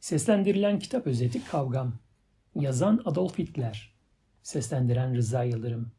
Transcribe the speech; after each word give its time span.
Seslendirilen 0.00 0.78
kitap 0.78 1.06
özeti 1.06 1.44
Kavgam. 1.44 1.98
Yazan 2.54 3.02
Adolf 3.04 3.38
Hitler. 3.38 3.92
Seslendiren 4.42 5.14
Rıza 5.14 5.44
Yıldırım. 5.44 5.92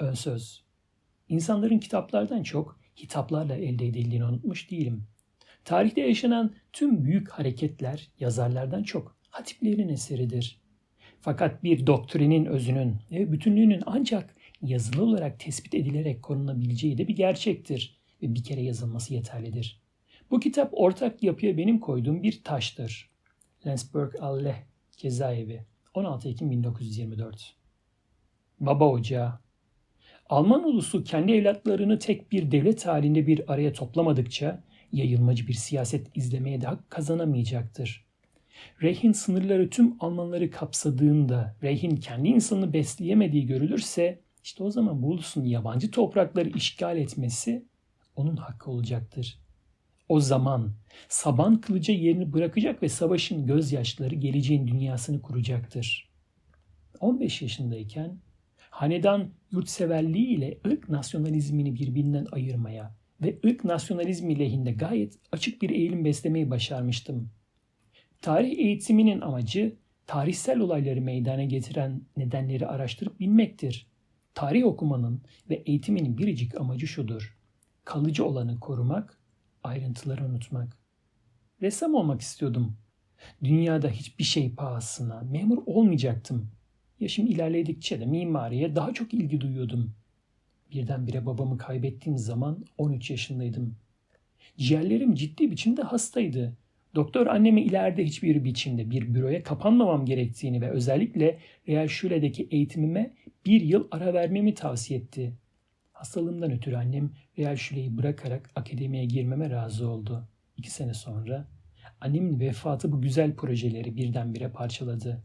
Ön 0.00 0.14
söz. 0.14 0.64
İnsanların 1.28 1.78
kitaplardan 1.78 2.42
çok 2.42 2.80
hitaplarla 2.96 3.56
elde 3.56 3.86
edildiğini 3.86 4.24
unutmuş 4.24 4.70
değilim. 4.70 5.06
Tarihte 5.64 6.00
yaşanan 6.00 6.54
tüm 6.72 7.04
büyük 7.04 7.28
hareketler 7.28 8.10
yazarlardan 8.20 8.82
çok 8.82 9.16
hatiplerin 9.30 9.88
eseridir. 9.88 10.60
Fakat 11.20 11.64
bir 11.64 11.86
doktrinin 11.86 12.44
özünün 12.44 12.96
ve 13.10 13.32
bütünlüğünün 13.32 13.82
ancak 13.86 14.34
yazılı 14.62 15.02
olarak 15.02 15.40
tespit 15.40 15.74
edilerek 15.74 16.22
korunabileceği 16.22 16.98
de 16.98 17.08
bir 17.08 17.16
gerçektir 17.16 18.00
ve 18.22 18.34
bir 18.34 18.44
kere 18.44 18.62
yazılması 18.62 19.14
yeterlidir. 19.14 19.80
Bu 20.30 20.40
kitap 20.40 20.70
ortak 20.72 21.22
yapıya 21.22 21.56
benim 21.56 21.78
koyduğum 21.78 22.22
bir 22.22 22.44
taştır. 22.44 23.11
Lensburg 23.66 24.14
Alleh 24.20 24.56
cezaevi 24.96 25.66
16 25.94 26.28
Ekim 26.28 26.50
1924 26.50 27.54
Baba 28.60 28.88
Ocağı 28.88 29.38
Alman 30.28 30.64
ulusu 30.64 31.04
kendi 31.04 31.32
evlatlarını 31.32 31.98
tek 31.98 32.32
bir 32.32 32.50
devlet 32.50 32.86
halinde 32.86 33.26
bir 33.26 33.52
araya 33.52 33.72
toplamadıkça 33.72 34.64
yayılmacı 34.92 35.46
bir 35.46 35.52
siyaset 35.52 36.16
izlemeye 36.16 36.60
de 36.60 36.66
hak 36.66 36.90
kazanamayacaktır. 36.90 38.06
Reich'in 38.82 39.12
sınırları 39.12 39.70
tüm 39.70 39.96
Almanları 40.00 40.50
kapsadığında 40.50 41.56
Reich'in 41.62 41.96
kendi 41.96 42.28
insanını 42.28 42.72
besleyemediği 42.72 43.46
görülürse 43.46 44.20
işte 44.44 44.64
o 44.64 44.70
zaman 44.70 45.02
bu 45.02 45.06
ulusun 45.06 45.44
yabancı 45.44 45.90
toprakları 45.90 46.48
işgal 46.48 46.96
etmesi 46.96 47.66
onun 48.16 48.36
hakkı 48.36 48.70
olacaktır. 48.70 49.41
O 50.08 50.20
zaman 50.20 50.72
saban 51.08 51.60
kılıca 51.60 51.94
yerini 51.94 52.32
bırakacak 52.32 52.82
ve 52.82 52.88
savaşın 52.88 53.46
gözyaşları 53.46 54.14
geleceğin 54.14 54.66
dünyasını 54.66 55.22
kuracaktır. 55.22 56.10
15 57.00 57.42
yaşındayken 57.42 58.18
hanedan 58.70 59.30
yurtseverliği 59.52 60.26
ile 60.26 60.58
ırk 60.66 60.88
nasyonalizmini 60.88 61.74
birbirinden 61.74 62.26
ayırmaya 62.32 62.94
ve 63.22 63.38
ırk 63.46 63.64
nasyonalizmi 63.64 64.38
lehinde 64.38 64.72
gayet 64.72 65.18
açık 65.32 65.62
bir 65.62 65.70
eğilim 65.70 66.04
beslemeyi 66.04 66.50
başarmıştım. 66.50 67.30
Tarih 68.20 68.58
eğitiminin 68.58 69.20
amacı 69.20 69.76
tarihsel 70.06 70.58
olayları 70.58 71.00
meydana 71.00 71.44
getiren 71.44 72.02
nedenleri 72.16 72.66
araştırıp 72.66 73.20
bilmektir. 73.20 73.86
Tarih 74.34 74.66
okumanın 74.66 75.22
ve 75.50 75.54
eğitiminin 75.54 76.18
biricik 76.18 76.60
amacı 76.60 76.86
şudur. 76.86 77.38
Kalıcı 77.84 78.24
olanı 78.24 78.60
korumak, 78.60 79.18
ayrıntıları 79.64 80.24
unutmak. 80.24 80.76
Ressam 81.62 81.94
olmak 81.94 82.20
istiyordum. 82.20 82.76
Dünyada 83.44 83.88
hiçbir 83.88 84.24
şey 84.24 84.54
pahasına 84.54 85.20
memur 85.20 85.62
olmayacaktım. 85.66 86.50
Yaşım 87.00 87.26
ilerledikçe 87.26 88.00
de 88.00 88.06
mimariye 88.06 88.76
daha 88.76 88.92
çok 88.92 89.14
ilgi 89.14 89.40
duyuyordum. 89.40 89.94
Birdenbire 90.72 91.26
babamı 91.26 91.58
kaybettiğim 91.58 92.18
zaman 92.18 92.64
13 92.78 93.10
yaşındaydım. 93.10 93.76
Ciğerlerim 94.56 95.14
ciddi 95.14 95.50
biçimde 95.50 95.82
hastaydı. 95.82 96.56
Doktor 96.94 97.26
anneme 97.26 97.62
ileride 97.62 98.04
hiçbir 98.04 98.44
biçimde 98.44 98.90
bir 98.90 99.14
büroya 99.14 99.42
kapanmamam 99.42 100.06
gerektiğini 100.06 100.60
ve 100.60 100.70
özellikle 100.70 101.38
Real 101.68 101.88
Şule'deki 101.88 102.48
eğitimime 102.50 103.14
bir 103.46 103.60
yıl 103.60 103.88
ara 103.90 104.14
vermemi 104.14 104.54
tavsiye 104.54 105.00
etti. 105.00 105.32
Hastalığımdan 106.02 106.50
ötürü 106.50 106.76
annem 106.76 107.10
Real 107.38 107.56
Şule'yi 107.56 107.96
bırakarak 107.98 108.50
akademiye 108.54 109.04
girmeme 109.04 109.50
razı 109.50 109.88
oldu. 109.88 110.28
İki 110.56 110.70
sene 110.70 110.94
sonra 110.94 111.48
annemin 112.00 112.40
vefatı 112.40 112.92
bu 112.92 113.02
güzel 113.02 113.36
projeleri 113.36 113.96
birdenbire 113.96 114.50
parçaladı. 114.50 115.22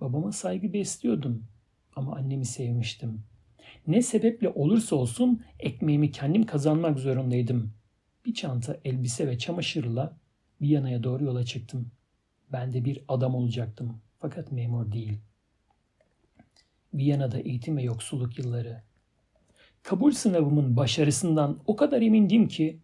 Babama 0.00 0.32
saygı 0.32 0.72
besliyordum 0.72 1.44
ama 1.96 2.16
annemi 2.16 2.44
sevmiştim. 2.44 3.24
Ne 3.86 4.02
sebeple 4.02 4.48
olursa 4.48 4.96
olsun 4.96 5.44
ekmeğimi 5.58 6.10
kendim 6.10 6.46
kazanmak 6.46 6.98
zorundaydım. 6.98 7.74
Bir 8.26 8.34
çanta 8.34 8.80
elbise 8.84 9.26
ve 9.26 9.38
çamaşırla 9.38 10.16
Viyana'ya 10.60 11.02
doğru 11.02 11.24
yola 11.24 11.44
çıktım. 11.44 11.90
Ben 12.52 12.72
de 12.72 12.84
bir 12.84 13.04
adam 13.08 13.34
olacaktım 13.34 14.00
fakat 14.18 14.52
memur 14.52 14.92
değil. 14.92 15.18
Viyana'da 16.94 17.38
eğitim 17.38 17.76
ve 17.76 17.82
yoksulluk 17.82 18.38
yılları. 18.38 18.91
Kabul 19.82 20.10
sınavımın 20.10 20.76
başarısından 20.76 21.58
o 21.66 21.76
kadar 21.76 22.02
emindim 22.02 22.48
ki 22.48 22.78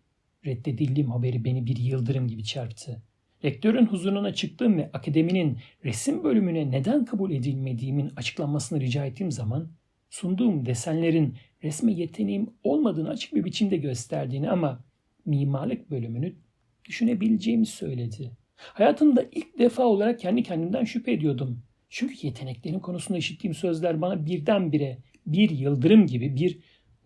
reddedildiğim 0.47 1.11
haberi 1.11 1.45
beni 1.45 1.67
bir 1.67 1.77
yıldırım 1.77 2.29
gibi 2.29 2.45
çarptı. 2.45 3.03
Rektörün 3.45 3.87
huzuruna 3.87 4.35
çıktığım 4.35 4.77
ve 4.77 4.91
akademinin 4.93 5.59
resim 5.85 6.25
bölümüne 6.25 6.71
neden 6.71 7.05
kabul 7.05 7.31
edilmediğimin 7.31 8.13
açıklanmasını 8.17 8.81
rica 8.81 9.05
ettiğim 9.05 9.33
zaman 9.33 9.69
sunduğum 10.11 10.67
desenlerin 10.67 11.37
resme 11.65 11.93
yeteneğim 11.93 12.51
olmadığını 12.63 13.09
açık 13.09 13.35
bir 13.35 13.45
biçimde 13.45 13.77
gösterdiğini 13.77 14.51
ama 14.51 14.85
mimarlık 15.27 15.91
bölümünü 15.91 16.35
düşünebileceğimi 16.85 17.67
söyledi. 17.67 18.31
Hayatımda 18.57 19.25
ilk 19.33 19.59
defa 19.59 19.83
olarak 19.85 20.21
kendi 20.21 20.43
kendimden 20.43 20.85
şüphe 20.85 21.13
ediyordum. 21.13 21.63
Çünkü 21.89 22.27
yeteneklerim 22.27 22.81
konusunda 22.81 23.19
işittiğim 23.19 23.55
sözler 23.55 24.01
bana 24.01 24.27
birdenbire 24.27 24.99
bir 25.27 25.51
yıldırım 25.51 26.07
gibi 26.07 26.37
bir 26.37 26.59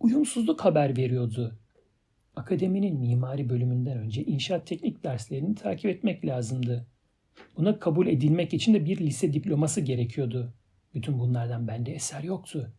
uyumsuzluk 0.03 0.65
haber 0.65 0.97
veriyordu. 0.97 1.59
Akademinin 2.35 2.99
mimari 2.99 3.49
bölümünden 3.49 3.97
önce 3.97 4.23
inşaat 4.23 4.67
teknik 4.67 5.03
derslerini 5.03 5.55
takip 5.55 5.85
etmek 5.85 6.25
lazımdı. 6.25 6.87
Buna 7.57 7.79
kabul 7.79 8.07
edilmek 8.07 8.53
için 8.53 8.73
de 8.73 8.85
bir 8.85 8.97
lise 8.97 9.33
diploması 9.33 9.81
gerekiyordu. 9.81 10.53
Bütün 10.93 11.19
bunlardan 11.19 11.67
bende 11.67 11.93
eser 11.93 12.23
yoktu. 12.23 12.73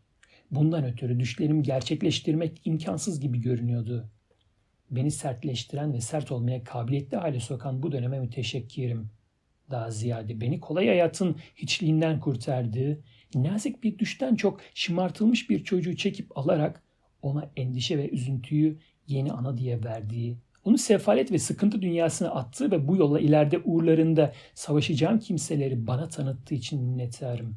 Bundan 0.50 0.84
ötürü 0.84 1.20
düşlerimi 1.20 1.62
gerçekleştirmek 1.62 2.60
imkansız 2.64 3.20
gibi 3.20 3.40
görünüyordu. 3.40 4.10
Beni 4.90 5.10
sertleştiren 5.10 5.92
ve 5.92 6.00
sert 6.00 6.32
olmaya 6.32 6.64
kabiliyetli 6.64 7.16
hale 7.16 7.40
sokan 7.40 7.82
bu 7.82 7.92
döneme 7.92 8.20
müteşekkirim. 8.20 9.10
Daha 9.70 9.90
ziyade 9.90 10.40
beni 10.40 10.60
kolay 10.60 10.86
hayatın 10.86 11.36
hiçliğinden 11.56 12.20
kurtardığı, 12.20 13.00
nazik 13.34 13.82
bir 13.82 13.98
düşten 13.98 14.34
çok 14.34 14.60
şımartılmış 14.74 15.50
bir 15.50 15.64
çocuğu 15.64 15.96
çekip 15.96 16.38
alarak 16.38 16.83
ona 17.24 17.50
endişe 17.56 17.98
ve 17.98 18.10
üzüntüyü 18.10 18.78
yeni 19.06 19.32
ana 19.32 19.58
diye 19.58 19.84
verdiği, 19.84 20.36
onu 20.64 20.78
sefalet 20.78 21.32
ve 21.32 21.38
sıkıntı 21.38 21.82
dünyasına 21.82 22.30
attığı 22.30 22.70
ve 22.70 22.88
bu 22.88 22.96
yolla 22.96 23.20
ileride 23.20 23.58
uğurlarında 23.58 24.32
savaşacağım 24.54 25.18
kimseleri 25.18 25.86
bana 25.86 26.08
tanıttığı 26.08 26.54
için 26.54 26.82
minnettarım. 26.82 27.56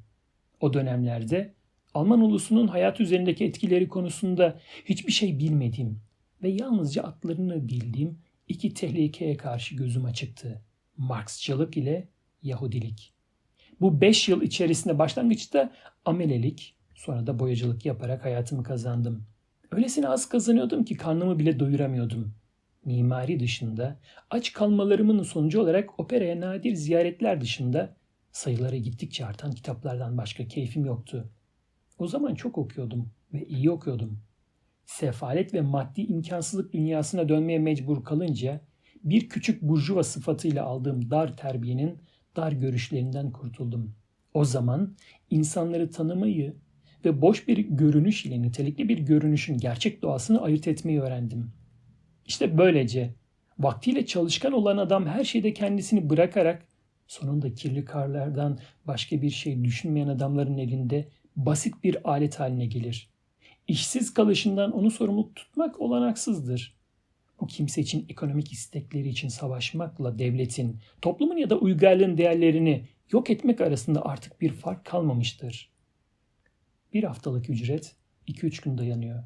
O 0.61 0.73
dönemlerde 0.73 1.53
Alman 1.93 2.21
ulusunun 2.21 2.67
hayat 2.67 2.99
üzerindeki 2.99 3.45
etkileri 3.45 3.87
konusunda 3.87 4.59
hiçbir 4.85 5.11
şey 5.11 5.39
bilmediğim 5.39 5.99
ve 6.43 6.49
yalnızca 6.49 7.03
atlarını 7.03 7.67
bildiğim 7.67 8.19
iki 8.47 8.73
tehlikeye 8.73 9.37
karşı 9.37 9.75
gözüm 9.75 10.05
açıktı. 10.05 10.61
Marksçılık 10.97 11.77
ile 11.77 12.07
Yahudilik. 12.43 13.13
Bu 13.81 14.01
beş 14.01 14.29
yıl 14.29 14.41
içerisinde 14.41 14.99
başlangıçta 14.99 15.73
amelelik, 16.05 16.75
sonra 16.95 17.27
da 17.27 17.39
boyacılık 17.39 17.85
yaparak 17.85 18.25
hayatımı 18.25 18.63
kazandım. 18.63 19.25
Öylesine 19.71 20.07
az 20.07 20.29
kazanıyordum 20.29 20.83
ki 20.83 20.97
karnımı 20.97 21.39
bile 21.39 21.59
doyuramıyordum. 21.59 22.33
Mimari 22.85 23.39
dışında, 23.39 23.99
aç 24.29 24.53
kalmalarımın 24.53 25.23
sonucu 25.23 25.61
olarak 25.61 25.99
operaya 25.99 26.41
nadir 26.41 26.73
ziyaretler 26.73 27.41
dışında 27.41 27.95
sayıları 28.31 28.75
gittikçe 28.75 29.25
artan 29.25 29.51
kitaplardan 29.51 30.17
başka 30.17 30.47
keyfim 30.47 30.85
yoktu. 30.85 31.29
O 31.97 32.07
zaman 32.07 32.35
çok 32.35 32.57
okuyordum 32.57 33.09
ve 33.33 33.45
iyi 33.45 33.71
okuyordum. 33.71 34.19
Sefalet 34.85 35.53
ve 35.53 35.61
maddi 35.61 36.01
imkansızlık 36.01 36.73
dünyasına 36.73 37.29
dönmeye 37.29 37.59
mecbur 37.59 38.03
kalınca 38.03 38.61
bir 39.03 39.29
küçük 39.29 39.61
burjuva 39.61 40.03
sıfatıyla 40.03 40.65
aldığım 40.65 41.11
dar 41.11 41.37
terbiyenin 41.37 41.99
dar 42.35 42.51
görüşlerinden 42.51 43.31
kurtuldum. 43.31 43.95
O 44.33 44.45
zaman 44.45 44.95
insanları 45.29 45.91
tanımayı 45.91 46.55
ve 47.05 47.21
boş 47.21 47.47
bir 47.47 47.57
görünüş 47.57 48.25
ile 48.25 48.41
nitelikli 48.41 48.89
bir 48.89 48.97
görünüşün 48.97 49.57
gerçek 49.57 50.01
doğasını 50.01 50.41
ayırt 50.41 50.67
etmeyi 50.67 51.01
öğrendim. 51.01 51.51
İşte 52.25 52.57
böylece 52.57 53.13
vaktiyle 53.59 54.05
çalışkan 54.05 54.53
olan 54.53 54.77
adam 54.77 55.05
her 55.05 55.23
şeyde 55.23 55.53
kendisini 55.53 56.09
bırakarak 56.09 56.65
sonunda 57.07 57.53
kirli 57.53 57.85
karlardan 57.85 58.59
başka 58.85 59.21
bir 59.21 59.29
şey 59.29 59.63
düşünmeyen 59.63 60.07
adamların 60.07 60.57
elinde 60.57 61.07
basit 61.35 61.83
bir 61.83 62.11
alet 62.11 62.39
haline 62.39 62.65
gelir. 62.65 63.09
İşsiz 63.67 64.13
kalışından 64.13 64.71
onu 64.71 64.91
sorumlu 64.91 65.33
tutmak 65.33 65.81
olanaksızdır. 65.81 66.77
Bu 67.41 67.47
kimse 67.47 67.81
için 67.81 68.05
ekonomik 68.09 68.53
istekleri 68.53 69.09
için 69.09 69.27
savaşmakla 69.27 70.19
devletin, 70.19 70.77
toplumun 71.01 71.37
ya 71.37 71.49
da 71.49 71.57
uygarlığın 71.57 72.17
değerlerini 72.17 72.87
yok 73.11 73.29
etmek 73.29 73.61
arasında 73.61 74.05
artık 74.05 74.41
bir 74.41 74.53
fark 74.53 74.85
kalmamıştır. 74.85 75.76
Bir 76.93 77.03
haftalık 77.03 77.49
ücret 77.49 77.95
2-3 78.27 78.63
gün 78.63 78.77
dayanıyor. 78.77 79.23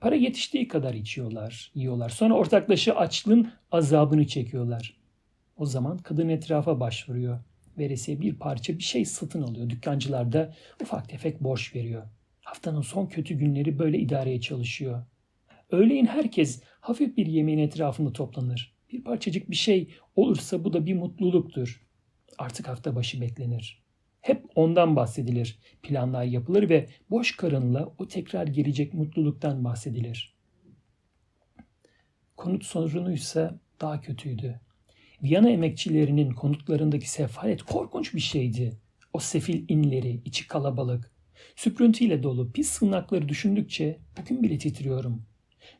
Para 0.00 0.14
yetiştiği 0.14 0.68
kadar 0.68 0.94
içiyorlar, 0.94 1.72
yiyorlar. 1.74 2.08
Sonra 2.08 2.34
ortaklaşa 2.34 2.94
açlığın 2.94 3.52
azabını 3.72 4.26
çekiyorlar. 4.26 4.96
O 5.56 5.66
zaman 5.66 5.98
kadın 5.98 6.28
etrafa 6.28 6.80
başvuruyor. 6.80 7.38
Veresiye 7.78 8.20
bir 8.20 8.34
parça 8.34 8.78
bir 8.78 8.82
şey 8.82 9.04
satın 9.04 9.42
alıyor. 9.42 9.70
Dükkancılar 9.70 10.32
da 10.32 10.54
ufak 10.82 11.08
tefek 11.08 11.40
borç 11.40 11.74
veriyor. 11.74 12.02
Haftanın 12.40 12.80
son 12.80 13.06
kötü 13.06 13.34
günleri 13.34 13.78
böyle 13.78 13.98
idareye 13.98 14.40
çalışıyor. 14.40 15.04
Öğleyin 15.70 16.06
herkes 16.06 16.62
hafif 16.80 17.16
bir 17.16 17.26
yemeğin 17.26 17.58
etrafında 17.58 18.12
toplanır. 18.12 18.74
Bir 18.92 19.04
parçacık 19.04 19.50
bir 19.50 19.56
şey 19.56 19.90
olursa 20.16 20.64
bu 20.64 20.72
da 20.72 20.86
bir 20.86 20.94
mutluluktur. 20.94 21.86
Artık 22.38 22.68
hafta 22.68 22.96
başı 22.96 23.20
beklenir. 23.20 23.83
Hep 24.24 24.44
ondan 24.54 24.96
bahsedilir. 24.96 25.58
Planlar 25.82 26.24
yapılır 26.24 26.68
ve 26.68 26.88
boş 27.10 27.36
karınla 27.36 27.92
o 27.98 28.08
tekrar 28.08 28.46
gelecek 28.46 28.94
mutluluktan 28.94 29.64
bahsedilir. 29.64 30.34
Konut 32.36 32.64
sorunuysa 32.64 33.60
daha 33.80 34.00
kötüydü. 34.00 34.60
Viyana 35.22 35.50
emekçilerinin 35.50 36.32
konutlarındaki 36.32 37.10
sefalet 37.10 37.62
korkunç 37.62 38.14
bir 38.14 38.20
şeydi. 38.20 38.78
O 39.12 39.18
sefil 39.18 39.64
inleri, 39.68 40.20
içi 40.24 40.48
kalabalık, 40.48 41.10
süprüntüyle 41.56 42.22
dolu 42.22 42.52
pis 42.52 42.68
sığınakları 42.68 43.28
düşündükçe 43.28 43.98
bugün 44.20 44.42
bile 44.42 44.58
titriyorum. 44.58 45.26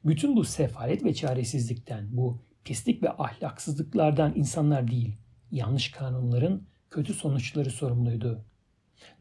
Bütün 0.04 0.36
bu 0.36 0.44
sefalet 0.44 1.04
ve 1.04 1.14
çaresizlikten, 1.14 2.16
bu 2.16 2.40
pislik 2.64 3.02
ve 3.02 3.10
ahlaksızlıklardan 3.10 4.32
insanlar 4.36 4.90
değil, 4.90 5.16
yanlış 5.50 5.90
kanunların 5.90 6.73
kötü 6.94 7.14
sonuçları 7.14 7.70
sorumluydu. 7.70 8.44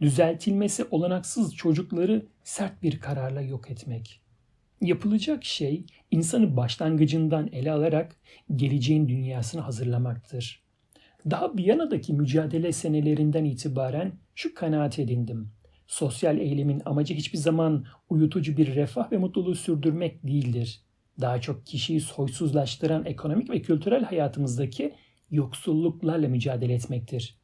Düzeltilmesi 0.02 0.86
olanaksız 0.92 1.56
çocukları 1.56 2.25
sert 2.44 2.84
bir 2.84 3.00
kararla 3.00 3.42
yok 3.42 3.72
etmek. 3.72 4.22
Yapılacak 4.81 5.46
şey 5.46 5.86
insanı 6.12 6.58
başlangıcından 6.58 7.50
ele 7.52 7.72
alarak 7.72 8.16
geleceğin 8.56 9.10
dünyasını 9.10 9.62
hazırlamaktır. 9.62 10.64
Daha 11.30 11.58
Viyana'daki 11.58 12.14
mücadele 12.14 12.72
senelerinden 12.72 13.46
itibaren 13.46 14.14
şu 14.36 14.56
kanaat 14.56 15.00
edindim. 15.00 15.52
Sosyal 15.88 16.38
eylemin 16.38 16.81
amacı 16.86 17.14
hiçbir 17.14 17.38
zaman 17.38 17.86
uyutucu 18.10 18.58
bir 18.58 18.75
refah 18.75 19.12
ve 19.12 19.18
mutluluğu 19.18 19.56
sürdürmek 19.56 20.28
değildir. 20.28 20.81
Daha 21.22 21.42
çok 21.42 21.66
kişiyi 21.66 22.02
soysuzlaştıran 22.02 23.06
ekonomik 23.06 23.50
ve 23.50 23.62
kültürel 23.62 24.04
hayatımızdaki 24.04 24.96
yoksulluklarla 25.31 26.28
mücadele 26.28 26.74
etmektir. 26.74 27.43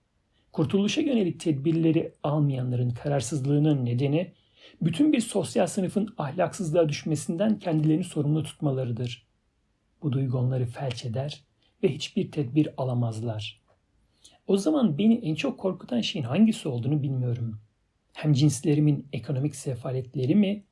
Kurtuluşa 0.60 1.02
yönelik 1.02 1.40
tedbirleri 1.40 2.14
almayanların 2.24 2.90
kararsızlığının 2.90 3.86
nedeni 3.86 4.34
bütün 4.82 5.14
bir 5.14 5.20
sosyal 5.20 5.68
sınıfın 5.68 6.14
ahlaksızlığa 6.18 6.90
düşmesinden 6.90 7.60
kendilerini 7.60 8.04
sorumlu 8.04 8.44
tutmalarıdır. 8.44 9.28
Bu 10.04 10.12
duygu 10.12 10.38
onları 10.38 10.66
felç 10.66 11.06
eder 11.06 11.44
ve 11.84 11.88
hiçbir 11.88 12.32
tedbir 12.32 12.70
alamazlar. 12.78 13.62
O 14.48 14.58
zaman 14.58 14.98
beni 14.98 15.16
en 15.16 15.36
çok 15.36 15.60
korkutan 15.60 16.02
şeyin 16.02 16.26
hangisi 16.26 16.70
olduğunu 16.70 17.04
bilmiyorum. 17.04 17.60
Hem 18.14 18.34
cinslerimin 18.34 19.08
ekonomik 19.14 19.56
sefaletleri 19.56 20.36
mi, 20.36 20.64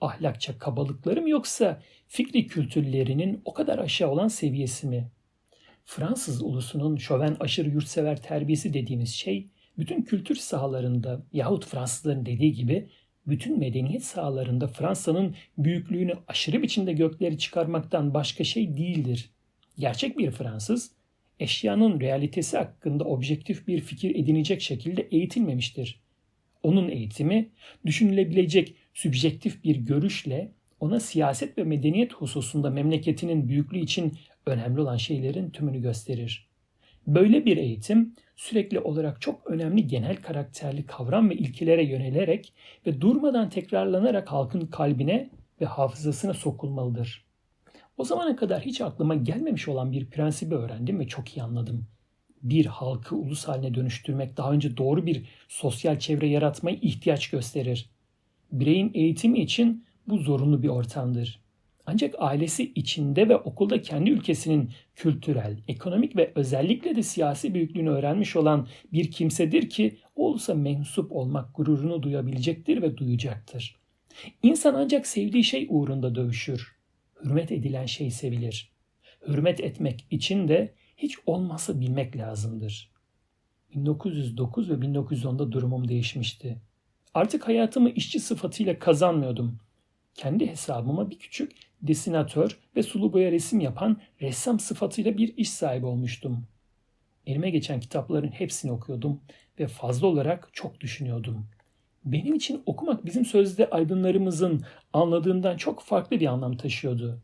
ahlakça 0.00 0.58
kabalıkları 0.58 1.22
mı 1.22 1.30
yoksa 1.30 1.82
fikri 2.08 2.46
kültürlerinin 2.46 3.42
o 3.44 3.54
kadar 3.54 3.78
aşağı 3.78 4.10
olan 4.10 4.28
seviyesi 4.28 4.86
mi? 4.86 5.10
Fransız 5.84 6.42
ulusunun 6.42 6.96
şöven 6.96 7.36
aşırı 7.40 7.68
yurtsever 7.68 8.22
terbiyesi 8.22 8.74
dediğimiz 8.74 9.14
şey 9.14 9.48
bütün 9.78 10.02
kültür 10.02 10.36
sahalarında 10.36 11.22
yahut 11.32 11.66
Fransızların 11.66 12.26
dediği 12.26 12.52
gibi 12.52 12.88
bütün 13.26 13.58
medeniyet 13.58 14.04
sahalarında 14.04 14.68
Fransa'nın 14.68 15.34
büyüklüğünü 15.58 16.12
aşırı 16.28 16.62
biçimde 16.62 16.92
gökleri 16.92 17.38
çıkarmaktan 17.38 18.14
başka 18.14 18.44
şey 18.44 18.76
değildir. 18.76 19.30
Gerçek 19.78 20.18
bir 20.18 20.30
Fransız, 20.30 20.92
eşyanın 21.40 22.00
realitesi 22.00 22.56
hakkında 22.56 23.04
objektif 23.04 23.68
bir 23.68 23.80
fikir 23.80 24.14
edinecek 24.14 24.62
şekilde 24.62 25.02
eğitilmemiştir. 25.02 26.00
Onun 26.62 26.88
eğitimi 26.88 27.48
düşünülebilecek 27.86 28.74
sübjektif 28.94 29.64
bir 29.64 29.76
görüşle 29.76 30.52
ona 30.80 31.00
siyaset 31.00 31.58
ve 31.58 31.64
medeniyet 31.64 32.12
hususunda 32.12 32.70
memleketinin 32.70 33.48
büyüklüğü 33.48 33.78
için 33.78 34.18
önemli 34.46 34.80
olan 34.80 34.96
şeylerin 34.96 35.50
tümünü 35.50 35.82
gösterir. 35.82 36.48
Böyle 37.06 37.44
bir 37.44 37.56
eğitim 37.56 38.14
sürekli 38.36 38.80
olarak 38.80 39.20
çok 39.20 39.50
önemli 39.50 39.86
genel 39.86 40.16
karakterli 40.16 40.86
kavram 40.86 41.30
ve 41.30 41.34
ilkelere 41.34 41.84
yönelerek 41.84 42.52
ve 42.86 43.00
durmadan 43.00 43.50
tekrarlanarak 43.50 44.32
halkın 44.32 44.66
kalbine 44.66 45.30
ve 45.60 45.64
hafızasına 45.64 46.34
sokulmalıdır. 46.34 47.24
O 47.96 48.04
zamana 48.04 48.36
kadar 48.36 48.60
hiç 48.60 48.80
aklıma 48.80 49.14
gelmemiş 49.14 49.68
olan 49.68 49.92
bir 49.92 50.06
prensibi 50.06 50.54
öğrendim 50.54 51.00
ve 51.00 51.08
çok 51.08 51.36
iyi 51.36 51.42
anladım. 51.42 51.86
Bir 52.42 52.66
halkı 52.66 53.16
ulus 53.16 53.48
haline 53.48 53.74
dönüştürmek 53.74 54.36
daha 54.36 54.52
önce 54.52 54.76
doğru 54.76 55.06
bir 55.06 55.24
sosyal 55.48 55.98
çevre 55.98 56.26
yaratmaya 56.26 56.76
ihtiyaç 56.76 57.30
gösterir. 57.30 57.90
Bireyin 58.52 58.90
eğitimi 58.94 59.38
için 59.38 59.84
bu 60.08 60.18
zorunlu 60.18 60.62
bir 60.62 60.68
ortamdır. 60.68 61.43
Ancak 61.86 62.14
ailesi 62.18 62.72
içinde 62.74 63.28
ve 63.28 63.36
okulda 63.36 63.82
kendi 63.82 64.10
ülkesinin 64.10 64.70
kültürel, 64.94 65.58
ekonomik 65.68 66.16
ve 66.16 66.32
özellikle 66.34 66.96
de 66.96 67.02
siyasi 67.02 67.54
büyüklüğünü 67.54 67.90
öğrenmiş 67.90 68.36
olan 68.36 68.68
bir 68.92 69.10
kimsedir 69.10 69.70
ki 69.70 69.98
olsa 70.16 70.54
mensup 70.54 71.12
olmak 71.12 71.56
gururunu 71.56 72.02
duyabilecektir 72.02 72.82
ve 72.82 72.96
duyacaktır. 72.96 73.76
İnsan 74.42 74.74
ancak 74.74 75.06
sevdiği 75.06 75.44
şey 75.44 75.66
uğrunda 75.70 76.14
dövüşür. 76.14 76.76
Hürmet 77.24 77.52
edilen 77.52 77.86
şey 77.86 78.10
sevilir. 78.10 78.72
Hürmet 79.28 79.60
etmek 79.60 80.06
için 80.10 80.48
de 80.48 80.74
hiç 80.96 81.18
olmasa 81.26 81.80
bilmek 81.80 82.16
lazımdır. 82.16 82.90
1909 83.74 84.70
ve 84.70 84.74
1910'da 84.74 85.52
durumum 85.52 85.88
değişmişti. 85.88 86.58
Artık 87.14 87.48
hayatımı 87.48 87.90
işçi 87.90 88.20
sıfatıyla 88.20 88.78
kazanmıyordum. 88.78 89.58
Kendi 90.14 90.46
hesabıma 90.46 91.10
bir 91.10 91.18
küçük 91.18 91.52
desinatör 91.86 92.58
ve 92.76 92.82
sulu 92.82 93.12
boya 93.12 93.32
resim 93.32 93.60
yapan 93.60 94.00
ressam 94.22 94.60
sıfatıyla 94.60 95.18
bir 95.18 95.36
iş 95.36 95.50
sahibi 95.50 95.86
olmuştum. 95.86 96.46
Elime 97.26 97.50
geçen 97.50 97.80
kitapların 97.80 98.28
hepsini 98.28 98.72
okuyordum 98.72 99.20
ve 99.60 99.66
fazla 99.66 100.06
olarak 100.06 100.48
çok 100.52 100.80
düşünüyordum. 100.80 101.46
Benim 102.04 102.34
için 102.34 102.62
okumak 102.66 103.04
bizim 103.04 103.24
sözde 103.24 103.70
aydınlarımızın 103.70 104.62
anladığından 104.92 105.56
çok 105.56 105.82
farklı 105.82 106.20
bir 106.20 106.26
anlam 106.26 106.56
taşıyordu. 106.56 107.22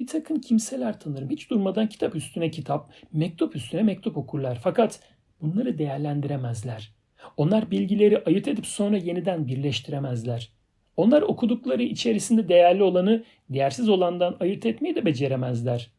Bir 0.00 0.06
takım 0.06 0.40
kimseler 0.40 1.00
tanırım. 1.00 1.30
Hiç 1.30 1.50
durmadan 1.50 1.88
kitap 1.88 2.14
üstüne 2.16 2.50
kitap, 2.50 2.92
mektup 3.12 3.56
üstüne 3.56 3.82
mektup 3.82 4.16
okurlar. 4.16 4.58
Fakat 4.62 5.00
bunları 5.40 5.78
değerlendiremezler. 5.78 6.94
Onlar 7.36 7.70
bilgileri 7.70 8.24
ayırt 8.24 8.48
edip 8.48 8.66
sonra 8.66 8.96
yeniden 8.96 9.46
birleştiremezler. 9.46 10.52
Onlar 10.96 11.22
okudukları 11.22 11.82
içerisinde 11.82 12.48
değerli 12.48 12.82
olanı 12.82 13.24
değersiz 13.50 13.88
olandan 13.88 14.36
ayırt 14.40 14.66
etmeyi 14.66 14.94
de 14.94 15.04
beceremezler. 15.04 15.90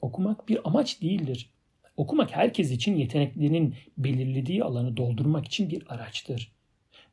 Okumak 0.00 0.48
bir 0.48 0.68
amaç 0.68 1.02
değildir. 1.02 1.50
Okumak 1.96 2.36
herkes 2.36 2.70
için 2.70 2.96
yeteneklerinin 2.96 3.74
belirlediği 3.98 4.64
alanı 4.64 4.96
doldurmak 4.96 5.46
için 5.46 5.70
bir 5.70 5.82
araçtır. 5.88 6.52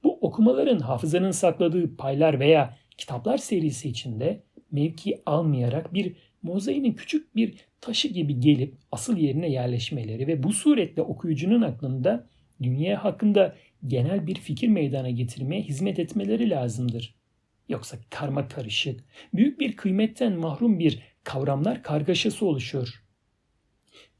Bu 0.03 0.17
okumaların 0.21 0.79
hafızanın 0.79 1.31
sakladığı 1.31 1.95
paylar 1.95 2.39
veya 2.39 2.77
kitaplar 2.97 3.37
serisi 3.37 3.89
içinde 3.89 4.43
mevki 4.71 5.21
almayarak 5.25 5.93
bir 5.93 6.15
mozaiğinin 6.43 6.93
küçük 6.93 7.35
bir 7.35 7.55
taşı 7.81 8.07
gibi 8.07 8.39
gelip 8.39 8.73
asıl 8.91 9.17
yerine 9.17 9.49
yerleşmeleri 9.49 10.27
ve 10.27 10.43
bu 10.43 10.53
suretle 10.53 11.01
okuyucunun 11.01 11.61
aklında 11.61 12.27
dünya 12.63 13.03
hakkında 13.03 13.55
genel 13.87 14.27
bir 14.27 14.35
fikir 14.35 14.67
meydana 14.67 15.09
getirmeye 15.09 15.61
hizmet 15.61 15.99
etmeleri 15.99 16.49
lazımdır. 16.49 17.15
Yoksa 17.69 17.97
karma 18.09 18.47
karışık, 18.47 19.03
büyük 19.33 19.59
bir 19.59 19.75
kıymetten 19.75 20.33
mahrum 20.33 20.79
bir 20.79 21.03
kavramlar 21.23 21.83
kargaşası 21.83 22.45
oluşur. 22.45 23.03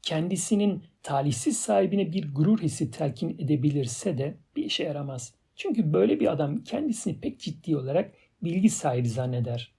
Kendisinin 0.02 0.84
talihsiz 1.02 1.58
sahibine 1.58 2.12
bir 2.12 2.34
gurur 2.34 2.58
hissi 2.58 2.90
telkin 2.90 3.38
edebilirse 3.38 4.18
de 4.18 4.36
bir 4.56 4.64
işe 4.64 4.84
yaramaz. 4.84 5.34
Çünkü 5.56 5.92
böyle 5.92 6.20
bir 6.20 6.32
adam 6.32 6.64
kendisini 6.64 7.20
pek 7.20 7.40
ciddi 7.40 7.76
olarak 7.76 8.14
bilgi 8.42 8.70
sahibi 8.70 9.08
zanneder. 9.08 9.72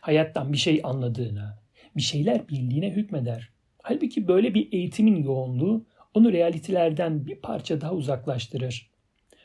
Hayattan 0.00 0.52
bir 0.52 0.58
şey 0.58 0.80
anladığına, 0.84 1.58
bir 1.96 2.02
şeyler 2.02 2.48
bildiğine 2.48 2.90
hükmeder. 2.90 3.52
Halbuki 3.82 4.28
böyle 4.28 4.54
bir 4.54 4.72
eğitimin 4.72 5.22
yoğunluğu 5.22 5.86
onu 6.14 6.32
realitelerden 6.32 7.26
bir 7.26 7.36
parça 7.36 7.80
daha 7.80 7.94
uzaklaştırır. 7.94 8.90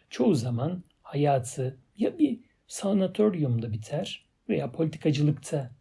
Çoğu 0.09 0.35
zaman 0.35 0.83
hayatı 1.03 1.77
ya 1.97 2.19
bir 2.19 2.39
sanatoryumda 2.67 3.73
biter 3.73 4.25
veya 4.49 4.71
politikacılıkta. 4.71 5.71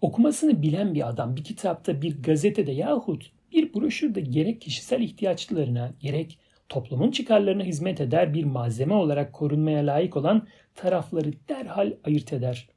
Okumasını 0.00 0.62
bilen 0.62 0.94
bir 0.94 1.08
adam 1.08 1.36
bir 1.36 1.44
kitapta, 1.44 2.02
bir 2.02 2.22
gazetede 2.22 2.72
yahut 2.72 3.30
bir 3.52 3.74
broşürde 3.74 4.20
gerek 4.20 4.60
kişisel 4.60 5.00
ihtiyaçlarına 5.00 5.94
gerek 6.00 6.38
toplumun 6.68 7.10
çıkarlarına 7.10 7.62
hizmet 7.62 8.00
eder 8.00 8.34
bir 8.34 8.44
malzeme 8.44 8.94
olarak 8.94 9.32
korunmaya 9.32 9.86
layık 9.86 10.16
olan 10.16 10.46
tarafları 10.74 11.32
derhal 11.48 11.92
ayırt 12.04 12.32
eder. 12.32 12.68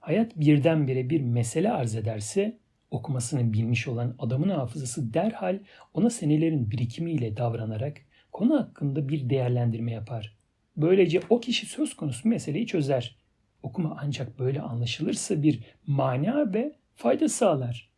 Hayat 0.00 0.36
birdenbire 0.36 1.10
bir 1.10 1.20
mesele 1.20 1.72
arz 1.72 1.96
ederse 1.96 2.58
Okumasını 2.94 3.52
bilmiş 3.52 3.88
olan 3.88 4.14
adamın 4.18 4.48
hafızası 4.48 5.14
derhal 5.14 5.58
ona 5.94 6.10
senelerin 6.10 6.70
birikimiyle 6.70 7.36
davranarak 7.36 7.96
konu 8.32 8.58
hakkında 8.58 9.08
bir 9.08 9.30
değerlendirme 9.30 9.92
yapar. 9.92 10.36
Böylece 10.76 11.20
o 11.30 11.40
kişi 11.40 11.66
söz 11.66 11.96
konusu 11.96 12.28
meseleyi 12.28 12.66
çözer. 12.66 13.16
Okuma 13.62 13.96
ancak 14.00 14.38
böyle 14.38 14.60
anlaşılırsa 14.60 15.42
bir 15.42 15.60
mana 15.86 16.54
ve 16.54 16.76
fayda 16.96 17.28
sağlar. 17.28 17.90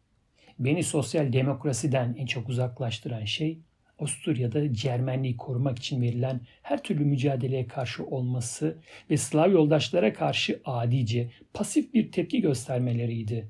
Beni 0.59 0.83
sosyal 0.83 1.33
demokrasiden 1.33 2.15
en 2.19 2.27
çok 2.27 2.49
uzaklaştıran 2.49 3.25
şey 3.25 3.61
Avusturya'da 3.99 4.75
Cermenliği 4.75 5.37
korumak 5.37 5.79
için 5.79 6.03
verilen 6.03 6.41
her 6.63 6.83
türlü 6.83 7.05
mücadeleye 7.05 7.67
karşı 7.67 8.07
olması 8.07 8.79
ve 9.11 9.17
Slav 9.17 9.53
yoldaşlara 9.53 10.13
karşı 10.13 10.61
adice, 10.65 11.31
pasif 11.55 11.95
bir 11.95 12.13
tepki 12.13 12.41
göstermeleriydi. 12.41 13.49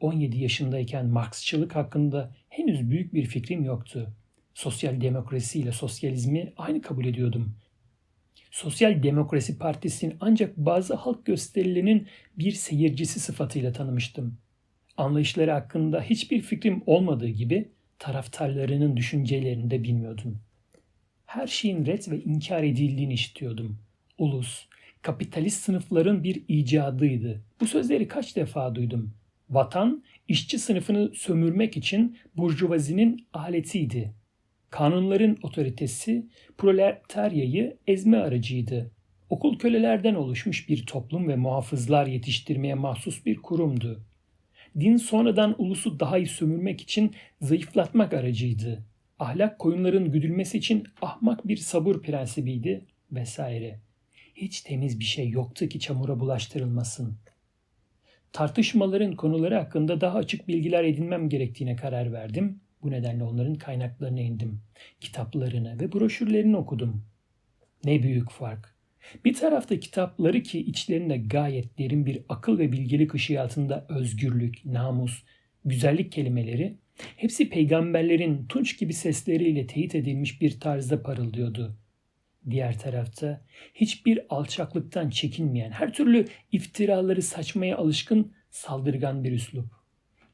17 0.00 0.38
yaşındayken 0.38 1.06
Marksçılık 1.06 1.76
hakkında 1.76 2.34
henüz 2.48 2.90
büyük 2.90 3.14
bir 3.14 3.26
fikrim 3.26 3.64
yoktu. 3.64 4.14
Sosyal 4.54 5.00
demokrasi 5.00 5.58
ile 5.60 5.72
sosyalizmi 5.72 6.52
aynı 6.56 6.82
kabul 6.82 7.04
ediyordum. 7.04 7.54
Sosyal 8.52 9.02
Demokrasi 9.02 9.58
Partisi'nin 9.58 10.16
ancak 10.20 10.56
bazı 10.56 10.94
halk 10.94 11.24
gösterilerinin 11.24 12.06
bir 12.38 12.52
seyircisi 12.52 13.20
sıfatıyla 13.20 13.72
tanımıştım. 13.72 14.38
Anlayışları 14.96 15.50
hakkında 15.50 16.02
hiçbir 16.02 16.40
fikrim 16.40 16.82
olmadığı 16.86 17.28
gibi 17.28 17.68
taraftarlarının 17.98 18.96
düşüncelerini 18.96 19.70
de 19.70 19.82
bilmiyordum. 19.82 20.38
Her 21.26 21.46
şeyin 21.46 21.86
ret 21.86 22.10
ve 22.10 22.22
inkar 22.22 22.62
edildiğini 22.62 23.12
işitiyordum. 23.12 23.78
Ulus, 24.18 24.66
kapitalist 25.02 25.62
sınıfların 25.62 26.24
bir 26.24 26.42
icadıydı. 26.48 27.40
Bu 27.60 27.66
sözleri 27.66 28.08
kaç 28.08 28.36
defa 28.36 28.74
duydum. 28.74 29.14
Vatan, 29.50 30.04
işçi 30.28 30.58
sınıfını 30.58 31.14
sömürmek 31.14 31.76
için 31.76 32.16
burjuvazinin 32.36 33.26
aletiydi. 33.32 34.12
Kanunların 34.72 35.38
otoritesi 35.42 36.26
proletaryayı 36.58 37.76
ezme 37.86 38.16
aracıydı. 38.16 38.90
Okul 39.30 39.58
kölelerden 39.58 40.14
oluşmuş 40.14 40.68
bir 40.68 40.86
toplum 40.86 41.28
ve 41.28 41.36
muhafızlar 41.36 42.06
yetiştirmeye 42.06 42.74
mahsus 42.74 43.26
bir 43.26 43.36
kurumdu. 43.36 44.04
Din 44.80 44.96
sonradan 44.96 45.54
ulusu 45.58 46.00
daha 46.00 46.18
iyi 46.18 46.26
sömürmek 46.26 46.80
için 46.80 47.14
zayıflatmak 47.40 48.12
aracıydı. 48.12 48.84
Ahlak 49.18 49.58
koyunların 49.58 50.12
güdülmesi 50.12 50.58
için 50.58 50.84
ahmak 51.02 51.48
bir 51.48 51.56
sabır 51.56 52.02
prensibiydi 52.02 52.84
vesaire. 53.12 53.80
Hiç 54.34 54.60
temiz 54.60 55.00
bir 55.00 55.04
şey 55.04 55.28
yoktu 55.30 55.68
ki 55.68 55.80
çamura 55.80 56.20
bulaştırılmasın. 56.20 57.16
Tartışmaların 58.32 59.16
konuları 59.16 59.54
hakkında 59.54 60.00
daha 60.00 60.18
açık 60.18 60.48
bilgiler 60.48 60.84
edinmem 60.84 61.28
gerektiğine 61.28 61.76
karar 61.76 62.12
verdim. 62.12 62.61
Bu 62.82 62.90
nedenle 62.90 63.24
onların 63.24 63.54
kaynaklarına 63.54 64.20
indim. 64.20 64.60
Kitaplarını 65.00 65.80
ve 65.80 65.92
broşürlerini 65.92 66.56
okudum. 66.56 67.04
Ne 67.84 68.02
büyük 68.02 68.30
fark. 68.30 68.74
Bir 69.24 69.34
tarafta 69.34 69.80
kitapları 69.80 70.42
ki 70.42 70.58
içlerinde 70.58 71.16
gayet 71.16 71.78
derin 71.78 72.06
bir 72.06 72.22
akıl 72.28 72.58
ve 72.58 72.72
bilgelik 72.72 73.14
ışığı 73.14 73.42
altında 73.42 73.86
özgürlük, 73.88 74.64
namus, 74.64 75.22
güzellik 75.64 76.12
kelimeleri 76.12 76.76
hepsi 77.16 77.48
peygamberlerin 77.48 78.46
tunç 78.46 78.78
gibi 78.78 78.92
sesleriyle 78.92 79.66
teyit 79.66 79.94
edilmiş 79.94 80.40
bir 80.40 80.60
tarzda 80.60 81.02
parıldıyordu. 81.02 81.76
Diğer 82.50 82.78
tarafta 82.78 83.44
hiçbir 83.74 84.20
alçaklıktan 84.28 85.10
çekinmeyen, 85.10 85.70
her 85.70 85.92
türlü 85.92 86.26
iftiraları 86.52 87.22
saçmaya 87.22 87.76
alışkın 87.76 88.32
saldırgan 88.50 89.24
bir 89.24 89.32
üslup. 89.32 89.81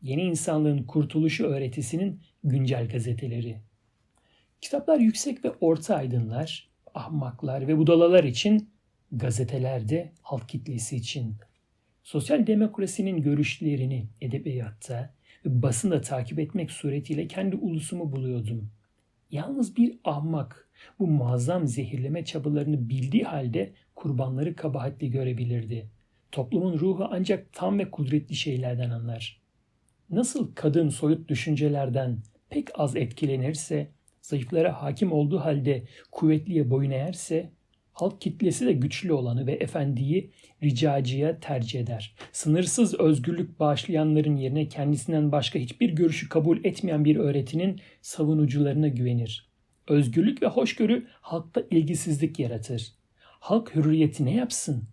Yeni 0.03 0.23
insanlığın 0.23 0.83
kurtuluşu 0.83 1.47
öğretisinin 1.47 2.21
güncel 2.45 2.89
gazeteleri. 2.89 3.57
Kitaplar 4.61 4.99
yüksek 4.99 5.45
ve 5.45 5.51
orta 5.61 5.97
aydınlar, 5.97 6.69
ahmaklar 6.95 7.69
ve 7.69 7.79
budalalar 7.79 8.25
için, 8.25 8.71
gazetelerde 9.13 10.13
halk 10.23 10.49
kitlesi 10.49 10.97
için. 10.97 11.37
Sosyal 12.03 12.47
demokrasinin 12.47 13.23
görüşlerini 13.23 14.07
edebiyatta 14.21 15.15
ve 15.47 15.63
basında 15.63 16.01
takip 16.01 16.39
etmek 16.39 16.71
suretiyle 16.71 17.29
kendi 17.29 17.57
ulusumu 17.57 18.13
buluyordum. 18.13 18.71
Yalnız 19.31 19.77
bir 19.77 19.99
ahmak 20.05 20.69
bu 20.99 21.07
muazzam 21.07 21.67
zehirleme 21.67 22.25
çabalarını 22.25 22.89
bildiği 22.89 23.25
halde 23.25 23.73
kurbanları 23.95 24.57
kabahatli 24.57 25.11
görebilirdi. 25.11 25.89
Toplumun 26.33 26.79
ruhu 26.79 27.09
ancak 27.11 27.53
tam 27.53 27.79
ve 27.79 27.91
kudretli 27.91 28.35
şeylerden 28.35 28.91
anlar. 28.91 29.48
Nasıl 30.11 30.55
kadın 30.55 30.89
soyut 30.89 31.29
düşüncelerden 31.29 32.19
pek 32.51 32.69
az 32.75 32.97
etkilenirse, 32.97 33.91
zayıflara 34.23 34.83
hakim 34.83 35.13
olduğu 35.13 35.39
halde 35.39 35.85
kuvvetliye 36.13 36.71
boyun 36.71 36.91
eğerse, 36.91 37.53
halk 37.93 38.21
kitlesi 38.21 38.67
de 38.67 38.73
güçlü 38.73 39.13
olanı 39.13 39.47
ve 39.47 39.53
efendiyi 39.53 40.31
ricacıya 40.63 41.41
tercih 41.41 41.81
eder. 41.81 42.15
Sınırsız 42.33 42.95
özgürlük 42.95 43.61
bağışlayanların 43.61 44.37
yerine 44.37 44.69
kendisinden 44.69 45.33
başka 45.33 45.59
hiçbir 45.59 45.91
görüşü 45.91 46.29
kabul 46.29 46.65
etmeyen 46.65 47.05
bir 47.05 47.17
öğretinin 47.17 47.81
savunucularına 48.03 48.89
güvenir. 48.89 49.49
Özgürlük 49.89 50.43
ve 50.43 50.47
hoşgörü 50.47 51.07
halkta 51.21 51.63
ilgisizlik 51.71 52.39
yaratır. 52.39 52.93
Halk 53.21 53.75
hürriyeti 53.75 54.25
ne 54.25 54.35
yapsın? 54.35 54.89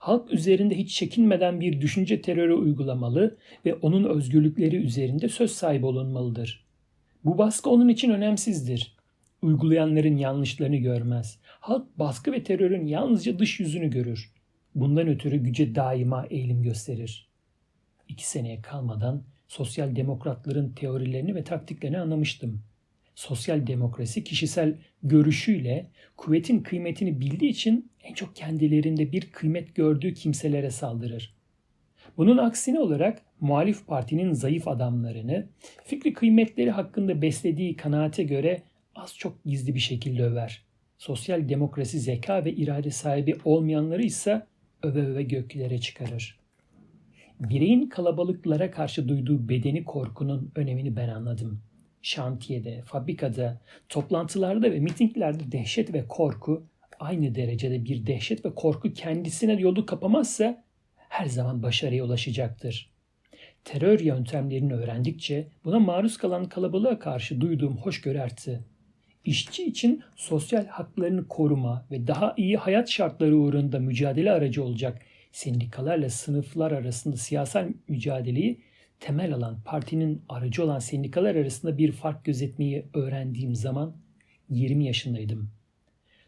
Halk 0.00 0.32
üzerinde 0.32 0.78
hiç 0.78 0.94
çekinmeden 0.94 1.60
bir 1.60 1.80
düşünce 1.80 2.22
terörü 2.22 2.52
uygulamalı 2.52 3.36
ve 3.64 3.74
onun 3.74 4.04
özgürlükleri 4.04 4.76
üzerinde 4.76 5.28
söz 5.28 5.50
sahibi 5.50 5.86
olunmalıdır. 5.86 6.64
Bu 7.24 7.38
baskı 7.38 7.70
onun 7.70 7.88
için 7.88 8.10
önemsizdir. 8.10 8.96
Uygulayanların 9.42 10.16
yanlışlarını 10.16 10.76
görmez. 10.76 11.38
Halk 11.42 11.98
baskı 11.98 12.32
ve 12.32 12.42
terörün 12.44 12.86
yalnızca 12.86 13.38
dış 13.38 13.60
yüzünü 13.60 13.90
görür. 13.90 14.32
Bundan 14.74 15.08
ötürü 15.08 15.36
güce 15.36 15.74
daima 15.74 16.26
eğilim 16.26 16.62
gösterir. 16.62 17.28
İki 18.08 18.28
seneye 18.28 18.62
kalmadan 18.62 19.22
sosyal 19.48 19.96
demokratların 19.96 20.72
teorilerini 20.72 21.34
ve 21.34 21.44
taktiklerini 21.44 21.98
anlamıştım. 21.98 22.62
Sosyal 23.20 23.66
demokrasi 23.66 24.24
kişisel 24.24 24.78
görüşüyle 25.02 25.90
kuvvetin 26.16 26.60
kıymetini 26.60 27.20
bildiği 27.20 27.50
için 27.50 27.90
en 28.02 28.14
çok 28.14 28.36
kendilerinde 28.36 29.12
bir 29.12 29.30
kıymet 29.32 29.74
gördüğü 29.74 30.14
kimselere 30.14 30.70
saldırır. 30.70 31.34
Bunun 32.16 32.38
aksine 32.38 32.80
olarak 32.80 33.22
muhalif 33.40 33.86
partinin 33.86 34.32
zayıf 34.32 34.68
adamlarını 34.68 35.48
fikri 35.84 36.12
kıymetleri 36.12 36.70
hakkında 36.70 37.22
beslediği 37.22 37.76
kanaate 37.76 38.22
göre 38.22 38.62
az 38.94 39.16
çok 39.16 39.44
gizli 39.44 39.74
bir 39.74 39.80
şekilde 39.80 40.24
över. 40.24 40.62
Sosyal 40.98 41.48
demokrasi 41.48 42.00
zeka 42.00 42.44
ve 42.44 42.52
irade 42.52 42.90
sahibi 42.90 43.36
olmayanları 43.44 44.02
ise 44.02 44.46
öve 44.82 45.06
öve 45.06 45.22
göklere 45.22 45.78
çıkarır. 45.78 46.38
Bireyin 47.40 47.88
kalabalıklara 47.88 48.70
karşı 48.70 49.08
duyduğu 49.08 49.48
bedeni 49.48 49.84
korkunun 49.84 50.52
önemini 50.56 50.96
ben 50.96 51.08
anladım. 51.08 51.62
Şantiyede, 52.02 52.82
fabrikada, 52.82 53.60
toplantılarda 53.88 54.72
ve 54.72 54.80
mitinglerde 54.80 55.52
dehşet 55.52 55.94
ve 55.94 56.08
korku 56.08 56.66
aynı 57.00 57.34
derecede 57.34 57.84
bir 57.84 58.06
dehşet 58.06 58.44
ve 58.44 58.54
korku 58.54 58.92
kendisine 58.92 59.52
yolu 59.52 59.86
kapamazsa 59.86 60.64
her 60.96 61.26
zaman 61.26 61.62
başarıya 61.62 62.04
ulaşacaktır. 62.04 62.90
Terör 63.64 64.00
yöntemlerini 64.00 64.74
öğrendikçe 64.74 65.48
buna 65.64 65.78
maruz 65.78 66.16
kalan 66.16 66.48
kalabalığa 66.48 66.98
karşı 66.98 67.40
duyduğum 67.40 67.76
hoşgörü 67.76 68.18
arttı. 68.18 68.64
İşçi 69.24 69.64
için 69.64 70.02
sosyal 70.16 70.66
haklarını 70.66 71.28
koruma 71.28 71.86
ve 71.90 72.06
daha 72.06 72.34
iyi 72.36 72.56
hayat 72.56 72.90
şartları 72.90 73.36
uğrunda 73.36 73.78
mücadele 73.78 74.32
aracı 74.32 74.64
olacak 74.64 75.02
sendikalarla 75.32 76.10
sınıflar 76.10 76.72
arasında 76.72 77.16
siyasal 77.16 77.68
mücadeleyi 77.88 78.60
temel 79.00 79.34
alan 79.34 79.60
partinin 79.64 80.22
aracı 80.28 80.64
olan 80.64 80.78
sendikalar 80.78 81.34
arasında 81.34 81.78
bir 81.78 81.92
fark 81.92 82.24
gözetmeyi 82.24 82.86
öğrendiğim 82.94 83.54
zaman 83.54 83.96
20 84.50 84.86
yaşındaydım. 84.86 85.50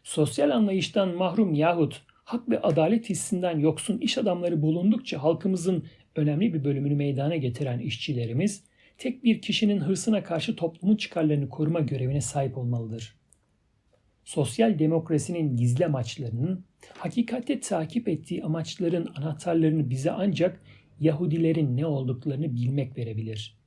Sosyal 0.03 0.49
anlayıştan 0.49 1.15
mahrum 1.15 1.53
yahut 1.53 2.01
hak 2.23 2.49
ve 2.49 2.61
adalet 2.61 3.09
hissinden 3.09 3.59
yoksun 3.59 3.97
iş 3.97 4.17
adamları 4.17 4.61
bulundukça 4.61 5.23
halkımızın 5.23 5.85
önemli 6.15 6.53
bir 6.53 6.63
bölümünü 6.63 6.95
meydana 6.95 7.35
getiren 7.35 7.79
işçilerimiz 7.79 8.63
tek 8.97 9.23
bir 9.23 9.41
kişinin 9.41 9.79
hırsına 9.79 10.23
karşı 10.23 10.55
toplumun 10.55 10.95
çıkarlarını 10.95 11.49
koruma 11.49 11.79
görevine 11.79 12.21
sahip 12.21 12.57
olmalıdır. 12.57 13.15
Sosyal 14.23 14.79
demokrasinin 14.79 15.57
gizli 15.57 15.85
amaçlarının, 15.85 16.65
hakikatte 16.97 17.59
takip 17.59 18.07
ettiği 18.07 18.43
amaçların 18.43 19.07
anahtarlarını 19.15 19.89
bize 19.89 20.11
ancak 20.11 20.61
Yahudilerin 20.99 21.77
ne 21.77 21.85
olduklarını 21.85 22.55
bilmek 22.55 22.97
verebilir. 22.97 23.57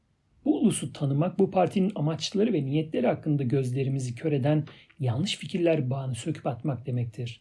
Bu 0.44 0.60
ulusu 0.60 0.92
tanımak, 0.92 1.38
bu 1.38 1.50
partinin 1.50 1.92
amaçları 1.94 2.52
ve 2.52 2.64
niyetleri 2.64 3.06
hakkında 3.06 3.42
gözlerimizi 3.42 4.14
kör 4.14 4.32
eden 4.32 4.64
yanlış 5.00 5.36
fikirler 5.36 5.90
bağını 5.90 6.14
söküp 6.14 6.46
atmak 6.46 6.86
demektir. 6.86 7.40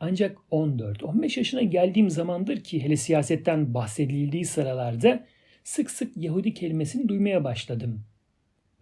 Ancak 0.00 0.38
14-15 0.50 1.38
yaşına 1.38 1.62
geldiğim 1.62 2.10
zamandır 2.10 2.60
ki 2.60 2.84
hele 2.84 2.96
siyasetten 2.96 3.74
bahsedildiği 3.74 4.44
sıralarda 4.44 5.26
sık 5.64 5.90
sık 5.90 6.16
Yahudi 6.16 6.54
kelimesini 6.54 7.08
duymaya 7.08 7.44
başladım. 7.44 8.04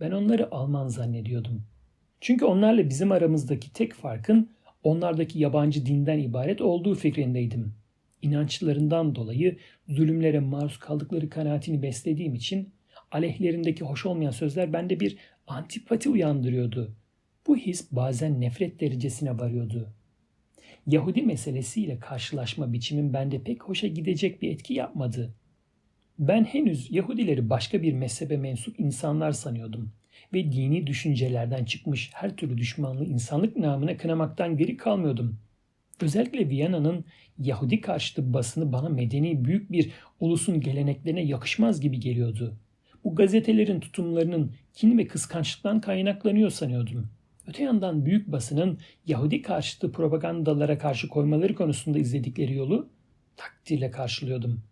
Ben 0.00 0.10
onları 0.10 0.54
Alman 0.54 0.88
zannediyordum. 0.88 1.62
Çünkü 2.20 2.44
onlarla 2.44 2.88
bizim 2.88 3.12
aramızdaki 3.12 3.72
tek 3.72 3.94
farkın 3.94 4.50
onlardaki 4.82 5.38
yabancı 5.38 5.86
dinden 5.86 6.18
ibaret 6.18 6.60
olduğu 6.60 6.94
fikrindeydim. 6.94 7.74
İnançlarından 8.22 9.14
dolayı 9.14 9.56
zulümlere 9.88 10.40
maruz 10.40 10.78
kaldıkları 10.78 11.30
kanaatini 11.30 11.82
beslediğim 11.82 12.34
için 12.34 12.72
aleyhlerindeki 13.10 13.84
hoş 13.84 14.06
olmayan 14.06 14.30
sözler 14.30 14.72
bende 14.72 15.00
bir 15.00 15.16
antipati 15.46 16.08
uyandırıyordu. 16.08 16.96
Bu 17.46 17.56
his 17.56 17.92
bazen 17.92 18.40
nefret 18.40 18.80
derecesine 18.80 19.38
varıyordu. 19.38 19.92
Yahudi 20.86 21.22
meselesiyle 21.22 21.98
karşılaşma 21.98 22.72
biçimim 22.72 23.12
bende 23.12 23.42
pek 23.42 23.62
hoşa 23.62 23.86
gidecek 23.86 24.42
bir 24.42 24.50
etki 24.50 24.74
yapmadı. 24.74 25.34
Ben 26.18 26.44
henüz 26.44 26.90
Yahudileri 26.90 27.50
başka 27.50 27.82
bir 27.82 27.92
mezhebe 27.92 28.36
mensup 28.36 28.80
insanlar 28.80 29.32
sanıyordum 29.32 29.92
ve 30.32 30.52
dini 30.52 30.86
düşüncelerden 30.86 31.64
çıkmış 31.64 32.10
her 32.14 32.36
türlü 32.36 32.58
düşmanlığı 32.58 33.04
insanlık 33.04 33.56
namına 33.56 33.96
kınamaktan 33.96 34.56
geri 34.56 34.76
kalmıyordum. 34.76 35.38
Özellikle 36.00 36.50
Viyana'nın 36.50 37.04
Yahudi 37.38 37.80
karşıtı 37.80 38.34
basını 38.34 38.72
bana 38.72 38.88
medeni 38.88 39.44
büyük 39.44 39.72
bir 39.72 39.92
ulusun 40.20 40.60
geleneklerine 40.60 41.22
yakışmaz 41.22 41.80
gibi 41.80 42.00
geliyordu. 42.00 42.56
Bu 43.04 43.14
gazetelerin 43.14 43.80
tutumlarının 43.80 44.52
kin 44.74 44.98
ve 44.98 45.06
kıskançlıktan 45.06 45.80
kaynaklanıyor 45.80 46.50
sanıyordum. 46.50 47.08
Öte 47.46 47.62
yandan 47.62 48.06
büyük 48.06 48.32
basının 48.32 48.78
Yahudi 49.06 49.42
karşıtı 49.42 49.92
propagandalara 49.92 50.78
karşı 50.78 51.08
koymaları 51.08 51.54
konusunda 51.54 51.98
izledikleri 51.98 52.54
yolu 52.54 52.88
takdirle 53.36 53.90
karşılıyordum. 53.90 54.62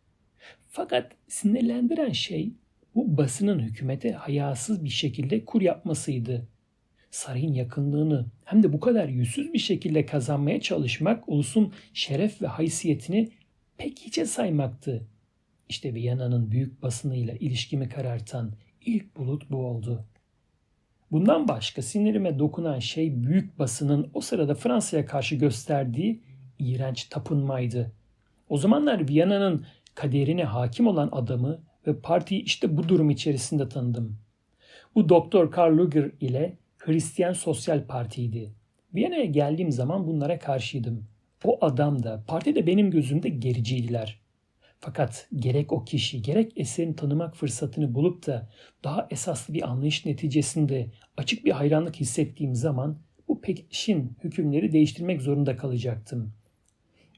Fakat 0.68 1.12
sinirlendiren 1.28 2.12
şey 2.12 2.52
bu 2.94 3.16
basının 3.16 3.58
hükümete 3.58 4.12
hayasız 4.12 4.84
bir 4.84 4.90
şekilde 4.90 5.44
kur 5.44 5.62
yapmasıydı. 5.62 6.48
Sarayın 7.14 7.52
yakınlığını 7.52 8.26
hem 8.44 8.62
de 8.62 8.72
bu 8.72 8.80
kadar 8.80 9.08
yüzsüz 9.08 9.52
bir 9.52 9.58
şekilde 9.58 10.06
kazanmaya 10.06 10.60
çalışmak 10.60 11.28
ulusun 11.28 11.72
şeref 11.92 12.42
ve 12.42 12.46
haysiyetini 12.46 13.30
pek 13.76 13.98
hiçe 13.98 14.26
saymaktı. 14.26 15.06
İşte 15.68 15.94
Viyana'nın 15.94 16.50
büyük 16.50 16.82
basınıyla 16.82 17.34
ilişkimi 17.34 17.88
karartan 17.88 18.52
ilk 18.86 19.16
bulut 19.16 19.50
bu 19.50 19.56
oldu. 19.56 20.04
Bundan 21.10 21.48
başka 21.48 21.82
sinirime 21.82 22.38
dokunan 22.38 22.78
şey 22.78 23.22
büyük 23.24 23.58
basının 23.58 24.10
o 24.14 24.20
sırada 24.20 24.54
Fransa'ya 24.54 25.06
karşı 25.06 25.34
gösterdiği 25.34 26.22
iğrenç 26.58 27.04
tapınmaydı. 27.04 27.92
O 28.48 28.58
zamanlar 28.58 29.08
Viyana'nın 29.08 29.66
kaderine 29.94 30.44
hakim 30.44 30.86
olan 30.86 31.08
adamı 31.12 31.62
ve 31.86 32.00
partiyi 32.00 32.42
işte 32.42 32.76
bu 32.76 32.88
durum 32.88 33.10
içerisinde 33.10 33.68
tanıdım. 33.68 34.18
Bu 34.94 35.08
Doktor 35.08 35.50
Karl 35.50 35.78
Luger 35.78 36.10
ile 36.20 36.63
Hristiyan 36.84 37.32
Sosyal 37.32 37.86
Parti'ydi. 37.86 38.52
Viyana'ya 38.94 39.24
geldiğim 39.24 39.72
zaman 39.72 40.06
bunlara 40.06 40.38
karşıydım. 40.38 41.06
O 41.44 41.64
adam 41.64 42.02
da 42.02 42.24
parti 42.26 42.54
de 42.54 42.66
benim 42.66 42.90
gözümde 42.90 43.28
gericiydiler. 43.28 44.20
Fakat 44.80 45.28
gerek 45.36 45.72
o 45.72 45.84
kişi 45.84 46.22
gerek 46.22 46.52
eserini 46.56 46.96
tanımak 46.96 47.36
fırsatını 47.36 47.94
bulup 47.94 48.26
da 48.26 48.48
daha 48.84 49.08
esaslı 49.10 49.54
bir 49.54 49.70
anlayış 49.70 50.06
neticesinde 50.06 50.90
açık 51.16 51.44
bir 51.44 51.50
hayranlık 51.50 51.96
hissettiğim 51.96 52.54
zaman 52.54 52.98
bu 53.28 53.40
peşin 53.40 54.12
hükümleri 54.24 54.72
değiştirmek 54.72 55.22
zorunda 55.22 55.56
kalacaktım. 55.56 56.32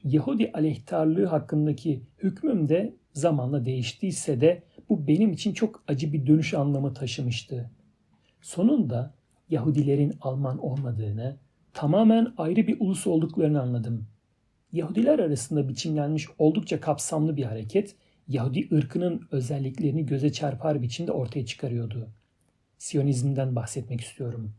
Yahudi 0.03 0.51
aleyhtarlığı 0.53 1.25
hakkındaki 1.25 2.01
hükmüm 2.23 2.69
de 2.69 2.93
zamanla 3.13 3.65
değiştiyse 3.65 4.41
de 4.41 4.63
bu 4.89 5.07
benim 5.07 5.33
için 5.33 5.53
çok 5.53 5.83
acı 5.87 6.13
bir 6.13 6.27
dönüş 6.27 6.53
anlamı 6.53 6.93
taşımıştı. 6.93 7.71
Sonunda 8.41 9.16
Yahudilerin 9.49 10.13
Alman 10.21 10.57
olmadığını, 10.57 11.37
tamamen 11.73 12.33
ayrı 12.37 12.67
bir 12.67 12.77
ulus 12.79 13.07
olduklarını 13.07 13.61
anladım. 13.61 14.07
Yahudiler 14.71 15.19
arasında 15.19 15.69
biçimlenmiş 15.69 16.27
oldukça 16.37 16.81
kapsamlı 16.81 17.37
bir 17.37 17.43
hareket, 17.43 17.95
Yahudi 18.27 18.75
ırkının 18.75 19.27
özelliklerini 19.31 20.05
göze 20.05 20.31
çarpar 20.31 20.81
biçimde 20.81 21.11
ortaya 21.11 21.45
çıkarıyordu. 21.45 22.09
Siyonizmden 22.77 23.55
bahsetmek 23.55 24.01
istiyorum. 24.01 24.53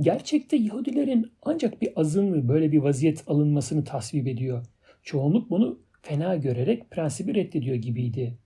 Gerçekte 0.00 0.56
Yahudilerin 0.56 1.32
ancak 1.42 1.82
bir 1.82 2.00
azınlığı 2.00 2.48
böyle 2.48 2.72
bir 2.72 2.78
vaziyet 2.78 3.24
alınmasını 3.26 3.84
tasvip 3.84 4.26
ediyor. 4.26 4.66
Çoğunluk 5.02 5.50
bunu 5.50 5.78
fena 6.02 6.36
görerek 6.36 6.90
prensibi 6.90 7.34
reddediyor 7.34 7.76
gibiydi. 7.76 8.38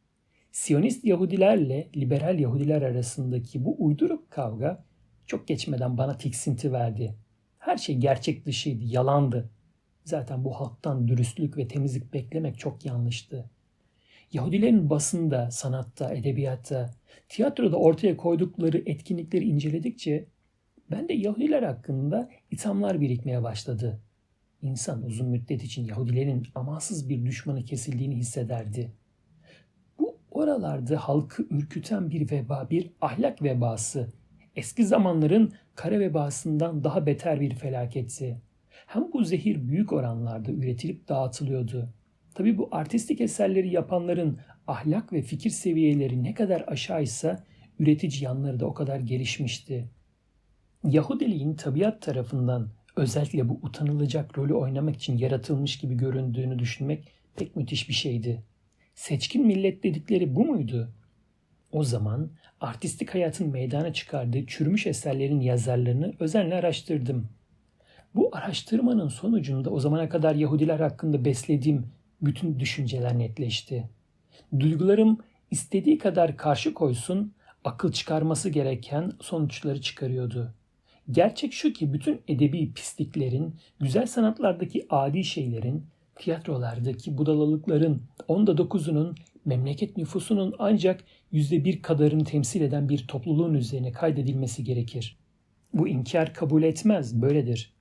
Siyonist 0.53 1.05
Yahudilerle 1.05 1.88
liberal 1.96 2.38
Yahudiler 2.38 2.83
arasındaki 2.83 3.64
bu 3.64 3.77
uyduruk 3.79 4.31
kavga 4.31 4.85
çok 5.27 5.49
geçmeden 5.49 5.99
bana 5.99 6.19
tiksinti 6.19 6.73
verdi. 6.73 7.15
Her 7.59 7.77
şey 7.77 7.97
gerçek 7.97 8.47
dışıydı, 8.47 8.85
yalandı. 8.85 9.51
Zaten 10.05 10.45
bu 10.45 10.61
halktan 10.61 11.09
dürüstlük 11.09 11.57
ve 11.57 11.69
temizlik 11.69 12.15
beklemek 12.15 12.59
çok 12.59 12.85
yanlıştı. 12.85 13.51
Yahudilerin 14.33 14.91
basında, 14.91 15.51
sanatta, 15.51 16.15
edebiyatta, 16.15 16.91
tiyatroda 17.29 17.77
ortaya 17.77 18.17
koydukları 18.17 18.83
etkinlikleri 18.87 19.45
inceledikçe 19.45 20.27
ben 20.91 21.09
de 21.09 21.12
Yahudiler 21.12 21.62
hakkında 21.62 22.31
ithamlar 22.51 23.01
birikmeye 23.01 23.43
başladı. 23.43 24.01
İnsan 24.62 25.03
uzun 25.03 25.29
müddet 25.29 25.65
için 25.65 25.85
Yahudilerin 25.85 26.47
amansız 26.55 27.09
bir 27.09 27.27
düşmanı 27.27 27.65
kesildiğini 27.65 28.17
hissederdi. 28.17 28.93
Bu 29.99 30.19
oralarda 30.31 30.97
halkı 30.97 31.47
ürküten 31.51 32.11
bir 32.11 32.31
veba, 32.31 32.71
bir 32.71 32.91
ahlak 33.01 33.43
vebası, 33.43 34.12
eski 34.57 34.87
zamanların 34.87 35.53
kara 35.75 36.01
vebasından 36.01 36.85
daha 36.85 37.07
beter 37.07 37.40
bir 37.40 37.55
felaketti. 37.55 38.40
Hem 38.87 39.12
bu 39.12 39.25
zehir 39.25 39.69
büyük 39.69 39.92
oranlarda 39.92 40.53
üretilip 40.53 41.09
dağıtılıyordu. 41.09 41.88
Tabi 42.35 42.59
bu 42.59 42.69
artistik 42.73 43.21
eserleri 43.21 43.71
yapanların 43.71 44.38
ahlak 44.66 45.12
ve 45.12 45.23
fikir 45.23 45.51
seviyeleri 45.51 46.25
ne 46.25 46.35
kadar 46.35 46.64
aşağıysa 46.66 47.45
üretici 47.79 48.25
yanları 48.25 48.61
da 48.61 48.66
o 48.66 48.75
kadar 48.75 49.01
gelişmişti. 49.01 49.88
Yahudiliğin 50.85 51.55
tabiat 51.55 52.03
tarafından 52.03 52.69
özellikle 52.97 53.49
bu 53.49 53.61
utanılacak 53.62 54.38
rolü 54.38 54.55
oynamak 54.55 54.97
için 54.97 55.19
yaratılmış 55.19 55.79
gibi 55.79 55.97
göründüğünü 55.97 56.59
düşünmek 56.59 57.09
pek 57.37 57.57
müthiş 57.57 57.88
bir 57.88 57.95
şeydi. 57.95 58.42
Seçkin 58.95 59.47
millet 59.47 59.83
dedikleri 59.83 60.37
bu 60.37 60.45
muydu? 60.45 60.92
O 61.77 61.85
zaman 61.85 62.31
artistik 62.61 63.15
hayatın 63.15 63.49
meydana 63.49 63.93
çıkardığı 63.93 64.47
çürümüş 64.47 64.87
eserlerin 64.87 65.41
yazarlarını 65.41 66.15
özenle 66.21 66.55
araştırdım. 66.55 67.29
Bu 68.15 68.31
araştırmanın 68.33 69.09
sonucunda 69.09 69.71
o 69.71 69.81
zamana 69.81 70.09
kadar 70.09 70.35
Yahudiler 70.35 70.81
hakkında 70.81 71.25
beslediğim 71.25 71.87
bütün 72.21 72.61
düşünceler 72.61 73.19
netleşti. 73.19 73.89
Duygularım 74.61 75.19
istediği 75.51 75.99
kadar 75.99 76.37
karşı 76.37 76.75
koysun, 76.75 77.33
akıl 77.65 77.93
çıkarması 77.93 78.51
gereken 78.51 79.12
sonuçları 79.21 79.81
çıkarıyordu. 79.81 80.55
Gerçek 81.11 81.53
şu 81.53 81.73
ki 81.73 81.93
bütün 81.93 82.21
edebi 82.29 82.73
pisliklerin, 82.73 83.55
güzel 83.81 84.07
sanatlardaki 84.07 84.87
adi 84.91 85.25
şeylerin, 85.25 85.87
tiyatrolardaki 86.15 87.19
budalalıkların 87.19 88.03
onda 88.29 88.59
dokuzunun 88.59 89.17
memleket 89.46 89.96
nüfusunun 89.96 90.54
ancak 90.59 91.04
yüzde 91.32 91.64
bir 91.64 91.82
kadarını 91.82 92.24
temsil 92.24 92.61
eden 92.61 92.88
bir 92.88 93.06
topluluğun 93.06 93.54
üzerine 93.54 93.92
kaydedilmesi 93.92 94.64
gerekir. 94.64 95.18
Bu 95.74 95.88
inkar 95.88 96.35
kabul 96.35 96.62
etmez, 96.62 97.22
böyledir. 97.22 97.74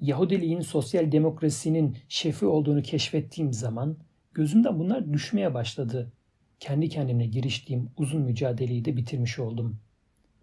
Yahudiliğin 0.00 0.60
sosyal 0.60 1.12
demokrasinin 1.12 1.96
şefi 2.08 2.46
olduğunu 2.46 2.82
keşfettiğim 2.82 3.52
zaman 3.52 3.96
gözümden 4.34 4.78
bunlar 4.78 5.12
düşmeye 5.12 5.54
başladı. 5.54 6.12
Kendi 6.60 6.88
kendime 6.88 7.26
giriştiğim 7.26 7.90
uzun 7.96 8.22
mücadeleyi 8.22 8.84
de 8.84 8.96
bitirmiş 8.96 9.38
oldum. 9.38 9.78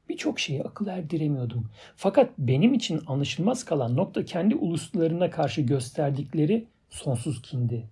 Birçok 0.10 0.39
şeyi 0.39 0.63
akıl 0.63 0.88
erdiremiyordum. 0.88 1.69
Fakat 1.95 2.30
benim 2.38 2.73
için 2.73 3.01
anlaşılmaz 3.08 3.65
kalan 3.65 3.95
nokta 3.95 4.25
kendi 4.25 4.56
uluslarına 4.56 5.30
karşı 5.30 5.62
gösterdikleri 5.62 6.67
sonsuz 6.89 7.41
kindi. 7.41 7.89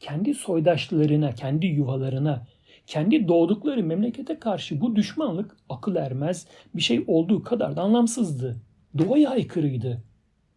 Kendi 0.00 0.34
soydaşlarına, 0.34 1.32
kendi 1.32 1.66
yuvalarına, 1.66 2.46
kendi 2.86 3.28
doğdukları 3.28 3.84
memlekete 3.84 4.38
karşı 4.38 4.80
bu 4.80 4.96
düşmanlık 4.96 5.56
akıl 5.68 5.96
ermez 5.96 6.46
bir 6.74 6.82
şey 6.82 7.04
olduğu 7.06 7.42
kadar 7.42 7.76
da 7.76 7.82
anlamsızdı. 7.82 8.56
Doğaya 8.98 9.30
aykırıydı 9.30 10.02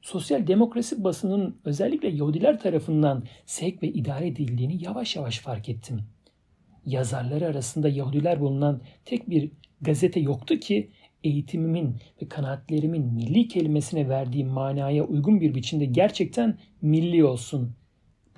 sosyal 0.01 0.47
demokrasi 0.47 1.03
basının 1.03 1.57
özellikle 1.65 2.07
Yahudiler 2.07 2.59
tarafından 2.59 3.23
sevk 3.45 3.83
ve 3.83 3.87
idare 3.87 4.27
edildiğini 4.27 4.83
yavaş 4.83 5.15
yavaş 5.15 5.39
fark 5.39 5.69
ettim. 5.69 6.01
Yazarları 6.85 7.45
arasında 7.45 7.89
Yahudiler 7.89 8.39
bulunan 8.39 8.81
tek 9.05 9.29
bir 9.29 9.51
gazete 9.81 10.19
yoktu 10.19 10.59
ki 10.59 10.89
eğitimimin 11.23 11.95
ve 12.21 12.27
kanaatlerimin 12.29 13.13
milli 13.13 13.47
kelimesine 13.47 14.09
verdiğim 14.09 14.47
manaya 14.47 15.03
uygun 15.03 15.41
bir 15.41 15.55
biçimde 15.55 15.85
gerçekten 15.85 16.57
milli 16.81 17.23
olsun. 17.23 17.75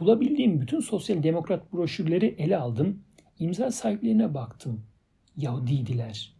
Bulabildiğim 0.01 0.61
bütün 0.61 0.79
sosyal 0.79 1.23
demokrat 1.23 1.73
broşürleri 1.73 2.35
ele 2.37 2.57
aldım, 2.57 3.03
imza 3.39 3.71
sahiplerine 3.71 4.33
baktım. 4.33 4.83
Yahudiydiler. 5.37 6.33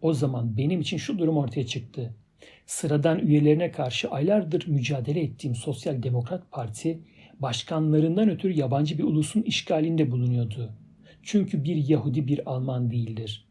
O 0.00 0.12
zaman 0.12 0.56
benim 0.56 0.80
için 0.80 0.96
şu 0.96 1.18
durum 1.18 1.36
ortaya 1.36 1.66
çıktı. 1.66 2.14
Sıradan 2.66 3.18
üyelerine 3.18 3.70
karşı 3.70 4.10
aylardır 4.10 4.66
mücadele 4.66 5.20
ettiğim 5.20 5.54
Sosyal 5.54 6.02
Demokrat 6.02 6.50
Parti 6.50 7.00
başkanlarından 7.38 8.30
ötürü 8.30 8.52
yabancı 8.52 8.98
bir 8.98 9.04
ulusun 9.04 9.42
işgalinde 9.42 10.10
bulunuyordu. 10.10 10.72
Çünkü 11.22 11.64
bir 11.64 11.76
Yahudi 11.76 12.26
bir 12.26 12.50
Alman 12.50 12.90
değildir. 12.90 13.48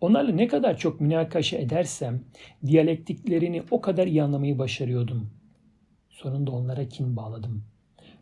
Onlarla 0.00 0.32
ne 0.32 0.46
kadar 0.46 0.76
çok 0.76 1.00
münakaşa 1.00 1.56
edersem 1.56 2.24
diyalektiklerini 2.66 3.62
o 3.70 3.80
kadar 3.80 4.06
iyi 4.06 4.22
anlamayı 4.22 4.58
başarıyordum. 4.58 5.30
Sonunda 6.10 6.50
onlara 6.50 6.88
kin 6.88 7.16
bağladım. 7.16 7.71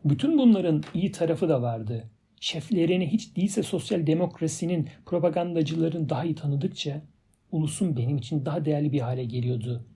Bütün 0.05 0.39
bunların 0.39 0.83
iyi 0.95 1.13
tarafı 1.13 1.49
da 1.49 1.63
vardı. 1.63 2.11
Şeflerini 2.41 3.13
hiç 3.13 3.37
değilse 3.37 3.63
sosyal 3.63 4.07
demokrasinin 4.07 4.89
propagandacıların 5.07 6.09
daha 6.09 6.25
iyi 6.25 6.35
tanıdıkça 6.35 7.03
ulusum 7.53 7.97
benim 7.97 8.17
için 8.17 8.47
daha 8.47 8.65
değerli 8.65 8.93
bir 8.93 9.01
hale 9.01 9.25
geliyordu. 9.25 9.87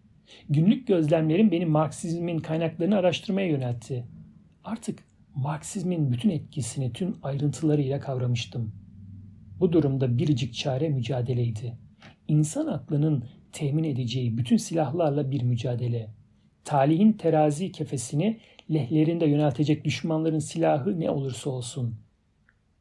Günlük 0.48 0.86
gözlemlerim 0.86 1.50
beni 1.50 1.66
Marksizmin 1.66 2.38
kaynaklarını 2.38 2.96
araştırmaya 2.96 3.46
yöneltti. 3.46 4.04
Artık 4.64 4.98
Marksizmin 5.34 6.12
bütün 6.12 6.30
etkisini 6.30 6.92
tüm 6.92 7.16
ayrıntılarıyla 7.22 8.00
kavramıştım. 8.00 8.72
Bu 9.60 9.72
durumda 9.72 10.18
biricik 10.18 10.54
çare 10.54 10.88
mücadeleydi. 10.88 11.78
İnsan 12.28 12.66
aklının 12.66 13.24
temin 13.52 13.84
edeceği 13.84 14.38
bütün 14.38 14.56
silahlarla 14.56 15.30
bir 15.30 15.42
mücadele. 15.42 16.10
Talihin 16.64 17.12
terazi 17.12 17.72
kefesini 17.72 18.40
lehlerinde 18.70 19.27
yöneltecek 19.27 19.85
düşmanların 19.85 20.38
silahı 20.38 21.00
ne 21.00 21.11
olursa 21.11 21.50
olsun. 21.50 21.94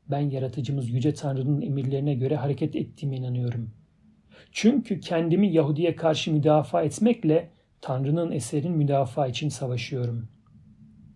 Ben 0.07 0.29
yaratıcımız 0.29 0.89
Yüce 0.89 1.13
Tanrı'nın 1.13 1.61
emirlerine 1.61 2.15
göre 2.15 2.35
hareket 2.35 2.75
ettiğime 2.75 3.17
inanıyorum. 3.17 3.69
Çünkü 4.51 4.99
kendimi 4.99 5.53
Yahudi'ye 5.53 5.95
karşı 5.95 6.33
müdafaa 6.33 6.83
etmekle 6.83 7.49
Tanrı'nın 7.81 8.31
eserin 8.31 8.71
müdafaa 8.71 9.27
için 9.27 9.49
savaşıyorum. 9.49 10.27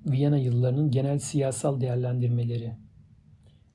Viyana 0.06 0.38
yıllarının 0.38 0.91
genel 0.91 1.19
siyasal 1.19 1.82
değerlendirmeleri 1.82 2.73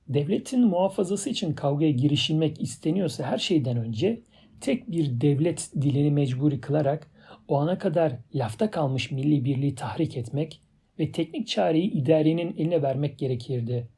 Devletin 0.09 0.67
muhafazası 0.67 1.31
için 1.31 1.53
kavgaya 1.55 1.91
girişilmek 1.91 2.61
isteniyorsa 2.61 3.25
her 3.25 3.39
şeyden 3.39 3.77
önce 3.77 4.23
tek 4.61 4.91
bir 4.91 5.21
devlet 5.21 5.71
dilini 5.81 6.11
mecburi 6.11 6.61
kılarak 6.61 7.11
o 7.49 7.61
ana 7.61 7.79
kadar 7.79 8.13
lafta 8.35 8.71
kalmış 8.71 9.11
milli 9.11 9.45
birliği 9.45 9.75
tahrik 9.75 10.17
etmek 10.17 10.61
ve 10.99 11.13
teknik 11.13 11.49
çareyi 11.49 11.91
idarenin 11.91 12.55
eline 12.59 12.83
vermek 12.83 13.19
gerekirdi. 13.19 13.89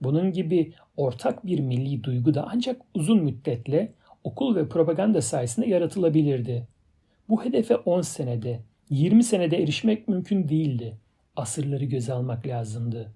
Bunun 0.00 0.32
gibi 0.32 0.72
ortak 0.96 1.46
bir 1.46 1.60
milli 1.60 2.04
duygu 2.04 2.34
da 2.34 2.48
ancak 2.52 2.80
uzun 2.94 3.24
müddetle 3.24 3.92
okul 4.24 4.56
ve 4.56 4.68
propaganda 4.68 5.22
sayesinde 5.22 5.66
yaratılabilirdi. 5.66 6.66
Bu 7.28 7.44
hedefe 7.44 7.76
10 7.76 8.00
senede, 8.00 8.60
20 8.90 9.24
senede 9.24 9.62
erişmek 9.62 10.08
mümkün 10.08 10.48
değildi. 10.48 10.96
Asırları 11.36 11.84
göze 11.84 12.12
almak 12.12 12.46
lazımdı. 12.46 13.12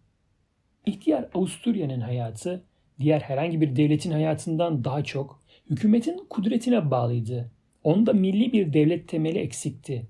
İhtiyar 0.87 1.29
Avusturya'nın 1.35 2.01
hayatı 2.01 2.65
diğer 3.01 3.21
herhangi 3.21 3.61
bir 3.61 3.77
devletin 3.77 4.11
hayatından 4.11 4.85
daha 4.85 5.05
çok 5.05 5.43
hükümetin 5.71 6.27
kudretine 6.31 6.91
bağlıydı. 6.91 7.51
Onda 7.85 8.13
milli 8.13 8.53
bir 8.53 8.73
devlet 8.73 9.09
temeli 9.09 9.39
eksikti. 9.39 10.07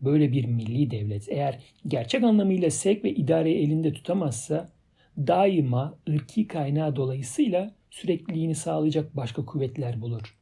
Böyle 0.00 0.32
bir 0.32 0.44
milli 0.44 0.90
devlet 0.90 1.28
eğer 1.28 1.58
gerçek 1.88 2.22
anlamıyla 2.22 2.70
sevk 2.70 3.04
ve 3.04 3.14
idareyi 3.14 3.56
elinde 3.56 3.92
tutamazsa 3.92 4.72
daima 5.16 5.98
ırki 6.08 6.48
kaynağı 6.48 6.96
dolayısıyla 6.96 7.74
sürekliliğini 7.90 8.54
sağlayacak 8.54 9.16
başka 9.16 9.44
kuvvetler 9.44 10.00
bulur. 10.00 10.36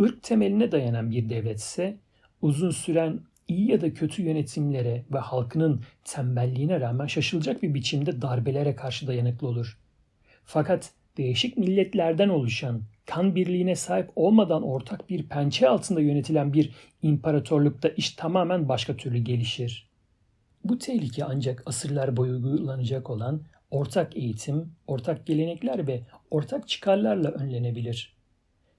Irk 0.00 0.22
temeline 0.22 0.72
dayanan 0.72 1.10
bir 1.10 1.28
devlet 1.28 1.58
ise 1.58 1.96
uzun 2.42 2.70
süren 2.70 3.20
iyi 3.48 3.70
ya 3.70 3.80
da 3.80 3.94
kötü 3.94 4.22
yönetimlere 4.22 5.04
ve 5.12 5.18
halkının 5.18 5.82
tembelliğine 6.04 6.80
rağmen 6.80 7.06
şaşılacak 7.06 7.62
bir 7.62 7.74
biçimde 7.74 8.22
darbelere 8.22 8.76
karşı 8.76 9.06
dayanıklı 9.06 9.48
olur. 9.48 9.78
Fakat 10.44 10.90
değişik 11.16 11.56
milletlerden 11.56 12.28
oluşan, 12.28 12.82
kan 13.06 13.34
birliğine 13.34 13.76
sahip 13.76 14.10
olmadan 14.16 14.62
ortak 14.62 15.10
bir 15.10 15.28
pençe 15.28 15.68
altında 15.68 16.00
yönetilen 16.00 16.52
bir 16.52 16.70
imparatorlukta 17.02 17.88
iş 17.88 18.10
tamamen 18.10 18.68
başka 18.68 18.96
türlü 18.96 19.18
gelişir. 19.18 19.88
Bu 20.64 20.78
tehlike 20.78 21.24
ancak 21.24 21.62
asırlar 21.66 22.16
boyu 22.16 22.32
uygulanacak 22.32 23.10
olan 23.10 23.40
ortak 23.70 24.16
eğitim, 24.16 24.72
ortak 24.86 25.26
gelenekler 25.26 25.86
ve 25.86 26.00
ortak 26.30 26.68
çıkarlarla 26.68 27.28
önlenebilir. 27.30 28.16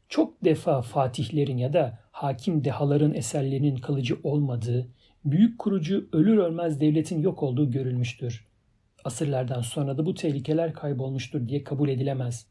Çok 0.09 0.43
defa 0.45 0.81
fatihlerin 0.81 1.57
ya 1.57 1.73
da 1.73 1.99
hakim 2.11 2.63
dehaların 2.63 3.13
eserlerinin 3.13 3.75
kalıcı 3.75 4.17
olmadığı, 4.23 4.87
büyük 5.25 5.59
kurucu 5.59 6.09
ölür 6.11 6.37
ölmez 6.37 6.81
devletin 6.81 7.21
yok 7.21 7.43
olduğu 7.43 7.71
görülmüştür. 7.71 8.47
Asırlardan 9.03 9.61
sonra 9.61 9.97
da 9.97 10.05
bu 10.05 10.13
tehlikeler 10.13 10.73
kaybolmuştur 10.73 11.47
diye 11.47 11.63
kabul 11.63 11.89
edilemez. 11.89 12.47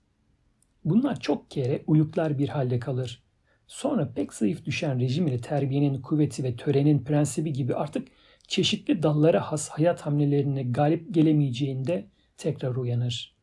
Bunlar 0.86 1.20
çok 1.20 1.50
kere 1.50 1.82
uyuklar 1.86 2.38
bir 2.38 2.48
halde 2.48 2.78
kalır. 2.78 3.22
Sonra 3.66 4.12
pek 4.14 4.32
zayıf 4.32 4.64
düşen 4.64 5.00
rejim 5.00 5.26
ile 5.26 5.40
terbiyenin 5.40 6.02
kuvveti 6.02 6.44
ve 6.44 6.56
törenin 6.56 7.04
prensibi 7.04 7.52
gibi 7.52 7.74
artık 7.74 8.08
çeşitli 8.48 9.02
dallara 9.02 9.40
has 9.40 9.68
hayat 9.68 10.00
hamlelerine 10.00 10.62
galip 10.62 11.14
gelemeyeceğinde 11.14 12.06
tekrar 12.36 12.76
uyanır. 12.76 13.36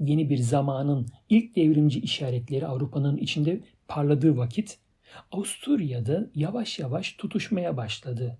Yeni 0.00 0.30
bir 0.30 0.38
zamanın 0.38 1.06
ilk 1.28 1.56
devrimci 1.56 2.00
işaretleri 2.00 2.66
Avrupa'nın 2.66 3.16
içinde 3.16 3.60
parladığı 3.88 4.36
vakit 4.36 4.78
Avusturya'da 5.32 6.30
yavaş 6.34 6.78
yavaş 6.78 7.12
tutuşmaya 7.12 7.76
başladı. 7.76 8.38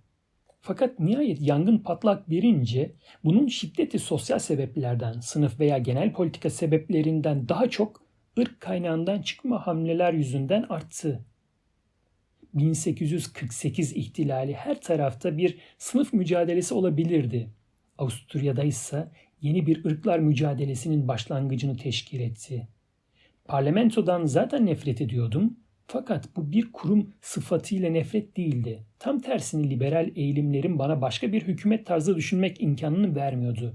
Fakat 0.61 1.01
nihayet 1.01 1.40
yangın 1.40 1.79
patlak 1.79 2.31
verince 2.31 2.92
bunun 3.25 3.46
şiddeti 3.46 3.99
sosyal 3.99 4.38
sebeplerden, 4.38 5.20
sınıf 5.20 5.61
veya 5.61 5.79
genel 5.79 6.12
politika 6.12 6.51
sebeplerinden 6.51 7.49
daha 7.49 7.70
çok 7.70 8.05
ırk 8.38 8.61
kaynağından 8.61 9.22
çıkma 9.22 9.66
hamleler 9.66 10.12
yüzünden 10.12 10.66
arttı. 10.68 11.25
1848 12.55 13.92
ihtilali 13.92 14.55
her 14.55 14.81
tarafta 14.81 15.37
bir 15.37 15.59
sınıf 15.79 16.12
mücadelesi 16.12 16.75
olabilirdi. 16.75 17.51
Avusturya'da 17.99 18.64
ise 18.64 19.09
yeni 19.40 19.66
bir 19.66 19.85
ırklar 19.85 20.18
mücadelesinin 20.18 21.09
başlangıcını 21.09 21.77
teşkil 21.77 22.20
etti. 22.20 22.68
Parlamentodan 23.44 24.25
zaten 24.25 24.66
nefret 24.66 25.01
ediyordum 25.01 25.57
fakat 25.87 26.37
bu 26.37 26.53
bir 26.53 26.72
kurum 26.72 27.14
sıfatıyla 27.20 27.90
nefret 27.90 28.37
değildi. 28.37 28.83
Tam 28.99 29.20
tersini 29.20 29.70
liberal 29.70 30.11
eğilimlerim 30.16 30.79
bana 30.79 31.03
başka 31.03 31.33
bir 31.33 31.42
hükümet 31.42 31.87
tarzı 31.87 32.16
düşünmek 32.16 32.62
imkanını 32.62 33.16
vermiyordu. 33.16 33.75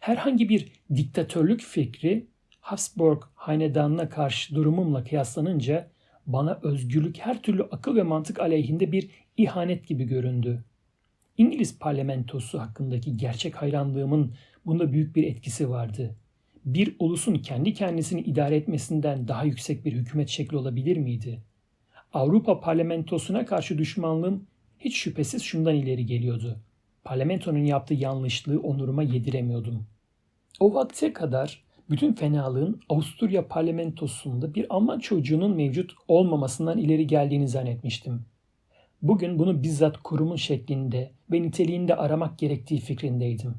Herhangi 0.00 0.48
bir 0.48 0.72
diktatörlük 0.94 1.60
fikri 1.60 2.26
Habsburg 2.60 3.22
hanedanına 3.34 4.08
karşı 4.08 4.54
durumumla 4.54 5.04
kıyaslanınca 5.04 5.90
bana 6.26 6.58
özgürlük 6.62 7.18
her 7.18 7.42
türlü 7.42 7.62
akıl 7.62 7.96
ve 7.96 8.02
mantık 8.02 8.40
aleyhinde 8.40 8.92
bir 8.92 9.10
ihanet 9.36 9.86
gibi 9.86 10.04
göründü. 10.04 10.64
İngiliz 11.38 11.78
parlamentosu 11.78 12.60
hakkındaki 12.60 13.16
gerçek 13.16 13.56
hayranlığımın 13.56 14.34
bunda 14.66 14.92
büyük 14.92 15.16
bir 15.16 15.24
etkisi 15.24 15.70
vardı 15.70 16.16
bir 16.64 16.96
ulusun 16.98 17.34
kendi 17.34 17.74
kendisini 17.74 18.20
idare 18.20 18.56
etmesinden 18.56 19.28
daha 19.28 19.44
yüksek 19.44 19.84
bir 19.84 19.92
hükümet 19.92 20.28
şekli 20.28 20.56
olabilir 20.56 20.96
miydi? 20.96 21.40
Avrupa 22.12 22.60
parlamentosuna 22.60 23.46
karşı 23.46 23.78
düşmanlığım 23.78 24.46
hiç 24.78 24.96
şüphesiz 24.96 25.42
şundan 25.42 25.74
ileri 25.74 26.06
geliyordu. 26.06 26.60
Parlamentonun 27.04 27.64
yaptığı 27.64 27.94
yanlışlığı 27.94 28.60
onuruma 28.60 29.02
yediremiyordum. 29.02 29.86
O 30.60 30.74
vakte 30.74 31.12
kadar 31.12 31.62
bütün 31.90 32.12
fenalığın 32.12 32.80
Avusturya 32.88 33.48
parlamentosunda 33.48 34.54
bir 34.54 34.66
Alman 34.74 34.98
çocuğunun 34.98 35.56
mevcut 35.56 35.92
olmamasından 36.08 36.78
ileri 36.78 37.06
geldiğini 37.06 37.48
zannetmiştim. 37.48 38.24
Bugün 39.02 39.38
bunu 39.38 39.62
bizzat 39.62 40.02
kurumun 40.02 40.36
şeklinde 40.36 41.12
ve 41.32 41.42
niteliğinde 41.42 41.96
aramak 41.96 42.38
gerektiği 42.38 42.80
fikrindeydim. 42.80 43.54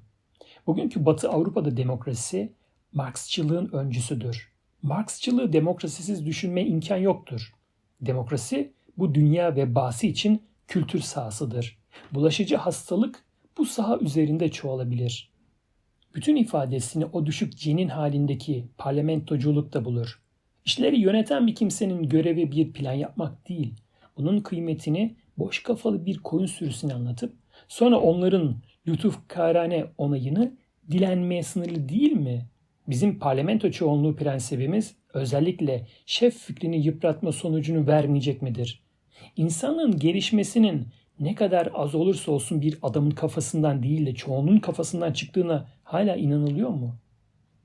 Bugünkü 0.67 1.05
Batı 1.05 1.29
Avrupa'da 1.29 1.77
demokrasi 1.77 2.53
Marksçılığın 2.93 3.69
öncüsüdür. 3.73 4.51
Marksçılığı 4.81 5.53
demokrasisiz 5.53 6.25
düşünme 6.25 6.65
imkan 6.65 6.97
yoktur. 6.97 7.53
Demokrasi 8.01 8.73
bu 8.97 9.15
dünya 9.15 9.55
ve 9.55 9.75
bası 9.75 10.07
için 10.07 10.41
kültür 10.67 10.99
sahasıdır. 10.99 11.77
Bulaşıcı 12.11 12.55
hastalık 12.55 13.23
bu 13.57 13.65
saha 13.65 13.97
üzerinde 13.97 14.51
çoğalabilir. 14.51 15.30
Bütün 16.15 16.35
ifadesini 16.35 17.05
o 17.05 17.25
düşük 17.25 17.57
cenin 17.57 17.87
halindeki 17.87 18.65
parlamentoculukta 18.77 19.85
bulur. 19.85 20.21
İşleri 20.65 20.99
yöneten 20.99 21.47
bir 21.47 21.55
kimsenin 21.55 22.09
görevi 22.09 22.51
bir 22.51 22.73
plan 22.73 22.93
yapmak 22.93 23.49
değil. 23.49 23.73
Bunun 24.17 24.39
kıymetini 24.39 25.15
boş 25.37 25.63
kafalı 25.63 26.05
bir 26.05 26.17
koyun 26.17 26.45
sürüsüne 26.45 26.93
anlatıp 26.93 27.33
sonra 27.67 27.99
onların 27.99 28.55
lütuf 28.87 29.19
karane 29.27 29.85
onayını 29.97 30.51
dilenmeye 30.91 31.43
sınırlı 31.43 31.89
değil 31.89 32.11
mi 32.11 32.45
Bizim 32.87 33.19
parlamento 33.19 33.71
çoğunluğu 33.71 34.15
prensibimiz 34.15 34.95
özellikle 35.13 35.87
şef 36.05 36.37
fikrini 36.37 36.85
yıpratma 36.85 37.31
sonucunu 37.31 37.87
vermeyecek 37.87 38.41
midir? 38.41 38.81
İnsanın 39.35 39.99
gelişmesinin 39.99 40.87
ne 41.19 41.35
kadar 41.35 41.69
az 41.73 41.95
olursa 41.95 42.31
olsun 42.31 42.61
bir 42.61 42.77
adamın 42.81 43.11
kafasından 43.11 43.83
değil 43.83 44.05
de 44.05 44.15
çoğunluğun 44.15 44.59
kafasından 44.59 45.13
çıktığına 45.13 45.67
hala 45.83 46.15
inanılıyor 46.15 46.69
mu? 46.69 46.95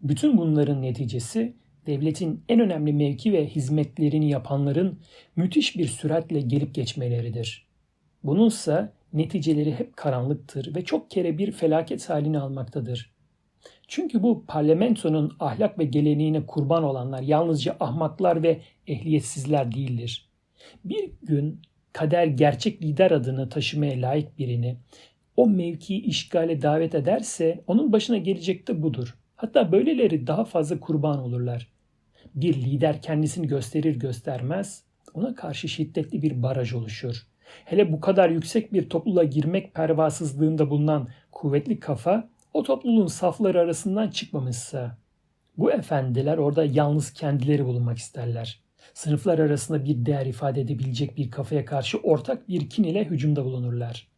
Bütün 0.03 0.39
bunların 0.39 0.83
neticesi 0.83 1.57
devletin 1.87 2.45
en 2.49 2.61
önemli 2.61 2.93
mevki 2.93 3.33
ve 3.33 3.47
hizmetlerini 3.47 4.31
yapanların 4.31 4.99
müthiş 5.37 5.77
bir 5.77 5.87
süratle 5.87 6.41
gelip 6.41 6.75
geçmeleridir. 6.75 7.67
Bununsa 8.25 8.93
neticeleri 9.13 9.75
hep 9.75 9.97
karanlıktır 9.97 10.75
ve 10.75 10.85
çok 10.85 11.11
kere 11.11 11.39
bir 11.39 11.53
felaket 11.53 12.09
halini 12.11 12.39
almaktadır. 12.39 13.17
Çünkü 13.89 14.23
bu 14.23 14.45
parlamentonun 14.47 15.37
ahlak 15.41 15.79
ve 15.79 15.85
geleneğine 15.85 16.47
kurban 16.47 16.85
olanlar 16.85 17.23
yalnızca 17.23 17.77
ahmaklar 17.81 18.43
ve 18.43 18.61
ehliyetsizler 18.87 19.75
değildir. 19.75 20.29
Bir 20.85 21.11
gün 21.23 21.61
kader 21.97 22.27
gerçek 22.27 22.83
lider 22.83 23.11
adını 23.11 23.49
taşımaya 23.49 24.03
layık 24.03 24.39
birini 24.39 24.77
o 25.37 25.49
mevkiyi 25.49 26.03
işgale 26.03 26.63
davet 26.63 26.95
ederse 26.95 27.65
onun 27.67 27.93
başına 27.93 28.17
gelecek 28.17 28.69
de 28.69 28.83
budur. 28.83 29.15
Hatta 29.37 29.73
böyleleri 29.73 30.27
daha 30.27 30.45
fazla 30.45 30.81
kurban 30.81 31.19
olurlar. 31.19 31.69
Bir 32.35 32.55
lider 32.55 33.03
kendisini 33.03 33.47
gösterir 33.47 33.97
göstermez 33.97 34.85
ona 35.15 35.35
karşı 35.35 35.69
şiddetli 35.69 36.23
bir 36.23 36.43
baraj 36.43 36.73
oluşur. 36.73 37.27
Hele 37.65 37.93
bu 37.93 38.01
kadar 38.01 38.31
yüksek 38.31 38.73
bir 38.73 38.89
topluluğa 38.89 39.25
girmek 39.25 39.75
pervasızlığında 39.75 40.71
bulunan 40.71 41.09
kuvvetli 41.33 41.81
kafa 41.81 42.29
o 42.55 42.63
topluluğun 42.63 43.07
safları 43.07 43.61
arasından 43.61 44.09
çıkmamışsa 44.11 44.99
bu 45.59 45.73
efendiler 45.73 46.39
orada 46.39 46.65
yalnız 46.65 47.13
kendileri 47.13 47.65
bulunmak 47.65 47.99
isterler. 47.99 48.66
Sınıflar 48.97 49.39
arasında 49.39 49.85
bir 49.85 50.07
değer 50.07 50.27
ifade 50.27 50.61
edebilecek 50.61 51.17
bir 51.17 51.31
kafaya 51.31 51.65
karşı 51.65 51.99
ortak 51.99 52.49
bir 52.49 52.71
kin 52.71 52.85
ile 52.85 53.05
hücumda 53.05 53.45
bulunurlar. 53.45 54.09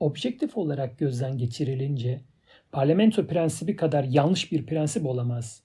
Objektif 0.00 0.56
olarak 0.56 0.98
gözden 0.98 1.38
geçirilince 1.38 2.20
parlamento 2.72 3.26
prensibi 3.26 3.76
kadar 3.76 4.04
yanlış 4.04 4.52
bir 4.52 4.66
prensip 4.66 5.06
olamaz. 5.06 5.62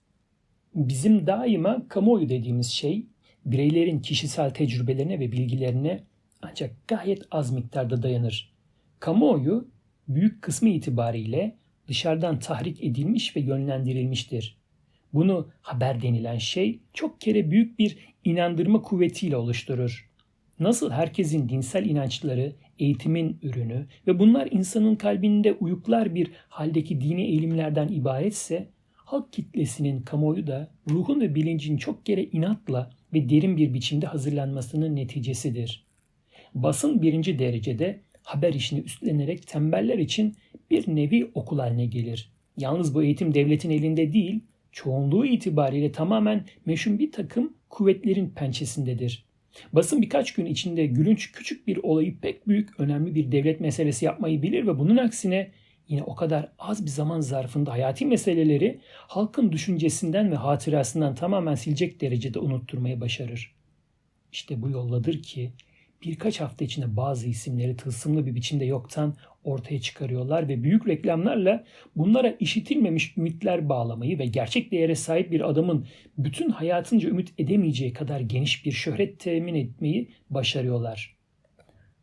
Bizim 0.76 1.28
daima 1.28 1.88
kamuoyu 1.88 2.30
dediğimiz 2.30 2.68
şey 2.68 3.06
bireylerin 3.46 4.00
kişisel 4.00 4.50
tecrübelerine 4.50 5.20
ve 5.20 5.32
bilgilerine 5.32 6.04
ancak 6.42 6.88
gayet 6.88 7.22
az 7.32 7.52
miktarda 7.52 8.04
dayanır. 8.04 8.54
Kamuoyu 9.00 9.68
büyük 10.08 10.42
kısmı 10.42 10.70
itibariyle 10.70 11.56
dışarıdan 11.88 12.40
tahrik 12.40 12.84
edilmiş 12.84 13.36
ve 13.36 13.40
yönlendirilmiştir. 13.40 14.65
Bunu 15.16 15.48
haber 15.62 16.02
denilen 16.02 16.38
şey 16.38 16.80
çok 16.94 17.22
kere 17.22 17.52
büyük 17.52 17.80
bir 17.80 17.98
inandırma 18.24 18.82
kuvvetiyle 18.82 19.38
oluşturur. 19.38 20.10
Nasıl 20.60 20.92
herkesin 20.92 21.50
dinsel 21.50 21.86
inançları 21.86 22.56
eğitimin 22.80 23.40
ürünü 23.42 23.86
ve 24.08 24.20
bunlar 24.20 24.48
insanın 24.52 24.96
kalbinde 24.96 25.54
uyuklar 25.54 26.16
bir 26.16 26.32
haldeki 26.50 27.02
dini 27.02 27.22
eğilimlerden 27.22 27.88
ibaretse, 27.88 28.68
halk 28.94 29.34
kitlesinin 29.34 30.02
kamuoyu 30.02 30.48
da 30.48 30.72
ruhun 30.90 31.22
ve 31.22 31.36
bilincin 31.36 31.78
çok 31.78 32.06
kere 32.06 32.24
inatla 32.24 32.90
ve 33.14 33.30
derin 33.30 33.58
bir 33.58 33.74
biçimde 33.74 34.08
hazırlanmasının 34.08 34.96
neticesidir. 34.96 35.86
Basın 36.56 37.02
birinci 37.02 37.40
derecede 37.40 38.02
haber 38.24 38.54
işini 38.54 38.80
üstlenerek 38.80 39.48
tembeller 39.48 39.98
için 39.98 40.36
bir 40.72 40.96
nevi 40.96 41.32
okul 41.34 41.60
haline 41.60 41.86
gelir. 41.86 42.32
Yalnız 42.58 42.96
bu 42.96 43.04
eğitim 43.04 43.34
devletin 43.34 43.70
elinde 43.70 44.14
değil, 44.14 44.42
çoğunluğu 44.76 45.26
itibariyle 45.26 45.92
tamamen 45.92 46.46
meşhum 46.66 47.00
bir 47.00 47.12
takım 47.12 47.54
kuvvetlerin 47.70 48.30
pençesindedir. 48.30 49.26
Basın 49.74 50.02
birkaç 50.02 50.34
gün 50.34 50.46
içinde 50.46 50.86
gülünç 50.86 51.32
küçük 51.32 51.68
bir 51.68 51.78
olayı 51.78 52.20
pek 52.20 52.48
büyük 52.48 52.80
önemli 52.80 53.16
bir 53.16 53.32
devlet 53.32 53.60
meselesi 53.60 54.06
yapmayı 54.06 54.42
bilir 54.42 54.68
ve 54.68 54.80
bunun 54.80 54.98
aksine 54.98 55.52
yine 55.88 56.04
o 56.04 56.16
kadar 56.16 56.52
az 56.60 56.86
bir 56.86 56.90
zaman 56.90 57.22
zarfında 57.22 57.72
hayati 57.72 58.06
meseleleri 58.06 58.80
halkın 58.92 59.52
düşüncesinden 59.52 60.32
ve 60.32 60.36
hatırasından 60.36 61.16
tamamen 61.16 61.56
silecek 61.56 62.02
derecede 62.02 62.40
unutturmayı 62.40 63.02
başarır. 63.02 63.56
İşte 64.32 64.62
bu 64.62 64.70
yolladır 64.70 65.24
ki 65.24 65.52
birkaç 66.04 66.42
hafta 66.42 66.66
içinde 66.66 66.96
bazı 66.96 67.28
isimleri 67.28 67.78
tılsımlı 67.78 68.26
bir 68.26 68.36
biçimde 68.36 68.66
yoktan 68.66 69.16
ortaya 69.44 69.82
çıkarıyorlar 69.82 70.48
ve 70.48 70.64
büyük 70.64 70.88
reklamlarla 70.88 71.64
bunlara 71.96 72.36
işitilmemiş 72.40 73.18
ümitler 73.18 73.70
bağlamayı 73.70 74.20
ve 74.20 74.26
gerçek 74.26 74.72
değere 74.72 74.96
sahip 74.96 75.32
bir 75.32 75.50
adamın 75.50 75.88
bütün 76.18 76.50
hayatınca 76.50 77.10
ümit 77.10 77.34
edemeyeceği 77.38 77.94
kadar 77.94 78.20
geniş 78.20 78.66
bir 78.66 78.72
şöhret 78.72 79.20
temin 79.20 79.56
etmeyi 79.56 80.10
başarıyorlar. 80.30 81.16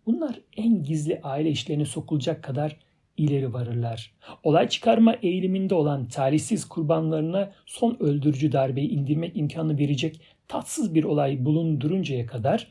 Bunlar 0.06 0.40
en 0.56 0.82
gizli 0.82 1.20
aile 1.22 1.50
işlerine 1.50 1.84
sokulacak 1.84 2.42
kadar 2.42 2.76
ileri 3.16 3.52
varırlar. 3.52 4.12
Olay 4.42 4.68
çıkarma 4.68 5.14
eğiliminde 5.22 5.74
olan 5.74 6.08
talihsiz 6.08 6.68
kurbanlarına 6.68 7.52
son 7.66 7.96
öldürücü 8.00 8.52
darbeyi 8.52 8.88
indirmek 8.88 9.36
imkanı 9.36 9.78
verecek 9.78 10.20
tatsız 10.48 10.94
bir 10.94 11.04
olay 11.04 11.44
bulunduruncaya 11.44 12.26
kadar 12.26 12.68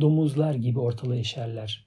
domuzlar 0.00 0.54
gibi 0.54 0.80
ortalığı 0.80 1.16
eşerler. 1.16 1.86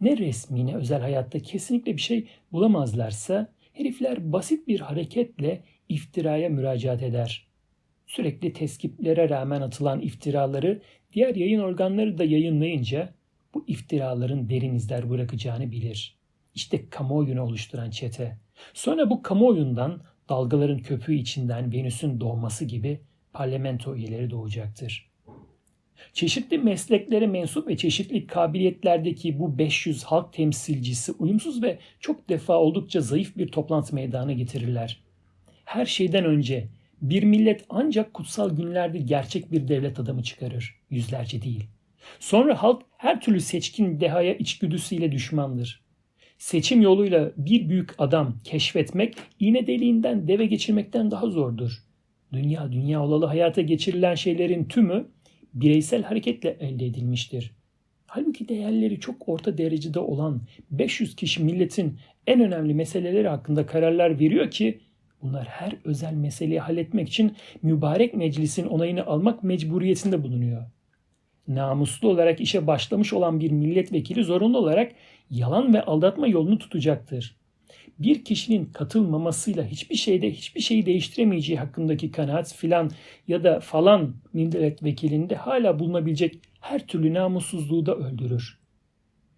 Ne 0.00 0.16
resmi 0.16 0.66
ne 0.66 0.76
özel 0.76 1.00
hayatta 1.00 1.38
kesinlikle 1.38 1.96
bir 1.96 2.00
şey 2.00 2.28
bulamazlarsa 2.52 3.52
herifler 3.72 4.32
basit 4.32 4.68
bir 4.68 4.80
hareketle 4.80 5.62
iftiraya 5.88 6.48
müracaat 6.48 7.02
eder. 7.02 7.46
Sürekli 8.06 8.52
teskiplere 8.52 9.28
rağmen 9.28 9.60
atılan 9.60 10.00
iftiraları 10.00 10.82
diğer 11.12 11.34
yayın 11.34 11.60
organları 11.60 12.18
da 12.18 12.24
yayınlayınca 12.24 13.14
bu 13.54 13.64
iftiraların 13.66 14.50
derin 14.50 14.74
izler 14.74 15.10
bırakacağını 15.10 15.72
bilir. 15.72 16.16
İşte 16.54 16.88
kamuoyunu 16.90 17.42
oluşturan 17.42 17.90
çete. 17.90 18.38
Sonra 18.74 19.10
bu 19.10 19.22
kamuoyundan 19.22 20.02
dalgaların 20.28 20.78
köpüğü 20.78 21.14
içinden 21.14 21.72
Venüs'ün 21.72 22.20
doğması 22.20 22.64
gibi 22.64 23.00
parlamento 23.32 23.96
üyeleri 23.96 24.30
doğacaktır. 24.30 25.10
Çeşitli 26.12 26.58
mesleklere 26.58 27.26
mensup 27.26 27.68
ve 27.68 27.76
çeşitli 27.76 28.26
kabiliyetlerdeki 28.26 29.38
bu 29.38 29.58
500 29.58 30.04
halk 30.04 30.32
temsilcisi 30.32 31.12
uyumsuz 31.12 31.62
ve 31.62 31.78
çok 32.00 32.28
defa 32.28 32.58
oldukça 32.58 33.00
zayıf 33.00 33.36
bir 33.36 33.48
toplantı 33.48 33.94
meydana 33.94 34.32
getirirler. 34.32 35.00
Her 35.64 35.86
şeyden 35.86 36.24
önce 36.24 36.68
bir 37.02 37.22
millet 37.22 37.64
ancak 37.68 38.14
kutsal 38.14 38.56
günlerde 38.56 38.98
gerçek 38.98 39.52
bir 39.52 39.68
devlet 39.68 40.00
adamı 40.00 40.22
çıkarır, 40.22 40.74
yüzlerce 40.90 41.42
değil. 41.42 41.64
Sonra 42.20 42.62
halk 42.62 42.82
her 42.96 43.20
türlü 43.20 43.40
seçkin 43.40 44.00
dehaya 44.00 44.34
içgüdüsüyle 44.34 45.12
düşmandır. 45.12 45.86
Seçim 46.38 46.82
yoluyla 46.82 47.32
bir 47.36 47.68
büyük 47.68 47.94
adam 47.98 48.38
keşfetmek 48.44 49.14
iğne 49.40 49.66
deliğinden 49.66 50.28
deve 50.28 50.46
geçirmekten 50.46 51.10
daha 51.10 51.26
zordur. 51.26 51.72
Dünya 52.32 52.72
dünya 52.72 53.02
olalı 53.02 53.26
hayata 53.26 53.62
geçirilen 53.62 54.14
şeylerin 54.14 54.64
tümü 54.64 55.06
bireysel 55.60 56.02
hareketle 56.02 56.56
elde 56.60 56.86
edilmiştir. 56.86 57.50
Halbuki 58.06 58.48
değerleri 58.48 59.00
çok 59.00 59.28
orta 59.28 59.58
derecede 59.58 59.98
olan 59.98 60.42
500 60.70 61.16
kişi 61.16 61.44
milletin 61.44 61.98
en 62.26 62.40
önemli 62.40 62.74
meseleleri 62.74 63.28
hakkında 63.28 63.66
kararlar 63.66 64.20
veriyor 64.20 64.50
ki 64.50 64.80
bunlar 65.22 65.46
her 65.46 65.72
özel 65.84 66.12
meseleyi 66.12 66.60
halletmek 66.60 67.08
için 67.08 67.36
mübarek 67.62 68.14
meclisin 68.14 68.66
onayını 68.66 69.06
almak 69.06 69.42
mecburiyetinde 69.42 70.22
bulunuyor. 70.22 70.62
Namuslu 71.48 72.08
olarak 72.08 72.40
işe 72.40 72.66
başlamış 72.66 73.12
olan 73.12 73.40
bir 73.40 73.50
milletvekili 73.50 74.24
zorunlu 74.24 74.58
olarak 74.58 74.92
yalan 75.30 75.74
ve 75.74 75.82
aldatma 75.82 76.26
yolunu 76.26 76.58
tutacaktır 76.58 77.36
bir 77.98 78.24
kişinin 78.24 78.64
katılmamasıyla 78.64 79.64
hiçbir 79.64 79.96
şeyde 79.96 80.30
hiçbir 80.30 80.60
şeyi 80.60 80.86
değiştiremeyeceği 80.86 81.58
hakkındaki 81.58 82.10
kanaat 82.10 82.54
filan 82.54 82.90
ya 83.28 83.44
da 83.44 83.60
falan 83.60 84.14
milletvekilinde 84.32 85.34
hala 85.34 85.78
bulunabilecek 85.78 86.40
her 86.60 86.86
türlü 86.86 87.14
namussuzluğu 87.14 87.86
da 87.86 87.94
öldürür. 87.94 88.58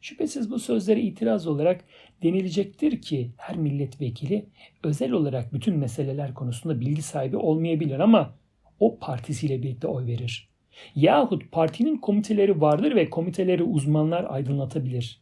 Şüphesiz 0.01 0.51
bu 0.51 0.59
sözlere 0.59 1.01
itiraz 1.01 1.47
olarak 1.47 1.85
denilecektir 2.23 3.03
ki 3.03 3.31
her 3.37 3.57
milletvekili 3.57 4.47
özel 4.83 5.13
olarak 5.13 5.53
bütün 5.53 5.77
meseleler 5.77 6.35
konusunda 6.35 6.81
bilgi 6.81 7.03
sahibi 7.03 7.37
olmayabilir 7.37 7.99
ama 7.99 8.35
o 8.81 8.99
partisiyle 8.99 9.63
birlikte 9.63 9.87
oy 9.87 10.07
verir. 10.07 10.49
Yahut 10.95 11.53
partinin 11.53 11.97
komiteleri 11.97 12.61
vardır 12.61 12.97
ve 12.97 13.11
komiteleri 13.11 13.63
uzmanlar 13.63 14.27
aydınlatabilir. 14.29 15.21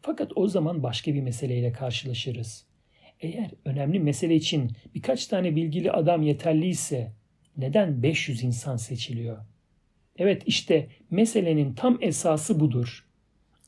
Fakat 0.00 0.32
o 0.36 0.48
zaman 0.48 0.82
başka 0.82 1.14
bir 1.14 1.22
meseleyle 1.22 1.72
karşılaşırız. 1.72 2.66
Eğer 3.20 3.50
önemli 3.64 4.00
mesele 4.00 4.34
için 4.34 4.70
birkaç 4.94 5.26
tane 5.26 5.56
bilgili 5.56 5.92
adam 5.92 6.22
yeterliyse 6.22 7.12
neden 7.56 8.02
500 8.02 8.42
insan 8.42 8.76
seçiliyor? 8.76 9.38
Evet 10.16 10.42
işte 10.46 10.88
meselenin 11.10 11.74
tam 11.74 11.98
esası 12.00 12.60
budur. 12.60 13.06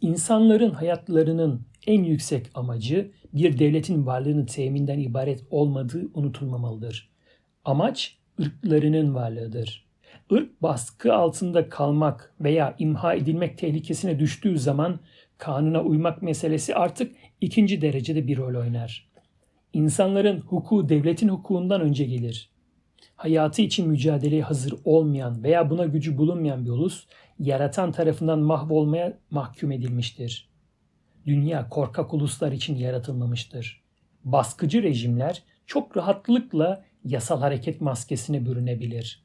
İnsanların 0.01 0.71
hayatlarının 0.71 1.67
en 1.87 2.05
yüksek 2.05 2.47
amacı 2.55 3.11
bir 3.33 3.59
devletin 3.59 4.07
varlığını 4.07 4.47
teminden 4.47 4.99
ibaret 4.99 5.45
olmadığı 5.51 6.11
unutulmamalıdır. 6.15 7.11
Amaç 7.65 8.19
ırklarının 8.41 9.15
varlığıdır. 9.15 9.87
Irk 10.31 10.63
baskı 10.63 11.15
altında 11.15 11.69
kalmak 11.69 12.35
veya 12.41 12.75
imha 12.79 13.15
edilmek 13.15 13.59
tehlikesine 13.59 14.19
düştüğü 14.19 14.59
zaman 14.59 15.01
kanuna 15.41 15.83
uymak 15.83 16.23
meselesi 16.23 16.75
artık 16.75 17.17
ikinci 17.41 17.83
derecede 17.83 18.27
bir 18.27 18.37
rol 18.37 18.61
oynar. 18.61 19.11
İnsanların 19.73 20.41
hukuku 20.41 20.89
devletin 20.89 21.29
hukukundan 21.29 21.81
önce 21.81 22.05
gelir. 22.05 22.51
Hayatı 23.17 23.63
için 23.63 23.89
mücadeleye 23.89 24.43
hazır 24.43 24.75
olmayan 24.85 25.43
veya 25.43 25.71
buna 25.71 25.85
gücü 25.85 26.19
bulunmayan 26.19 26.65
bir 26.65 26.71
ulus 26.71 27.07
yaratan 27.39 27.93
tarafından 27.93 28.39
mahvolmaya 28.39 29.19
mahkum 29.31 29.73
edilmiştir. 29.73 30.49
Dünya 31.27 31.69
korkak 31.69 32.15
uluslar 32.15 32.53
için 32.53 32.77
yaratılmamıştır. 32.77 33.83
Baskıcı 34.25 34.83
rejimler 34.83 35.43
çok 35.67 35.97
rahatlıkla 35.97 36.85
yasal 37.05 37.41
hareket 37.41 37.81
maskesine 37.81 38.47
bürünebilir. 38.47 39.25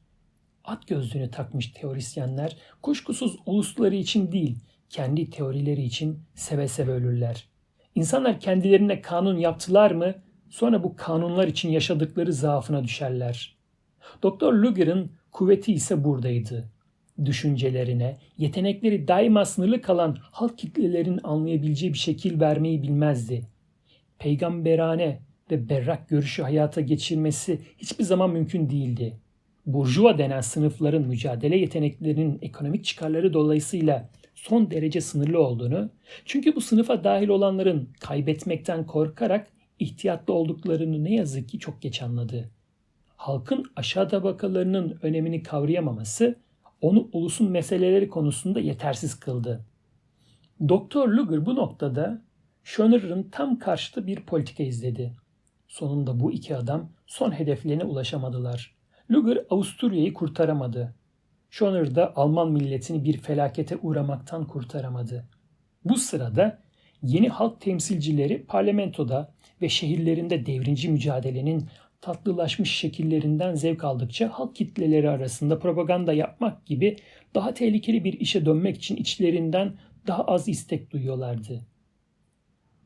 At 0.64 0.86
gözlüğünü 0.86 1.30
takmış 1.30 1.66
teorisyenler 1.66 2.56
kuşkusuz 2.82 3.36
ulusları 3.46 3.94
için 3.94 4.32
değil, 4.32 4.58
kendi 4.90 5.30
teorileri 5.30 5.82
için 5.82 6.18
seve 6.34 6.68
seve 6.68 6.92
ölürler. 6.92 7.48
İnsanlar 7.94 8.40
kendilerine 8.40 9.00
kanun 9.00 9.38
yaptılar 9.38 9.90
mı 9.90 10.14
sonra 10.50 10.84
bu 10.84 10.96
kanunlar 10.96 11.48
için 11.48 11.70
yaşadıkları 11.70 12.32
zaafına 12.32 12.84
düşerler. 12.84 13.56
Doktor 14.22 14.52
Luger'ın 14.52 15.10
kuvveti 15.32 15.72
ise 15.72 16.04
buradaydı. 16.04 16.68
Düşüncelerine, 17.24 18.16
yetenekleri 18.38 19.08
daima 19.08 19.44
sınırlı 19.44 19.82
kalan 19.82 20.16
halk 20.20 20.58
kitlelerin 20.58 21.20
anlayabileceği 21.22 21.92
bir 21.92 21.98
şekil 21.98 22.40
vermeyi 22.40 22.82
bilmezdi. 22.82 23.42
Peygamberane 24.18 25.20
ve 25.50 25.68
berrak 25.68 26.08
görüşü 26.08 26.42
hayata 26.42 26.80
geçirmesi 26.80 27.60
hiçbir 27.78 28.04
zaman 28.04 28.30
mümkün 28.30 28.70
değildi. 28.70 29.16
Burjuva 29.66 30.18
denen 30.18 30.40
sınıfların 30.40 31.02
mücadele 31.02 31.56
yeteneklerinin 31.56 32.38
ekonomik 32.42 32.84
çıkarları 32.84 33.32
dolayısıyla 33.32 34.08
son 34.48 34.70
derece 34.70 35.00
sınırlı 35.00 35.42
olduğunu, 35.42 35.90
çünkü 36.24 36.56
bu 36.56 36.60
sınıfa 36.60 37.04
dahil 37.04 37.28
olanların 37.28 37.88
kaybetmekten 38.00 38.86
korkarak 38.86 39.46
ihtiyatlı 39.78 40.34
olduklarını 40.34 41.04
ne 41.04 41.14
yazık 41.14 41.48
ki 41.48 41.58
çok 41.58 41.82
geç 41.82 42.02
anladı. 42.02 42.50
Halkın 43.16 43.64
aşağı 43.76 44.08
tabakalarının 44.08 44.98
önemini 45.02 45.42
kavrayamaması 45.42 46.36
onu 46.80 47.08
ulusun 47.12 47.50
meseleleri 47.50 48.08
konusunda 48.08 48.60
yetersiz 48.60 49.20
kıldı. 49.20 49.64
Doktor 50.68 51.08
Luger 51.08 51.46
bu 51.46 51.54
noktada 51.54 52.22
Schoner'ın 52.64 53.22
tam 53.22 53.58
karşıtı 53.58 54.06
bir 54.06 54.20
politika 54.20 54.62
izledi. 54.62 55.12
Sonunda 55.68 56.20
bu 56.20 56.32
iki 56.32 56.56
adam 56.56 56.90
son 57.06 57.30
hedeflerine 57.30 57.84
ulaşamadılar. 57.84 58.76
Luger 59.10 59.44
Avusturya'yı 59.50 60.14
kurtaramadı. 60.14 60.94
Schoner 61.56 61.94
da 61.94 62.16
Alman 62.16 62.52
milletini 62.52 63.04
bir 63.04 63.18
felakete 63.18 63.76
uğramaktan 63.76 64.44
kurtaramadı. 64.46 65.24
Bu 65.84 65.96
sırada 65.96 66.58
yeni 67.02 67.28
halk 67.28 67.60
temsilcileri 67.60 68.44
parlamentoda 68.44 69.34
ve 69.62 69.68
şehirlerinde 69.68 70.46
devrimci 70.46 70.88
mücadelenin 70.88 71.66
tatlılaşmış 72.00 72.70
şekillerinden 72.70 73.54
zevk 73.54 73.84
aldıkça 73.84 74.28
halk 74.28 74.56
kitleleri 74.56 75.10
arasında 75.10 75.58
propaganda 75.58 76.12
yapmak 76.12 76.66
gibi 76.66 76.96
daha 77.34 77.54
tehlikeli 77.54 78.04
bir 78.04 78.12
işe 78.12 78.46
dönmek 78.46 78.76
için 78.76 78.96
içlerinden 78.96 79.72
daha 80.06 80.24
az 80.24 80.48
istek 80.48 80.90
duyuyorlardı. 80.90 81.66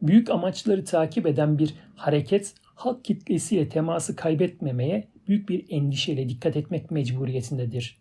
Büyük 0.02 0.30
amaçları 0.30 0.85
takip 0.85 1.26
eden 1.26 1.59
bir 1.59 1.74
hareket 1.96 2.54
halk 2.74 3.04
kitlesiyle 3.04 3.68
teması 3.68 4.16
kaybetmemeye 4.16 5.09
büyük 5.28 5.48
bir 5.48 5.64
endişeyle 5.70 6.28
dikkat 6.28 6.56
etmek 6.56 6.90
mecburiyetindedir. 6.90 7.99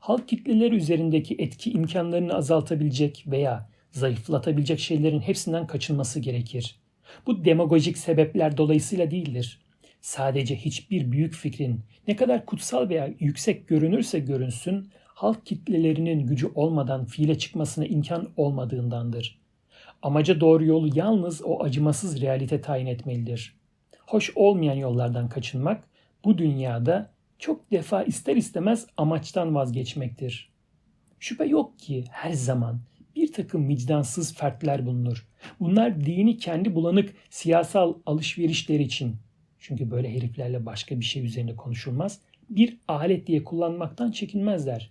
Halk 0.00 0.28
kitleleri 0.28 0.76
üzerindeki 0.76 1.36
etki 1.38 1.72
imkanlarını 1.72 2.34
azaltabilecek 2.34 3.24
veya 3.26 3.68
zayıflatabilecek 3.90 4.80
şeylerin 4.80 5.20
hepsinden 5.20 5.66
kaçınması 5.66 6.20
gerekir. 6.20 6.76
Bu 7.26 7.44
demagojik 7.44 7.98
sebepler 7.98 8.56
dolayısıyla 8.56 9.10
değildir. 9.10 9.60
Sadece 10.00 10.56
hiçbir 10.56 11.12
büyük 11.12 11.34
fikrin 11.34 11.80
ne 12.08 12.16
kadar 12.16 12.46
kutsal 12.46 12.88
veya 12.88 13.14
yüksek 13.18 13.68
görünürse 13.68 14.18
görünsün, 14.18 14.90
halk 15.04 15.46
kitlelerinin 15.46 16.26
gücü 16.26 16.50
olmadan 16.54 17.04
fiile 17.04 17.38
çıkmasına 17.38 17.86
imkan 17.86 18.28
olmadığındandır. 18.36 19.40
Amaca 20.02 20.40
doğru 20.40 20.64
yolu 20.64 20.98
yalnız 20.98 21.42
o 21.44 21.62
acımasız 21.62 22.20
realite 22.20 22.60
tayin 22.60 22.86
etmelidir. 22.86 23.56
Hoş 24.06 24.32
olmayan 24.34 24.74
yollardan 24.74 25.28
kaçınmak 25.28 25.84
bu 26.24 26.38
dünyada 26.38 27.10
çok 27.40 27.70
defa 27.70 28.02
ister 28.02 28.36
istemez 28.36 28.86
amaçtan 28.96 29.54
vazgeçmektir. 29.54 30.50
Şüphe 31.20 31.44
yok 31.44 31.78
ki 31.78 32.04
her 32.10 32.32
zaman 32.32 32.80
bir 33.16 33.32
takım 33.32 33.68
vicdansız 33.68 34.34
fertler 34.34 34.86
bulunur. 34.86 35.26
Bunlar 35.60 36.00
dini 36.00 36.36
kendi 36.36 36.74
bulanık 36.74 37.14
siyasal 37.30 37.94
alışverişleri 38.06 38.82
için 38.82 39.16
çünkü 39.58 39.90
böyle 39.90 40.14
heriflerle 40.14 40.66
başka 40.66 41.00
bir 41.00 41.04
şey 41.04 41.24
üzerine 41.24 41.56
konuşulmaz. 41.56 42.20
Bir 42.50 42.78
alet 42.88 43.26
diye 43.26 43.44
kullanmaktan 43.44 44.10
çekinmezler. 44.10 44.90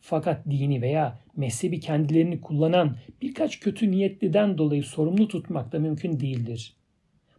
Fakat 0.00 0.46
dini 0.50 0.82
veya 0.82 1.18
mezhebi 1.36 1.80
kendilerini 1.80 2.40
kullanan 2.40 2.96
birkaç 3.22 3.60
kötü 3.60 3.90
niyetliden 3.90 4.58
dolayı 4.58 4.82
sorumlu 4.82 5.28
tutmak 5.28 5.72
da 5.72 5.78
mümkün 5.78 6.20
değildir. 6.20 6.76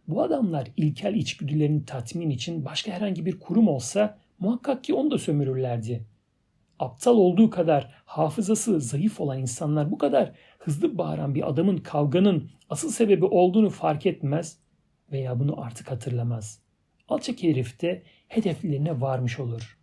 Bu 0.08 0.22
adamlar 0.22 0.68
ilkel 0.76 1.14
içgüdülerini 1.14 1.84
tatmin 1.84 2.30
için 2.30 2.64
başka 2.64 2.92
herhangi 2.92 3.26
bir 3.26 3.40
kurum 3.40 3.68
olsa 3.68 4.18
muhakkak 4.42 4.84
ki 4.84 4.94
onu 4.94 5.10
da 5.10 5.18
sömürürlerdi. 5.18 6.06
Aptal 6.78 7.16
olduğu 7.16 7.50
kadar 7.50 7.94
hafızası 8.04 8.80
zayıf 8.80 9.20
olan 9.20 9.38
insanlar 9.38 9.90
bu 9.90 9.98
kadar 9.98 10.32
hızlı 10.58 10.98
bağıran 10.98 11.34
bir 11.34 11.48
adamın 11.48 11.76
kavganın 11.76 12.50
asıl 12.70 12.90
sebebi 12.90 13.24
olduğunu 13.24 13.70
fark 13.70 14.06
etmez 14.06 14.58
veya 15.12 15.40
bunu 15.40 15.60
artık 15.60 15.90
hatırlamaz 15.90 16.62
alçak 17.12 17.42
herif 17.42 17.82
de 17.82 18.02
hedeflerine 18.28 19.00
varmış 19.00 19.40
olur. 19.40 19.78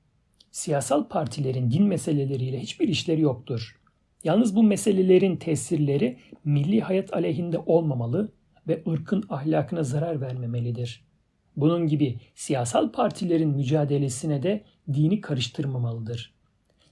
Siyasal 0.51 1.07
partilerin 1.07 1.71
din 1.71 1.83
meseleleriyle 1.83 2.59
hiçbir 2.59 2.87
işleri 2.87 3.21
yoktur. 3.21 3.81
Yalnız 4.23 4.55
bu 4.55 4.63
meselelerin 4.63 5.37
tesirleri 5.37 6.17
milli 6.45 6.81
hayat 6.81 7.13
aleyhinde 7.13 7.59
olmamalı 7.65 8.31
ve 8.67 8.83
ırkın 8.87 9.23
ahlakına 9.29 9.83
zarar 9.83 10.21
vermemelidir. 10.21 11.08
Bunun 11.55 11.87
gibi 11.87 12.17
siyasal 12.35 12.91
partilerin 12.91 13.49
mücadelesine 13.49 14.43
de 14.43 14.63
dini 14.93 15.21
karıştırmamalıdır. 15.21 16.33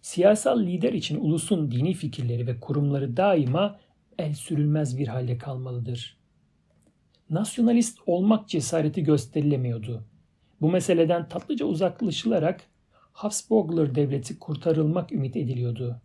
Siyasal 0.02 0.60
lider 0.60 0.93
için 0.93 1.20
ulusun 1.20 1.72
dini 1.72 1.93
fikirleri 1.93 2.48
ve 2.48 2.60
kurumları 2.60 3.17
daima 3.17 3.80
el 4.17 4.34
sürülmez 4.34 4.98
bir 4.98 5.08
halde 5.08 5.38
kalmalıdır. 5.38 6.17
Nasyonalist 7.30 8.00
olmak 8.06 8.50
cesareti 8.50 9.04
gösterilemiyordu. 9.04 10.04
Bu 10.62 10.72
meseleden 10.72 11.30
tatlıca 11.30 11.65
uzaklaşılarak 11.65 12.62
Habsburglar 13.13 13.96
devleti 13.96 14.39
kurtarılmak 14.39 15.12
ümit 15.12 15.36
ediliyordu. 15.36 16.02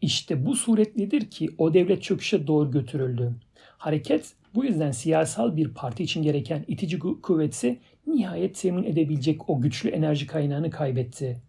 İşte 0.00 0.46
bu 0.46 0.56
suretlidir 0.56 1.30
ki 1.30 1.50
o 1.58 1.74
devlet 1.74 2.02
çöküşe 2.02 2.46
doğru 2.46 2.70
götürüldü. 2.70 3.32
Hareket 3.78 4.34
bu 4.56 4.64
yüzden 4.64 4.90
siyasal 4.90 5.56
bir 5.56 5.68
parti 5.68 6.02
için 6.02 6.22
gereken 6.22 6.64
itici 6.68 6.98
kuvveti 6.98 7.78
nihayet 8.06 8.60
temin 8.60 8.84
edebilecek 8.84 9.50
o 9.50 9.60
güçlü 9.60 9.90
enerji 9.90 10.26
kaynağını 10.26 10.70
kaybetti. 10.70 11.40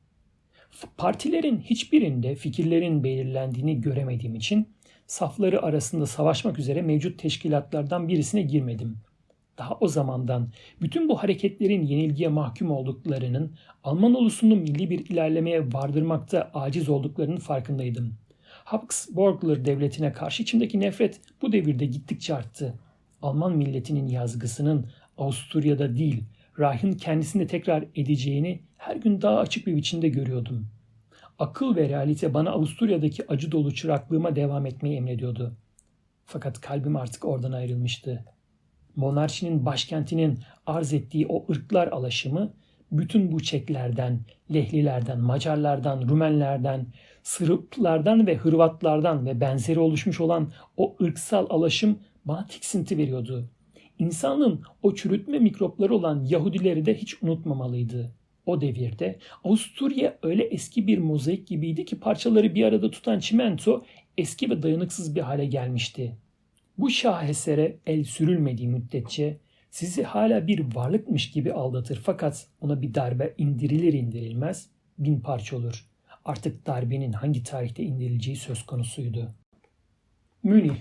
Partilerin 0.97 1.59
hiçbirinde 1.59 2.35
fikirlerin 2.35 3.03
belirlendiğini 3.03 3.81
göremediğim 3.81 4.35
için 4.35 4.67
safları 5.07 5.63
arasında 5.63 6.05
savaşmak 6.05 6.59
üzere 6.59 6.81
mevcut 6.81 7.19
teşkilatlardan 7.19 8.07
birisine 8.07 8.41
girmedim 8.41 8.97
daha 9.57 9.77
o 9.79 9.87
zamandan 9.87 10.49
bütün 10.81 11.09
bu 11.09 11.23
hareketlerin 11.23 11.81
yenilgiye 11.81 12.29
mahkum 12.29 12.71
olduklarının 12.71 13.51
Alman 13.83 14.13
ulusunu 14.13 14.55
milli 14.55 14.89
bir 14.89 15.05
ilerlemeye 15.05 15.73
vardırmakta 15.73 16.51
aciz 16.53 16.89
olduklarının 16.89 17.37
farkındaydım. 17.37 18.13
Habsburglar 18.47 19.65
devletine 19.65 20.13
karşı 20.13 20.43
içimdeki 20.43 20.79
nefret 20.79 21.21
bu 21.41 21.51
devirde 21.51 21.85
gittikçe 21.85 22.35
arttı. 22.35 22.73
Alman 23.21 23.57
milletinin 23.57 24.07
yazgısının 24.07 24.89
Avusturya'da 25.17 25.97
değil, 25.97 26.23
Rah'ın 26.59 26.93
kendisinde 26.93 27.47
tekrar 27.47 27.85
edeceğini 27.95 28.61
her 28.77 28.95
gün 28.95 29.21
daha 29.21 29.39
açık 29.39 29.67
bir 29.67 29.75
biçimde 29.75 30.09
görüyordum. 30.09 30.67
Akıl 31.39 31.75
ve 31.75 31.89
realite 31.89 32.33
bana 32.33 32.51
Avusturya'daki 32.51 33.27
acı 33.27 33.51
dolu 33.51 33.73
çıraklığıma 33.73 34.35
devam 34.35 34.65
etmeyi 34.65 34.97
emrediyordu. 34.97 35.57
Fakat 36.25 36.61
kalbim 36.61 36.95
artık 36.95 37.25
oradan 37.25 37.51
ayrılmıştı 37.51 38.25
monarşinin 38.97 39.65
başkentinin 39.65 40.39
arz 40.65 40.93
ettiği 40.93 41.27
o 41.29 41.45
ırklar 41.51 41.87
alaşımı 41.87 42.53
bütün 42.91 43.31
bu 43.31 43.43
Çeklerden, 43.43 44.19
Lehlilerden, 44.53 45.19
Macarlardan, 45.19 46.01
Rumenlerden, 46.09 46.87
Sırplardan 47.23 48.27
ve 48.27 48.35
Hırvatlardan 48.35 49.25
ve 49.25 49.41
benzeri 49.41 49.79
oluşmuş 49.79 50.21
olan 50.21 50.51
o 50.77 50.95
ırksal 51.01 51.45
alaşım 51.49 51.99
bana 52.27 52.45
tiksinti 52.45 52.97
veriyordu. 52.97 53.49
İnsanın 53.99 54.61
o 54.83 54.95
çürütme 54.95 55.39
mikropları 55.39 55.95
olan 55.95 56.25
Yahudileri 56.25 56.85
de 56.85 56.97
hiç 56.97 57.23
unutmamalıydı. 57.23 58.11
O 58.45 58.61
devirde 58.61 59.19
Avusturya 59.43 60.17
öyle 60.23 60.43
eski 60.43 60.87
bir 60.87 60.97
mozaik 60.97 61.47
gibiydi 61.47 61.85
ki 61.85 61.99
parçaları 61.99 62.55
bir 62.55 62.63
arada 62.63 62.91
tutan 62.91 63.19
çimento 63.19 63.85
eski 64.17 64.49
ve 64.49 64.63
dayanıksız 64.63 65.15
bir 65.15 65.21
hale 65.21 65.45
gelmişti. 65.45 66.17
Bu 66.77 66.89
şahesere 66.89 67.77
el 67.85 68.03
sürülmediği 68.03 68.67
müddetçe 68.67 69.37
sizi 69.71 70.03
hala 70.03 70.47
bir 70.47 70.75
varlıkmış 70.75 71.31
gibi 71.31 71.53
aldatır 71.53 72.01
fakat 72.03 72.47
ona 72.61 72.81
bir 72.81 72.93
darbe 72.93 73.33
indirilir 73.37 73.93
indirilmez 73.93 74.69
bin 74.97 75.19
parça 75.19 75.57
olur. 75.57 75.85
Artık 76.25 76.67
darbenin 76.67 77.13
hangi 77.13 77.43
tarihte 77.43 77.83
indirileceği 77.83 78.37
söz 78.37 78.65
konusuydu. 78.65 79.33
Münih 80.43 80.75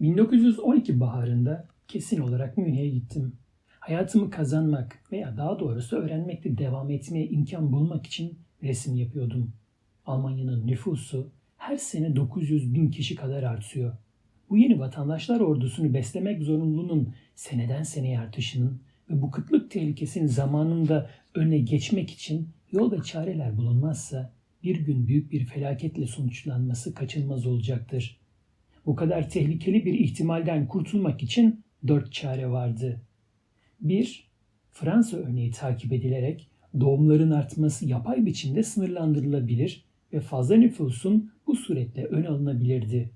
1912 0.00 1.00
baharında 1.00 1.68
kesin 1.88 2.20
olarak 2.20 2.58
Münih'e 2.58 2.88
gittim. 2.88 3.32
Hayatımı 3.80 4.30
kazanmak 4.30 4.98
veya 5.12 5.36
daha 5.36 5.60
doğrusu 5.60 5.96
öğrenmekte 5.96 6.58
devam 6.58 6.90
etmeye 6.90 7.28
imkan 7.28 7.72
bulmak 7.72 8.06
için 8.06 8.38
resim 8.62 8.96
yapıyordum. 8.96 9.52
Almanya'nın 10.06 10.66
nüfusu 10.66 11.30
her 11.56 11.76
sene 11.76 12.16
900 12.16 12.74
bin 12.74 12.90
kişi 12.90 13.14
kadar 13.14 13.42
artıyor. 13.42 13.92
Bu 14.50 14.58
yeni 14.58 14.78
vatandaşlar 14.78 15.40
ordusunu 15.40 15.94
beslemek 15.94 16.42
zorunluluğunun 16.42 17.14
seneden 17.34 17.82
seneye 17.82 18.20
artışının 18.20 18.80
ve 19.10 19.22
bu 19.22 19.30
kıtlık 19.30 19.70
tehlikesinin 19.70 20.26
zamanında 20.26 21.10
önüne 21.34 21.58
geçmek 21.58 22.10
için 22.10 22.48
yol 22.72 22.92
ve 22.92 23.02
çareler 23.02 23.56
bulunmazsa 23.56 24.32
bir 24.62 24.80
gün 24.80 25.06
büyük 25.06 25.32
bir 25.32 25.44
felaketle 25.44 26.06
sonuçlanması 26.06 26.94
kaçınılmaz 26.94 27.46
olacaktır. 27.46 28.20
Bu 28.86 28.96
kadar 28.96 29.30
tehlikeli 29.30 29.84
bir 29.84 29.94
ihtimalden 29.94 30.66
kurtulmak 30.66 31.22
için 31.22 31.60
dört 31.86 32.12
çare 32.12 32.50
vardı. 32.50 33.00
1. 33.80 34.28
Fransa 34.70 35.16
örneği 35.16 35.50
takip 35.50 35.92
edilerek 35.92 36.48
doğumların 36.80 37.30
artması 37.30 37.86
yapay 37.86 38.26
biçimde 38.26 38.62
sınırlandırılabilir 38.62 39.84
ve 40.12 40.20
fazla 40.20 40.56
nüfusun 40.56 41.32
bu 41.46 41.56
suretle 41.56 42.04
ön 42.04 42.24
alınabilirdi. 42.24 43.10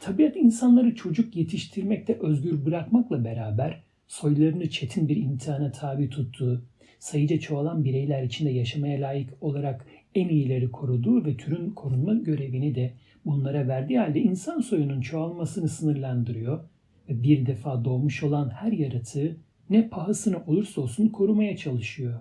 Tabiat 0.00 0.36
insanları 0.36 0.94
çocuk 0.94 1.36
yetiştirmekte 1.36 2.18
özgür 2.20 2.64
bırakmakla 2.64 3.24
beraber 3.24 3.82
soylarını 4.08 4.70
çetin 4.70 5.08
bir 5.08 5.16
imtihana 5.16 5.72
tabi 5.72 6.08
tuttuğu, 6.10 6.62
sayıca 6.98 7.40
çoğalan 7.40 7.84
bireyler 7.84 8.22
içinde 8.22 8.50
yaşamaya 8.50 9.00
layık 9.00 9.30
olarak 9.40 9.86
en 10.14 10.28
iyileri 10.28 10.70
koruduğu 10.70 11.24
ve 11.24 11.36
türün 11.36 11.70
korunma 11.70 12.14
görevini 12.14 12.74
de 12.74 12.92
bunlara 13.24 13.68
verdiği 13.68 13.98
halde 13.98 14.20
insan 14.20 14.60
soyunun 14.60 15.00
çoğalmasını 15.00 15.68
sınırlandırıyor 15.68 16.64
ve 17.08 17.22
bir 17.22 17.46
defa 17.46 17.84
doğmuş 17.84 18.22
olan 18.22 18.50
her 18.50 18.72
yaratığı 18.72 19.36
ne 19.70 19.88
pahasına 19.88 20.44
olursa 20.46 20.80
olsun 20.80 21.08
korumaya 21.08 21.56
çalışıyor. 21.56 22.20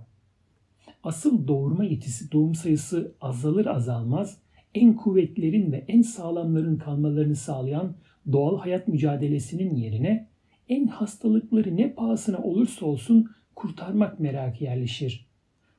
Asıl 1.03 1.47
doğurma 1.47 1.83
yetisi 1.83 2.31
doğum 2.31 2.55
sayısı 2.55 3.15
azalır 3.21 3.65
azalmaz 3.65 4.37
en 4.75 4.95
kuvvetlerin 4.95 5.71
ve 5.71 5.85
en 5.87 6.01
sağlamların 6.01 6.77
kalmalarını 6.77 7.35
sağlayan 7.35 7.95
doğal 8.31 8.59
hayat 8.59 8.87
mücadelesinin 8.87 9.75
yerine 9.75 10.27
en 10.69 10.87
hastalıkları 10.87 11.77
ne 11.77 11.93
pahasına 11.93 12.37
olursa 12.37 12.85
olsun 12.85 13.29
kurtarmak 13.55 14.19
merakı 14.19 14.63
yerleşir. 14.63 15.27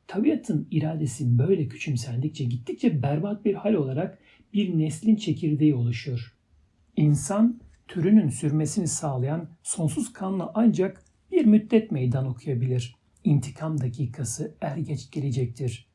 Tabiatın 0.07 0.69
iradesi 0.71 1.39
böyle 1.39 1.69
küçümsendikçe 1.69 2.45
gittikçe 2.45 3.03
berbat 3.03 3.45
bir 3.45 3.55
hal 3.55 3.75
olarak 3.75 4.19
bir 4.53 4.79
neslin 4.79 5.17
çekirdeği 5.17 5.75
oluşur. 5.75 6.37
İnsan 6.97 7.61
türünün 7.89 8.29
sürmesini 8.29 8.89
sağlayan 8.89 9.49
sonsuz 9.63 10.13
kanla 10.13 10.51
ancak 10.55 11.05
bir 11.31 11.45
müddet 11.45 11.91
meydan 11.91 12.27
okuyabilir. 12.27 12.97
İntikam 13.25 13.81
dakikası 13.81 14.55
er 14.61 14.77
geç 14.77 15.11
gelecektir. 15.11 15.89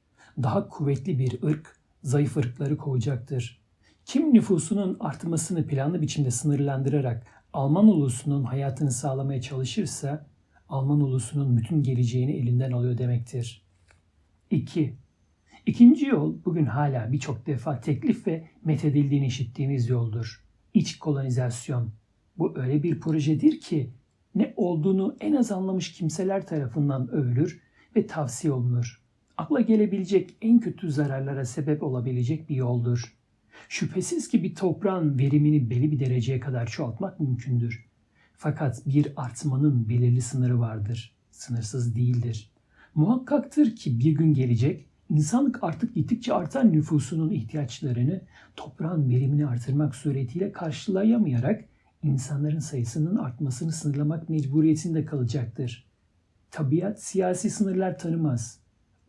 Daha 0.43 0.67
kuvvetli 0.69 1.19
bir 1.19 1.43
ırk 1.43 1.79
zayıf 2.03 2.37
ırkları 2.37 2.77
kovacaktır. 2.77 3.61
Kim 4.05 4.33
nüfusunun 4.33 4.97
artmasını 4.99 5.67
planlı 5.67 6.01
biçimde 6.01 6.31
sınırlandırarak 6.31 7.25
Alman 7.53 7.87
ulusunun 7.87 8.43
hayatını 8.43 8.91
sağlamaya 8.91 9.41
çalışırsa 9.41 10.25
Alman 10.69 11.01
ulusunun 11.01 11.57
bütün 11.57 11.83
geleceğini 11.83 12.31
elinden 12.31 12.71
alıyor 12.71 12.97
demektir. 12.97 13.65
2. 14.51 14.97
İkinci 15.67 16.05
yol 16.05 16.35
bugün 16.45 16.65
hala 16.65 17.11
birçok 17.11 17.45
defa 17.45 17.79
teklif 17.79 18.27
ve 18.27 18.47
methedildiğini 18.65 19.27
işittiğimiz 19.27 19.89
yoldur. 19.89 20.43
İç 20.73 20.99
kolonizasyon. 20.99 21.91
Bu 22.37 22.59
öyle 22.59 22.83
bir 22.83 22.99
projedir 22.99 23.59
ki 23.59 23.91
ne 24.35 24.53
olduğunu 24.55 25.17
en 25.19 25.33
az 25.33 25.51
anlamış 25.51 25.91
kimseler 25.91 26.47
tarafından 26.47 27.11
övülür 27.11 27.61
ve 27.95 28.07
tavsiye 28.07 28.53
olunur. 28.53 29.01
Akla 29.37 29.61
gelebilecek 29.61 30.37
en 30.41 30.59
kötü 30.59 30.91
zararlara 30.91 31.45
sebep 31.45 31.83
olabilecek 31.83 32.49
bir 32.49 32.55
yoldur. 32.55 33.15
Şüphesiz 33.69 34.27
ki 34.27 34.43
bir 34.43 34.55
toprağın 34.55 35.19
verimini 35.19 35.69
belli 35.69 35.91
bir 35.91 35.99
dereceye 35.99 36.39
kadar 36.39 36.67
çoğaltmak 36.67 37.19
mümkündür. 37.19 37.85
Fakat 38.33 38.85
bir 38.85 39.13
artmanın 39.15 39.89
belirli 39.89 40.21
sınırı 40.21 40.59
vardır. 40.59 41.15
Sınırsız 41.31 41.95
değildir. 41.95 42.51
Muhakkaktır 42.95 43.75
ki 43.75 43.99
bir 43.99 44.11
gün 44.11 44.33
gelecek, 44.33 44.87
insanlık 45.09 45.63
artık 45.63 45.95
gittikçe 45.95 46.33
artan 46.33 46.73
nüfusunun 46.73 47.29
ihtiyaçlarını 47.29 48.21
toprağın 48.55 49.09
verimini 49.09 49.47
artırmak 49.47 49.95
suretiyle 49.95 50.51
karşılayamayarak 50.51 51.65
insanların 52.03 52.59
sayısının 52.59 53.15
artmasını 53.15 53.71
sınırlamak 53.71 54.29
mecburiyetinde 54.29 55.05
kalacaktır. 55.05 55.87
Tabiat 56.51 57.03
siyasi 57.03 57.49
sınırlar 57.49 57.99
tanımaz. 57.99 58.59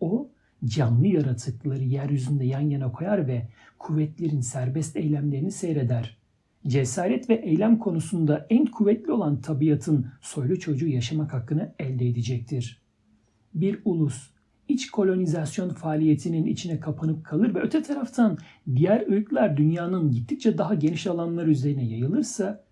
O 0.01 0.31
canlı 0.65 1.07
yaratıkları 1.07 1.85
yeryüzünde 1.85 2.45
yan 2.45 2.61
yana 2.61 2.93
koyar 2.93 3.27
ve 3.27 3.49
kuvvetlerin 3.79 4.41
serbest 4.41 4.97
eylemlerini 4.97 5.53
seyreder. 5.53 6.19
Cesaret 6.67 7.31
ve 7.31 7.35
eylem 7.35 7.79
konusunda 7.79 8.47
en 8.51 8.67
kuvvetli 8.67 9.13
olan 9.13 9.41
tabiatın 9.41 10.07
soylu 10.21 10.59
çocuğu 10.59 10.89
yaşamak 10.89 11.33
hakkını 11.33 11.75
elde 11.79 12.09
edecektir. 12.09 12.83
Bir 13.55 13.81
ulus 13.85 14.31
iç 14.69 14.91
kolonizasyon 14.91 15.69
faaliyetinin 15.71 16.47
içine 16.47 16.81
kapanıp 16.81 17.25
kalır 17.25 17.55
ve 17.55 17.61
öte 17.61 17.83
taraftan 17.83 18.39
diğer 18.77 19.13
ırklar 19.13 19.57
dünyanın 19.57 20.13
gittikçe 20.13 20.59
daha 20.59 20.75
geniş 20.75 21.07
alanlar 21.07 21.47
üzerine 21.47 21.85
yayılırsa 21.85 22.65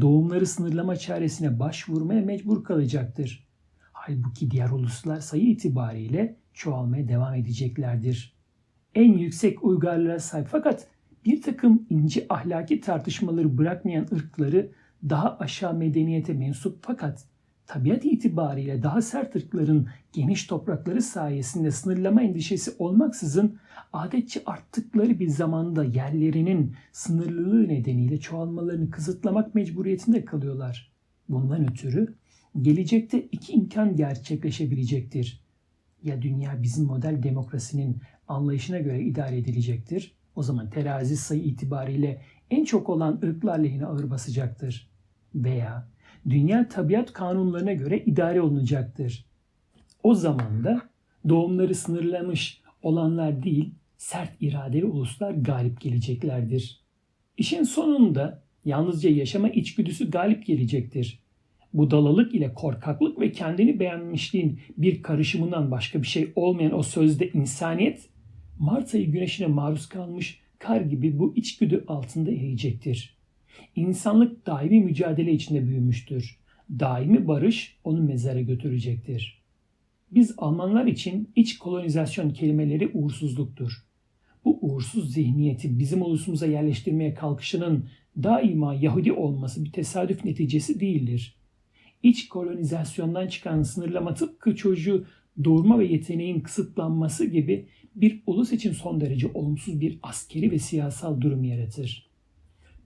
doğumları 0.00 0.46
sınırlama 0.46 0.96
çaresine 0.96 1.60
başvurmaya 1.60 2.22
mecbur 2.22 2.64
kalacaktır. 2.64 3.48
Halbuki 3.92 4.50
diğer 4.50 4.70
uluslar 4.70 5.20
sayı 5.20 5.42
itibariyle 5.42 6.36
çoğalmaya 6.54 7.08
devam 7.08 7.34
edeceklerdir. 7.34 8.34
En 8.94 9.18
yüksek 9.18 9.64
uygarlığa 9.64 10.18
sahip 10.18 10.46
fakat 10.50 10.86
bir 11.24 11.42
takım 11.42 11.86
ince 11.90 12.26
ahlaki 12.28 12.80
tartışmaları 12.80 13.58
bırakmayan 13.58 14.06
ırkları 14.12 14.72
daha 15.08 15.38
aşağı 15.38 15.74
medeniyete 15.74 16.32
mensup 16.32 16.78
fakat 16.82 17.24
tabiat 17.70 18.04
itibariyle 18.04 18.82
daha 18.82 19.02
sert 19.02 19.36
ırkların 19.36 19.88
geniş 20.12 20.46
toprakları 20.46 21.02
sayesinde 21.02 21.70
sınırlama 21.70 22.22
endişesi 22.22 22.70
olmaksızın 22.78 23.58
adetçe 23.92 24.42
arttıkları 24.46 25.18
bir 25.18 25.28
zamanda 25.28 25.84
yerlerinin 25.84 26.76
sınırlılığı 26.92 27.68
nedeniyle 27.68 28.20
çoğalmalarını 28.20 28.90
kısıtlamak 28.90 29.54
mecburiyetinde 29.54 30.24
kalıyorlar. 30.24 30.92
Bundan 31.28 31.70
ötürü 31.70 32.14
gelecekte 32.62 33.22
iki 33.22 33.52
imkan 33.52 33.96
gerçekleşebilecektir. 33.96 35.44
Ya 36.02 36.22
dünya 36.22 36.62
bizim 36.62 36.84
model 36.84 37.22
demokrasinin 37.22 37.96
anlayışına 38.28 38.78
göre 38.78 39.02
idare 39.02 39.38
edilecektir. 39.38 40.16
O 40.34 40.42
zaman 40.42 40.70
terazi 40.70 41.16
sayı 41.16 41.42
itibariyle 41.42 42.22
en 42.50 42.64
çok 42.64 42.88
olan 42.88 43.20
ırklar 43.24 43.58
lehine 43.58 43.86
ağır 43.86 44.10
basacaktır. 44.10 44.90
Veya 45.34 45.88
dünya 46.28 46.68
tabiat 46.68 47.12
kanunlarına 47.12 47.72
göre 47.72 47.98
idare 47.98 48.40
olunacaktır. 48.40 49.26
O 50.02 50.14
zaman 50.14 50.64
da 50.64 50.82
doğumları 51.28 51.74
sınırlamış 51.74 52.62
olanlar 52.82 53.42
değil, 53.42 53.74
sert 53.96 54.30
iradeli 54.40 54.84
uluslar 54.84 55.30
galip 55.30 55.80
geleceklerdir. 55.80 56.80
İşin 57.36 57.62
sonunda 57.62 58.42
yalnızca 58.64 59.10
yaşama 59.10 59.48
içgüdüsü 59.48 60.10
galip 60.10 60.46
gelecektir 60.46 61.20
budalalık 61.74 62.34
ile 62.34 62.54
korkaklık 62.54 63.20
ve 63.20 63.32
kendini 63.32 63.80
beğenmişliğin 63.80 64.60
bir 64.76 65.02
karışımından 65.02 65.70
başka 65.70 66.02
bir 66.02 66.06
şey 66.06 66.32
olmayan 66.36 66.78
o 66.78 66.82
sözde 66.82 67.30
insaniyet 67.30 68.10
Mart 68.58 68.94
ayı 68.94 69.12
güneşine 69.12 69.46
maruz 69.46 69.88
kalmış 69.88 70.40
kar 70.58 70.80
gibi 70.80 71.18
bu 71.18 71.36
içgüdü 71.36 71.84
altında 71.88 72.30
eriyecektir. 72.30 73.16
İnsanlık 73.76 74.46
daimi 74.46 74.80
mücadele 74.80 75.32
içinde 75.32 75.66
büyümüştür. 75.66 76.40
Daimi 76.70 77.28
barış 77.28 77.76
onu 77.84 78.02
mezara 78.02 78.40
götürecektir. 78.40 79.42
Biz 80.10 80.34
Almanlar 80.38 80.86
için 80.86 81.30
iç 81.36 81.58
kolonizasyon 81.58 82.30
kelimeleri 82.30 82.90
uğursuzluktur. 82.94 83.72
Bu 84.44 84.58
uğursuz 84.60 85.12
zihniyeti 85.12 85.78
bizim 85.78 86.02
ulusumuza 86.02 86.46
yerleştirmeye 86.46 87.14
kalkışının 87.14 87.88
daima 88.22 88.74
Yahudi 88.74 89.12
olması 89.12 89.64
bir 89.64 89.72
tesadüf 89.72 90.24
neticesi 90.24 90.80
değildir. 90.80 91.36
İç 92.02 92.28
kolonizasyondan 92.28 93.26
çıkan 93.26 93.62
sınırlama 93.62 94.14
tıpkı 94.14 94.56
çocuğu 94.56 95.06
doğurma 95.44 95.78
ve 95.78 95.86
yeteneğin 95.86 96.40
kısıtlanması 96.40 97.26
gibi 97.26 97.66
bir 97.94 98.22
ulus 98.26 98.52
için 98.52 98.72
son 98.72 99.00
derece 99.00 99.26
olumsuz 99.34 99.80
bir 99.80 99.98
askeri 100.02 100.50
ve 100.50 100.58
siyasal 100.58 101.20
durum 101.20 101.44
yaratır. 101.44 102.09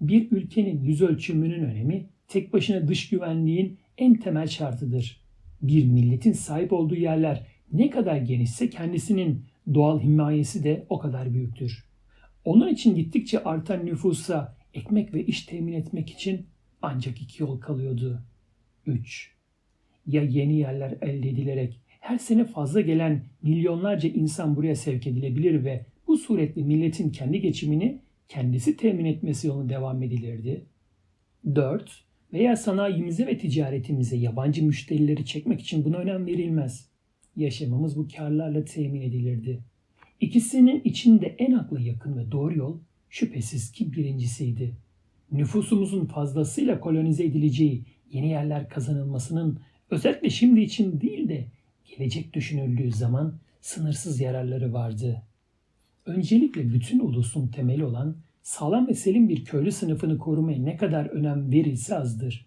Bir 0.08 0.30
ülkenin 0.30 0.82
yüz 0.82 1.02
ölçümünün 1.02 1.64
önemi 1.64 2.06
tek 2.28 2.52
başına 2.52 2.88
dış 2.88 3.08
güvenliğin 3.08 3.78
en 3.98 4.14
temel 4.14 4.46
şartıdır. 4.46 5.20
Bir 5.62 5.84
milletin 5.84 6.32
sahip 6.32 6.72
olduğu 6.72 6.94
yerler 6.94 7.46
ne 7.72 7.90
kadar 7.90 8.16
genişse 8.16 8.70
kendisinin 8.70 9.44
doğal 9.74 10.00
himayesi 10.00 10.64
de 10.64 10.86
o 10.88 10.98
kadar 10.98 11.34
büyüktür. 11.34 11.84
Onun 12.44 12.68
için 12.68 12.94
gittikçe 12.94 13.44
artan 13.44 13.86
nüfusa 13.86 14.56
ekmek 14.74 15.14
ve 15.14 15.26
iş 15.26 15.42
temin 15.42 15.72
etmek 15.72 16.10
için 16.10 16.46
ancak 16.82 17.22
iki 17.22 17.42
yol 17.42 17.60
kalıyordu. 17.60 18.22
3. 18.86 19.34
Ya 20.06 20.22
yeni 20.22 20.56
yerler 20.56 20.96
elde 21.02 21.28
edilerek 21.28 21.80
her 22.00 22.18
sene 22.18 22.44
fazla 22.44 22.80
gelen 22.80 23.24
milyonlarca 23.42 24.08
insan 24.08 24.56
buraya 24.56 24.76
sevk 24.76 25.06
edilebilir 25.06 25.64
ve 25.64 25.86
bu 26.06 26.16
suretle 26.16 26.62
milletin 26.62 27.10
kendi 27.10 27.40
geçimini 27.40 28.00
kendisi 28.28 28.76
temin 28.76 29.04
etmesi 29.04 29.46
yoluna 29.46 29.68
devam 29.68 30.02
edilirdi. 30.02 30.66
4. 31.54 32.04
Veya 32.32 32.56
sanayimize 32.56 33.26
ve 33.26 33.38
ticaretimize 33.38 34.16
yabancı 34.16 34.64
müşterileri 34.64 35.24
çekmek 35.24 35.60
için 35.60 35.84
buna 35.84 35.96
önem 35.96 36.26
verilmez. 36.26 36.88
Yaşamımız 37.36 37.96
bu 37.96 38.08
karlarla 38.16 38.64
temin 38.64 39.00
edilirdi. 39.00 39.60
İkisinin 40.20 40.80
içinde 40.84 41.26
en 41.38 41.52
akla 41.52 41.80
yakın 41.80 42.16
ve 42.16 42.32
doğru 42.32 42.58
yol 42.58 42.78
şüphesiz 43.10 43.72
ki 43.72 43.92
birincisiydi. 43.92 44.74
Nüfusumuzun 45.32 46.06
fazlasıyla 46.06 46.80
kolonize 46.80 47.24
edileceği 47.24 47.84
yeni 48.10 48.28
yerler 48.28 48.68
kazanılmasının 48.68 49.60
özellikle 49.90 50.30
şimdi 50.30 50.60
için 50.60 51.00
değil 51.00 51.28
de 51.28 51.46
gelecek 51.84 52.32
düşünüldüğü 52.32 52.92
zaman 52.92 53.38
sınırsız 53.60 54.20
yararları 54.20 54.72
vardı. 54.72 55.22
Öncelikle 56.06 56.72
bütün 56.72 57.00
ulusun 57.00 57.48
temeli 57.48 57.84
olan 57.84 58.16
sağlam 58.42 58.88
ve 58.88 58.94
selim 58.94 59.28
bir 59.28 59.44
köylü 59.44 59.72
sınıfını 59.72 60.18
korumaya 60.18 60.58
ne 60.58 60.76
kadar 60.76 61.06
önem 61.06 61.52
verilse 61.52 61.96
azdır. 61.96 62.46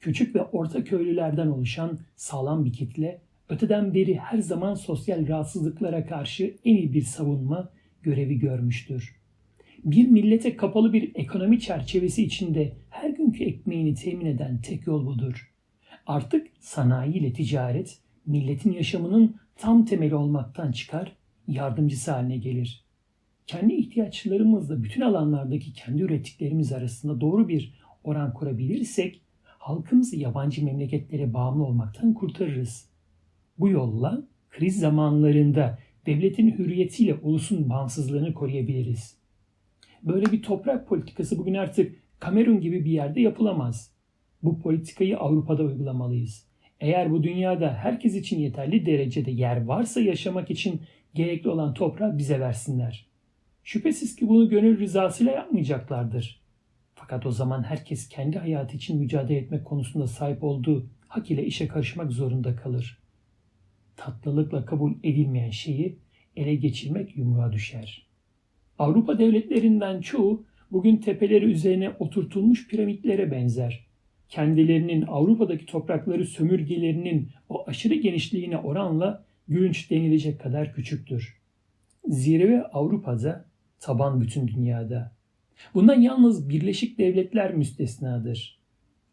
Küçük 0.00 0.34
ve 0.34 0.42
orta 0.42 0.84
köylülerden 0.84 1.46
oluşan 1.46 1.98
sağlam 2.16 2.64
bir 2.64 2.72
kitle 2.72 3.20
öteden 3.48 3.94
beri 3.94 4.16
her 4.16 4.38
zaman 4.38 4.74
sosyal 4.74 5.28
rahatsızlıklara 5.28 6.06
karşı 6.06 6.56
en 6.64 6.76
iyi 6.76 6.92
bir 6.92 7.02
savunma 7.02 7.70
görevi 8.02 8.38
görmüştür. 8.38 9.16
Bir 9.84 10.08
millete 10.08 10.56
kapalı 10.56 10.92
bir 10.92 11.12
ekonomi 11.14 11.60
çerçevesi 11.60 12.24
içinde 12.24 12.72
her 12.90 13.10
günkü 13.10 13.44
ekmeğini 13.44 13.94
temin 13.94 14.26
eden 14.26 14.60
tek 14.60 14.86
yol 14.86 15.06
budur. 15.06 15.52
Artık 16.06 16.46
sanayi 16.60 17.14
ile 17.14 17.32
ticaret 17.32 17.98
milletin 18.26 18.72
yaşamının 18.72 19.36
tam 19.56 19.84
temeli 19.84 20.14
olmaktan 20.14 20.72
çıkar, 20.72 21.12
yardımcısı 21.48 22.12
haline 22.12 22.36
gelir. 22.36 22.81
Kendi 23.52 23.74
ihtiyaçlarımızla 23.74 24.82
bütün 24.82 25.00
alanlardaki 25.00 25.72
kendi 25.72 26.02
ürettiklerimiz 26.02 26.72
arasında 26.72 27.20
doğru 27.20 27.48
bir 27.48 27.74
oran 28.04 28.34
kurabilirsek 28.34 29.20
halkımızı 29.42 30.16
yabancı 30.16 30.64
memleketlere 30.64 31.34
bağımlı 31.34 31.64
olmaktan 31.64 32.14
kurtarırız. 32.14 32.88
Bu 33.58 33.68
yolla 33.68 34.22
kriz 34.50 34.80
zamanlarında 34.80 35.78
devletin 36.06 36.50
hürriyetiyle 36.58 37.14
ulusun 37.14 37.70
bağımsızlığını 37.70 38.34
koruyabiliriz. 38.34 39.16
Böyle 40.02 40.32
bir 40.32 40.42
toprak 40.42 40.88
politikası 40.88 41.38
bugün 41.38 41.54
artık 41.54 42.02
Kamerun 42.20 42.60
gibi 42.60 42.84
bir 42.84 42.90
yerde 42.90 43.20
yapılamaz. 43.20 43.94
Bu 44.42 44.60
politikayı 44.60 45.18
Avrupa'da 45.18 45.62
uygulamalıyız. 45.62 46.46
Eğer 46.80 47.10
bu 47.10 47.22
dünyada 47.22 47.74
herkes 47.74 48.16
için 48.16 48.40
yeterli 48.40 48.86
derecede 48.86 49.30
yer 49.30 49.64
varsa 49.64 50.00
yaşamak 50.00 50.50
için 50.50 50.80
gerekli 51.14 51.50
olan 51.50 51.74
toprağı 51.74 52.18
bize 52.18 52.40
versinler. 52.40 53.11
Şüphesiz 53.64 54.16
ki 54.16 54.28
bunu 54.28 54.48
gönül 54.48 54.80
rızasıyla 54.80 55.32
yapmayacaklardır. 55.32 56.42
Fakat 56.94 57.26
o 57.26 57.30
zaman 57.30 57.62
herkes 57.62 58.08
kendi 58.08 58.38
hayatı 58.38 58.76
için 58.76 58.98
mücadele 58.98 59.38
etmek 59.38 59.64
konusunda 59.64 60.06
sahip 60.06 60.44
olduğu 60.44 60.86
hak 61.08 61.30
ile 61.30 61.46
işe 61.46 61.68
karışmak 61.68 62.12
zorunda 62.12 62.56
kalır. 62.56 62.98
Tatlılıkla 63.96 64.64
kabul 64.64 64.92
edilmeyen 65.02 65.50
şeyi 65.50 65.98
ele 66.36 66.54
geçirmek 66.54 67.16
yumruğa 67.16 67.52
düşer. 67.52 68.06
Avrupa 68.78 69.18
devletlerinden 69.18 70.00
çoğu 70.00 70.44
bugün 70.70 70.96
tepeleri 70.96 71.44
üzerine 71.44 71.90
oturtulmuş 71.90 72.68
piramitlere 72.68 73.30
benzer 73.30 73.92
kendilerinin 74.32 75.02
Avrupa'daki 75.02 75.66
toprakları 75.66 76.26
sömürgelerinin 76.26 77.30
o 77.48 77.68
aşırı 77.68 77.94
genişliğine 77.94 78.58
oranla 78.58 79.24
gülünç 79.48 79.90
denilecek 79.90 80.40
kadar 80.40 80.74
küçüktür. 80.74 81.40
Zirve 82.08 82.62
Avrupa'da, 82.62 83.44
taban 83.82 84.20
bütün 84.20 84.48
dünyada. 84.48 85.12
Bundan 85.74 86.00
yalnız 86.00 86.48
Birleşik 86.48 86.98
Devletler 86.98 87.54
müstesnadır. 87.54 88.58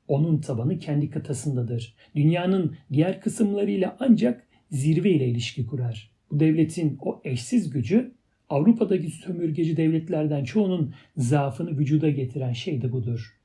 Onun 0.07 0.41
tabanı 0.41 0.79
kendi 0.79 1.09
kıtasındadır. 1.09 1.95
Dünyanın 2.15 2.75
diğer 2.93 3.21
kısımlarıyla 3.21 3.97
ancak 3.99 4.47
zirve 4.71 5.11
ile 5.11 5.27
ilişki 5.27 5.65
kurar. 5.67 6.11
Bu 6.31 6.39
devletin 6.39 6.97
o 7.01 7.21
eşsiz 7.23 7.69
gücü 7.69 8.11
Avrupa'daki 8.49 9.09
sömürgeci 9.09 9.77
devletlerden 9.77 10.43
çoğunun 10.43 10.93
zaafını 11.17 11.77
vücuda 11.77 12.09
getiren 12.09 12.53
şey 12.53 12.81
de 12.81 12.91
budur. 12.91 13.39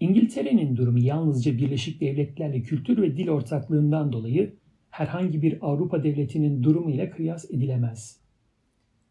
İngiltere'nin 0.00 0.76
durumu 0.76 0.98
yalnızca 0.98 1.58
Birleşik 1.58 2.00
Devletler'le 2.00 2.62
kültür 2.62 3.02
ve 3.02 3.16
dil 3.16 3.28
ortaklığından 3.28 4.12
dolayı 4.12 4.54
herhangi 4.90 5.42
bir 5.42 5.58
Avrupa 5.60 6.04
devletinin 6.04 6.62
durumu 6.62 6.90
ile 6.90 7.10
kıyas 7.10 7.50
edilemez. 7.50 8.17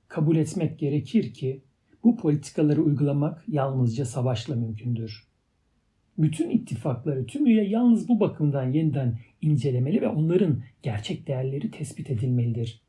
Kabul 0.08 0.36
etmek 0.36 0.80
gerekir 0.80 1.34
ki 1.34 1.62
bu 2.03 2.18
politikaları 2.18 2.82
uygulamak 2.82 3.43
yalnızca 3.47 4.05
savaşla 4.05 4.55
mümkündür. 4.55 5.28
Bütün 6.18 6.49
ittifakları 6.49 7.26
tümüyle 7.26 7.64
yalnız 7.64 8.10
bu 8.10 8.20
bakımdan 8.20 8.72
yeniden 8.72 9.20
incelemeli 9.41 10.01
ve 10.01 10.08
onların 10.08 10.64
gerçek 10.84 11.28
değerleri 11.28 11.72
tespit 11.72 12.10
edilmelidir. 12.10 12.82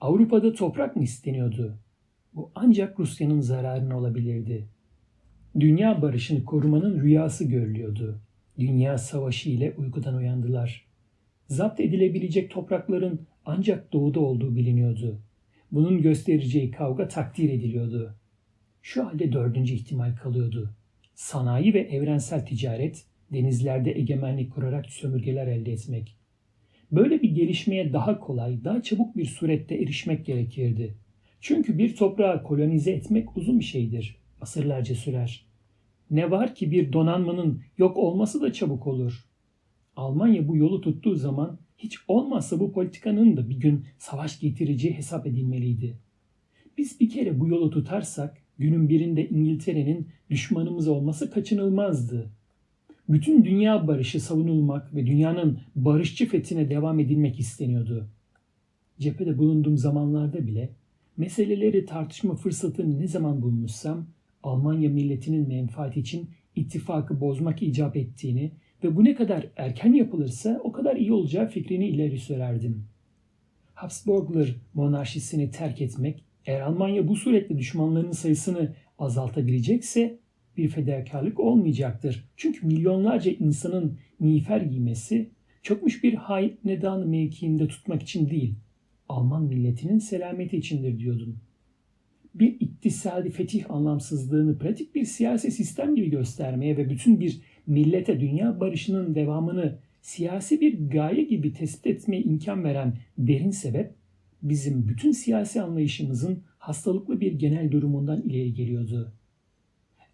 Avrupa'da 0.00 0.52
toprak 0.52 0.96
mı 0.96 1.02
isteniyordu? 1.02 1.78
Bu 2.34 2.50
ancak 2.54 3.00
Rusya'nın 3.00 3.40
zararına 3.40 3.98
olabilirdi. 3.98 4.68
Dünya 5.60 6.02
barışını 6.02 6.44
korumanın 6.44 7.00
rüyası 7.00 7.44
görülüyordu. 7.44 8.20
Dünya 8.58 8.98
savaşı 8.98 9.50
ile 9.50 9.74
uykudan 9.76 10.14
uyandılar. 10.14 10.86
Zapt 11.48 11.80
edilebilecek 11.80 12.50
toprakların 12.50 13.20
ancak 13.44 13.92
doğuda 13.92 14.20
olduğu 14.20 14.56
biliniyordu. 14.56 15.18
Bunun 15.72 16.02
göstereceği 16.02 16.70
kavga 16.70 17.08
takdir 17.08 17.50
ediliyordu. 17.50 18.14
Şu 18.82 19.06
halde 19.06 19.32
dördüncü 19.32 19.74
ihtimal 19.74 20.16
kalıyordu. 20.16 20.74
Sanayi 21.14 21.74
ve 21.74 21.80
evrensel 21.80 22.46
ticaret, 22.46 23.04
denizlerde 23.32 23.98
egemenlik 23.98 24.52
kurarak 24.52 24.86
sömürgeler 24.86 25.46
elde 25.46 25.72
etmek. 25.72 26.16
Böyle 26.92 27.22
bir 27.22 27.30
gelişmeye 27.30 27.92
daha 27.92 28.18
kolay, 28.18 28.64
daha 28.64 28.82
çabuk 28.82 29.16
bir 29.16 29.24
surette 29.24 29.74
erişmek 29.74 30.26
gerekirdi. 30.26 30.94
Çünkü 31.40 31.78
bir 31.78 31.96
toprağı 31.96 32.42
kolonize 32.42 32.90
etmek 32.90 33.36
uzun 33.36 33.60
bir 33.60 33.64
şeydir 33.64 34.22
asırlarca 34.42 34.94
sürer. 34.94 35.46
Ne 36.10 36.30
var 36.30 36.54
ki 36.54 36.70
bir 36.70 36.92
donanmanın 36.92 37.62
yok 37.78 37.96
olması 37.96 38.40
da 38.40 38.52
çabuk 38.52 38.86
olur. 38.86 39.24
Almanya 39.96 40.48
bu 40.48 40.56
yolu 40.56 40.80
tuttuğu 40.80 41.16
zaman 41.16 41.58
hiç 41.78 41.98
olmazsa 42.08 42.60
bu 42.60 42.72
politikanın 42.72 43.36
da 43.36 43.50
bir 43.50 43.60
gün 43.60 43.84
savaş 43.98 44.40
getireceği 44.40 44.94
hesap 44.94 45.26
edilmeliydi. 45.26 45.96
Biz 46.78 47.00
bir 47.00 47.10
kere 47.10 47.40
bu 47.40 47.48
yolu 47.48 47.70
tutarsak 47.70 48.42
günün 48.58 48.88
birinde 48.88 49.28
İngiltere'nin 49.28 50.08
düşmanımız 50.30 50.88
olması 50.88 51.30
kaçınılmazdı. 51.30 52.30
Bütün 53.08 53.44
dünya 53.44 53.88
barışı 53.88 54.20
savunulmak 54.20 54.94
ve 54.94 55.06
dünyanın 55.06 55.60
barışçı 55.76 56.28
fethine 56.28 56.70
devam 56.70 57.00
edilmek 57.00 57.40
isteniyordu. 57.40 58.08
Cephede 58.98 59.38
bulunduğum 59.38 59.78
zamanlarda 59.78 60.46
bile 60.46 60.70
meseleleri 61.16 61.86
tartışma 61.86 62.34
fırsatını 62.34 63.00
ne 63.00 63.08
zaman 63.08 63.42
bulmuşsam 63.42 64.06
Almanya 64.42 64.90
milletinin 64.90 65.48
menfaati 65.48 66.00
için 66.00 66.30
ittifakı 66.56 67.20
bozmak 67.20 67.62
icap 67.62 67.96
ettiğini 67.96 68.52
ve 68.84 68.96
bu 68.96 69.04
ne 69.04 69.14
kadar 69.14 69.46
erken 69.56 69.92
yapılırsa 69.92 70.60
o 70.64 70.72
kadar 70.72 70.96
iyi 70.96 71.12
olacağı 71.12 71.48
fikrini 71.48 71.88
ileri 71.88 72.18
sürerdim. 72.18 72.84
Habsburglar 73.74 74.56
monarşisini 74.74 75.50
terk 75.50 75.80
etmek, 75.80 76.24
eğer 76.46 76.60
Almanya 76.60 77.08
bu 77.08 77.16
suretle 77.16 77.58
düşmanlarının 77.58 78.12
sayısını 78.12 78.74
azaltabilecekse 78.98 80.18
bir 80.56 80.68
fedakarlık 80.68 81.40
olmayacaktır. 81.40 82.28
Çünkü 82.36 82.66
milyonlarca 82.66 83.32
insanın 83.32 83.98
miğfer 84.18 84.60
giymesi 84.60 85.30
çokmuş 85.62 86.04
bir 86.04 86.14
hanedan 86.14 87.08
mevkiinde 87.08 87.68
tutmak 87.68 88.02
için 88.02 88.30
değil, 88.30 88.54
Alman 89.08 89.42
milletinin 89.42 89.98
selameti 89.98 90.56
içindir 90.56 90.98
diyordum 90.98 91.40
bir 92.34 92.60
iktisadi 92.60 93.30
fetih 93.30 93.70
anlamsızlığını 93.70 94.58
pratik 94.58 94.94
bir 94.94 95.04
siyasi 95.04 95.50
sistem 95.50 95.94
gibi 95.94 96.10
göstermeye 96.10 96.76
ve 96.76 96.90
bütün 96.90 97.20
bir 97.20 97.40
millete 97.66 98.20
dünya 98.20 98.60
barışının 98.60 99.14
devamını 99.14 99.78
siyasi 100.00 100.60
bir 100.60 100.90
gaye 100.90 101.22
gibi 101.22 101.52
tespit 101.52 101.86
etmeye 101.86 102.22
imkan 102.22 102.64
veren 102.64 102.94
derin 103.18 103.50
sebep 103.50 103.94
bizim 104.42 104.88
bütün 104.88 105.12
siyasi 105.12 105.62
anlayışımızın 105.62 106.42
hastalıklı 106.58 107.20
bir 107.20 107.32
genel 107.32 107.70
durumundan 107.70 108.22
ileri 108.22 108.54
geliyordu. 108.54 109.12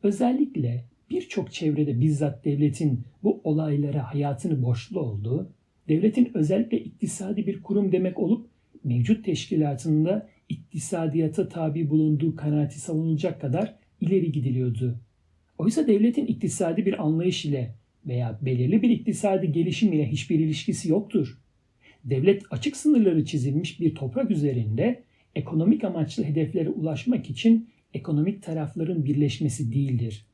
Özellikle 0.03 0.85
birçok 1.11 1.53
çevrede 1.53 2.01
bizzat 2.01 2.45
devletin 2.45 3.05
bu 3.23 3.41
olaylara 3.45 4.15
hayatını 4.15 4.63
borçlu 4.63 5.01
olduğu, 5.01 5.51
devletin 5.89 6.31
özellikle 6.35 6.81
iktisadi 6.81 7.47
bir 7.47 7.63
kurum 7.63 7.93
demek 7.93 8.19
olup 8.19 8.47
mevcut 8.85 9.25
teşkilatında 9.25 10.29
iktisadiyata 10.49 11.49
tabi 11.49 11.91
bulunduğu 11.91 12.37
kanaati 12.37 12.81
savunulacak 12.81 13.41
kadar 13.41 13.75
ileri 14.01 14.33
gidiliyordu. 14.33 14.99
Oysa 15.59 15.87
devletin 15.87 16.27
iktisadi 16.27 16.87
bir 16.87 17.03
anlayış 17.03 17.45
ile 17.45 17.75
veya 18.07 18.39
belirli 18.43 18.83
bir 18.83 18.91
iktisadi 18.91 19.53
gelişim 19.53 19.93
ile 19.93 20.11
hiçbir 20.11 20.39
ilişkisi 20.39 20.89
yoktur. 20.89 21.39
Devlet 22.05 22.43
açık 22.51 22.77
sınırları 22.77 23.25
çizilmiş 23.25 23.81
bir 23.81 23.95
toprak 23.95 24.31
üzerinde 24.31 25.03
ekonomik 25.35 25.85
amaçlı 25.85 26.25
hedeflere 26.25 26.69
ulaşmak 26.69 27.31
için 27.31 27.69
ekonomik 27.95 28.43
tarafların 28.43 29.05
birleşmesi 29.05 29.73
değildir. 29.73 30.27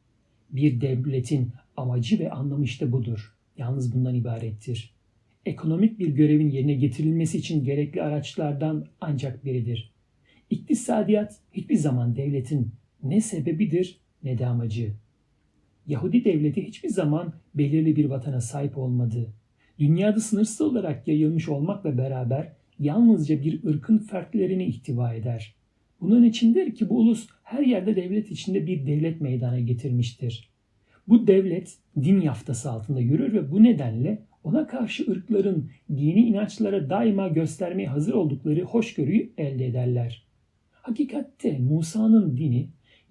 Bir 0.51 0.81
devletin 0.81 1.53
amacı 1.77 2.19
ve 2.19 2.31
anlamı 2.31 2.65
işte 2.65 2.93
budur. 2.93 3.35
Yalnız 3.59 3.95
bundan 3.95 4.15
ibarettir. 4.15 4.95
Ekonomik 5.47 5.99
bir 5.99 6.09
görevin 6.09 6.51
yerine 6.51 6.75
getirilmesi 6.75 7.39
için 7.39 7.65
gerekli 7.65 8.03
araçlardan 8.03 8.87
ancak 9.01 9.45
biridir. 9.45 9.93
İktisadiyat 10.51 11.39
hiçbir 11.53 11.77
zaman 11.77 12.17
devletin 12.17 12.71
ne 13.03 13.21
sebebidir 13.21 13.99
ne 14.23 14.39
de 14.39 14.47
amacı. 14.47 14.95
Yahudi 15.87 16.25
devleti 16.25 16.67
hiçbir 16.67 16.89
zaman 16.89 17.33
belirli 17.55 17.97
bir 17.97 18.05
vatana 18.05 18.41
sahip 18.41 18.79
olmadı. 18.79 19.33
Dünyada 19.79 20.21
sınırsız 20.21 20.61
olarak 20.61 21.09
yayılmış 21.09 21.49
olmakla 21.49 21.99
beraber 21.99 22.53
yalnızca 22.79 23.43
bir 23.43 23.65
ırkın 23.65 23.99
fertlerini 23.99 24.65
ihtiva 24.65 25.15
eder. 25.15 25.55
Bunun 26.01 26.23
içindir 26.23 26.75
ki 26.75 26.89
bu 26.89 26.99
ulus 26.99 27.29
her 27.43 27.63
yerde 27.63 27.97
devlet 27.97 28.31
içinde 28.31 28.67
bir 28.67 28.87
devlet 28.87 29.21
meydana 29.21 29.61
getirmiştir. 29.61 30.51
Bu 31.09 31.27
devlet 31.27 31.79
din 32.03 32.21
yaftası 32.21 32.71
altında 32.71 33.01
yürür 33.01 33.33
ve 33.33 33.53
bu 33.53 33.63
nedenle 33.63 34.23
ona 34.45 34.67
karşı 34.67 35.11
ırkların 35.11 35.71
dini 35.91 36.21
inançlara 36.21 36.91
daima 36.91 37.29
göstermeye 37.29 37.89
hazır 37.89 38.15
oldukları 38.15 38.63
hoşgörüyü 38.63 39.33
elde 39.39 39.67
ederler. 39.67 40.25
Hakikatte 40.73 41.59
Musa'nın 41.59 42.37
dini 42.37 42.69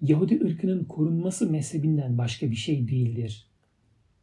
Yahudi 0.08 0.44
ırkının 0.44 0.84
korunması 0.84 1.50
mezhebinden 1.50 2.18
başka 2.18 2.50
bir 2.50 2.56
şey 2.56 2.88
değildir. 2.88 3.46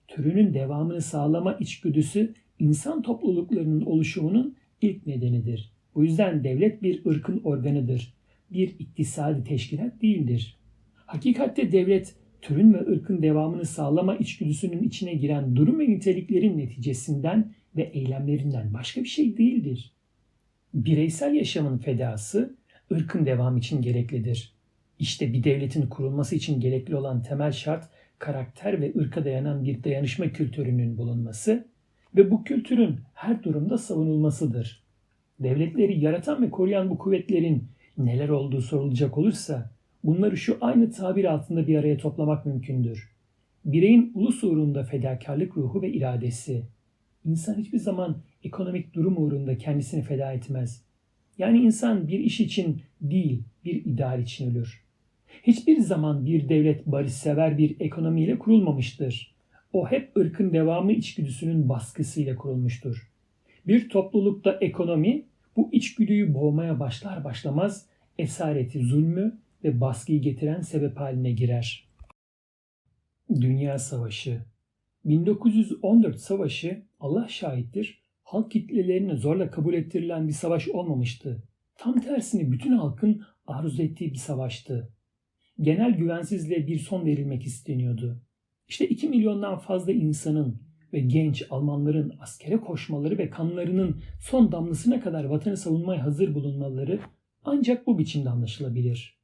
Türünün 0.07 0.53
devamını 0.53 1.01
sağlama 1.01 1.53
içgüdüsü 1.53 2.34
insan 2.59 3.01
topluluklarının 3.01 3.82
oluşumunun 3.82 4.55
ilk 4.82 5.07
nedenidir. 5.07 5.71
Bu 5.95 6.03
yüzden 6.03 6.43
devlet 6.43 6.84
bir 6.84 7.05
ırkın 7.05 7.41
organıdır. 7.43 8.13
Bir 8.51 8.75
iktisadi 8.79 9.43
teşkilat 9.43 10.01
değildir. 10.01 10.57
Hakikatte 10.95 11.71
devlet 11.71 12.15
türün 12.41 12.73
ve 12.73 12.79
ırkın 12.79 13.21
devamını 13.21 13.65
sağlama 13.65 14.15
içgüdüsünün 14.15 14.84
içine 14.84 15.13
giren 15.13 15.55
durum 15.55 15.79
ve 15.79 15.89
niteliklerin 15.89 16.57
neticesinden 16.57 17.53
ve 17.75 17.84
eylemlerinden 17.84 18.73
başka 18.73 19.01
bir 19.01 19.09
şey 19.09 19.38
değildir. 19.38 19.91
Bireysel 20.73 21.34
yaşamın 21.34 21.77
fedası 21.77 22.55
ırkın 22.91 23.25
devamı 23.25 23.59
için 23.59 23.82
gereklidir. 23.82 24.61
İşte 25.02 25.34
bir 25.34 25.43
devletin 25.43 25.88
kurulması 25.88 26.36
için 26.36 26.60
gerekli 26.60 26.95
olan 26.95 27.24
temel 27.24 27.52
şart 27.52 27.89
karakter 28.20 28.82
ve 28.82 28.93
ırka 28.99 29.26
dayanan 29.26 29.64
bir 29.64 29.84
dayanışma 29.84 30.28
kültürünün 30.28 30.97
bulunması 30.97 31.68
ve 32.16 32.32
bu 32.32 32.43
kültürün 32.43 32.99
her 33.14 33.43
durumda 33.43 33.78
savunulmasıdır. 33.78 34.84
Devletleri 35.39 35.99
yaratan 35.99 36.41
ve 36.41 36.49
koruyan 36.49 36.89
bu 36.89 36.97
kuvvetlerin 36.97 37.68
neler 37.97 38.30
olduğu 38.30 38.62
sorulacak 38.62 39.18
olursa 39.18 39.72
bunları 40.04 40.38
şu 40.38 40.58
aynı 40.62 40.91
tabir 40.91 41.26
altında 41.26 41.68
bir 41.68 41.78
araya 41.78 41.97
toplamak 41.97 42.45
mümkündür. 42.45 43.12
Bireyin 43.66 44.12
ulus 44.16 44.43
uğrunda 44.43 44.84
fedakarlık 44.84 45.58
ruhu 45.58 45.82
ve 45.82 45.91
iradesi. 45.91 46.64
İnsan 47.26 47.56
hiçbir 47.56 47.80
zaman 47.80 48.18
ekonomik 48.43 48.93
durum 48.93 49.18
uğrunda 49.18 49.58
kendisini 49.58 50.02
feda 50.02 50.34
etmez. 50.34 50.84
Yani 51.38 51.62
insan 51.62 52.08
bir 52.08 52.20
iş 52.20 52.39
için 52.39 52.82
değil, 53.02 53.43
bir 53.66 53.86
ideal 53.86 54.22
için 54.22 54.52
ölür. 54.52 54.91
Hiçbir 55.43 55.79
zaman 55.79 56.25
bir 56.25 56.49
devlet 56.49 56.86
barışsever 56.86 57.57
bir 57.57 57.75
ekonomiyle 57.79 58.39
kurulmamıştır. 58.39 59.36
O 59.73 59.88
hep 59.88 60.17
ırkın 60.17 60.53
devamı 60.53 60.91
içgüdüsünün 60.91 61.69
baskısıyla 61.69 62.36
kurulmuştur. 62.36 63.11
Bir 63.67 63.89
toplulukta 63.89 64.57
ekonomi 64.61 65.25
bu 65.55 65.69
içgüdüyü 65.71 66.34
boğmaya 66.34 66.79
başlar 66.79 67.23
başlamaz 67.23 67.86
esareti, 68.17 68.79
zulmü 68.79 69.39
ve 69.63 69.82
baskıyı 69.82 70.21
getiren 70.21 70.61
sebep 70.61 70.97
haline 70.99 71.32
girer. 71.32 71.88
Dünya 73.41 73.79
Savaşı 73.79 74.41
1914 75.05 76.19
Savaşı 76.19 76.82
Allah 76.99 77.27
şahittir 77.27 78.01
halk 78.32 78.51
kitlelerine 78.51 79.15
zorla 79.15 79.51
kabul 79.51 79.73
ettirilen 79.73 80.27
bir 80.27 80.34
savaş 80.34 80.67
olmamıştı. 80.67 81.43
Tam 81.75 82.01
tersini 82.01 82.51
bütün 82.51 82.71
halkın 82.71 83.21
arzu 83.47 83.84
ettiği 83.84 84.11
bir 84.11 84.17
savaştı 84.17 84.89
genel 85.62 85.91
güvensizliğe 85.91 86.68
bir 86.68 86.80
son 86.80 87.05
verilmek 87.05 87.43
isteniyordu. 87.43 88.22
İşte 88.68 88.88
2 88.88 89.09
milyondan 89.09 89.57
fazla 89.57 89.91
insanın 89.91 90.62
ve 90.93 90.99
genç 90.99 91.43
Almanların 91.49 92.14
askere 92.20 92.57
koşmaları 92.57 93.18
ve 93.18 93.30
kanlarının 93.30 94.01
son 94.20 94.51
damlasına 94.51 95.01
kadar 95.01 95.24
vatanı 95.24 95.57
savunmaya 95.57 96.05
hazır 96.05 96.36
bulunmaları 96.36 96.99
ancak 97.43 97.88
bu 97.88 97.99
biçimde 97.99 98.30
anlaşılabilir. 98.30 99.22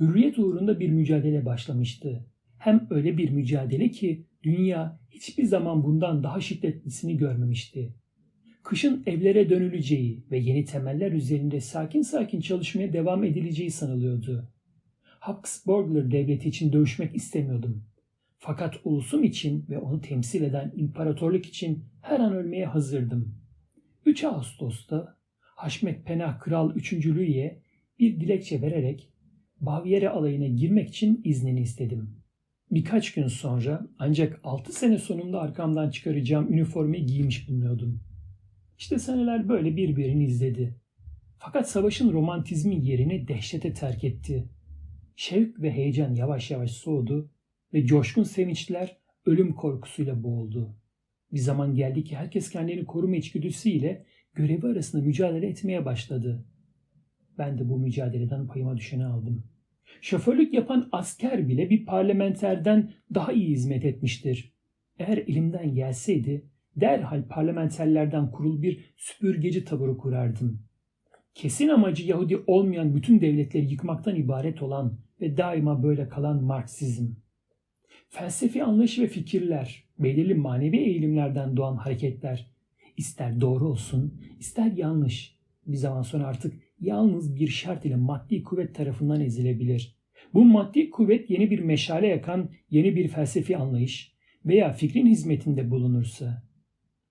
Hürriyet 0.00 0.38
uğrunda 0.38 0.80
bir 0.80 0.88
mücadele 0.88 1.46
başlamıştı. 1.46 2.26
Hem 2.58 2.86
öyle 2.90 3.18
bir 3.18 3.30
mücadele 3.30 3.90
ki 3.90 4.26
dünya 4.42 5.00
hiçbir 5.10 5.44
zaman 5.44 5.84
bundan 5.84 6.22
daha 6.22 6.40
şiddetlisini 6.40 7.16
görmemişti. 7.16 7.94
Kışın 8.62 9.02
evlere 9.06 9.50
dönüleceği 9.50 10.24
ve 10.30 10.38
yeni 10.38 10.64
temeller 10.64 11.12
üzerinde 11.12 11.60
sakin 11.60 12.02
sakin 12.02 12.40
çalışmaya 12.40 12.92
devam 12.92 13.24
edileceği 13.24 13.70
sanılıyordu. 13.70 14.48
Habsburglar 15.28 16.10
devleti 16.10 16.48
için 16.48 16.72
dövüşmek 16.72 17.16
istemiyordum. 17.16 17.84
Fakat 18.38 18.80
ulusum 18.84 19.24
için 19.24 19.66
ve 19.70 19.78
onu 19.78 20.00
temsil 20.00 20.42
eden 20.42 20.72
imparatorluk 20.76 21.46
için 21.46 21.84
her 22.02 22.20
an 22.20 22.32
ölmeye 22.32 22.66
hazırdım. 22.66 23.34
3 24.06 24.24
Ağustos'ta 24.24 25.16
Haşmet 25.40 26.06
Penah 26.06 26.40
Kral 26.40 26.74
3. 26.74 27.06
Louis'e 27.06 27.62
bir 27.98 28.20
dilekçe 28.20 28.62
vererek 28.62 29.12
Bavyera 29.60 30.10
alayına 30.10 30.46
girmek 30.46 30.88
için 30.88 31.20
iznini 31.24 31.60
istedim. 31.60 32.16
Birkaç 32.70 33.14
gün 33.14 33.26
sonra 33.26 33.88
ancak 33.98 34.40
6 34.44 34.72
sene 34.72 34.98
sonunda 34.98 35.40
arkamdan 35.40 35.90
çıkaracağım 35.90 36.52
üniformayı 36.52 37.06
giymiş 37.06 37.48
bulunuyordum. 37.48 38.00
İşte 38.78 38.98
seneler 38.98 39.48
böyle 39.48 39.76
birbirini 39.76 40.24
izledi. 40.24 40.74
Fakat 41.38 41.70
savaşın 41.70 42.12
romantizmi 42.12 42.86
yerini 42.86 43.28
dehşete 43.28 43.74
terk 43.74 44.04
etti. 44.04 44.48
Şevk 45.20 45.62
ve 45.62 45.70
heyecan 45.70 46.14
yavaş 46.14 46.50
yavaş 46.50 46.70
soğudu 46.70 47.30
ve 47.74 47.86
coşkun 47.86 48.22
sevinçler 48.22 48.96
ölüm 49.26 49.52
korkusuyla 49.52 50.22
boğuldu. 50.22 50.76
Bir 51.32 51.38
zaman 51.38 51.74
geldi 51.74 52.04
ki 52.04 52.16
herkes 52.16 52.50
kendini 52.50 52.84
koruma 52.84 53.16
içgüdüsüyle 53.16 54.04
görevi 54.34 54.66
arasında 54.66 55.02
mücadele 55.02 55.46
etmeye 55.46 55.84
başladı. 55.84 56.44
Ben 57.38 57.58
de 57.58 57.68
bu 57.68 57.78
mücadeleden 57.78 58.46
payıma 58.46 58.76
düşeni 58.76 59.04
aldım. 59.04 59.44
Şoförlük 60.00 60.54
yapan 60.54 60.88
asker 60.92 61.48
bile 61.48 61.70
bir 61.70 61.86
parlamenterden 61.86 62.90
daha 63.14 63.32
iyi 63.32 63.48
hizmet 63.48 63.84
etmiştir. 63.84 64.52
Eğer 64.98 65.18
elimden 65.18 65.74
gelseydi 65.74 66.46
derhal 66.76 67.28
parlamenterlerden 67.28 68.30
kurul 68.30 68.62
bir 68.62 68.94
süpürgeci 68.96 69.64
taburu 69.64 69.98
kurardım. 69.98 70.62
Kesin 71.34 71.68
amacı 71.68 72.06
Yahudi 72.06 72.36
olmayan 72.46 72.94
bütün 72.94 73.20
devletleri 73.20 73.70
yıkmaktan 73.70 74.16
ibaret 74.16 74.62
olan 74.62 75.07
ve 75.20 75.36
daima 75.36 75.82
böyle 75.82 76.08
kalan 76.08 76.42
Marksizm. 76.42 77.06
Felsefi 78.08 78.64
anlayış 78.64 78.98
ve 78.98 79.06
fikirler, 79.06 79.84
belirli 79.98 80.34
manevi 80.34 80.76
eğilimlerden 80.76 81.56
doğan 81.56 81.76
hareketler, 81.76 82.50
ister 82.96 83.40
doğru 83.40 83.68
olsun, 83.68 84.20
ister 84.38 84.72
yanlış, 84.72 85.38
bir 85.66 85.76
zaman 85.76 86.02
sonra 86.02 86.26
artık 86.26 86.54
yalnız 86.80 87.36
bir 87.36 87.48
şart 87.48 87.84
ile 87.84 87.96
maddi 87.96 88.42
kuvvet 88.42 88.74
tarafından 88.74 89.20
ezilebilir. 89.20 89.96
Bu 90.34 90.44
maddi 90.44 90.90
kuvvet 90.90 91.30
yeni 91.30 91.50
bir 91.50 91.58
meşale 91.58 92.06
yakan 92.06 92.50
yeni 92.70 92.96
bir 92.96 93.08
felsefi 93.08 93.56
anlayış 93.56 94.12
veya 94.46 94.72
fikrin 94.72 95.06
hizmetinde 95.06 95.70
bulunursa, 95.70 96.42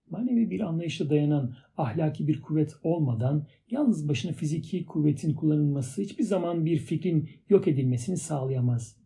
manevi 0.10 0.50
bir 0.50 0.60
anlayışla 0.60 1.10
dayanan 1.10 1.56
ahlaki 1.78 2.28
bir 2.28 2.42
kuvvet 2.42 2.76
olmadan 2.84 3.48
yalnız 3.72 4.10
başına 4.10 4.32
fiziki 4.32 4.86
kuvvetin 4.86 5.34
kullanılması 5.34 6.02
hiçbir 6.02 6.24
zaman 6.24 6.66
bir 6.66 6.78
fikrin 6.78 7.30
yok 7.50 7.68
edilmesini 7.68 8.18
sağlayamaz. 8.18 8.98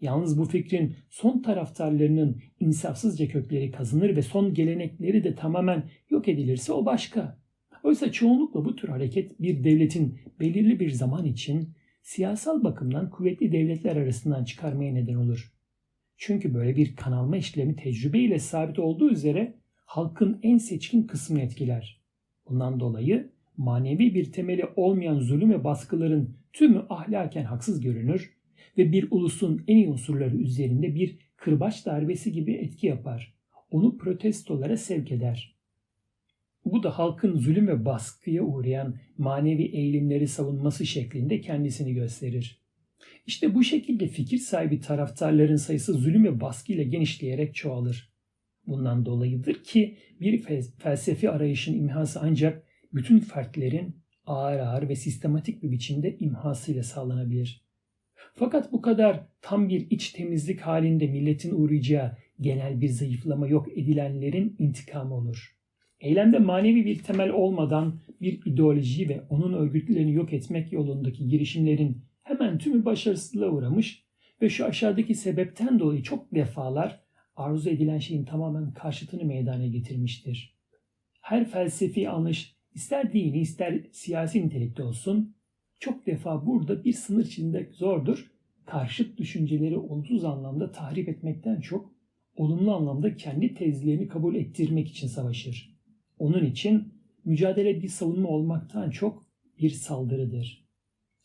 Yalnız 0.00 0.38
bu 0.38 0.44
fikrin 0.44 0.96
son 1.10 1.42
taraftarlarının 1.42 2.42
insafsızca 2.60 3.28
kökleri 3.28 3.70
kazınır 3.70 4.16
ve 4.16 4.22
son 4.22 4.54
gelenekleri 4.54 5.24
de 5.24 5.34
tamamen 5.34 5.90
yok 6.10 6.28
edilirse 6.28 6.72
o 6.72 6.86
başka. 6.86 7.38
Oysa 7.82 8.12
çoğunlukla 8.12 8.64
bu 8.64 8.76
tür 8.76 8.88
hareket 8.88 9.40
bir 9.40 9.64
devletin 9.64 10.20
belirli 10.40 10.80
bir 10.80 10.90
zaman 10.90 11.24
için 11.24 11.74
siyasal 12.02 12.64
bakımdan 12.64 13.10
kuvvetli 13.10 13.52
devletler 13.52 13.96
arasından 13.96 14.44
çıkarmaya 14.44 14.92
neden 14.92 15.14
olur. 15.14 15.52
Çünkü 16.16 16.54
böyle 16.54 16.76
bir 16.76 16.96
kanalma 16.96 17.36
işlemi 17.36 17.76
tecrübe 17.76 18.18
ile 18.18 18.38
sabit 18.38 18.78
olduğu 18.78 19.10
üzere 19.10 19.54
halkın 19.84 20.40
en 20.42 20.58
seçkin 20.58 21.02
kısmını 21.02 21.40
etkiler. 21.42 22.00
Bundan 22.48 22.80
dolayı 22.80 23.30
manevi 23.56 24.14
bir 24.14 24.32
temeli 24.32 24.64
olmayan 24.76 25.18
zulüm 25.20 25.50
ve 25.50 25.64
baskıların 25.64 26.36
tümü 26.52 26.86
ahlaken 26.88 27.44
haksız 27.44 27.80
görünür 27.80 28.34
ve 28.78 28.92
bir 28.92 29.08
ulusun 29.10 29.64
en 29.68 29.76
iyi 29.76 29.88
unsurları 29.88 30.36
üzerinde 30.36 30.94
bir 30.94 31.18
kırbaç 31.36 31.86
darbesi 31.86 32.32
gibi 32.32 32.52
etki 32.52 32.86
yapar. 32.86 33.34
Onu 33.70 33.98
protestolara 33.98 34.76
sevk 34.76 35.12
eder. 35.12 35.54
Bu 36.64 36.82
da 36.82 36.98
halkın 36.98 37.36
zulüm 37.36 37.68
ve 37.68 37.84
baskıya 37.84 38.42
uğrayan 38.42 38.94
manevi 39.18 39.62
eğilimleri 39.62 40.28
savunması 40.28 40.86
şeklinde 40.86 41.40
kendisini 41.40 41.94
gösterir. 41.94 42.60
İşte 43.26 43.54
bu 43.54 43.64
şekilde 43.64 44.06
fikir 44.06 44.38
sahibi 44.38 44.80
taraftarların 44.80 45.56
sayısı 45.56 45.94
zulüm 45.94 46.24
ve 46.24 46.40
baskıyla 46.40 46.84
genişleyerek 46.84 47.54
çoğalır. 47.54 48.13
Bundan 48.66 49.06
dolayıdır 49.06 49.62
ki 49.62 49.96
bir 50.20 50.42
felsefi 50.78 51.30
arayışın 51.30 51.74
imhası 51.74 52.20
ancak 52.22 52.66
bütün 52.92 53.18
fertlerin 53.18 53.96
ağır 54.26 54.58
ağır 54.58 54.88
ve 54.88 54.96
sistematik 54.96 55.62
bir 55.62 55.70
biçimde 55.70 56.18
imhasıyla 56.18 56.82
sağlanabilir. 56.82 57.64
Fakat 58.34 58.72
bu 58.72 58.82
kadar 58.82 59.26
tam 59.42 59.68
bir 59.68 59.90
iç 59.90 60.10
temizlik 60.10 60.60
halinde 60.60 61.06
milletin 61.06 61.54
uğrayacağı 61.54 62.16
genel 62.40 62.80
bir 62.80 62.88
zayıflama 62.88 63.46
yok 63.46 63.78
edilenlerin 63.78 64.56
intikamı 64.58 65.14
olur. 65.14 65.56
Eylemde 66.00 66.38
manevi 66.38 66.84
bir 66.84 66.98
temel 66.98 67.30
olmadan 67.30 68.00
bir 68.20 68.40
ideoloji 68.46 69.08
ve 69.08 69.20
onun 69.28 69.52
örgütlerini 69.52 70.12
yok 70.12 70.32
etmek 70.32 70.72
yolundaki 70.72 71.28
girişimlerin 71.28 72.04
hemen 72.22 72.58
tümü 72.58 72.84
başarısızlığa 72.84 73.50
uğramış 73.50 74.04
ve 74.42 74.48
şu 74.48 74.64
aşağıdaki 74.64 75.14
sebepten 75.14 75.78
dolayı 75.78 76.02
çok 76.02 76.34
defalar 76.34 77.03
arzu 77.36 77.70
edilen 77.70 77.98
şeyin 77.98 78.24
tamamen 78.24 78.72
karşıtını 78.72 79.24
meydana 79.24 79.66
getirmiştir. 79.66 80.58
Her 81.20 81.50
felsefi 81.50 82.10
anlayış 82.10 82.56
ister 82.74 83.12
dini 83.12 83.40
ister 83.40 83.86
siyasi 83.92 84.46
nitelikte 84.46 84.82
olsun 84.82 85.36
çok 85.80 86.06
defa 86.06 86.46
burada 86.46 86.84
bir 86.84 86.92
sınır 86.92 87.24
içinde 87.24 87.70
zordur. 87.72 88.30
Karşıt 88.66 89.18
düşünceleri 89.18 89.78
olumsuz 89.78 90.24
anlamda 90.24 90.72
tahrip 90.72 91.08
etmekten 91.08 91.60
çok 91.60 91.92
olumlu 92.36 92.74
anlamda 92.74 93.16
kendi 93.16 93.54
tezlerini 93.54 94.08
kabul 94.08 94.34
ettirmek 94.34 94.88
için 94.88 95.08
savaşır. 95.08 95.78
Onun 96.18 96.44
için 96.44 96.94
mücadele 97.24 97.82
bir 97.82 97.88
savunma 97.88 98.28
olmaktan 98.28 98.90
çok 98.90 99.26
bir 99.58 99.70
saldırıdır. 99.70 100.68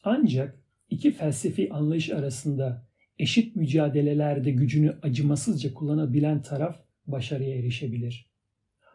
Ancak 0.04 0.64
iki 0.90 1.12
felsefi 1.12 1.74
anlayış 1.74 2.10
arasında 2.10 2.89
eşit 3.20 3.56
mücadelelerde 3.56 4.52
gücünü 4.52 4.98
acımasızca 5.02 5.74
kullanabilen 5.74 6.42
taraf 6.42 6.84
başarıya 7.08 7.56
erişebilir. 7.56 8.30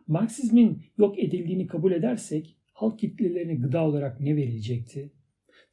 Marksizmin 0.06 0.82
yok 0.98 1.18
edildiğini 1.18 1.66
kabul 1.66 1.92
edersek 1.92 2.56
halk 2.72 2.98
kitlelerine 2.98 3.54
gıda 3.54 3.84
olarak 3.84 4.20
ne 4.20 4.36
verilecekti? 4.36 5.12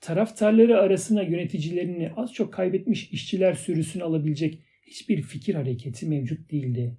Taraftarları 0.01 0.79
arasına 0.79 1.21
yöneticilerini 1.21 2.11
az 2.15 2.33
çok 2.33 2.53
kaybetmiş 2.53 3.11
işçiler 3.11 3.53
sürüsünü 3.53 4.03
alabilecek 4.03 4.61
hiçbir 4.87 5.21
fikir 5.21 5.55
hareketi 5.55 6.07
mevcut 6.07 6.51
değildi. 6.51 6.97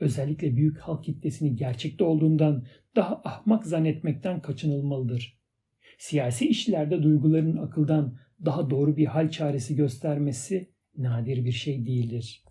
Özellikle 0.00 0.56
büyük 0.56 0.78
halk 0.78 1.04
kitlesini 1.04 1.56
gerçekte 1.56 2.04
olduğundan 2.04 2.66
daha 2.96 3.22
ahmak 3.24 3.66
zannetmekten 3.66 4.42
kaçınılmalıdır. 4.42 5.38
Siyasi 5.98 6.48
işlerde 6.48 7.02
duyguların 7.02 7.56
akıldan 7.56 8.18
daha 8.44 8.70
doğru 8.70 8.96
bir 8.96 9.06
hal 9.06 9.30
çaresi 9.30 9.76
göstermesi 9.76 10.71
nadir 10.96 11.44
bir 11.44 11.52
şey 11.52 11.86
değildir. 11.86 12.44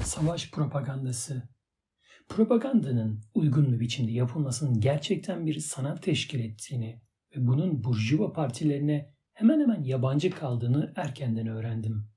Savaş 0.00 0.50
propagandası 0.50 1.54
Propagandanın 2.28 3.20
uygun 3.34 3.72
bir 3.72 3.80
biçimde 3.80 4.12
yapılmasının 4.12 4.80
gerçekten 4.80 5.46
bir 5.46 5.60
sanat 5.60 6.02
teşkil 6.02 6.40
ettiğini 6.40 7.00
ve 7.36 7.46
bunun 7.46 7.84
burjuva 7.84 8.32
partilerine 8.32 9.14
hemen 9.32 9.60
hemen 9.60 9.82
yabancı 9.82 10.30
kaldığını 10.30 10.92
erkenden 10.96 11.46
öğrendim. 11.46 12.08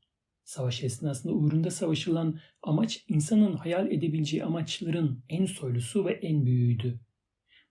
Savaş 0.43 0.83
esnasında 0.83 1.33
uğrunda 1.33 1.71
savaşılan 1.71 2.39
amaç 2.61 3.05
insanın 3.07 3.53
hayal 3.53 3.91
edebileceği 3.91 4.43
amaçların 4.43 5.23
en 5.29 5.45
soylusu 5.45 6.05
ve 6.05 6.11
en 6.11 6.45
büyüğüydü. 6.45 6.99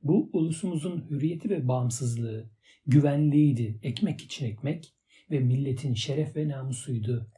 Bu 0.03 0.31
ulusumuzun 0.33 1.07
hürriyeti 1.11 1.51
ve 1.51 1.69
bağımsızlığı, 1.69 2.51
güvenliğiydi, 2.87 3.79
ekmek 3.83 4.21
için 4.21 4.47
ekmek 4.47 4.95
ve 5.31 5.41
milletin 5.41 5.95
şeref 5.95 6.37
ve 6.37 6.49
namusuydu. 6.49 7.31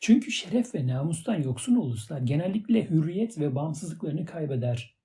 Çünkü 0.00 0.30
şeref 0.30 0.74
ve 0.74 0.86
namustan 0.86 1.42
yoksun 1.42 1.76
uluslar 1.76 2.20
genellikle 2.20 2.90
hürriyet 2.90 3.38
ve 3.38 3.54
bağımsızlıklarını 3.54 4.24
kaybeder. 4.24 4.96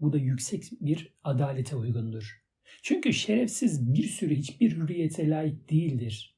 Bu 0.00 0.12
da 0.12 0.18
yüksek 0.18 0.64
bir 0.80 1.14
adalete 1.24 1.76
uygundur. 1.76 2.44
Çünkü 2.82 3.12
şerefsiz 3.12 3.94
bir 3.94 4.08
sürü 4.08 4.34
hiçbir 4.34 4.76
hürriyete 4.76 5.30
layık 5.30 5.70
değildir. 5.70 6.36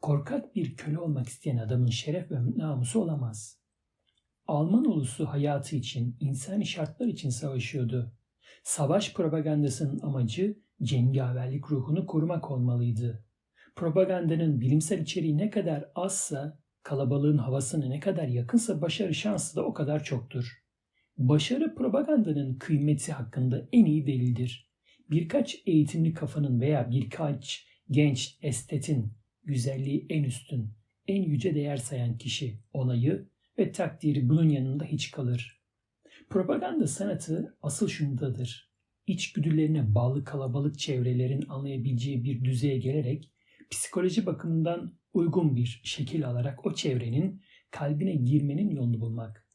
Korkak 0.00 0.56
bir 0.56 0.76
köle 0.76 0.98
olmak 0.98 1.28
isteyen 1.28 1.56
adamın 1.56 1.86
şeref 1.86 2.30
ve 2.30 2.36
namusu 2.56 3.00
olamaz. 3.00 3.58
Alman 4.46 4.84
ulusu 4.84 5.26
hayatı 5.26 5.76
için, 5.76 6.16
insani 6.20 6.66
şartlar 6.66 7.06
için 7.06 7.30
savaşıyordu. 7.30 8.12
Savaş 8.62 9.14
propagandasının 9.14 10.00
amacı 10.00 10.58
cengaverlik 10.82 11.70
ruhunu 11.70 12.06
korumak 12.06 12.50
olmalıydı. 12.50 13.24
Propagandanın 13.76 14.60
bilimsel 14.60 14.98
içeriği 14.98 15.38
ne 15.38 15.50
kadar 15.50 15.90
azsa 15.94 16.58
kalabalığın 16.84 17.38
havasına 17.38 17.86
ne 17.86 18.00
kadar 18.00 18.28
yakınsa 18.28 18.80
başarı 18.80 19.14
şansı 19.14 19.56
da 19.56 19.64
o 19.64 19.74
kadar 19.74 20.04
çoktur. 20.04 20.64
Başarı 21.18 21.74
propagandanın 21.74 22.54
kıymeti 22.54 23.12
hakkında 23.12 23.68
en 23.72 23.84
iyi 23.84 24.06
delildir. 24.06 24.70
Birkaç 25.10 25.62
eğitimli 25.66 26.14
kafanın 26.14 26.60
veya 26.60 26.90
birkaç 26.90 27.66
genç 27.90 28.38
estetin 28.42 29.12
güzelliği 29.44 30.06
en 30.10 30.24
üstün, 30.24 30.70
en 31.08 31.22
yüce 31.22 31.54
değer 31.54 31.76
sayan 31.76 32.18
kişi 32.18 32.58
onayı 32.72 33.28
ve 33.58 33.72
takdiri 33.72 34.28
bunun 34.28 34.48
yanında 34.48 34.84
hiç 34.84 35.10
kalır. 35.10 35.62
Propaganda 36.30 36.86
sanatı 36.86 37.56
asıl 37.62 37.88
şundadır. 37.88 38.74
İçgüdülerine 39.06 39.94
bağlı 39.94 40.24
kalabalık 40.24 40.78
çevrelerin 40.78 41.44
anlayabileceği 41.48 42.24
bir 42.24 42.44
düzeye 42.44 42.78
gelerek 42.78 43.30
psikoloji 43.70 44.26
bakımından 44.26 44.98
uygun 45.14 45.56
bir 45.56 45.80
şekil 45.84 46.28
alarak 46.28 46.66
o 46.66 46.74
çevrenin 46.74 47.42
kalbine 47.70 48.14
girmenin 48.14 48.70
yolunu 48.70 49.00
bulmak. 49.00 49.46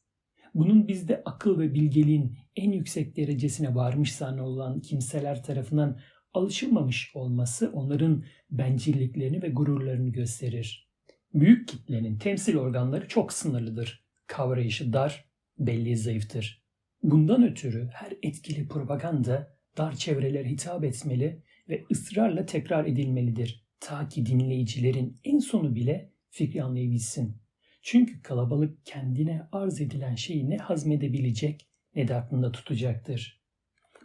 Bunun 0.54 0.88
bizde 0.88 1.22
akıl 1.24 1.58
ve 1.58 1.74
bilgeliğin 1.74 2.38
en 2.56 2.72
yüksek 2.72 3.16
derecesine 3.16 3.74
varmış 3.74 4.14
zannolulan 4.14 4.80
kimseler 4.80 5.42
tarafından 5.44 6.00
alışılmamış 6.34 7.10
olması 7.14 7.70
onların 7.72 8.24
bencilliklerini 8.50 9.42
ve 9.42 9.48
gururlarını 9.48 10.08
gösterir. 10.08 10.90
Büyük 11.34 11.68
kitlenin 11.68 12.18
temsil 12.18 12.56
organları 12.56 13.08
çok 13.08 13.32
sınırlıdır. 13.32 14.04
Kavrayışı 14.26 14.92
dar, 14.92 15.24
belli 15.58 15.96
zayıftır. 15.96 16.64
Bundan 17.02 17.48
ötürü 17.48 17.88
her 17.92 18.12
etkili 18.22 18.68
propaganda 18.68 19.56
dar 19.76 19.96
çevrelere 19.96 20.48
hitap 20.48 20.84
etmeli 20.84 21.42
ve 21.68 21.84
ısrarla 21.90 22.46
tekrar 22.46 22.84
edilmelidir. 22.84 23.69
Ta 23.80 24.08
ki 24.08 24.26
dinleyicilerin 24.26 25.20
en 25.24 25.38
sonu 25.38 25.74
bile 25.74 26.12
fikri 26.30 26.62
anlayabilsin. 26.62 27.36
Çünkü 27.82 28.22
kalabalık 28.22 28.86
kendine 28.86 29.48
arz 29.52 29.80
edilen 29.80 30.14
şeyi 30.14 30.50
ne 30.50 30.56
hazmedebilecek 30.56 31.68
ne 31.94 32.08
de 32.08 32.14
aklında 32.14 32.52
tutacaktır. 32.52 33.40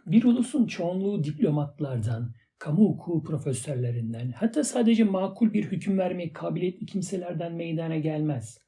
Bir 0.06 0.24
ulusun 0.24 0.66
çoğunluğu 0.66 1.24
diplomatlardan, 1.24 2.34
kamu 2.58 2.88
hukuku 2.88 3.24
profesörlerinden, 3.24 4.32
hatta 4.32 4.64
sadece 4.64 5.04
makul 5.04 5.52
bir 5.52 5.64
hüküm 5.64 5.98
vermeye 5.98 6.32
kabiliyetli 6.32 6.86
kimselerden 6.86 7.52
meydana 7.52 7.96
gelmez. 7.96 8.58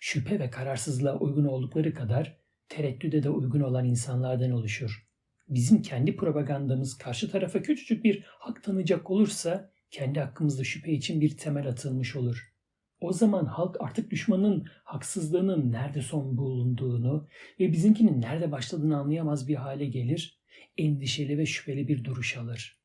Şüphe 0.00 0.40
ve 0.40 0.50
kararsızlığa 0.50 1.18
uygun 1.18 1.44
oldukları 1.44 1.94
kadar 1.94 2.38
tereddüde 2.68 3.22
de 3.22 3.30
uygun 3.30 3.60
olan 3.60 3.84
insanlardan 3.84 4.50
oluşur. 4.50 5.08
Bizim 5.48 5.82
kendi 5.82 6.16
propagandamız 6.16 6.98
karşı 6.98 7.30
tarafa 7.30 7.62
küçücük 7.62 8.04
bir 8.04 8.24
hak 8.26 8.62
tanıyacak 8.64 9.10
olursa 9.10 9.72
kendi 9.90 10.20
hakkımızda 10.20 10.64
şüphe 10.64 10.92
için 10.92 11.20
bir 11.20 11.36
temel 11.36 11.68
atılmış 11.68 12.16
olur. 12.16 12.54
O 13.00 13.12
zaman 13.12 13.44
halk 13.44 13.76
artık 13.80 14.10
düşmanın 14.10 14.66
haksızlığının 14.84 15.72
nerede 15.72 16.02
son 16.02 16.36
bulunduğunu 16.36 17.28
ve 17.60 17.72
bizimkinin 17.72 18.20
nerede 18.20 18.52
başladığını 18.52 18.96
anlayamaz 18.96 19.48
bir 19.48 19.54
hale 19.54 19.86
gelir, 19.86 20.40
endişeli 20.78 21.38
ve 21.38 21.46
şüpheli 21.46 21.88
bir 21.88 22.04
duruş 22.04 22.36
alır. 22.36 22.78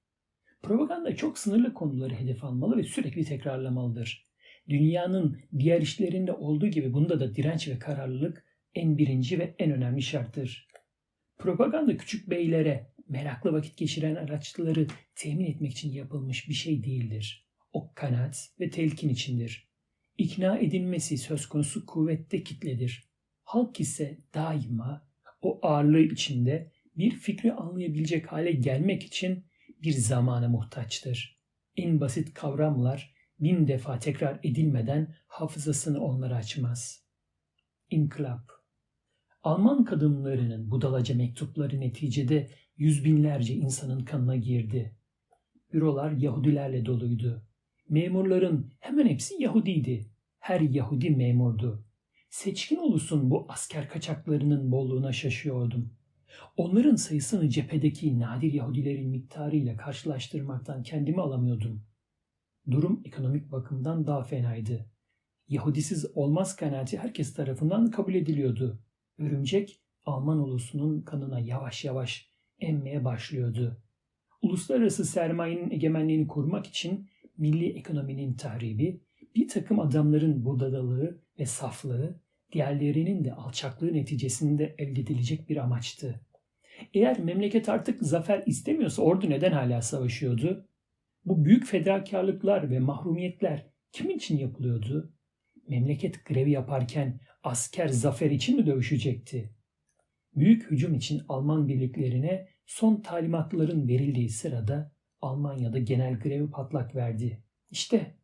Propaganda 0.64 1.16
çok 1.16 1.38
sınırlı 1.38 1.74
konuları 1.74 2.14
hedef 2.14 2.44
almalı 2.44 2.78
ve 2.78 2.84
sürekli 2.84 3.24
tekrarlamalıdır. 3.24 4.28
Dünyanın 4.70 5.42
diğer 5.60 5.82
işlerinde 5.82 6.34
olduğu 6.34 6.68
gibi 6.68 6.94
bunda 6.94 7.20
da 7.20 7.36
direnç 7.36 7.68
ve 7.68 7.80
kararlılık 7.80 8.46
en 8.76 8.98
birinci 8.98 9.40
ve 9.40 9.56
en 9.60 9.72
önemli 9.72 10.02
şarttır. 10.02 10.68
Propaganda 11.38 11.98
küçük 11.98 12.30
beylere, 12.30 12.93
meraklı 13.10 13.54
vakit 13.54 13.78
geçiren 13.78 14.16
araçları 14.16 14.88
temin 15.16 15.46
etmek 15.46 15.72
için 15.72 15.92
yapılmış 15.92 16.50
bir 16.50 16.54
şey 16.54 16.84
değildir. 16.84 17.48
O 17.74 17.94
kanaat 17.94 18.50
ve 18.60 18.70
telkin 18.70 19.10
içindir. 19.10 19.70
İkna 20.18 20.58
edilmesi 20.58 21.18
söz 21.18 21.46
konusu 21.46 21.86
kuvvette 21.86 22.44
kitledir. 22.44 23.10
Halk 23.44 23.80
ise 23.80 24.18
daima 24.34 25.08
o 25.42 25.60
ağırlığı 25.62 26.00
içinde 26.00 26.72
bir 26.98 27.12
fikri 27.12 27.54
anlayabilecek 27.54 28.32
hale 28.32 28.52
gelmek 28.52 29.04
için 29.04 29.46
bir 29.84 29.92
zamana 29.92 30.48
muhtaçtır. 30.48 31.40
En 31.78 32.00
basit 32.00 32.34
kavramlar 32.34 33.14
bin 33.40 33.68
defa 33.68 34.00
tekrar 34.00 34.40
edilmeden 34.44 35.16
hafızasını 35.28 36.00
onlara 36.00 36.36
açmaz. 36.36 37.04
İnkılap 37.90 38.64
Alman 39.44 39.84
kadınlarının 39.84 40.72
budalaca 40.72 41.16
mektupları 41.16 41.80
neticede 41.80 42.50
yüz 42.78 43.06
binlerce 43.06 43.54
insanın 43.54 44.06
kanına 44.06 44.36
girdi. 44.36 44.96
Bürolar 45.74 46.12
Yahudilerle 46.12 46.86
doluydu. 46.86 47.46
Memurların 47.90 48.74
hemen 48.80 49.08
hepsi 49.08 49.44
Yahudiydi. 49.44 50.10
Her 50.40 50.62
Yahudi 50.62 51.10
memurdu. 51.10 51.86
Seçkin 52.30 52.78
ulusun 52.78 53.30
bu 53.30 53.46
asker 53.50 53.90
kaçaklarının 53.90 54.72
bolluğuna 54.72 55.12
şaşıyordum. 55.12 55.94
Onların 56.58 56.96
sayısını 56.96 57.50
cephedeki 57.50 58.20
nadir 58.20 58.54
Yahudilerin 58.54 59.10
miktarıyla 59.10 59.78
karşılaştırmaktan 59.78 60.84
kendimi 60.84 61.22
alamıyordum. 61.22 61.84
Durum 62.72 63.02
ekonomik 63.06 63.52
bakımdan 63.52 64.08
daha 64.08 64.24
fenaydı. 64.24 64.90
Yahudisiz 65.48 66.06
olmaz 66.16 66.56
kanaati 66.56 66.98
herkes 66.98 67.34
tarafından 67.34 67.92
kabul 67.92 68.14
ediliyordu. 68.14 68.80
Örümcek 69.18 69.80
Alman 70.06 70.40
ulusunun 70.40 71.02
kanına 71.02 71.40
yavaş 71.40 71.86
yavaş 71.86 72.33
emmeye 72.66 73.06
başlıyordu. 73.06 73.82
Uluslararası 74.42 75.06
sermayenin 75.06 75.72
egemenliğini 75.72 76.28
kurmak 76.28 76.68
için 76.68 77.10
milli 77.38 77.70
ekonominin 77.70 78.34
tahribi, 78.34 79.02
bir 79.36 79.48
takım 79.48 79.80
adamların 79.80 80.46
budadalığı 80.46 81.22
ve 81.40 81.46
saflığı, 81.46 82.20
diğerlerinin 82.52 83.24
de 83.24 83.34
alçaklığı 83.34 83.94
neticesinde 83.94 84.76
elde 84.78 85.02
edilecek 85.02 85.50
bir 85.50 85.58
amaçtı. 85.58 86.22
Eğer 86.94 87.20
memleket 87.20 87.70
artık 87.70 88.04
zafer 88.04 88.44
istemiyorsa 88.46 89.02
ordu 89.02 89.30
neden 89.30 89.52
hala 89.52 89.82
savaşıyordu? 89.82 90.68
Bu 91.26 91.46
büyük 91.46 91.66
fedakarlıklar 91.66 92.72
ve 92.72 92.80
mahrumiyetler 92.80 93.66
kimin 93.92 94.16
için 94.16 94.38
yapılıyordu? 94.38 95.14
Memleket 95.68 96.26
grevi 96.26 96.52
yaparken 96.52 97.20
asker 97.44 97.88
zafer 97.88 98.32
için 98.32 98.58
mi 98.58 98.66
dövüşecekti? 98.66 99.50
Büyük 100.36 100.72
hücum 100.72 100.94
için 100.94 101.22
Alman 101.30 101.68
birliklerine 101.68 102.48
son 102.66 103.02
talimatların 103.02 103.88
verildiği 103.88 104.30
sırada 104.30 104.92
Almanya'da 105.22 105.80
genel 105.80 106.20
grevi 106.20 106.50
patlak 106.50 106.96
verdi. 106.96 107.44
İşte 107.72 108.18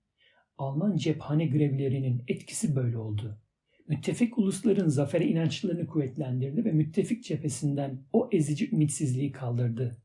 Alman 0.58 0.98
cephane 0.98 1.46
grevlerinin 1.46 2.24
etkisi 2.28 2.76
böyle 2.76 2.98
oldu. 2.98 3.42
Müttefik 3.88 4.38
ulusların 4.38 4.88
zafere 4.88 5.28
inançlarını 5.28 5.88
kuvvetlendirdi 5.88 6.66
ve 6.66 6.72
müttefik 6.72 7.24
cephesinden 7.24 8.06
o 8.14 8.30
ezici 8.32 8.72
ümitsizliği 8.72 9.32
kaldırdı. 9.32 10.02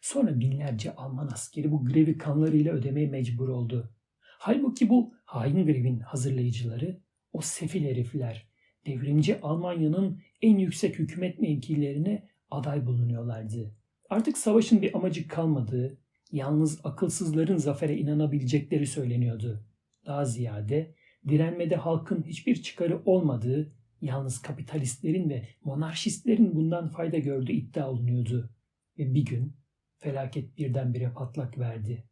Sonra 0.00 0.40
binlerce 0.40 0.94
Alman 0.94 1.26
askeri 1.26 1.72
bu 1.72 1.84
grevi 1.84 2.18
kanlarıyla 2.18 2.72
ödemeye 2.72 3.08
mecbur 3.08 3.48
oldu. 3.48 3.94
Halbuki 4.20 4.88
bu 4.88 5.14
hain 5.24 5.66
grevin 5.66 6.00
hazırlayıcıları 6.00 7.00
o 7.32 7.40
sefil 7.40 7.84
herifler 7.84 8.48
devrimci 8.86 9.40
Almanya'nın 9.40 10.22
en 10.42 10.58
yüksek 10.58 10.98
hükümet 10.98 11.38
mevkilerine 11.40 12.28
aday 12.50 12.86
bulunuyorlardı. 12.86 13.74
Artık 14.10 14.38
savaşın 14.38 14.82
bir 14.82 14.96
amacı 14.96 15.28
kalmadığı, 15.28 15.98
yalnız 16.32 16.80
akılsızların 16.84 17.56
zafere 17.56 17.96
inanabilecekleri 17.96 18.86
söyleniyordu. 18.86 19.64
Daha 20.06 20.24
ziyade 20.24 20.94
direnmede 21.28 21.76
halkın 21.76 22.22
hiçbir 22.22 22.62
çıkarı 22.62 23.02
olmadığı, 23.04 23.72
yalnız 24.00 24.42
kapitalistlerin 24.42 25.30
ve 25.30 25.48
monarşistlerin 25.64 26.54
bundan 26.54 26.88
fayda 26.88 27.18
gördüğü 27.18 27.52
iddia 27.52 27.90
olunuyordu. 27.90 28.50
Ve 28.98 29.14
bir 29.14 29.24
gün 29.24 29.56
felaket 29.98 30.58
birdenbire 30.58 31.12
patlak 31.12 31.58
verdi. 31.58 32.04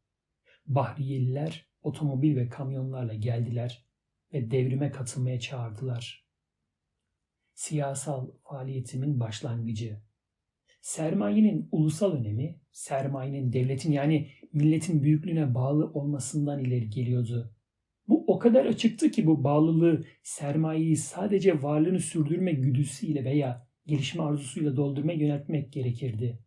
Bahriyeliler 0.66 1.68
otomobil 1.82 2.36
ve 2.36 2.48
kamyonlarla 2.48 3.14
geldiler 3.14 3.86
ve 4.32 4.50
devrime 4.50 4.90
katılmaya 4.90 5.40
çağırdılar. 5.40 6.28
Siyasal 7.54 8.30
faaliyetimin 8.44 9.20
başlangıcı. 9.20 10.07
Sermayenin 10.80 11.68
ulusal 11.72 12.12
önemi, 12.12 12.60
sermayenin 12.72 13.52
devletin 13.52 13.92
yani 13.92 14.28
milletin 14.52 15.02
büyüklüğüne 15.02 15.54
bağlı 15.54 15.92
olmasından 15.92 16.58
ileri 16.64 16.90
geliyordu. 16.90 17.54
Bu 18.08 18.24
o 18.26 18.38
kadar 18.38 18.66
açıktı 18.66 19.10
ki 19.10 19.26
bu 19.26 19.44
bağlılığı 19.44 20.04
sermayeyi 20.22 20.96
sadece 20.96 21.62
varlığını 21.62 22.00
sürdürme 22.00 22.52
güdüsüyle 22.52 23.24
veya 23.24 23.68
gelişme 23.86 24.22
arzusuyla 24.22 24.76
doldurma 24.76 25.12
yöneltmek 25.12 25.72
gerekirdi. 25.72 26.38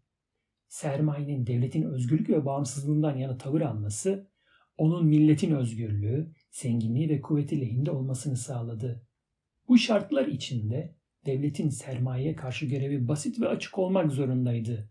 Sermayenin 0.67 1.47
devletin 1.47 1.83
özgürlük 1.83 2.29
ve 2.29 2.45
bağımsızlığından 2.45 3.17
yana 3.17 3.37
tavır 3.37 3.61
alması, 3.61 4.31
onun 4.77 5.05
milletin 5.05 5.51
özgürlüğü, 5.51 6.33
zenginliği 6.51 7.09
ve 7.09 7.21
kuvveti 7.21 7.61
lehinde 7.61 7.91
olmasını 7.91 8.37
sağladı. 8.37 9.07
Bu 9.67 9.77
şartlar 9.77 10.27
içinde 10.27 10.95
devletin 11.25 11.69
sermayeye 11.69 12.35
karşı 12.35 12.65
görevi 12.65 13.07
basit 13.07 13.41
ve 13.41 13.47
açık 13.47 13.77
olmak 13.77 14.11
zorundaydı. 14.11 14.89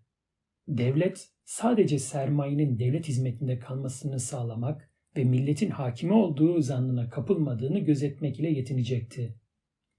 Devlet 0.69 1.29
sadece 1.45 1.99
sermayenin 1.99 2.79
devlet 2.79 3.09
hizmetinde 3.09 3.59
kalmasını 3.59 4.21
sağlamak 4.21 4.91
ve 5.17 5.25
milletin 5.25 5.71
hakimi 5.71 6.13
olduğu 6.13 6.61
zannına 6.63 7.11
kapılmadığını 7.11 7.79
gözetmek 7.79 8.41
ile 8.41 8.51
yetinecekti. 8.51 9.35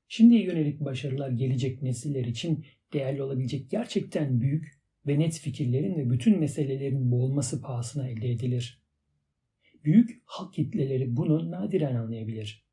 Şimdiye 0.07 0.43
yönelik 0.43 0.79
başarılar 0.79 1.29
gelecek 1.29 1.81
nesiller 1.81 2.25
için 2.25 2.65
değerli 2.93 3.23
olabilecek 3.23 3.69
gerçekten 3.69 4.41
büyük 4.41 4.81
ve 5.07 5.19
net 5.19 5.33
fikirlerin 5.39 5.95
ve 5.95 6.09
bütün 6.09 6.39
meselelerin 6.39 7.11
boğulması 7.11 7.61
pahasına 7.61 8.07
elde 8.07 8.31
edilir. 8.31 8.81
Büyük 9.83 10.21
halk 10.25 10.53
kitleleri 10.53 11.15
bunu 11.15 11.51
nadiren 11.51 11.95
anlayabilir. 11.95 12.65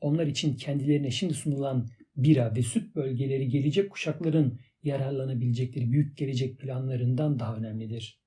Onlar 0.00 0.26
için 0.26 0.56
kendilerine 0.56 1.10
şimdi 1.10 1.34
sunulan 1.34 1.88
bira 2.16 2.54
ve 2.54 2.62
süt 2.62 2.94
bölgeleri 2.96 3.48
gelecek 3.48 3.90
kuşakların 3.90 4.60
yararlanabilecekleri 4.82 5.92
büyük 5.92 6.16
gelecek 6.16 6.58
planlarından 6.58 7.38
daha 7.38 7.56
önemlidir. 7.56 8.20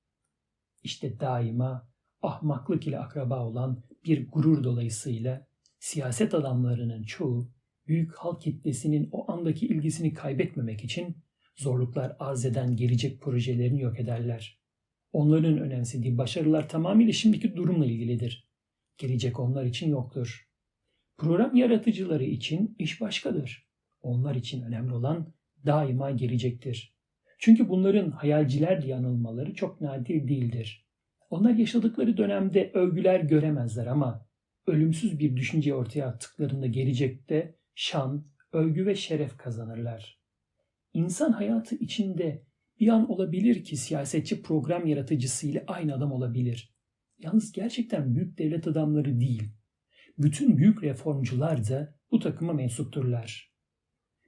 İşte 0.82 1.20
daima 1.20 1.90
ahmaklık 2.22 2.86
ile 2.86 2.98
akraba 2.98 3.46
olan 3.46 3.82
bir 4.04 4.30
gurur 4.30 4.64
dolayısıyla 4.64 5.46
siyaset 5.78 6.34
adamlarının 6.34 7.02
çoğu 7.02 7.52
büyük 7.86 8.14
halk 8.14 8.42
kitlesinin 8.42 9.08
o 9.12 9.32
andaki 9.32 9.66
ilgisini 9.66 10.14
kaybetmemek 10.14 10.84
için 10.84 11.16
zorluklar 11.56 12.16
arz 12.18 12.44
eden 12.44 12.76
gelecek 12.76 13.20
projelerini 13.20 13.80
yok 13.80 14.00
ederler. 14.00 14.60
Onların 15.12 15.58
önemsediği 15.58 16.18
başarılar 16.18 16.68
tamamıyla 16.68 17.12
şimdiki 17.12 17.56
durumla 17.56 17.86
ilgilidir. 17.86 18.48
Gelecek 18.98 19.40
onlar 19.40 19.64
için 19.64 19.90
yoktur. 19.90 20.48
Program 21.18 21.56
yaratıcıları 21.56 22.24
için 22.24 22.76
iş 22.78 23.00
başkadır. 23.00 23.69
Onlar 24.02 24.34
için 24.34 24.62
önemli 24.62 24.92
olan 24.92 25.32
daima 25.66 26.10
gelecektir. 26.10 26.96
Çünkü 27.38 27.68
bunların 27.68 28.10
hayalciler 28.10 28.82
diye 28.82 28.96
anılmaları 28.96 29.54
çok 29.54 29.80
nadir 29.80 30.28
değildir. 30.28 30.86
Onlar 31.30 31.54
yaşadıkları 31.54 32.16
dönemde 32.16 32.70
övgüler 32.74 33.20
göremezler 33.20 33.86
ama 33.86 34.26
ölümsüz 34.66 35.18
bir 35.18 35.36
düşünce 35.36 35.74
ortaya 35.74 36.06
attıklarında 36.06 36.66
gelecekte 36.66 37.56
şan, 37.74 38.26
övgü 38.52 38.86
ve 38.86 38.94
şeref 38.94 39.36
kazanırlar. 39.36 40.20
İnsan 40.92 41.32
hayatı 41.32 41.74
içinde 41.74 42.42
bir 42.80 42.88
an 42.88 43.10
olabilir 43.10 43.64
ki 43.64 43.76
siyasetçi 43.76 44.42
program 44.42 44.86
yaratıcısı 44.86 45.46
ile 45.46 45.64
aynı 45.66 45.94
adam 45.94 46.12
olabilir. 46.12 46.74
Yalnız 47.18 47.52
gerçekten 47.52 48.14
büyük 48.14 48.38
devlet 48.38 48.66
adamları 48.66 49.20
değil. 49.20 49.42
Bütün 50.18 50.56
büyük 50.58 50.82
reformcular 50.82 51.68
da 51.68 51.94
bu 52.10 52.18
takıma 52.18 52.52
mensupturlar. 52.52 53.49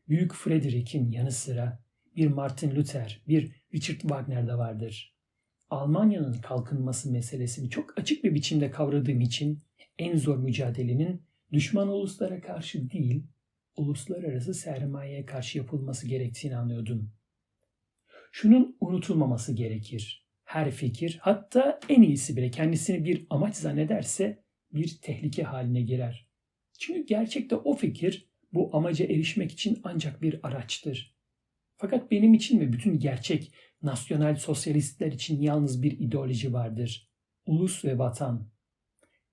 Büyük 0.08 0.34
Frederick'in 0.34 1.10
yanı 1.10 1.32
sıra 1.32 1.84
bir 2.16 2.26
Martin 2.26 2.76
Luther, 2.76 3.22
bir 3.28 3.52
Richard 3.74 4.00
Wagner 4.00 4.46
de 4.46 4.54
vardır. 4.54 5.16
Almanya'nın 5.70 6.32
kalkınması 6.32 7.12
meselesini 7.12 7.70
çok 7.70 7.98
açık 7.98 8.24
bir 8.24 8.34
biçimde 8.34 8.70
kavradığım 8.70 9.20
için 9.20 9.62
en 9.98 10.16
zor 10.16 10.38
mücadelenin 10.38 11.22
düşman 11.52 11.88
uluslara 11.88 12.40
karşı 12.40 12.90
değil, 12.90 13.26
uluslararası 13.76 14.54
sermayeye 14.54 15.26
karşı 15.26 15.58
yapılması 15.58 16.08
gerektiğini 16.08 16.56
anlıyordum. 16.56 17.12
Şunun 18.32 18.76
unutulmaması 18.80 19.52
gerekir. 19.52 20.26
Her 20.44 20.70
fikir, 20.70 21.18
hatta 21.22 21.80
en 21.88 22.02
iyisi 22.02 22.36
bile 22.36 22.50
kendisini 22.50 23.04
bir 23.04 23.26
amaç 23.30 23.56
zannederse 23.56 24.44
bir 24.72 24.98
tehlike 25.02 25.42
haline 25.42 25.82
girer. 25.82 26.28
Çünkü 26.78 27.06
gerçekte 27.06 27.56
o 27.56 27.74
fikir 27.74 28.31
bu 28.52 28.76
amaca 28.76 29.04
erişmek 29.04 29.52
için 29.52 29.80
ancak 29.84 30.22
bir 30.22 30.40
araçtır. 30.46 31.16
Fakat 31.76 32.10
benim 32.10 32.34
için 32.34 32.60
ve 32.60 32.72
bütün 32.72 32.98
gerçek 32.98 33.52
nasyonel 33.82 34.36
sosyalistler 34.36 35.12
için 35.12 35.42
yalnız 35.42 35.82
bir 35.82 35.98
ideoloji 35.98 36.52
vardır. 36.52 37.10
Ulus 37.46 37.84
ve 37.84 37.98
vatan. 37.98 38.48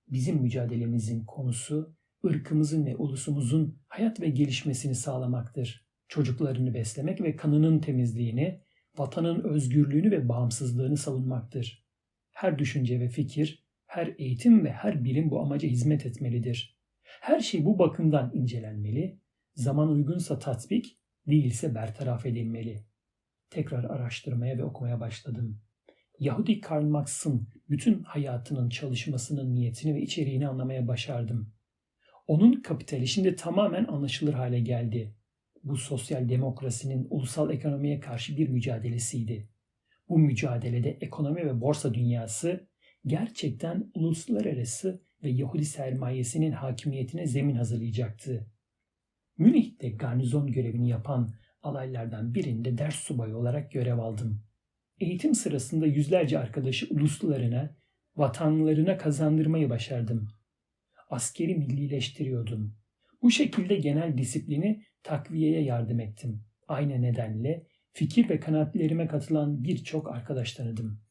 Bizim 0.08 0.36
mücadelemizin 0.36 1.24
konusu 1.24 1.96
ırkımızın 2.24 2.86
ve 2.86 2.96
ulusumuzun 2.96 3.80
hayat 3.88 4.20
ve 4.20 4.28
gelişmesini 4.28 4.94
sağlamaktır. 4.94 5.86
Çocuklarını 6.08 6.74
beslemek 6.74 7.20
ve 7.20 7.36
kanının 7.36 7.78
temizliğini, 7.78 8.60
vatanın 8.96 9.44
özgürlüğünü 9.44 10.10
ve 10.10 10.28
bağımsızlığını 10.28 10.96
savunmaktır. 10.96 11.86
Her 12.30 12.58
düşünce 12.58 13.00
ve 13.00 13.08
fikir, 13.08 13.64
her 13.86 14.14
eğitim 14.18 14.64
ve 14.64 14.72
her 14.72 15.04
bilim 15.04 15.30
bu 15.30 15.40
amaca 15.40 15.68
hizmet 15.68 16.06
etmelidir. 16.06 16.79
Her 17.20 17.40
şey 17.40 17.64
bu 17.64 17.78
bakımdan 17.78 18.30
incelenmeli, 18.34 19.20
zaman 19.54 19.88
uygunsa 19.88 20.38
tatbik, 20.38 20.98
değilse 21.26 21.74
bertaraf 21.74 22.26
edilmeli. 22.26 22.84
Tekrar 23.50 23.84
araştırmaya 23.84 24.58
ve 24.58 24.64
okumaya 24.64 25.00
başladım. 25.00 25.62
Yahudi 26.18 26.60
Karl 26.60 26.84
Marx'ın 26.84 27.48
bütün 27.70 28.02
hayatının 28.02 28.68
çalışmasının 28.68 29.54
niyetini 29.54 29.94
ve 29.94 30.02
içeriğini 30.02 30.48
anlamaya 30.48 30.88
başardım. 30.88 31.52
Onun 32.26 32.62
kapitali 32.62 33.06
şimdi 33.06 33.36
tamamen 33.36 33.84
anlaşılır 33.84 34.34
hale 34.34 34.60
geldi. 34.60 35.14
Bu 35.62 35.76
sosyal 35.76 36.28
demokrasinin 36.28 37.06
ulusal 37.10 37.50
ekonomiye 37.50 38.00
karşı 38.00 38.36
bir 38.36 38.48
mücadelesiydi. 38.48 39.48
Bu 40.08 40.18
mücadelede 40.18 40.90
ekonomi 40.90 41.46
ve 41.46 41.60
borsa 41.60 41.94
dünyası 41.94 42.68
gerçekten 43.06 43.90
uluslararası 43.94 45.09
ve 45.22 45.30
Yahudi 45.30 45.64
sermayesinin 45.64 46.52
hakimiyetine 46.52 47.26
zemin 47.26 47.54
hazırlayacaktı. 47.54 48.46
Münih'te 49.38 49.90
garnizon 49.90 50.52
görevini 50.52 50.88
yapan 50.88 51.30
alaylardan 51.62 52.34
birinde 52.34 52.78
ders 52.78 52.94
subayı 52.94 53.36
olarak 53.36 53.72
görev 53.72 53.98
aldım. 53.98 54.42
Eğitim 54.98 55.34
sırasında 55.34 55.86
yüzlerce 55.86 56.38
arkadaşı 56.38 56.86
uluslarına, 56.90 57.76
vatanlarına 58.16 58.98
kazandırmayı 58.98 59.70
başardım. 59.70 60.28
Askeri 61.10 61.54
millileştiriyordum. 61.54 62.76
Bu 63.22 63.30
şekilde 63.30 63.76
genel 63.76 64.18
disiplini 64.18 64.82
takviyeye 65.02 65.62
yardım 65.62 66.00
ettim. 66.00 66.44
Aynı 66.68 67.02
nedenle 67.02 67.66
fikir 67.92 68.28
ve 68.28 68.40
kanaatlerime 68.40 69.06
katılan 69.06 69.64
birçok 69.64 70.12
arkadaş 70.12 70.52
tanıdım. 70.52 71.02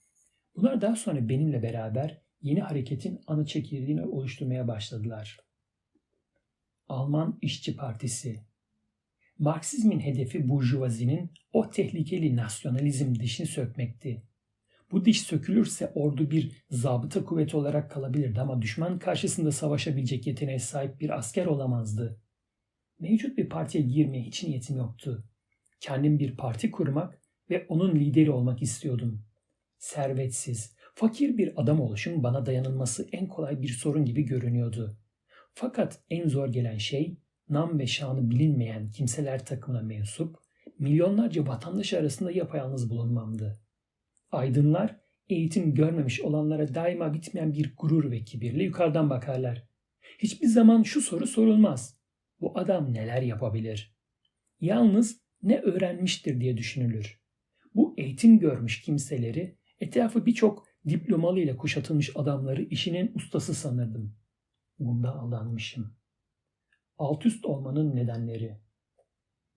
Bunlar 0.55 0.81
daha 0.81 0.95
sonra 0.95 1.29
benimle 1.29 1.63
beraber 1.63 2.21
yeni 2.41 2.61
hareketin 2.61 3.21
ana 3.27 3.45
çekirdeğini 3.45 4.05
oluşturmaya 4.05 4.67
başladılar. 4.67 5.39
Alman 6.87 7.37
İşçi 7.41 7.75
Partisi 7.75 8.49
Marksizmin 9.39 9.99
hedefi 9.99 10.49
burjuvazinin 10.49 11.31
o 11.53 11.69
tehlikeli 11.69 12.35
nasyonalizm 12.35 13.15
dişini 13.15 13.47
sökmekti. 13.47 14.23
Bu 14.91 15.05
diş 15.05 15.21
sökülürse 15.21 15.91
ordu 15.95 16.31
bir 16.31 16.65
zabıta 16.69 17.25
kuvveti 17.25 17.57
olarak 17.57 17.91
kalabilirdi 17.91 18.41
ama 18.41 18.61
düşman 18.61 18.99
karşısında 18.99 19.51
savaşabilecek 19.51 20.27
yeteneğe 20.27 20.59
sahip 20.59 20.99
bir 20.99 21.17
asker 21.17 21.45
olamazdı. 21.45 22.21
Mevcut 22.99 23.37
bir 23.37 23.49
partiye 23.49 23.83
girmeye 23.83 24.23
hiç 24.23 24.43
niyetim 24.43 24.77
yoktu. 24.77 25.23
Kendim 25.79 26.19
bir 26.19 26.37
parti 26.37 26.71
kurmak 26.71 27.21
ve 27.49 27.65
onun 27.69 27.95
lideri 27.95 28.31
olmak 28.31 28.61
istiyordum. 28.61 29.25
Servetsiz, 29.77 30.75
fakir 30.99 31.37
bir 31.37 31.61
adam 31.61 31.81
oluşum 31.81 32.23
bana 32.23 32.45
dayanılması 32.45 33.07
en 33.11 33.27
kolay 33.27 33.61
bir 33.61 33.67
sorun 33.67 34.05
gibi 34.05 34.23
görünüyordu. 34.23 34.97
Fakat 35.53 36.03
en 36.09 36.27
zor 36.27 36.47
gelen 36.47 36.77
şey 36.77 37.17
nam 37.49 37.79
ve 37.79 37.87
şanı 37.87 38.29
bilinmeyen 38.29 38.91
kimseler 38.91 39.45
takımına 39.45 39.81
mensup, 39.81 40.37
milyonlarca 40.79 41.47
vatandaş 41.47 41.93
arasında 41.93 42.31
yapayalnız 42.31 42.89
bulunmamdı. 42.89 43.59
Aydınlar 44.31 44.99
eğitim 45.29 45.73
görmemiş 45.73 46.21
olanlara 46.21 46.75
daima 46.75 47.13
bitmeyen 47.13 47.53
bir 47.53 47.73
gurur 47.77 48.11
ve 48.11 48.23
kibirle 48.23 48.63
yukarıdan 48.63 49.09
bakarlar. 49.09 49.67
Hiçbir 50.17 50.47
zaman 50.47 50.83
şu 50.83 51.01
soru 51.01 51.27
sorulmaz. 51.27 51.97
Bu 52.41 52.59
adam 52.59 52.93
neler 52.93 53.21
yapabilir? 53.21 53.95
Yalnız 54.61 55.21
ne 55.43 55.59
öğrenmiştir 55.59 56.41
diye 56.41 56.57
düşünülür. 56.57 57.21
Bu 57.75 57.93
eğitim 57.97 58.39
görmüş 58.39 58.81
kimseleri 58.81 59.55
etrafı 59.79 60.25
birçok 60.25 60.68
diplomalı 60.87 61.39
ile 61.39 61.57
kuşatılmış 61.57 62.11
adamları 62.15 62.61
işinin 62.61 63.11
ustası 63.15 63.53
sanırdım. 63.53 64.15
Bunda 64.79 65.15
aldanmışım. 65.15 65.93
Alt 66.97 67.25
üst 67.25 67.45
olmanın 67.45 67.95
nedenleri. 67.95 68.57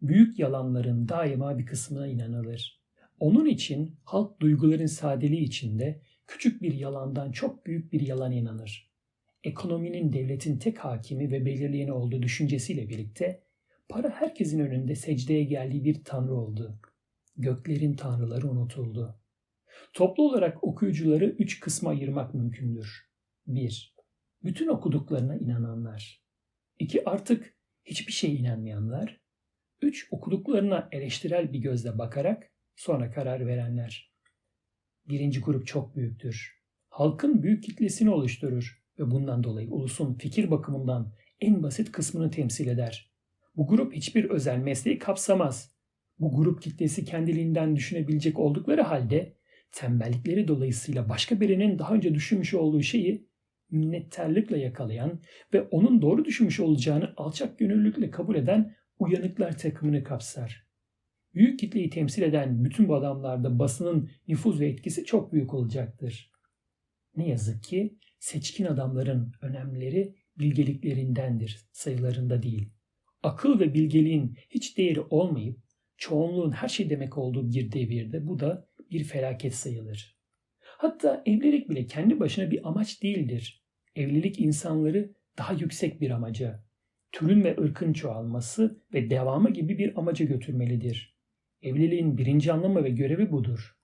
Büyük 0.03 0.39
yalanların 0.39 1.09
daima 1.09 1.59
bir 1.59 1.67
kısmına 1.67 2.07
inanılır. 2.07 2.83
Onun 3.21 3.47
için 3.47 3.97
halk 4.05 4.41
duyguların 4.41 4.87
sadeliği 4.87 5.43
içinde 5.43 6.03
küçük 6.27 6.63
bir 6.63 6.73
yalandan 6.73 7.33
çok 7.33 7.67
büyük 7.67 7.93
bir 7.93 8.01
yalan 8.01 8.33
inanır. 8.33 8.93
Ekonominin 9.45 10.13
devletin 10.13 10.59
tek 10.59 10.79
hakimi 10.79 11.31
ve 11.31 11.47
belirleyeni 11.47 11.93
olduğu 11.93 12.23
düşüncesiyle 12.23 12.89
birlikte 12.89 13.43
para 13.89 14.11
herkesin 14.11 14.61
önünde 14.61 14.95
secdeye 14.95 15.45
geldiği 15.45 15.85
bir 15.85 16.05
tanrı 16.05 16.35
oldu. 16.35 16.79
Göklerin 17.37 17.95
tanrıları 17.95 18.51
unutuldu. 18.51 19.22
Toplu 19.93 20.29
olarak 20.29 20.65
okuyucuları 20.65 21.25
üç 21.25 21.61
kısma 21.61 21.91
ayırmak 21.91 22.35
mümkündür. 22.35 23.11
1. 23.47 23.95
Bütün 24.45 24.69
okuduklarına 24.69 25.37
inananlar. 25.37 26.23
2. 26.79 27.09
Artık 27.09 27.57
hiçbir 27.85 28.13
şeye 28.13 28.35
inanmayanlar. 28.35 29.21
3. 29.83 30.09
Okuduklarına 30.11 30.89
eleştirel 30.93 31.53
bir 31.53 31.59
gözle 31.59 31.99
bakarak 31.99 32.53
sonra 32.77 33.11
karar 33.11 33.47
verenler. 33.47 34.13
Birinci 35.09 35.41
grup 35.41 35.67
çok 35.67 35.97
büyüktür. 35.97 36.63
Halkın 36.89 37.43
büyük 37.43 37.65
kitlesini 37.65 38.11
oluşturur 38.11 38.83
ve 38.99 39.11
bundan 39.11 39.45
dolayı 39.45 39.71
ulusun 39.71 40.15
fikir 40.15 40.51
bakımından 40.51 41.13
en 41.41 41.63
basit 41.63 41.93
kısmını 41.93 42.31
temsil 42.31 42.69
eder. 42.69 43.13
Bu 43.57 43.67
grup 43.67 43.93
hiçbir 43.93 44.25
özel 44.25 44.59
mesleği 44.59 44.99
kapsamaz. 44.99 45.73
Bu 46.19 46.37
grup 46.37 46.63
kitlesi 46.63 47.05
kendiliğinden 47.05 47.77
düşünebilecek 47.77 48.39
oldukları 48.39 48.83
halde 48.83 49.37
tembellikleri 49.73 50.49
dolayısıyla 50.49 51.09
başka 51.09 51.41
birinin 51.41 51.79
daha 51.79 51.95
önce 51.95 52.15
düşünmüş 52.15 52.55
olduğu 52.55 52.83
şeyi 52.83 53.29
minnettarlıkla 53.71 54.57
yakalayan 54.57 55.21
ve 55.55 55.63
onun 55.63 56.03
doğru 56.03 56.25
düşünmüş 56.25 56.61
olacağını 56.61 57.15
alçak 57.17 57.59
gönüllülükle 57.59 58.11
kabul 58.11 58.35
eden 58.35 58.75
uyanıklar 58.99 59.59
takımını 59.59 60.05
kapsar. 60.05 60.67
Büyük 61.35 61.59
kitleyi 61.59 61.91
temsil 61.91 62.23
eden 62.23 62.65
bütün 62.65 62.89
bu 62.89 62.95
adamlarda 62.95 63.59
basının 63.59 64.11
nüfuz 64.29 64.61
ve 64.61 64.69
etkisi 64.69 65.05
çok 65.05 65.33
büyük 65.33 65.55
olacaktır. 65.55 66.31
Ne 67.17 67.29
yazık 67.29 67.63
ki 67.63 67.99
seçkin 68.19 68.65
adamların 68.65 69.33
önemleri 69.43 70.15
bilgeliklerindendir, 70.39 71.59
sayılarında 71.73 72.43
değil. 72.43 72.73
Akıl 73.23 73.61
ve 73.61 73.75
bilgeliğin 73.75 74.37
hiç 74.51 74.79
değeri 74.79 75.01
olmayıp 75.01 75.59
çoğunluğun 75.97 76.53
her 76.53 76.69
şey 76.69 76.91
demek 76.91 77.19
olduğu 77.19 77.51
bir 77.51 77.73
devirde 77.73 78.27
bu 78.27 78.39
da 78.39 78.69
bir 78.93 79.05
felaket 79.05 79.55
sayılır. 79.55 80.17
Hatta 80.61 81.23
evlilik 81.27 81.71
bile 81.71 81.87
kendi 81.87 82.21
başına 82.21 82.51
bir 82.51 82.69
amaç 82.69 83.03
değildir. 83.03 83.65
Evlilik 83.97 84.41
insanları 84.41 85.13
daha 85.39 85.53
yüksek 85.53 86.01
bir 86.01 86.11
amaca, 86.11 86.65
türün 87.13 87.45
ve 87.45 87.57
ırkın 87.61 87.93
çoğalması 87.93 88.83
ve 88.95 89.11
devamı 89.11 89.51
gibi 89.51 89.79
bir 89.79 89.99
amaca 89.99 90.25
götürmelidir. 90.25 91.17
Evliliğin 91.63 92.19
birinci 92.19 92.53
anlamı 92.53 92.85
ve 92.85 92.91
görevi 92.91 93.31
budur. 93.31 93.77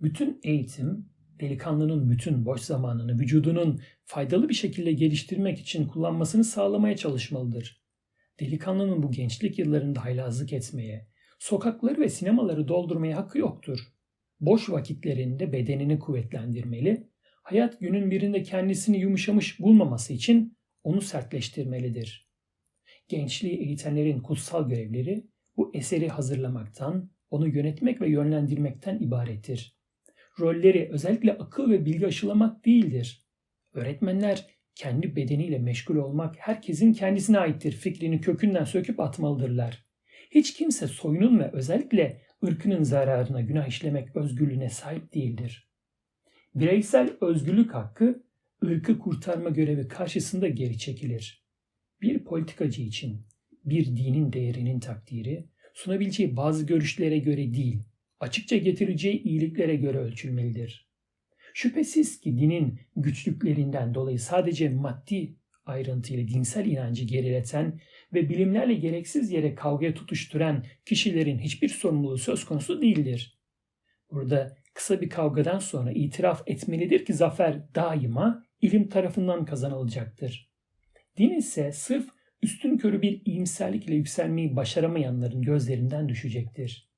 Bütün 0.00 0.40
eğitim, 0.42 1.08
delikanlının 1.40 2.10
bütün 2.10 2.46
boş 2.46 2.60
zamanını 2.60 3.20
vücudunun 3.20 3.80
faydalı 4.04 4.48
bir 4.48 4.54
şekilde 4.54 4.92
geliştirmek 4.92 5.58
için 5.58 5.86
kullanmasını 5.86 6.44
sağlamaya 6.44 6.96
çalışmalıdır. 6.96 7.82
Delikanlının 8.40 9.02
bu 9.02 9.10
gençlik 9.10 9.58
yıllarında 9.58 10.04
haylazlık 10.04 10.52
etmeye, 10.52 11.08
sokakları 11.40 12.00
ve 12.00 12.08
sinemaları 12.08 12.68
doldurmaya 12.68 13.16
hakkı 13.16 13.38
yoktur. 13.38 13.78
Boş 14.40 14.70
vakitlerinde 14.70 15.52
bedenini 15.52 15.98
kuvvetlendirmeli, 15.98 17.10
hayat 17.42 17.80
günün 17.80 18.10
birinde 18.10 18.42
kendisini 18.42 18.98
yumuşamış 18.98 19.60
bulmaması 19.60 20.12
için 20.12 20.56
onu 20.84 21.00
sertleştirmelidir. 21.00 22.30
Gençliği 23.08 23.58
eğitenlerin 23.58 24.20
kutsal 24.20 24.68
görevleri 24.68 25.26
bu 25.56 25.70
eseri 25.74 26.08
hazırlamaktan, 26.08 27.10
onu 27.30 27.48
yönetmek 27.48 28.00
ve 28.00 28.08
yönlendirmekten 28.08 28.98
ibarettir. 28.98 29.76
Rolleri 30.40 30.88
özellikle 30.92 31.32
akıl 31.32 31.70
ve 31.70 31.84
bilgi 31.84 32.06
aşılamak 32.06 32.64
değildir. 32.64 33.26
Öğretmenler 33.72 34.46
kendi 34.74 35.16
bedeniyle 35.16 35.58
meşgul 35.58 35.96
olmak 35.96 36.36
herkesin 36.38 36.92
kendisine 36.92 37.38
aittir 37.38 37.72
fikrini 37.72 38.20
kökünden 38.20 38.64
söküp 38.64 39.00
atmalıdırlar. 39.00 39.89
Hiç 40.30 40.54
kimse 40.54 40.86
soyunun 40.86 41.38
ve 41.38 41.50
özellikle 41.52 42.22
ırkının 42.44 42.82
zararına 42.82 43.40
günah 43.40 43.68
işlemek 43.68 44.16
özgürlüğüne 44.16 44.70
sahip 44.70 45.14
değildir. 45.14 45.70
Bireysel 46.54 47.16
özgürlük 47.20 47.74
hakkı 47.74 48.24
ırkı 48.64 48.98
kurtarma 48.98 49.50
görevi 49.50 49.88
karşısında 49.88 50.48
geri 50.48 50.78
çekilir. 50.78 51.44
Bir 52.02 52.24
politikacı 52.24 52.82
için 52.82 53.26
bir 53.64 53.86
dinin 53.86 54.32
değerinin 54.32 54.80
takdiri 54.80 55.48
sunabileceği 55.74 56.36
bazı 56.36 56.66
görüşlere 56.66 57.18
göre 57.18 57.54
değil, 57.54 57.82
açıkça 58.20 58.56
getireceği 58.56 59.22
iyiliklere 59.22 59.76
göre 59.76 59.98
ölçülmelidir. 59.98 60.90
Şüphesiz 61.54 62.20
ki 62.20 62.38
dinin 62.38 62.80
güçlüklerinden 62.96 63.94
dolayı 63.94 64.18
sadece 64.18 64.68
maddi 64.68 65.36
ayrıntıyla 65.64 66.28
dinsel 66.28 66.66
inancı 66.66 67.04
gerileten 67.04 67.80
ve 68.12 68.28
bilimlerle 68.28 68.74
gereksiz 68.74 69.30
yere 69.30 69.54
kavgaya 69.54 69.94
tutuşturan 69.94 70.64
kişilerin 70.84 71.38
hiçbir 71.38 71.68
sorumluluğu 71.68 72.18
söz 72.18 72.44
konusu 72.44 72.82
değildir. 72.82 73.38
Burada 74.10 74.56
kısa 74.74 75.00
bir 75.00 75.10
kavgadan 75.10 75.58
sonra 75.58 75.92
itiraf 75.92 76.42
etmelidir 76.46 77.04
ki 77.04 77.14
zafer 77.14 77.74
daima 77.74 78.44
ilim 78.60 78.88
tarafından 78.88 79.44
kazanılacaktır. 79.44 80.50
Din 81.16 81.30
ise 81.30 81.72
sırf 81.72 82.08
üstün 82.42 82.78
körü 82.78 83.02
bir 83.02 83.22
iyimserlik 83.24 83.86
ile 83.86 83.94
yükselmeyi 83.94 84.56
başaramayanların 84.56 85.42
gözlerinden 85.42 86.08
düşecektir. 86.08 86.90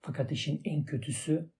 Fakat 0.00 0.32
işin 0.32 0.60
en 0.64 0.84
kötüsü 0.84 1.50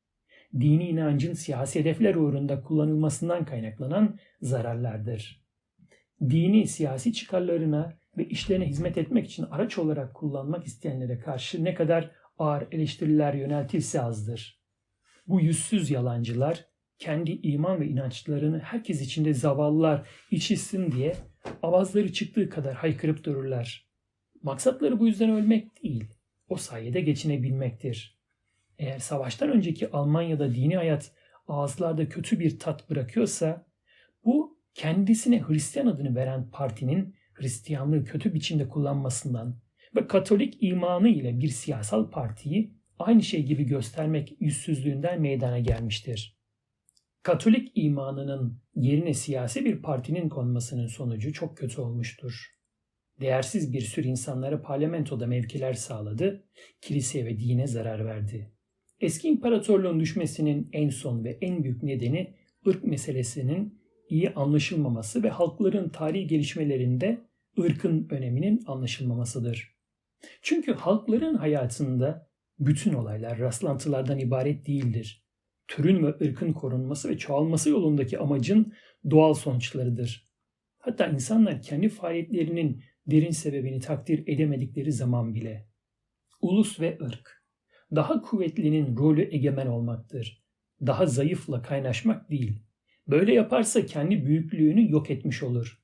dini 0.61 0.89
inancın 0.89 1.35
siyasi 1.35 1.81
hedefler 1.81 2.15
uğrunda 2.15 2.63
kullanılmasından 2.63 3.45
kaynaklanan 3.45 4.19
zararlardır. 4.43 5.45
Dini 6.21 6.67
siyasi 6.67 7.13
çıkarlarına 7.13 8.00
ve 8.17 8.29
işlerine 8.29 8.67
hizmet 8.67 8.99
etmek 8.99 9.27
için 9.27 9.43
araç 9.43 9.79
olarak 9.79 10.15
kullanmak 10.15 10.67
isteyenlere 10.67 11.19
karşı 11.19 11.65
ne 11.65 11.75
kadar 11.75 12.11
ağır 12.39 12.67
eleştiriler 12.73 13.35
yöneltilse 13.35 14.03
azdır. 14.03 14.61
Bu 15.27 15.41
yüzsüz 15.41 15.91
yalancılar 15.91 16.67
kendi 16.99 17.31
iman 17.31 17.81
ve 17.81 17.87
inançlarını 17.87 18.59
herkes 18.59 19.01
içinde 19.01 19.35
zavallılar 19.35 20.09
içilsin 20.31 20.93
diye 20.93 21.17
avazları 21.63 22.13
çıktığı 22.13 22.49
kadar 22.49 22.75
haykırıp 22.75 23.25
dururlar. 23.25 23.91
Maksatları 24.43 25.01
bu 25.01 25.07
yüzden 25.07 25.31
ölmek 25.31 25.83
değil, 25.83 26.05
o 26.49 26.57
sayede 26.57 27.01
geçinebilmektir. 27.01 28.21
Eğer 28.79 28.99
savaştan 28.99 29.51
önceki 29.51 29.91
Almanya'da 29.91 30.55
dini 30.55 30.77
hayat 30.77 31.13
ağızlarda 31.49 32.09
kötü 32.09 32.41
bir 32.41 32.59
tat 32.59 32.91
bırakıyorsa, 32.91 33.67
bu 34.25 34.59
kendisine 34.75 35.43
Hristiyan 35.43 35.87
adını 35.87 36.15
veren 36.15 36.51
partinin 36.51 37.15
Hristiyanlığı 37.41 38.05
kötü 38.05 38.35
biçimde 38.35 38.69
kullanmasından 38.69 39.61
ve 39.97 40.07
Katolik 40.07 40.63
imanı 40.63 41.09
ile 41.09 41.41
bir 41.41 41.49
siyasal 41.49 42.11
partiyi 42.11 42.75
aynı 42.99 43.23
şey 43.23 43.43
gibi 43.43 43.65
göstermek 43.65 44.37
yüzsüzlüğünden 44.41 45.21
meydana 45.21 45.59
gelmiştir. 45.59 46.41
Katolik 47.23 47.73
imanının 47.75 48.63
yerine 48.75 49.15
siyasi 49.15 49.65
bir 49.65 49.83
partinin 49.83 50.29
konmasının 50.29 50.87
sonucu 50.87 51.33
çok 51.33 51.57
kötü 51.57 51.81
olmuştur. 51.81 52.47
Değersiz 53.21 53.73
bir 53.73 53.81
sürü 53.81 54.09
insanlara 54.09 54.63
parlamentoda 54.63 55.27
mevkiler 55.27 55.75
sağladı, 55.75 56.45
kiliseye 56.81 57.27
ve 57.27 57.39
dine 57.39 57.67
zarar 57.67 58.05
verdi. 58.05 58.53
Eski 59.01 59.29
imparatorluğun 59.29 60.01
düşmesinin 60.01 60.69
en 60.73 60.89
son 60.89 61.25
ve 61.25 61.39
en 61.41 61.65
büyük 61.65 61.83
nedeni 61.83 62.35
ırk 62.67 62.85
meselesinin 62.85 63.81
iyi 64.09 64.31
anlaşılmaması 64.31 65.23
ve 65.23 65.29
halkların 65.29 65.89
tarihi 65.89 66.27
gelişmelerinde 66.27 67.30
ırkın 67.63 68.09
öneminin 68.11 68.63
anlaşılmamasıdır. 68.67 69.77
Çünkü 70.43 70.73
halkların 70.73 71.35
hayatında 71.35 72.31
bütün 72.59 72.93
olaylar 72.95 73.39
rastlantılardan 73.39 74.19
ibaret 74.19 74.67
değildir. 74.67 75.25
Türün 75.69 76.07
ve 76.07 76.09
ırkın 76.09 76.53
korunması 76.53 77.09
ve 77.09 77.19
çoğalması 77.19 77.71
yolundaki 77.71 78.19
amacın 78.19 78.73
doğal 79.11 79.35
sonuçlarıdır. 79.35 80.25
Hatta 80.79 81.07
insanlar 81.07 81.63
kendi 81.63 81.89
faaliyetlerinin 81.89 82.83
derin 83.07 83.31
sebebini 83.31 83.81
takdir 83.81 84.25
edemedikleri 84.27 84.93
zaman 84.93 85.35
bile. 85.35 85.69
Ulus 86.41 86.81
ve 86.81 86.99
ırk. 87.03 87.45
Daha 87.95 88.23
kuvvetlinin 88.23 88.97
rolü 88.97 89.35
egemen 89.35 89.67
olmaktır. 89.67 90.45
Daha 90.87 91.07
zayıfla 91.07 91.63
kaynaşmak 91.63 92.31
değil. 92.31 92.63
Böyle 93.09 93.35
yaparsa 93.35 93.87
kendi 93.87 94.27
büyüklüğünü 94.27 94.91
yok 94.91 95.11
etmiş 95.11 95.43
olur. 95.43 95.80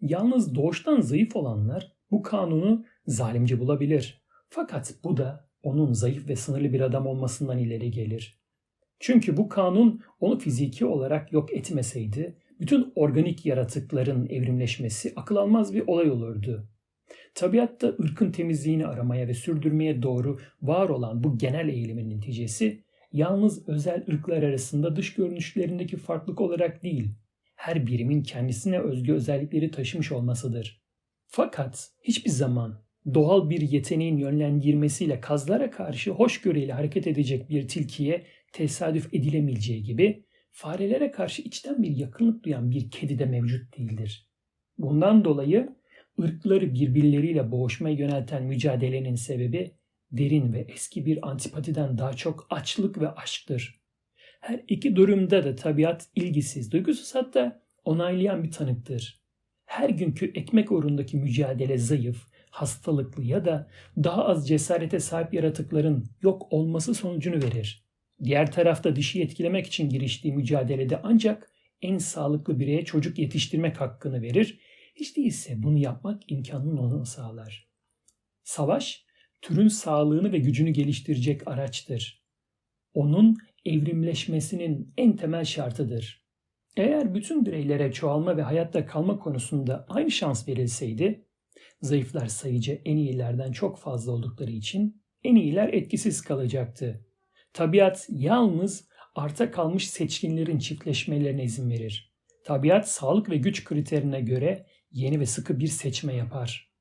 Yalnız 0.00 0.54
doğuştan 0.54 1.00
zayıf 1.00 1.36
olanlar 1.36 1.92
bu 2.10 2.22
kanunu 2.22 2.84
zalimce 3.06 3.60
bulabilir. 3.60 4.22
Fakat 4.48 4.94
bu 5.04 5.16
da 5.16 5.48
onun 5.62 5.92
zayıf 5.92 6.28
ve 6.28 6.36
sınırlı 6.36 6.72
bir 6.72 6.80
adam 6.80 7.06
olmasından 7.06 7.58
ileri 7.58 7.90
gelir. 7.90 8.40
Çünkü 9.00 9.36
bu 9.36 9.48
kanun 9.48 10.00
onu 10.20 10.38
fiziki 10.38 10.86
olarak 10.86 11.32
yok 11.32 11.52
etmeseydi 11.52 12.36
bütün 12.60 12.92
organik 12.94 13.46
yaratıkların 13.46 14.26
evrimleşmesi 14.26 15.12
akıl 15.16 15.36
almaz 15.36 15.74
bir 15.74 15.86
olay 15.86 16.10
olurdu. 16.10 16.68
Tabiatta 17.34 17.88
ırkın 17.88 18.32
temizliğini 18.32 18.86
aramaya 18.86 19.28
ve 19.28 19.34
sürdürmeye 19.34 20.02
doğru 20.02 20.38
var 20.62 20.88
olan 20.88 21.24
bu 21.24 21.38
genel 21.38 21.68
eğilimin 21.68 22.10
neticesi 22.10 22.84
yalnız 23.12 23.68
özel 23.68 24.04
ırklar 24.08 24.42
arasında 24.42 24.96
dış 24.96 25.14
görünüşlerindeki 25.14 25.96
farklılık 25.96 26.40
olarak 26.40 26.82
değil, 26.82 27.10
her 27.58 27.86
birimin 27.86 28.22
kendisine 28.22 28.78
özgü 28.78 29.12
özellikleri 29.12 29.70
taşımış 29.70 30.12
olmasıdır. 30.12 30.82
Fakat 31.26 31.90
hiçbir 32.02 32.30
zaman 32.30 32.82
doğal 33.14 33.50
bir 33.50 33.60
yeteneğin 33.60 34.16
yönlendirmesiyle 34.16 35.20
kazlara 35.20 35.70
karşı 35.70 36.10
hoşgörüyle 36.10 36.72
hareket 36.72 37.06
edecek 37.06 37.50
bir 37.50 37.68
tilkiye 37.68 38.26
tesadüf 38.52 39.14
edilemeyeceği 39.14 39.82
gibi 39.82 40.24
farelere 40.50 41.10
karşı 41.10 41.42
içten 41.42 41.82
bir 41.82 41.96
yakınlık 41.96 42.44
duyan 42.44 42.70
bir 42.70 42.90
kedi 42.90 43.18
de 43.18 43.24
mevcut 43.24 43.78
değildir. 43.78 44.28
Bundan 44.78 45.24
dolayı 45.24 45.76
ırkları 46.22 46.74
birbirleriyle 46.74 47.50
boğuşmaya 47.50 47.96
yönelten 47.96 48.44
mücadelenin 48.44 49.14
sebebi 49.14 49.74
derin 50.12 50.52
ve 50.52 50.60
eski 50.60 51.06
bir 51.06 51.28
antipatiden 51.28 51.98
daha 51.98 52.12
çok 52.12 52.46
açlık 52.50 53.00
ve 53.00 53.08
aşktır. 53.08 53.77
Her 54.40 54.60
iki 54.68 54.96
durumda 54.96 55.44
da 55.44 55.54
tabiat 55.54 56.08
ilgisiz, 56.14 56.72
duygusuz 56.72 57.14
hatta 57.14 57.62
onaylayan 57.84 58.44
bir 58.44 58.50
tanıktır. 58.50 59.22
Her 59.64 59.90
günkü 59.90 60.32
ekmek 60.34 60.72
uğrundaki 60.72 61.16
mücadele 61.16 61.78
zayıf, 61.78 62.26
hastalıklı 62.50 63.24
ya 63.24 63.44
da 63.44 63.70
daha 63.96 64.24
az 64.24 64.48
cesarete 64.48 65.00
sahip 65.00 65.34
yaratıkların 65.34 66.10
yok 66.22 66.52
olması 66.52 66.94
sonucunu 66.94 67.34
verir. 67.34 67.84
Diğer 68.24 68.52
tarafta 68.52 68.96
dişi 68.96 69.22
etkilemek 69.22 69.66
için 69.66 69.88
giriştiği 69.88 70.34
mücadelede 70.34 71.00
ancak 71.02 71.52
en 71.82 71.98
sağlıklı 71.98 72.60
bireye 72.60 72.84
çocuk 72.84 73.18
yetiştirmek 73.18 73.80
hakkını 73.80 74.22
verir. 74.22 74.60
Hiç 74.94 75.16
değilse 75.16 75.62
bunu 75.62 75.78
yapmak 75.78 76.30
imkanını 76.32 76.80
ona 76.80 77.04
sağlar. 77.04 77.68
Savaş, 78.42 79.04
türün 79.42 79.68
sağlığını 79.68 80.32
ve 80.32 80.38
gücünü 80.38 80.70
geliştirecek 80.70 81.48
araçtır. 81.48 82.22
Onun 82.94 83.36
evrimleşmesinin 83.64 84.94
en 84.96 85.16
temel 85.16 85.44
şartıdır. 85.44 86.28
Eğer 86.76 87.14
bütün 87.14 87.46
bireylere 87.46 87.92
çoğalma 87.92 88.36
ve 88.36 88.42
hayatta 88.42 88.86
kalma 88.86 89.18
konusunda 89.18 89.86
aynı 89.88 90.10
şans 90.10 90.48
verilseydi, 90.48 91.26
zayıflar 91.82 92.26
sayıca 92.26 92.74
en 92.84 92.96
iyilerden 92.96 93.52
çok 93.52 93.78
fazla 93.78 94.12
oldukları 94.12 94.50
için 94.50 95.02
en 95.24 95.36
iyiler 95.36 95.68
etkisiz 95.68 96.22
kalacaktı. 96.22 97.06
Tabiat 97.52 98.06
yalnız 98.08 98.88
arta 99.14 99.50
kalmış 99.50 99.90
seçkinlerin 99.90 100.58
çiftleşmelerine 100.58 101.44
izin 101.44 101.70
verir. 101.70 102.14
Tabiat 102.44 102.88
sağlık 102.88 103.30
ve 103.30 103.36
güç 103.36 103.64
kriterine 103.64 104.20
göre 104.20 104.66
yeni 104.90 105.20
ve 105.20 105.26
sıkı 105.26 105.60
bir 105.60 105.66
seçme 105.66 106.14
yapar. 106.14 106.72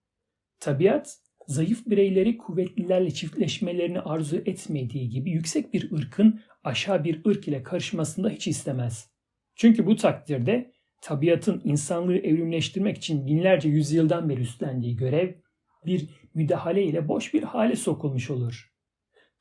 Tabiat 0.59 1.17
zayıf 1.47 1.85
bireyleri 1.85 2.37
kuvvetlilerle 2.37 3.11
çiftleşmelerini 3.11 3.99
arzu 3.99 4.37
etmediği 4.37 5.09
gibi 5.09 5.31
yüksek 5.31 5.73
bir 5.73 5.91
ırkın 5.91 6.41
aşağı 6.63 7.03
bir 7.03 7.25
ırk 7.25 7.47
ile 7.47 7.63
karışmasında 7.63 8.29
hiç 8.29 8.47
istemez. 8.47 9.11
Çünkü 9.55 9.85
bu 9.85 9.95
takdirde 9.95 10.71
tabiatın 11.01 11.61
insanlığı 11.63 12.17
evrimleştirmek 12.17 12.97
için 12.97 13.27
binlerce 13.27 13.69
yüzyıldan 13.69 14.29
beri 14.29 14.41
üstlendiği 14.41 14.95
görev 14.95 15.33
bir 15.85 16.09
müdahale 16.33 16.83
ile 16.83 17.07
boş 17.07 17.33
bir 17.33 17.43
hale 17.43 17.75
sokulmuş 17.75 18.29
olur. 18.29 18.73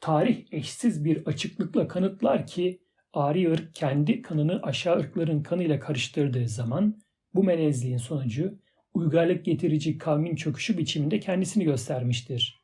Tarih 0.00 0.44
eşsiz 0.52 1.04
bir 1.04 1.26
açıklıkla 1.26 1.88
kanıtlar 1.88 2.46
ki 2.46 2.80
ari 3.12 3.50
ırk 3.52 3.74
kendi 3.74 4.22
kanını 4.22 4.60
aşağı 4.62 4.96
ırkların 4.96 5.42
kanıyla 5.42 5.80
karıştırdığı 5.80 6.48
zaman 6.48 6.98
bu 7.34 7.44
menezliğin 7.44 7.96
sonucu 7.96 8.58
uygarlık 8.96 9.44
getirici 9.44 9.98
kavmin 9.98 10.36
çöküşü 10.36 10.78
biçiminde 10.78 11.20
kendisini 11.20 11.64
göstermiştir. 11.64 12.62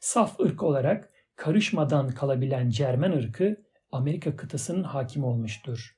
Saf 0.00 0.40
ırk 0.40 0.62
olarak 0.62 1.12
karışmadan 1.36 2.08
kalabilen 2.10 2.70
Cermen 2.70 3.12
ırkı 3.12 3.56
Amerika 3.92 4.36
kıtasının 4.36 4.82
hakim 4.82 5.24
olmuştur. 5.24 5.96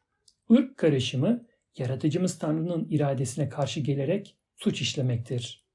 Irk 0.50 0.76
karışımı 0.76 1.46
yaratıcımız 1.78 2.38
Tanrı'nın 2.38 2.86
iradesine 2.90 3.48
karşı 3.48 3.80
gelerek 3.80 4.36
suç 4.56 4.80
işlemektir. 4.80 5.66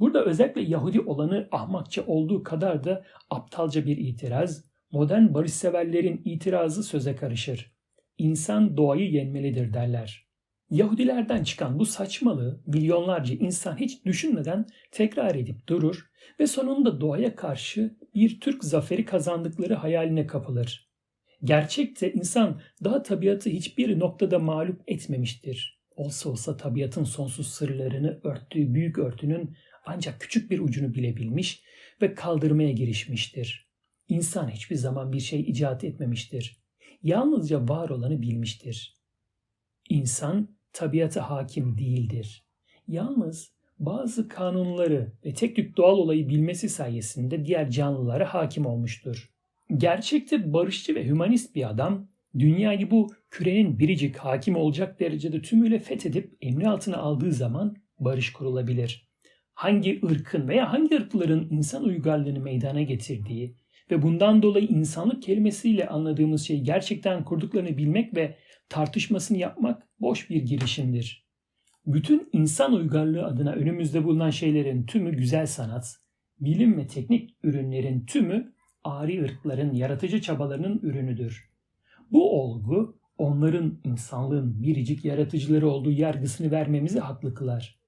Burada 0.00 0.24
özellikle 0.24 0.60
Yahudi 0.60 1.00
olanı 1.00 1.48
ahmakça 1.52 2.06
olduğu 2.06 2.42
kadar 2.42 2.84
da 2.84 3.04
aptalca 3.30 3.86
bir 3.86 3.96
itiraz, 3.96 4.64
modern 4.92 5.34
barışseverlerin 5.34 6.22
itirazı 6.24 6.82
söze 6.82 7.16
karışır. 7.16 7.72
İnsan 8.18 8.76
doğayı 8.76 9.10
yenmelidir 9.10 9.72
derler. 9.72 10.27
Yahudilerden 10.70 11.44
çıkan 11.44 11.78
bu 11.78 11.86
saçmalığı 11.86 12.62
milyonlarca 12.66 13.34
insan 13.34 13.76
hiç 13.76 14.04
düşünmeden 14.04 14.66
tekrar 14.92 15.34
edip 15.34 15.66
durur 15.66 16.10
ve 16.40 16.46
sonunda 16.46 17.00
doğaya 17.00 17.36
karşı 17.36 17.96
bir 18.14 18.40
Türk 18.40 18.64
zaferi 18.64 19.04
kazandıkları 19.04 19.74
hayaline 19.74 20.26
kapılır. 20.26 20.88
Gerçekte 21.44 22.12
insan 22.12 22.60
daha 22.84 23.02
tabiatı 23.02 23.50
hiçbir 23.50 23.98
noktada 23.98 24.38
mağlup 24.38 24.82
etmemiştir. 24.86 25.78
Olsa 25.96 26.30
olsa 26.30 26.56
tabiatın 26.56 27.04
sonsuz 27.04 27.48
sırlarını 27.48 28.20
örttüğü 28.24 28.74
büyük 28.74 28.98
örtünün 28.98 29.56
ancak 29.86 30.20
küçük 30.20 30.50
bir 30.50 30.58
ucunu 30.58 30.94
bilebilmiş 30.94 31.62
ve 32.02 32.14
kaldırmaya 32.14 32.72
girişmiştir. 32.72 33.68
İnsan 34.08 34.48
hiçbir 34.48 34.76
zaman 34.76 35.12
bir 35.12 35.20
şey 35.20 35.40
icat 35.40 35.84
etmemiştir. 35.84 36.62
Yalnızca 37.02 37.68
var 37.68 37.88
olanı 37.88 38.22
bilmiştir. 38.22 38.98
İnsan 39.88 40.57
tabiata 40.72 41.30
hakim 41.30 41.78
değildir. 41.78 42.44
Yalnız 42.88 43.52
bazı 43.78 44.28
kanunları 44.28 45.12
ve 45.24 45.34
tek 45.34 45.56
tük 45.56 45.76
doğal 45.76 45.98
olayı 45.98 46.28
bilmesi 46.28 46.68
sayesinde 46.68 47.44
diğer 47.44 47.70
canlılara 47.70 48.34
hakim 48.34 48.66
olmuştur. 48.66 49.30
Gerçekte 49.76 50.52
barışçı 50.52 50.94
ve 50.94 51.06
hümanist 51.06 51.54
bir 51.54 51.70
adam, 51.70 52.08
dünyayı 52.38 52.90
bu 52.90 53.10
kürenin 53.30 53.78
biricik 53.78 54.16
hakim 54.16 54.56
olacak 54.56 55.00
derecede 55.00 55.42
tümüyle 55.42 55.78
fethedip 55.78 56.36
emri 56.40 56.68
altına 56.68 56.96
aldığı 56.96 57.32
zaman 57.32 57.76
barış 57.98 58.32
kurulabilir. 58.32 59.08
Hangi 59.54 60.00
ırkın 60.06 60.48
veya 60.48 60.72
hangi 60.72 60.96
ırkların 60.96 61.48
insan 61.50 61.84
uygarlığını 61.84 62.40
meydana 62.40 62.82
getirdiği 62.82 63.56
ve 63.90 64.02
bundan 64.02 64.42
dolayı 64.42 64.66
insanlık 64.66 65.22
kelimesiyle 65.22 65.88
anladığımız 65.88 66.42
şeyi 66.42 66.62
gerçekten 66.62 67.24
kurduklarını 67.24 67.76
bilmek 67.76 68.16
ve 68.16 68.36
tartışmasını 68.68 69.38
yapmak 69.38 69.88
boş 70.00 70.30
bir 70.30 70.42
girişimdir. 70.42 71.28
Bütün 71.86 72.28
insan 72.32 72.72
uygarlığı 72.72 73.24
adına 73.24 73.52
önümüzde 73.52 74.04
bulunan 74.04 74.30
şeylerin 74.30 74.86
tümü 74.86 75.16
güzel 75.16 75.46
sanat, 75.46 75.96
bilim 76.40 76.78
ve 76.78 76.86
teknik 76.86 77.36
ürünlerin 77.42 78.06
tümü 78.06 78.52
ari 78.84 79.22
ırkların 79.22 79.74
yaratıcı 79.74 80.20
çabalarının 80.20 80.78
ürünüdür. 80.82 81.50
Bu 82.10 82.42
olgu 82.42 82.98
onların 83.18 83.78
insanlığın 83.84 84.62
biricik 84.62 85.04
yaratıcıları 85.04 85.68
olduğu 85.68 85.90
yargısını 85.90 86.50
vermemizi 86.50 87.00
haklı 87.00 87.34
kılar. 87.34 87.78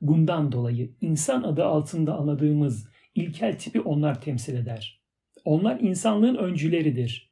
Bundan 0.00 0.52
dolayı 0.52 0.94
insan 1.00 1.42
adı 1.42 1.64
altında 1.64 2.16
anladığımız 2.16 2.88
ilkel 3.14 3.58
tipi 3.58 3.80
onlar 3.80 4.20
temsil 4.20 4.54
eder. 4.54 4.99
Onlar 5.44 5.80
insanlığın 5.80 6.36
öncüleridir. 6.36 7.30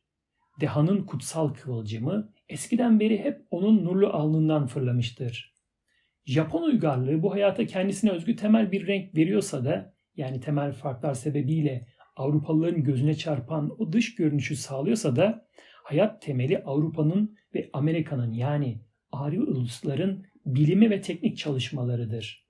Dehanın 0.60 1.04
kutsal 1.04 1.54
kıvılcımı 1.54 2.32
eskiden 2.48 3.00
beri 3.00 3.18
hep 3.18 3.46
onun 3.50 3.84
nurlu 3.84 4.08
alnından 4.08 4.66
fırlamıştır. 4.66 5.54
Japon 6.24 6.62
uygarlığı 6.62 7.22
bu 7.22 7.32
hayata 7.32 7.66
kendisine 7.66 8.10
özgü 8.10 8.36
temel 8.36 8.72
bir 8.72 8.86
renk 8.86 9.16
veriyorsa 9.16 9.64
da 9.64 9.94
yani 10.16 10.40
temel 10.40 10.72
farklar 10.72 11.14
sebebiyle 11.14 11.86
Avrupalıların 12.16 12.84
gözüne 12.84 13.14
çarpan 13.14 13.76
o 13.78 13.92
dış 13.92 14.14
görünüşü 14.14 14.56
sağlıyorsa 14.56 15.16
da 15.16 15.48
hayat 15.84 16.22
temeli 16.22 16.58
Avrupa'nın 16.58 17.36
ve 17.54 17.70
Amerika'nın 17.72 18.32
yani 18.32 18.80
Ari 19.12 19.40
ulusların 19.40 20.24
bilimi 20.46 20.90
ve 20.90 21.00
teknik 21.00 21.38
çalışmalarıdır. 21.38 22.48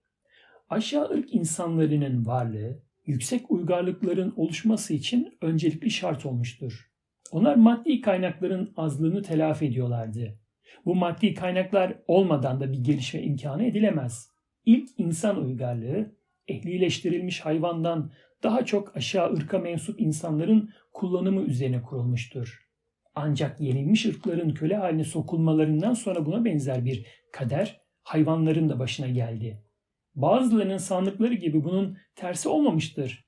Aşağı 0.69 1.11
ırk 1.11 1.35
insanlarının 1.35 2.27
varlığı, 2.27 2.83
yüksek 3.09 3.51
uygarlıkların 3.51 4.33
oluşması 4.37 4.95
için 4.95 5.39
öncelikli 5.43 5.91
şart 5.91 6.27
olmuştur. 6.27 6.91
Onlar 7.33 7.57
maddi 7.57 8.01
kaynakların 8.01 8.73
azlığını 8.77 9.23
telafi 9.23 9.67
ediyorlardı. 9.67 10.39
Bu 10.85 10.95
maddi 10.95 11.35
kaynaklar 11.35 11.95
olmadan 12.07 12.61
da 12.61 12.73
bir 12.73 12.79
gelişme 12.79 13.23
imkanı 13.23 13.65
edilemez. 13.65 14.31
İlk 14.65 14.89
insan 14.99 15.45
uygarlığı 15.45 16.17
ehlileştirilmiş 16.49 17.41
hayvandan 17.41 18.13
daha 18.43 18.65
çok 18.65 18.97
aşağı 18.97 19.33
ırka 19.33 19.59
mensup 19.59 20.01
insanların 20.01 20.71
kullanımı 20.93 21.41
üzerine 21.41 21.83
kurulmuştur. 21.83 22.69
Ancak 23.15 23.61
yenilmiş 23.61 24.07
ırkların 24.07 24.55
köle 24.55 24.77
haline 24.77 25.05
sokulmalarından 25.05 25.95
sonra 25.95 26.27
buna 26.27 26.45
benzer 26.45 26.85
bir 26.85 27.07
kader 27.33 27.81
hayvanların 28.03 28.69
da 28.69 28.79
başına 28.79 29.09
geldi. 29.09 29.68
Bazılarının 30.19 30.77
sandıkları 30.77 31.35
gibi 31.35 31.65
bunun 31.65 31.99
tersi 32.17 32.49
olmamıştır. 32.49 33.25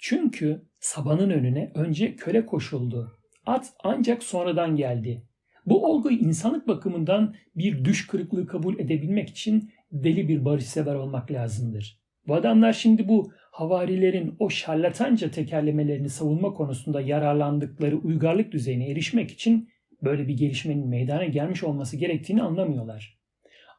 Çünkü 0.00 0.62
sabanın 0.80 1.30
önüne 1.30 1.72
önce 1.74 2.16
köle 2.16 2.46
koşuldu. 2.46 3.12
At 3.46 3.72
ancak 3.84 4.22
sonradan 4.22 4.76
geldi. 4.76 5.22
Bu 5.66 5.86
olguyu 5.86 6.18
insanlık 6.18 6.68
bakımından 6.68 7.34
bir 7.56 7.84
düş 7.84 8.06
kırıklığı 8.06 8.46
kabul 8.46 8.78
edebilmek 8.78 9.28
için 9.28 9.70
deli 9.92 10.28
bir 10.28 10.44
barışsever 10.44 10.94
olmak 10.94 11.30
lazımdır. 11.30 12.00
Bu 12.26 12.34
adamlar 12.34 12.72
şimdi 12.72 13.08
bu 13.08 13.32
havarilerin 13.50 14.36
o 14.38 14.50
şarlatanca 14.50 15.30
tekerlemelerini 15.30 16.08
savunma 16.08 16.54
konusunda 16.54 17.00
yararlandıkları 17.00 17.96
uygarlık 17.96 18.52
düzeyine 18.52 18.90
erişmek 18.90 19.30
için 19.30 19.68
böyle 20.02 20.28
bir 20.28 20.36
gelişmenin 20.36 20.88
meydana 20.88 21.24
gelmiş 21.24 21.64
olması 21.64 21.96
gerektiğini 21.96 22.42
anlamıyorlar. 22.42 23.18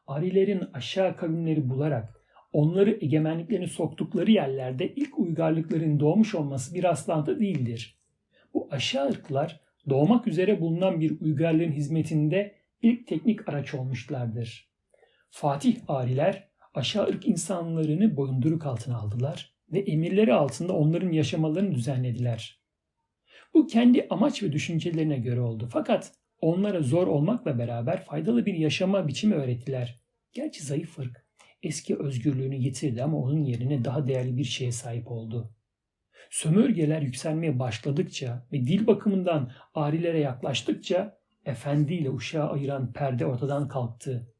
Arilerin 0.06 0.62
aşağı 0.72 1.16
kavimleri 1.16 1.68
bularak 1.68 2.23
onları 2.54 2.98
egemenliklerini 3.00 3.68
soktukları 3.68 4.30
yerlerde 4.30 4.94
ilk 4.94 5.18
uygarlıkların 5.18 6.00
doğmuş 6.00 6.34
olması 6.34 6.74
bir 6.74 6.82
rastlantı 6.82 7.40
değildir. 7.40 7.98
Bu 8.54 8.68
aşağı 8.70 9.08
ırklar 9.08 9.60
doğmak 9.88 10.26
üzere 10.26 10.60
bulunan 10.60 11.00
bir 11.00 11.20
uygarlığın 11.20 11.72
hizmetinde 11.72 12.54
ilk 12.82 13.06
teknik 13.06 13.48
araç 13.48 13.74
olmuşlardır. 13.74 14.70
Fatih 15.30 15.76
ariler 15.88 16.48
aşağı 16.74 17.06
ırk 17.06 17.26
insanlarını 17.26 18.16
boyunduruk 18.16 18.66
altına 18.66 18.96
aldılar 18.96 19.54
ve 19.72 19.78
emirleri 19.78 20.34
altında 20.34 20.72
onların 20.72 21.12
yaşamalarını 21.12 21.74
düzenlediler. 21.74 22.60
Bu 23.54 23.66
kendi 23.66 24.06
amaç 24.10 24.42
ve 24.42 24.52
düşüncelerine 24.52 25.18
göre 25.18 25.40
oldu. 25.40 25.68
Fakat 25.72 26.12
onlara 26.40 26.82
zor 26.82 27.06
olmakla 27.06 27.58
beraber 27.58 28.04
faydalı 28.04 28.46
bir 28.46 28.54
yaşama 28.54 29.08
biçimi 29.08 29.34
öğrettiler. 29.34 30.00
Gerçi 30.32 30.64
zayıf 30.64 30.98
ırk 30.98 31.23
eski 31.64 31.96
özgürlüğünü 31.96 32.54
yitirdi 32.54 33.02
ama 33.02 33.18
onun 33.18 33.44
yerine 33.44 33.84
daha 33.84 34.06
değerli 34.06 34.36
bir 34.36 34.44
şeye 34.44 34.72
sahip 34.72 35.10
oldu. 35.10 35.54
Sömürgeler 36.30 37.02
yükselmeye 37.02 37.58
başladıkça 37.58 38.46
ve 38.52 38.66
dil 38.66 38.86
bakımından 38.86 39.52
arilere 39.74 40.20
yaklaştıkça 40.20 41.18
efendi 41.44 41.94
ile 41.94 42.10
uşağı 42.10 42.50
ayıran 42.50 42.92
perde 42.92 43.26
ortadan 43.26 43.68
kalktı. 43.68 44.34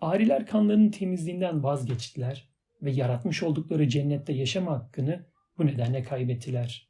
Ariler 0.00 0.46
kanlarının 0.46 0.90
temizliğinden 0.90 1.62
vazgeçtiler 1.62 2.48
ve 2.82 2.90
yaratmış 2.90 3.42
oldukları 3.42 3.88
cennette 3.88 4.32
yaşama 4.32 4.72
hakkını 4.72 5.26
bu 5.58 5.66
nedenle 5.66 6.02
kaybettiler. 6.02 6.88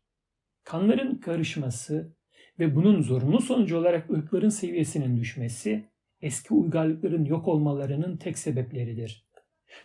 Kanların 0.65 1.15
karışması 1.15 2.17
ve 2.59 2.77
bunun 2.77 3.03
zorunlu 3.03 3.41
sonucu 3.41 3.79
olarak 3.79 4.11
ırkların 4.11 4.49
seviyesinin 4.49 5.17
düşmesi 5.17 5.89
eski 6.21 6.55
uygarlıkların 6.55 7.25
yok 7.25 7.49
olmalarının 7.49 8.17
tek 8.17 8.39
sebepleridir. 8.39 9.28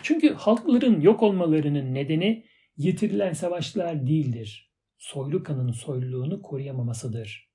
Çünkü 0.01 0.33
halkların 0.33 1.01
yok 1.01 1.23
olmalarının 1.23 1.93
nedeni 1.93 2.45
yitirilen 2.77 3.33
savaşlar 3.33 4.07
değildir. 4.07 4.73
Soylu 4.97 5.43
kanın 5.43 5.71
soyluluğunu 5.71 6.41
koruyamamasıdır. 6.41 7.49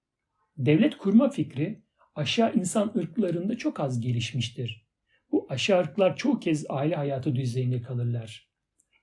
Devlet 0.57 0.99
kurma 0.99 1.31
fikri 1.31 1.83
aşağı 2.15 2.55
insan 2.55 2.93
ırklarında 2.97 3.57
çok 3.57 3.81
az 3.81 4.01
gelişmiştir. 4.01 4.89
Bu 5.33 5.47
aşağı 5.51 5.81
ırklar 5.81 6.17
çoğu 6.17 6.41
kez 6.41 6.67
aile 6.69 6.95
hayatı 6.95 7.37
düzeyinde 7.37 7.81
kalırlar. 7.81 8.49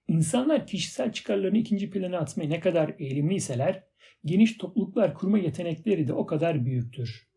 İnsanlar 0.07 0.67
kişisel 0.67 1.11
çıkarlarını 1.11 1.57
ikinci 1.57 1.89
plana 1.89 2.17
atmaya 2.17 2.49
ne 2.49 2.59
kadar 2.59 2.95
eğilimliyseler, 2.99 3.83
geniş 4.25 4.57
topluluklar 4.57 5.13
kurma 5.13 5.37
yetenekleri 5.37 6.07
de 6.07 6.13
o 6.13 6.25
kadar 6.25 6.65
büyüktür. 6.65 7.27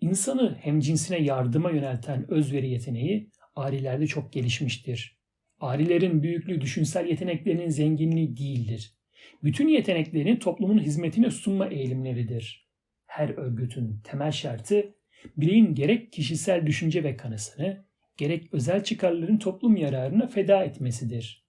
İnsanı 0.00 0.58
hem 0.60 0.80
cinsine 0.80 1.22
yardıma 1.22 1.70
yönelten 1.70 2.30
özveri 2.30 2.70
yeteneği 2.70 3.30
arilerde 3.56 4.06
çok 4.06 4.32
gelişmiştir. 4.32 5.18
Arilerin 5.60 6.22
büyüklüğü 6.22 6.60
düşünsel 6.60 7.06
yeteneklerinin 7.06 7.68
zenginliği 7.68 8.36
değildir. 8.36 8.94
Bütün 9.42 9.68
yeteneklerini 9.68 10.38
toplumun 10.38 10.78
hizmetine 10.78 11.30
sunma 11.30 11.66
eğilimleridir. 11.66 12.68
Her 13.06 13.28
örgütün 13.28 14.00
temel 14.04 14.32
şartı 14.32 14.94
bireyin 15.36 15.74
gerek 15.74 16.12
kişisel 16.12 16.66
düşünce 16.66 17.04
ve 17.04 17.16
kanısını, 17.16 17.84
gerek 18.16 18.54
özel 18.54 18.84
çıkarların 18.84 19.38
toplum 19.38 19.76
yararına 19.76 20.26
feda 20.26 20.64
etmesidir. 20.64 21.44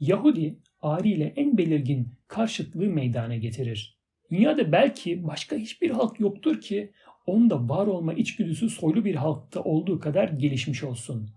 Yahudi, 0.00 0.58
Ari 0.80 1.10
ile 1.10 1.32
en 1.36 1.58
belirgin 1.58 2.14
karşıtlığı 2.28 2.88
meydana 2.88 3.36
getirir. 3.36 3.98
Dünyada 4.30 4.72
belki 4.72 5.26
başka 5.26 5.56
hiçbir 5.56 5.90
halk 5.90 6.20
yoktur 6.20 6.60
ki 6.60 6.92
onda 7.26 7.68
var 7.68 7.86
olma 7.86 8.12
içgüdüsü 8.12 8.70
soylu 8.70 9.04
bir 9.04 9.14
halkta 9.14 9.62
olduğu 9.62 9.98
kadar 10.00 10.28
gelişmiş 10.28 10.84
olsun. 10.84 11.30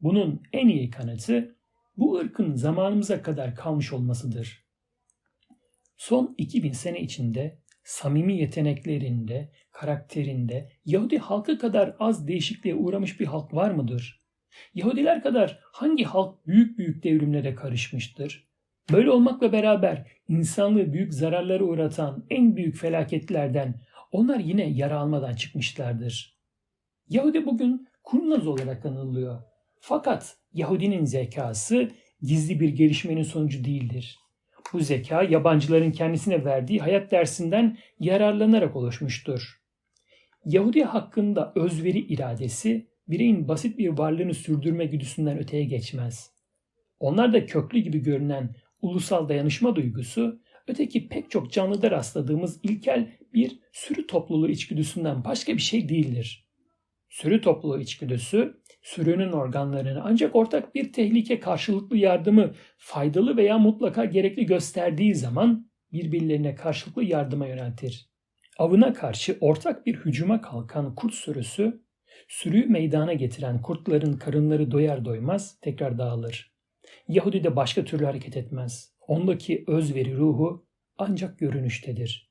Bunun 0.00 0.42
en 0.52 0.68
iyi 0.68 0.90
kanıtı 0.90 1.56
bu 1.96 2.18
ırkın 2.18 2.54
zamanımıza 2.54 3.22
kadar 3.22 3.54
kalmış 3.54 3.92
olmasıdır. 3.92 4.66
Son 5.96 6.34
2000 6.38 6.72
sene 6.72 7.00
içinde 7.00 7.58
samimi 7.84 8.36
yeteneklerinde, 8.36 9.52
karakterinde 9.72 10.72
Yahudi 10.84 11.18
halkı 11.18 11.58
kadar 11.58 11.96
az 11.98 12.28
değişikliğe 12.28 12.74
uğramış 12.74 13.20
bir 13.20 13.26
halk 13.26 13.54
var 13.54 13.70
mıdır? 13.70 14.26
Yahudiler 14.74 15.22
kadar 15.22 15.60
hangi 15.72 16.04
halk 16.04 16.46
büyük 16.46 16.78
büyük 16.78 17.04
devrimlere 17.04 17.54
karışmıştır? 17.54 18.48
Böyle 18.92 19.10
olmakla 19.10 19.52
beraber 19.52 20.06
insanlığı 20.28 20.92
büyük 20.92 21.14
zararlara 21.14 21.64
uğratan 21.64 22.24
en 22.30 22.56
büyük 22.56 22.76
felaketlerden 22.76 23.80
onlar 24.16 24.38
yine 24.38 24.68
yara 24.68 24.98
almadan 24.98 25.34
çıkmışlardır. 25.34 26.36
Yahudi 27.08 27.46
bugün 27.46 27.88
kurnaz 28.02 28.46
olarak 28.46 28.86
anılıyor. 28.86 29.42
Fakat 29.80 30.36
Yahudinin 30.52 31.04
zekası 31.04 31.90
gizli 32.22 32.60
bir 32.60 32.68
gelişmenin 32.68 33.22
sonucu 33.22 33.64
değildir. 33.64 34.18
Bu 34.72 34.80
zeka 34.80 35.22
yabancıların 35.22 35.90
kendisine 35.92 36.44
verdiği 36.44 36.80
hayat 36.80 37.10
dersinden 37.10 37.78
yararlanarak 38.00 38.76
oluşmuştur. 38.76 39.60
Yahudi 40.44 40.84
hakkında 40.84 41.52
özveri 41.56 41.98
iradesi 41.98 42.86
bireyin 43.08 43.48
basit 43.48 43.78
bir 43.78 43.88
varlığını 43.88 44.34
sürdürme 44.34 44.86
güdüsünden 44.86 45.38
öteye 45.38 45.64
geçmez. 45.64 46.30
Onlar 47.00 47.32
da 47.32 47.46
köklü 47.46 47.78
gibi 47.78 47.98
görünen 47.98 48.54
ulusal 48.82 49.28
dayanışma 49.28 49.76
duygusu 49.76 50.40
öteki 50.68 51.08
pek 51.08 51.30
çok 51.30 51.52
canlıda 51.52 51.90
rastladığımız 51.90 52.60
ilkel 52.62 53.12
bir 53.34 53.58
sürü 53.72 54.06
topluluğu 54.06 54.48
içgüdüsünden 54.48 55.24
başka 55.24 55.54
bir 55.54 55.62
şey 55.62 55.88
değildir. 55.88 56.46
Sürü 57.08 57.40
topluluğu 57.40 57.80
içgüdüsü, 57.80 58.62
sürünün 58.82 59.32
organlarını 59.32 60.02
ancak 60.04 60.36
ortak 60.36 60.74
bir 60.74 60.92
tehlike 60.92 61.40
karşılıklı 61.40 61.96
yardımı 61.96 62.54
faydalı 62.78 63.36
veya 63.36 63.58
mutlaka 63.58 64.04
gerekli 64.04 64.46
gösterdiği 64.46 65.14
zaman 65.14 65.70
birbirlerine 65.92 66.54
karşılıklı 66.54 67.04
yardıma 67.04 67.46
yöneltir. 67.46 68.10
Avına 68.58 68.92
karşı 68.92 69.38
ortak 69.40 69.86
bir 69.86 69.94
hücuma 69.94 70.40
kalkan 70.40 70.94
kurt 70.94 71.14
sürüsü, 71.14 71.82
sürüyü 72.28 72.66
meydana 72.66 73.12
getiren 73.12 73.62
kurtların 73.62 74.12
karınları 74.12 74.70
doyar 74.70 75.04
doymaz 75.04 75.60
tekrar 75.60 75.98
dağılır. 75.98 76.56
Yahudi 77.08 77.44
de 77.44 77.56
başka 77.56 77.84
türlü 77.84 78.04
hareket 78.04 78.36
etmez. 78.36 78.95
Ondaki 79.08 79.64
özveri 79.66 80.16
ruhu 80.16 80.66
ancak 80.98 81.38
görünüştedir. 81.38 82.30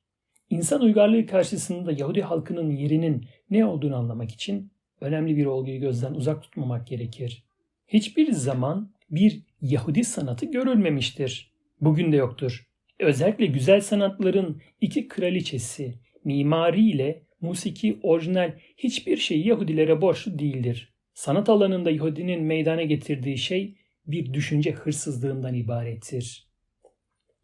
İnsan 0.50 0.80
uygarlığı 0.82 1.26
karşısında 1.26 1.92
Yahudi 1.92 2.22
halkının 2.22 2.70
yerinin 2.70 3.26
ne 3.50 3.64
olduğunu 3.64 3.96
anlamak 3.96 4.30
için 4.30 4.72
önemli 5.00 5.36
bir 5.36 5.46
olguyu 5.46 5.80
gözden 5.80 6.14
uzak 6.14 6.42
tutmamak 6.42 6.86
gerekir. 6.86 7.44
Hiçbir 7.88 8.32
zaman 8.32 8.92
bir 9.10 9.42
Yahudi 9.60 10.04
sanatı 10.04 10.46
görülmemiştir. 10.46 11.52
Bugün 11.80 12.12
de 12.12 12.16
yoktur. 12.16 12.68
Özellikle 13.00 13.46
güzel 13.46 13.80
sanatların 13.80 14.62
iki 14.80 15.08
kraliçesi, 15.08 15.94
mimari 16.24 16.90
ile 16.90 17.22
musiki 17.40 17.98
orijinal 18.02 18.52
hiçbir 18.76 19.16
şey 19.16 19.46
Yahudilere 19.46 20.00
borçlu 20.00 20.38
değildir. 20.38 20.94
Sanat 21.14 21.48
alanında 21.48 21.90
Yahudinin 21.90 22.42
meydana 22.42 22.82
getirdiği 22.82 23.38
şey 23.38 23.76
bir 24.06 24.32
düşünce 24.32 24.72
hırsızlığından 24.72 25.54
ibarettir. 25.54 26.46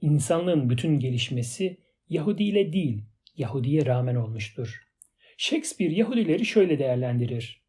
İnsanlığın 0.02 0.70
bütün 0.70 0.98
gelişmesi 0.98 1.76
Yahudi 2.08 2.44
ile 2.44 2.72
değil, 2.72 3.02
Yahudiye 3.36 3.86
rağmen 3.86 4.14
olmuştur. 4.14 4.82
Shakespeare 5.36 5.94
Yahudileri 5.94 6.46
şöyle 6.46 6.78
değerlendirir. 6.78 7.62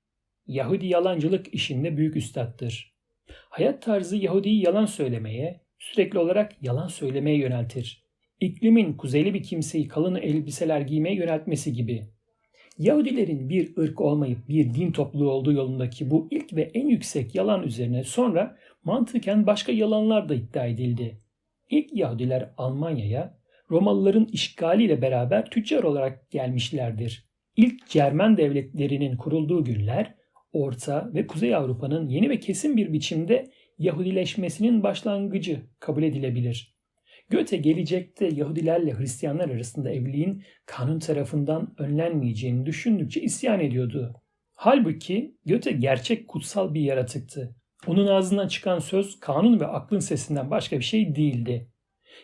Yahudi 0.47 0.87
yalancılık 0.87 1.53
işinde 1.53 1.97
büyük 1.97 2.15
üstattır. 2.15 2.93
Hayat 3.29 3.81
tarzı 3.81 4.17
Yahudi'yi 4.17 4.65
yalan 4.65 4.85
söylemeye, 4.85 5.61
sürekli 5.79 6.19
olarak 6.19 6.63
yalan 6.63 6.87
söylemeye 6.87 7.37
yöneltir. 7.37 8.03
İklimin 8.39 8.93
kuzeyli 8.93 9.33
bir 9.33 9.43
kimseyi 9.43 9.87
kalın 9.87 10.15
elbiseler 10.15 10.81
giymeye 10.81 11.15
yöneltmesi 11.15 11.73
gibi. 11.73 12.03
Yahudilerin 12.77 13.49
bir 13.49 13.77
ırk 13.77 14.01
olmayıp 14.01 14.49
bir 14.49 14.73
din 14.73 14.91
topluluğu 14.91 15.31
olduğu 15.31 15.53
yolundaki 15.53 16.11
bu 16.11 16.27
ilk 16.31 16.55
ve 16.55 16.61
en 16.73 16.87
yüksek 16.87 17.35
yalan 17.35 17.63
üzerine 17.63 18.03
sonra 18.03 18.57
mantıken 18.83 19.47
başka 19.47 19.71
yalanlar 19.71 20.29
da 20.29 20.35
iddia 20.35 20.65
edildi. 20.65 21.22
İlk 21.73 21.93
Yahudiler 21.93 22.49
Almanya'ya 22.57 23.37
Romalıların 23.71 24.25
işgaliyle 24.25 25.01
beraber 25.01 25.49
tüccar 25.49 25.83
olarak 25.83 26.31
gelmişlerdir. 26.31 27.25
İlk 27.55 27.87
Cermen 27.87 28.37
devletlerinin 28.37 29.17
kurulduğu 29.17 29.63
günler 29.63 30.15
Orta 30.51 31.11
ve 31.13 31.27
Kuzey 31.27 31.55
Avrupa'nın 31.55 32.09
yeni 32.09 32.29
ve 32.29 32.39
kesin 32.39 32.77
bir 32.77 32.93
biçimde 32.93 33.51
Yahudileşmesinin 33.77 34.83
başlangıcı 34.83 35.61
kabul 35.79 36.03
edilebilir. 36.03 36.75
Göte 37.29 37.57
gelecekte 37.57 38.29
Yahudilerle 38.35 38.93
Hristiyanlar 38.93 39.49
arasında 39.49 39.91
evliliğin 39.91 40.43
kanun 40.65 40.99
tarafından 40.99 41.75
önlenmeyeceğini 41.77 42.65
düşündükçe 42.65 43.21
isyan 43.21 43.59
ediyordu. 43.59 44.13
Halbuki 44.53 45.37
Göte 45.45 45.71
gerçek 45.71 46.27
kutsal 46.27 46.73
bir 46.73 46.81
yaratıktı. 46.81 47.55
Onun 47.87 48.07
ağzından 48.07 48.47
çıkan 48.47 48.79
söz 48.79 49.19
kanun 49.19 49.59
ve 49.59 49.67
aklın 49.67 49.99
sesinden 49.99 50.51
başka 50.51 50.79
bir 50.79 50.83
şey 50.83 51.15
değildi. 51.15 51.69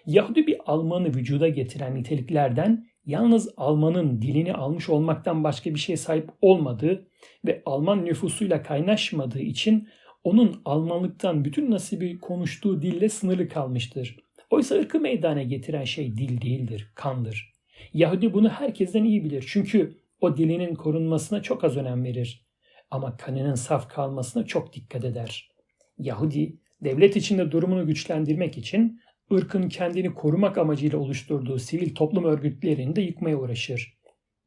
Yahudi 0.06 0.48
bir 0.48 0.58
Almanı 0.66 1.08
vücuda 1.08 1.50
getiren 1.50 1.96
niteliklerden 1.96 2.88
yalnız 3.06 3.50
Almanın 3.58 4.22
dilini 4.22 4.54
almış 4.54 4.90
olmaktan 4.90 5.44
başka 5.44 5.74
bir 5.74 5.80
şeye 5.80 5.98
sahip 5.98 6.30
olmadığı 6.42 7.08
ve 7.46 7.62
Alman 7.66 8.06
nüfusuyla 8.06 8.64
kaynaşmadığı 8.64 9.40
için 9.40 9.88
onun 10.24 10.62
Almanlıktan 10.66 11.46
bütün 11.46 11.72
nasibi 11.72 12.20
konuştuğu 12.20 12.82
dille 12.82 13.10
sınırlı 13.10 13.48
kalmıştır. 13.48 14.16
Oysa 14.50 14.76
ırkı 14.76 15.00
meydana 15.00 15.44
getiren 15.44 15.84
şey 15.84 16.18
dil 16.18 16.42
değildir, 16.42 16.92
kandır. 16.96 17.54
Yahudi 17.94 18.34
bunu 18.34 18.50
herkesten 18.50 19.04
iyi 19.04 19.24
bilir 19.24 19.46
çünkü 19.48 19.98
o 20.22 20.38
dilinin 20.38 20.76
korunmasına 20.76 21.42
çok 21.42 21.64
az 21.64 21.78
önem 21.78 22.04
verir. 22.04 22.49
Ama 22.92 23.18
kanının 23.18 23.56
saf 23.56 23.90
kalmasına 23.90 24.46
çok 24.46 24.74
dikkat 24.74 25.06
eder. 25.06 25.52
Yahudi, 25.98 26.58
devlet 26.82 27.16
içinde 27.16 27.52
durumunu 27.52 27.88
güçlendirmek 27.88 28.58
için 28.58 29.02
ırkın 29.34 29.70
kendini 29.70 30.14
korumak 30.14 30.58
amacıyla 30.58 31.00
oluşturduğu 31.00 31.60
sivil 31.60 31.96
toplum 31.96 32.24
örgütlerini 32.24 32.96
de 32.96 33.02
yıkmaya 33.02 33.38
uğraşır. 33.38 34.00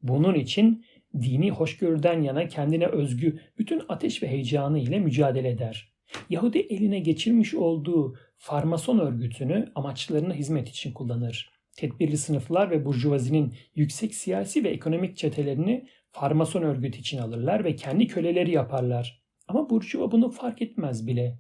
Bunun 0.03 0.35
için 0.35 0.85
dini 1.21 1.51
hoşgörüden 1.51 2.23
yana 2.23 2.49
kendine 2.49 2.87
özgü 2.87 3.41
bütün 3.59 3.83
ateş 3.89 4.23
ve 4.23 4.29
heyecanı 4.29 4.79
ile 4.79 4.99
mücadele 4.99 5.49
eder. 5.49 5.93
Yahudi 6.31 6.59
eline 6.59 7.01
geçirmiş 7.01 7.55
olduğu 7.55 8.17
farmason 8.37 8.99
örgütünü 8.99 9.73
amaçlarına 9.75 10.35
hizmet 10.35 10.69
için 10.69 10.93
kullanır. 10.93 11.51
Tedbirli 11.77 12.19
sınıflar 12.19 12.71
ve 12.71 12.85
burjuvazinin 12.85 13.55
yüksek 13.75 14.15
siyasi 14.15 14.65
ve 14.65 14.69
ekonomik 14.69 15.17
çetelerini 15.17 15.89
farmason 16.13 16.63
örgütü 16.63 16.99
için 16.99 17.19
alırlar 17.19 17.65
ve 17.65 17.77
kendi 17.77 18.07
köleleri 18.07 18.51
yaparlar. 18.51 19.23
Ama 19.49 19.71
burjuva 19.71 20.13
bunu 20.13 20.31
fark 20.31 20.63
etmez 20.63 21.07
bile. 21.07 21.39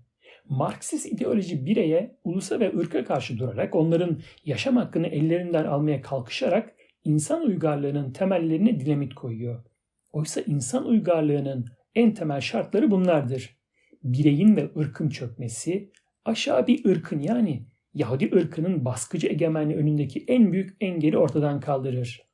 Marksist 0.48 1.06
ideoloji 1.06 1.66
bireye, 1.66 2.16
ulusa 2.24 2.60
ve 2.60 2.76
ırka 2.78 3.04
karşı 3.04 3.38
durarak 3.38 3.74
onların 3.74 4.20
yaşam 4.44 4.76
hakkını 4.76 5.06
ellerinden 5.06 5.64
almaya 5.64 6.02
kalkışarak 6.02 6.74
insan 7.04 7.46
uygarlığının 7.46 8.12
temellerine 8.12 8.80
dinamit 8.80 9.14
koyuyor. 9.14 9.64
Oysa 10.12 10.40
insan 10.40 10.86
uygarlığının 10.86 11.66
en 11.94 12.14
temel 12.14 12.40
şartları 12.40 12.90
bunlardır. 12.90 13.56
Bireyin 14.04 14.56
ve 14.56 14.70
ırkın 14.76 15.08
çökmesi, 15.08 15.92
aşağı 16.24 16.66
bir 16.66 16.84
ırkın 16.84 17.20
yani 17.20 17.66
Yahudi 17.94 18.36
ırkının 18.36 18.84
baskıcı 18.84 19.28
egemenliği 19.28 19.78
önündeki 19.78 20.24
en 20.28 20.52
büyük 20.52 20.76
engeli 20.80 21.18
ortadan 21.18 21.60
kaldırır. 21.60 22.31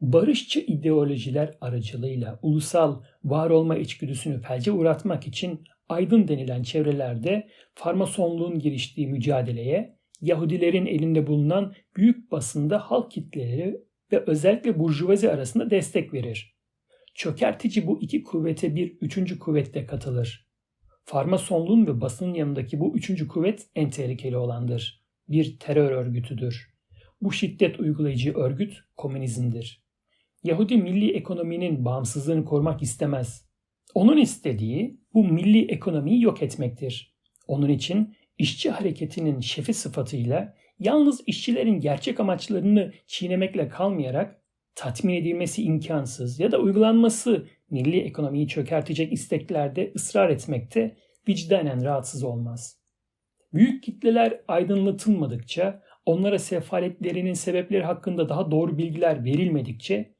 Barışçı 0.00 0.60
ideolojiler 0.60 1.58
aracılığıyla 1.60 2.38
ulusal 2.42 3.02
var 3.24 3.50
olma 3.50 3.76
içgüdüsünü 3.76 4.40
felce 4.40 4.72
uğratmak 4.72 5.26
için 5.26 5.64
aydın 5.88 6.28
denilen 6.28 6.62
çevrelerde 6.62 7.48
farmasonluğun 7.74 8.58
giriştiği 8.58 9.06
mücadeleye 9.06 10.00
Yahudilerin 10.20 10.86
elinde 10.86 11.26
bulunan 11.26 11.74
büyük 11.96 12.30
basında 12.30 12.78
halk 12.78 13.10
kitleleri 13.10 13.80
ve 14.12 14.24
özellikle 14.26 14.78
burjuvazi 14.78 15.30
arasında 15.30 15.70
destek 15.70 16.14
verir. 16.14 16.56
Çökertici 17.14 17.86
bu 17.86 18.02
iki 18.02 18.22
kuvvete 18.22 18.74
bir 18.74 18.98
üçüncü 19.00 19.38
kuvvette 19.38 19.86
katılır. 19.86 20.50
Farmasonluğun 21.04 21.86
ve 21.86 22.00
basının 22.00 22.34
yanındaki 22.34 22.80
bu 22.80 22.96
üçüncü 22.96 23.28
kuvvet 23.28 23.66
en 23.74 23.90
tehlikeli 23.90 24.36
olandır. 24.36 25.04
Bir 25.28 25.58
terör 25.58 25.90
örgütüdür. 25.90 26.70
Bu 27.20 27.32
şiddet 27.32 27.80
uygulayıcı 27.80 28.34
örgüt 28.34 28.78
komünizmdir. 28.96 29.89
Yahudi 30.42 30.76
milli 30.76 31.12
ekonominin 31.12 31.84
bağımsızlığını 31.84 32.44
korumak 32.44 32.82
istemez. 32.82 33.48
Onun 33.94 34.16
istediği 34.16 35.00
bu 35.14 35.24
milli 35.24 35.72
ekonomiyi 35.72 36.22
yok 36.22 36.42
etmektir. 36.42 37.14
Onun 37.46 37.68
için 37.68 38.14
işçi 38.38 38.70
hareketinin 38.70 39.40
şefi 39.40 39.74
sıfatıyla 39.74 40.54
yalnız 40.78 41.20
işçilerin 41.26 41.80
gerçek 41.80 42.20
amaçlarını 42.20 42.92
çiğnemekle 43.06 43.68
kalmayarak 43.68 44.42
tatmin 44.74 45.14
edilmesi 45.14 45.62
imkansız 45.62 46.40
ya 46.40 46.52
da 46.52 46.58
uygulanması 46.58 47.46
milli 47.70 48.00
ekonomiyi 48.00 48.48
çökertecek 48.48 49.12
isteklerde 49.12 49.92
ısrar 49.96 50.28
etmekte 50.28 50.96
vicdanen 51.28 51.84
rahatsız 51.84 52.24
olmaz. 52.24 52.80
Büyük 53.52 53.82
kitleler 53.82 54.40
aydınlatılmadıkça, 54.48 55.82
onlara 56.06 56.38
sefaletlerinin 56.38 57.32
sebepleri 57.32 57.84
hakkında 57.84 58.28
daha 58.28 58.50
doğru 58.50 58.78
bilgiler 58.78 59.24
verilmedikçe, 59.24 60.14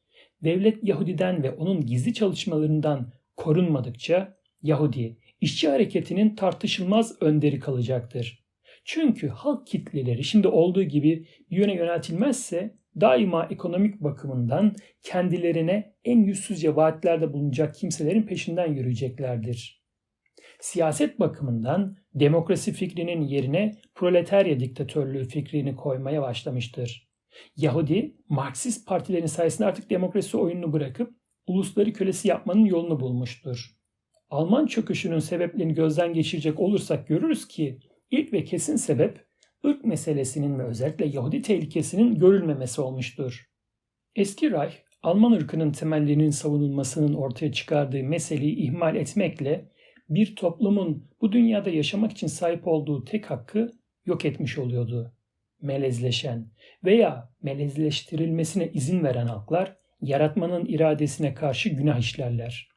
devlet 0.44 0.84
Yahudiden 0.84 1.42
ve 1.42 1.50
onun 1.50 1.86
gizli 1.86 2.14
çalışmalarından 2.14 3.12
korunmadıkça 3.36 4.36
Yahudi, 4.62 5.16
işçi 5.40 5.68
hareketinin 5.68 6.34
tartışılmaz 6.34 7.22
önderi 7.22 7.58
kalacaktır. 7.58 8.44
Çünkü 8.84 9.28
halk 9.28 9.66
kitleleri 9.66 10.24
şimdi 10.24 10.48
olduğu 10.48 10.82
gibi 10.82 11.26
bir 11.50 11.56
yöne 11.56 11.74
yöneltilmezse 11.74 12.74
daima 13.00 13.46
ekonomik 13.50 14.00
bakımından 14.00 14.76
kendilerine 15.02 15.94
en 16.04 16.18
yüzsüzce 16.18 16.76
vaatlerde 16.76 17.32
bulunacak 17.32 17.74
kimselerin 17.74 18.22
peşinden 18.22 18.74
yürüyeceklerdir. 18.74 19.80
Siyaset 20.60 21.20
bakımından 21.20 21.96
demokrasi 22.14 22.72
fikrinin 22.72 23.20
yerine 23.20 23.76
proletarya 23.94 24.60
diktatörlüğü 24.60 25.24
fikrini 25.24 25.76
koymaya 25.76 26.22
başlamıştır. 26.22 27.09
Yahudi, 27.56 28.16
Marksist 28.28 28.86
partilerin 28.88 29.26
sayesinde 29.26 29.68
artık 29.68 29.90
demokrasi 29.90 30.36
oyununu 30.36 30.72
bırakıp 30.72 31.14
ulusları 31.46 31.92
kölesi 31.92 32.28
yapmanın 32.28 32.64
yolunu 32.64 33.00
bulmuştur. 33.00 33.76
Alman 34.30 34.66
çöküşünün 34.66 35.18
sebeplerini 35.18 35.74
gözden 35.74 36.12
geçirecek 36.12 36.60
olursak 36.60 37.08
görürüz 37.08 37.48
ki 37.48 37.78
ilk 38.10 38.32
ve 38.32 38.44
kesin 38.44 38.76
sebep 38.76 39.26
ırk 39.66 39.84
meselesinin 39.84 40.58
ve 40.58 40.64
özellikle 40.64 41.06
Yahudi 41.06 41.42
tehlikesinin 41.42 42.18
görülmemesi 42.18 42.80
olmuştur. 42.80 43.50
Eski 44.16 44.50
Reich, 44.50 44.74
Alman 45.02 45.32
ırkının 45.32 45.72
temellerinin 45.72 46.30
savunulmasının 46.30 47.14
ortaya 47.14 47.52
çıkardığı 47.52 48.02
meseleyi 48.02 48.56
ihmal 48.56 48.96
etmekle 48.96 49.70
bir 50.08 50.36
toplumun 50.36 51.10
bu 51.20 51.32
dünyada 51.32 51.70
yaşamak 51.70 52.12
için 52.12 52.26
sahip 52.26 52.68
olduğu 52.68 53.04
tek 53.04 53.30
hakkı 53.30 53.72
yok 54.06 54.24
etmiş 54.24 54.58
oluyordu. 54.58 55.14
Melezleşen 55.62 56.50
veya 56.84 57.30
melezleştirilmesine 57.42 58.70
izin 58.74 59.04
veren 59.04 59.26
halklar 59.26 59.76
yaratmanın 60.02 60.64
iradesine 60.64 61.34
karşı 61.34 61.68
günah 61.68 61.98
işlerler. 61.98 62.68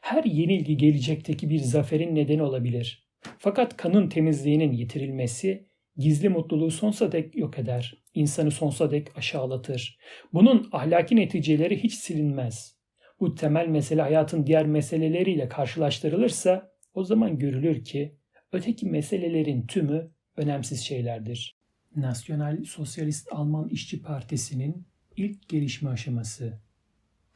Her 0.00 0.24
yenilgi 0.24 0.76
gelecekteki 0.76 1.50
bir 1.50 1.58
zaferin 1.58 2.14
nedeni 2.14 2.42
olabilir. 2.42 3.08
Fakat 3.38 3.76
kanın 3.76 4.08
temizliğinin 4.08 4.72
yitirilmesi 4.72 5.68
gizli 5.96 6.28
mutluluğu 6.28 6.70
sonsuza 6.70 7.12
dek 7.12 7.36
yok 7.36 7.58
eder. 7.58 7.94
İnsanı 8.14 8.50
sonsuza 8.50 8.90
dek 8.90 9.18
aşağılatır. 9.18 9.98
Bunun 10.32 10.68
ahlaki 10.72 11.16
neticeleri 11.16 11.82
hiç 11.82 11.94
silinmez. 11.94 12.78
Bu 13.20 13.34
temel 13.34 13.66
mesele 13.66 14.02
hayatın 14.02 14.46
diğer 14.46 14.66
meseleleriyle 14.66 15.48
karşılaştırılırsa 15.48 16.72
o 16.94 17.04
zaman 17.04 17.38
görülür 17.38 17.84
ki 17.84 18.16
öteki 18.52 18.86
meselelerin 18.86 19.66
tümü 19.66 20.10
önemsiz 20.36 20.80
şeylerdir. 20.80 21.57
Nasyonal 21.96 22.64
Sosyalist 22.64 23.32
Alman 23.32 23.68
İşçi 23.68 24.02
Partisi'nin 24.02 24.86
ilk 25.16 25.48
gelişme 25.48 25.90
aşaması. 25.90 26.60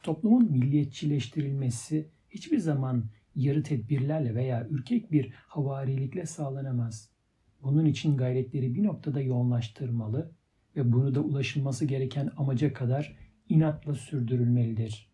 Toplumun 0.03 0.51
milliyetçileştirilmesi 0.51 2.09
hiçbir 2.29 2.57
zaman 2.57 3.05
yarı 3.35 3.63
tedbirlerle 3.63 4.35
veya 4.35 4.67
ürkek 4.69 5.11
bir 5.11 5.31
havarilikle 5.33 6.25
sağlanamaz. 6.25 7.09
Bunun 7.63 7.85
için 7.85 8.17
gayretleri 8.17 8.75
bir 8.75 8.83
noktada 8.83 9.21
yoğunlaştırmalı 9.21 10.31
ve 10.75 10.91
bunu 10.91 11.15
da 11.15 11.21
ulaşılması 11.21 11.85
gereken 11.85 12.31
amaca 12.37 12.73
kadar 12.73 13.17
inatla 13.49 13.95
sürdürülmelidir. 13.95 15.13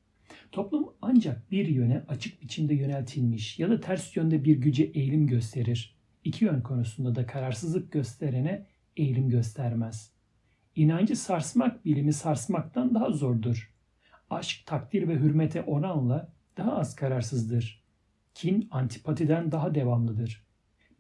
Toplum 0.51 0.89
ancak 1.01 1.51
bir 1.51 1.67
yöne 1.67 2.03
açık 2.07 2.41
biçimde 2.41 2.73
yöneltilmiş 2.73 3.59
ya 3.59 3.69
da 3.69 3.79
ters 3.79 4.15
yönde 4.15 4.43
bir 4.43 4.57
güce 4.57 4.83
eğilim 4.83 5.27
gösterir. 5.27 5.95
İki 6.23 6.45
yön 6.45 6.61
konusunda 6.61 7.15
da 7.15 7.25
kararsızlık 7.25 7.91
gösterene 7.91 8.65
eğilim 8.97 9.29
göstermez. 9.29 10.11
İnancı 10.75 11.15
sarsmak 11.15 11.85
bilimi 11.85 12.13
sarsmaktan 12.13 12.95
daha 12.95 13.11
zordur. 13.11 13.73
Aşk 14.29 14.65
takdir 14.65 15.07
ve 15.07 15.15
hürmete 15.15 15.61
oranla 15.61 16.33
daha 16.57 16.77
az 16.77 16.95
kararsızdır. 16.95 17.83
Kin 18.35 18.67
antipatiden 18.71 19.51
daha 19.51 19.75
devamlıdır. 19.75 20.45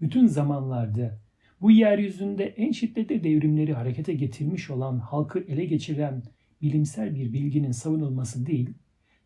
Bütün 0.01 0.27
zamanlarda 0.27 1.19
bu 1.61 1.71
yeryüzünde 1.71 2.45
en 2.45 2.71
şiddetli 2.71 3.23
devrimleri 3.23 3.73
harekete 3.73 4.13
getirmiş 4.13 4.69
olan 4.69 4.99
halkı 4.99 5.39
ele 5.39 5.65
geçiren 5.65 6.23
bilimsel 6.61 7.15
bir 7.15 7.33
bilginin 7.33 7.71
savunulması 7.71 8.45
değil, 8.45 8.69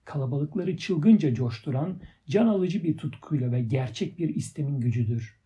kalabalıkları 0.05 0.77
çılgınca 0.77 1.33
coşturan 1.33 2.01
can 2.27 2.47
alıcı 2.47 2.83
bir 2.83 2.97
tutkuyla 2.97 3.51
ve 3.51 3.61
gerçek 3.61 4.19
bir 4.19 4.35
istemin 4.35 4.79
gücüdür. 4.79 5.42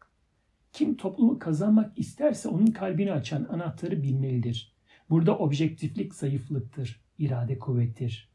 Kim 0.77 0.97
toplumu 0.97 1.39
kazanmak 1.39 1.99
isterse 1.99 2.49
onun 2.49 2.65
kalbini 2.65 3.11
açan 3.11 3.47
anahtarı 3.49 4.03
bilmelidir. 4.03 4.75
Burada 5.09 5.37
objektiflik 5.37 6.15
zayıflıktır, 6.15 7.01
irade 7.17 7.59
kuvvettir. 7.59 8.29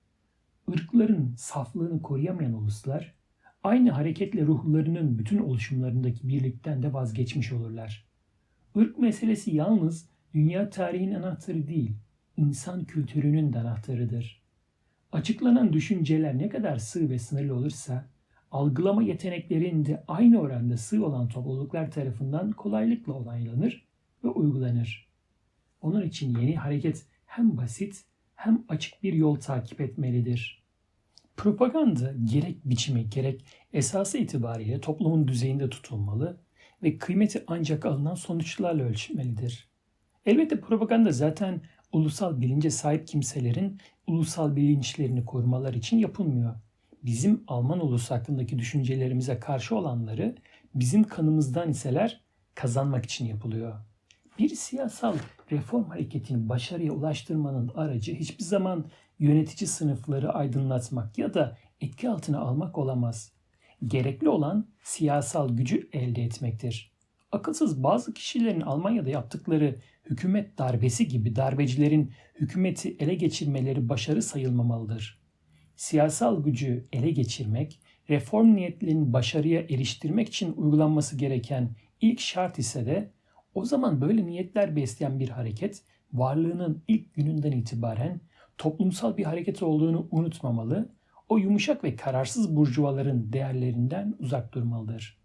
Irkların 0.68 1.34
saflığını 1.36 2.02
koruyamayan 2.02 2.52
uluslar, 2.52 3.14
aynı 3.62 3.90
hareketle 3.90 4.46
ruhlarının 4.46 5.18
bütün 5.18 5.38
oluşumlarındaki 5.38 6.28
birlikten 6.28 6.82
de 6.82 6.92
vazgeçmiş 6.92 7.52
olurlar. 7.52 8.06
Irk 8.74 8.98
meselesi 8.98 9.56
yalnız 9.56 10.08
dünya 10.34 10.70
tarihinin 10.70 11.14
anahtarı 11.14 11.68
değil, 11.68 11.96
insan 12.36 12.84
kültürünün 12.84 13.52
de 13.52 13.58
anahtarıdır. 13.58 14.42
Açıklanan 15.12 15.72
düşünceler 15.72 16.38
ne 16.38 16.48
kadar 16.48 16.76
sığ 16.76 17.10
ve 17.10 17.18
sınırlı 17.18 17.54
olursa, 17.54 18.08
algılama 18.52 19.02
yeteneklerinde 19.02 20.04
aynı 20.08 20.40
oranda 20.40 20.76
sığ 20.76 21.06
olan 21.06 21.28
topluluklar 21.28 21.90
tarafından 21.90 22.52
kolaylıkla 22.52 23.12
onaylanır 23.12 23.86
ve 24.24 24.28
uygulanır. 24.28 25.08
Onun 25.80 26.02
için 26.02 26.38
yeni 26.38 26.56
hareket 26.56 27.06
hem 27.26 27.56
basit 27.56 28.04
hem 28.34 28.64
açık 28.68 29.02
bir 29.02 29.12
yol 29.12 29.36
takip 29.36 29.80
etmelidir. 29.80 30.62
Propaganda 31.36 32.14
gerek 32.24 32.64
biçimi 32.64 33.10
gerek 33.10 33.44
esası 33.72 34.18
itibariyle 34.18 34.80
toplumun 34.80 35.28
düzeyinde 35.28 35.70
tutulmalı 35.70 36.40
ve 36.82 36.98
kıymeti 36.98 37.44
ancak 37.46 37.86
alınan 37.86 38.14
sonuçlarla 38.14 38.82
ölçülmelidir. 38.82 39.68
Elbette 40.26 40.60
propaganda 40.60 41.12
zaten 41.12 41.60
ulusal 41.92 42.40
bilince 42.40 42.70
sahip 42.70 43.06
kimselerin 43.06 43.78
ulusal 44.06 44.56
bilinçlerini 44.56 45.24
korumalar 45.24 45.74
için 45.74 45.98
yapılmıyor. 45.98 46.54
Bizim 47.02 47.44
Alman 47.46 47.80
ulusu 47.80 48.14
hakkındaki 48.14 48.58
düşüncelerimize 48.58 49.38
karşı 49.38 49.76
olanları 49.76 50.34
bizim 50.74 51.04
kanımızdan 51.04 51.70
iseler 51.70 52.20
kazanmak 52.54 53.04
için 53.04 53.26
yapılıyor. 53.26 53.74
Bir 54.38 54.48
siyasal 54.48 55.16
reform 55.50 55.84
hareketini 55.84 56.48
başarıya 56.48 56.92
ulaştırmanın 56.92 57.70
aracı 57.74 58.14
hiçbir 58.14 58.44
zaman 58.44 58.84
yönetici 59.18 59.68
sınıfları 59.68 60.32
aydınlatmak 60.32 61.18
ya 61.18 61.34
da 61.34 61.58
etki 61.80 62.10
altına 62.10 62.38
almak 62.40 62.78
olamaz. 62.78 63.32
Gerekli 63.84 64.28
olan 64.28 64.68
siyasal 64.82 65.48
gücü 65.56 65.88
elde 65.92 66.22
etmektir. 66.22 66.92
Akılsız 67.32 67.82
bazı 67.82 68.14
kişilerin 68.14 68.60
Almanya'da 68.60 69.10
yaptıkları 69.10 69.80
hükümet 70.10 70.58
darbesi 70.58 71.08
gibi 71.08 71.36
darbecilerin 71.36 72.12
hükümeti 72.34 72.96
ele 72.98 73.14
geçirmeleri 73.14 73.88
başarı 73.88 74.22
sayılmamalıdır. 74.22 75.21
Siyasal 75.82 76.44
gücü 76.44 76.84
ele 76.92 77.10
geçirmek, 77.10 77.80
reform 78.10 78.56
niyetlerinin 78.56 79.12
başarıya 79.12 79.60
eriştirmek 79.60 80.28
için 80.28 80.54
uygulanması 80.56 81.16
gereken 81.16 81.70
ilk 82.00 82.20
şart 82.20 82.58
ise 82.58 82.86
de 82.86 83.10
o 83.54 83.64
zaman 83.64 84.00
böyle 84.00 84.26
niyetler 84.26 84.76
besleyen 84.76 85.20
bir 85.20 85.28
hareket 85.28 85.82
varlığının 86.12 86.82
ilk 86.88 87.14
gününden 87.14 87.52
itibaren 87.52 88.20
toplumsal 88.58 89.16
bir 89.16 89.24
hareket 89.24 89.62
olduğunu 89.62 90.08
unutmamalı, 90.10 90.92
o 91.28 91.38
yumuşak 91.38 91.84
ve 91.84 91.96
kararsız 91.96 92.56
burjuvaların 92.56 93.32
değerlerinden 93.32 94.14
uzak 94.18 94.54
durmalıdır. 94.54 95.18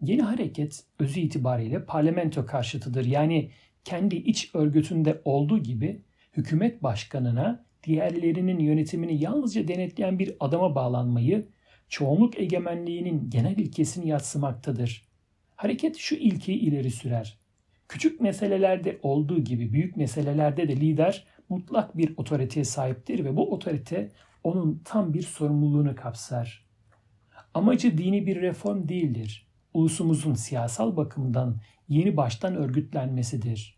Yeni 0.00 0.22
hareket 0.22 0.84
özü 0.98 1.20
itibariyle 1.20 1.84
parlamento 1.84 2.46
karşıtıdır. 2.46 3.04
Yani 3.04 3.50
kendi 3.84 4.16
iç 4.16 4.50
örgütünde 4.54 5.22
olduğu 5.24 5.58
gibi 5.58 6.02
hükümet 6.36 6.82
başkanına 6.82 7.64
diğerlerinin 7.86 8.58
yönetimini 8.58 9.22
yalnızca 9.22 9.68
denetleyen 9.68 10.18
bir 10.18 10.36
adama 10.40 10.74
bağlanmayı 10.74 11.48
çoğunluk 11.88 12.38
egemenliğinin 12.38 13.30
genel 13.30 13.56
ilkesini 13.58 14.08
yatsımaktadır. 14.08 15.08
Hareket 15.56 15.96
şu 15.96 16.14
ilkeyi 16.14 16.58
ileri 16.58 16.90
sürer. 16.90 17.38
Küçük 17.88 18.20
meselelerde 18.20 18.98
olduğu 19.02 19.44
gibi 19.44 19.72
büyük 19.72 19.96
meselelerde 19.96 20.68
de 20.68 20.76
lider 20.76 21.26
mutlak 21.48 21.96
bir 21.96 22.14
otoriteye 22.16 22.64
sahiptir 22.64 23.24
ve 23.24 23.36
bu 23.36 23.52
otorite 23.52 24.12
onun 24.44 24.82
tam 24.84 25.14
bir 25.14 25.22
sorumluluğunu 25.22 25.96
kapsar. 25.96 26.66
Amacı 27.54 27.98
dini 27.98 28.26
bir 28.26 28.40
reform 28.40 28.88
değildir. 28.88 29.48
Ulusumuzun 29.74 30.34
siyasal 30.34 30.96
bakımdan 30.96 31.60
yeni 31.88 32.16
baştan 32.16 32.56
örgütlenmesidir. 32.56 33.73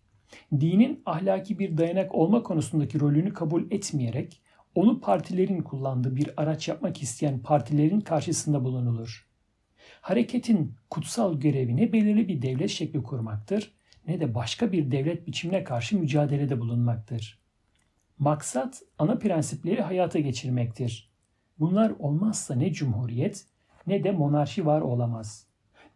Dinin 0.52 1.02
ahlaki 1.06 1.58
bir 1.58 1.78
dayanak 1.78 2.14
olma 2.14 2.42
konusundaki 2.42 3.00
rolünü 3.00 3.32
kabul 3.32 3.70
etmeyerek 3.70 4.42
onu 4.74 5.00
partilerin 5.00 5.62
kullandığı 5.62 6.16
bir 6.16 6.30
araç 6.36 6.68
yapmak 6.68 7.02
isteyen 7.02 7.38
partilerin 7.38 8.00
karşısında 8.00 8.64
bulunulur. 8.64 9.26
Hareketin 10.00 10.74
kutsal 10.90 11.40
görevi 11.40 11.76
ne 11.76 11.92
belirli 11.92 12.28
bir 12.28 12.42
devlet 12.42 12.70
şekli 12.70 13.02
kurmaktır 13.02 13.72
ne 14.08 14.20
de 14.20 14.34
başka 14.34 14.72
bir 14.72 14.90
devlet 14.90 15.26
biçimine 15.26 15.64
karşı 15.64 15.98
mücadelede 15.98 16.60
bulunmaktır. 16.60 17.38
Maksat 18.18 18.82
ana 18.98 19.18
prensipleri 19.18 19.82
hayata 19.82 20.18
geçirmektir. 20.18 21.10
Bunlar 21.58 21.92
olmazsa 21.98 22.54
ne 22.54 22.72
cumhuriyet 22.72 23.46
ne 23.86 24.04
de 24.04 24.12
monarşi 24.12 24.66
var 24.66 24.80
olamaz. 24.80 25.46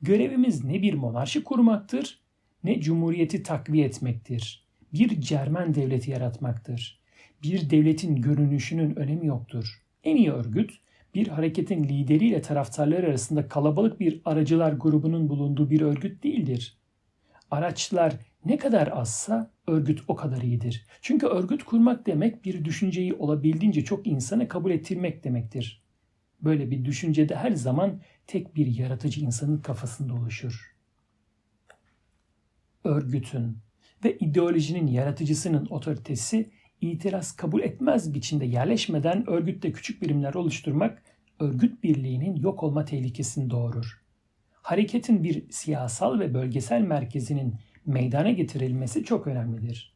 Görevimiz 0.03 0.65
ne 0.65 0.83
bir 0.83 0.95
monarşi 0.95 1.45
kurmaktır 1.45 2.21
ne 2.65 2.81
cumhuriyeti 2.81 3.43
takviye 3.43 3.87
etmektir. 3.87 4.65
Bir 4.93 5.21
Cermen 5.21 5.75
devleti 5.75 6.11
yaratmaktır. 6.11 7.01
Bir 7.43 7.71
devletin 7.71 8.17
görünüşünün 8.17 8.97
önemi 8.97 9.27
yoktur. 9.27 9.83
En 10.05 10.17
iyi 10.17 10.33
örgüt 10.33 10.71
bir 11.15 11.29
hareketin 11.29 11.85
lideriyle 11.85 12.43
taraftarları 12.43 13.07
arasında 13.07 13.49
kalabalık 13.49 14.01
bir 14.01 14.21
aracılar 14.25 14.73
grubunun 14.73 15.29
bulunduğu 15.29 15.71
bir 15.71 15.81
örgüt 15.81 16.23
değildir. 16.23 16.79
Araçlar 17.51 18.15
ne 18.45 18.57
kadar 18.57 18.89
azsa 18.93 19.51
örgüt 19.67 20.01
o 20.09 20.17
kadar 20.17 20.43
iyidir. 20.43 20.87
Çünkü 21.01 21.27
örgüt 21.27 21.65
kurmak 21.65 22.07
demek 22.07 22.45
bir 22.45 22.65
düşünceyi 22.65 23.15
olabildiğince 23.15 23.85
çok 23.85 24.07
insana 24.07 24.49
kabul 24.49 24.71
ettirmek 24.71 25.25
demektir. 25.25 25.83
Böyle 26.43 26.71
bir 26.71 26.85
düşüncede 26.85 27.37
her 27.37 27.53
zaman 27.53 28.01
tek 28.27 28.57
bir 28.57 28.67
yaratıcı 28.67 29.21
insanın 29.21 29.59
kafasında 29.59 30.15
oluşur. 30.15 30.70
Örgütün 32.85 33.59
ve 34.05 34.19
ideolojinin 34.19 34.87
yaratıcısının 34.87 35.67
otoritesi 35.71 36.51
itiraz 36.81 37.37
kabul 37.37 37.63
etmez 37.63 38.15
biçimde 38.15 38.45
yerleşmeden 38.45 39.31
örgütte 39.31 39.73
küçük 39.73 40.03
birimler 40.03 40.35
oluşturmak 40.35 41.03
örgüt 41.41 41.83
birliğinin 41.83 42.37
yok 42.37 42.63
olma 42.63 42.85
tehlikesini 42.85 43.51
doğurur. 43.51 44.03
Hareketin 44.53 45.25
bir 45.25 45.51
siyasal 45.51 46.19
ve 46.19 46.35
bölgesel 46.35 46.81
merkezinin 46.81 47.55
meydana 47.87 48.31
getirilmesi 48.31 49.05
çok 49.05 49.27
önemlidir. 49.27 49.95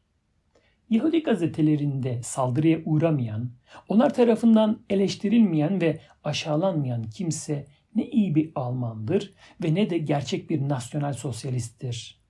Yahudi 0.89 1.23
gazetelerinde 1.23 2.23
saldırıya 2.23 2.79
uğramayan, 2.85 3.51
onlar 3.87 4.13
tarafından 4.13 4.81
eleştirilmeyen 4.89 5.81
ve 5.81 5.99
aşağılanmayan 6.23 7.03
kimse 7.03 7.65
ne 7.95 8.09
iyi 8.09 8.35
bir 8.35 8.51
Almandır 8.55 9.33
ve 9.63 9.75
ne 9.75 9.89
de 9.89 9.97
gerçek 9.97 10.49
bir 10.49 10.69
nasyonal 10.69 11.13
sosyalisttir. 11.13 12.24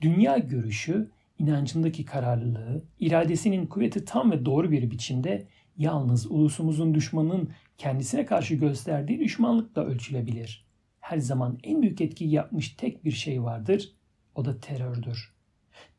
Dünya 0.00 0.38
görüşü, 0.38 1.10
inancındaki 1.38 2.04
kararlılığı, 2.04 2.82
iradesinin 3.00 3.66
kuvveti 3.66 4.04
tam 4.04 4.30
ve 4.30 4.44
doğru 4.44 4.70
bir 4.70 4.90
biçimde 4.90 5.46
yalnız 5.78 6.26
ulusumuzun 6.30 6.94
düşmanının 6.94 7.50
kendisine 7.78 8.26
karşı 8.26 8.54
gösterdiği 8.54 9.20
düşmanlıkla 9.20 9.84
ölçülebilir. 9.84 10.66
Her 11.00 11.18
zaman 11.18 11.58
en 11.62 11.82
büyük 11.82 12.00
etkiyi 12.00 12.30
yapmış 12.30 12.68
tek 12.68 13.04
bir 13.04 13.10
şey 13.10 13.42
vardır, 13.42 13.92
o 14.34 14.44
da 14.44 14.60
terördür. 14.60 15.34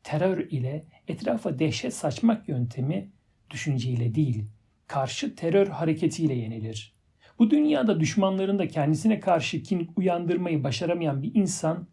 Terör 0.02 0.38
ile 0.38 0.86
etrafa 1.08 1.58
dehşet 1.58 1.94
saçmak 1.94 2.48
yöntemi 2.48 3.10
düşünceyle 3.50 4.14
değil, 4.14 4.44
karşı 4.86 5.34
terör 5.34 5.66
hareketiyle 5.66 6.34
yenilir. 6.34 6.94
Bu 7.38 7.50
dünyada 7.50 8.00
düşmanlarında 8.00 8.68
kendisine 8.68 9.20
karşı 9.20 9.62
kin 9.62 9.90
uyandırmayı 9.96 10.64
başaramayan 10.64 11.22
bir 11.22 11.34
insan 11.34 11.86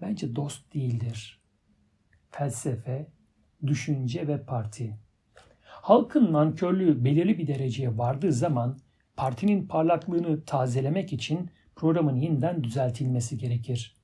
bence 0.00 0.36
dost 0.36 0.74
değildir. 0.74 1.39
Felsefe, 2.30 3.06
düşünce 3.66 4.28
ve 4.28 4.44
parti. 4.44 4.98
Halkın 5.64 6.32
nankörlüğü 6.32 7.04
belirli 7.04 7.38
bir 7.38 7.46
dereceye 7.46 7.98
vardığı 7.98 8.32
zaman 8.32 8.78
partinin 9.16 9.66
parlaklığını 9.66 10.44
tazelemek 10.44 11.12
için 11.12 11.50
programın 11.76 12.16
yeniden 12.16 12.64
düzeltilmesi 12.64 13.38
gerekir. 13.38 13.96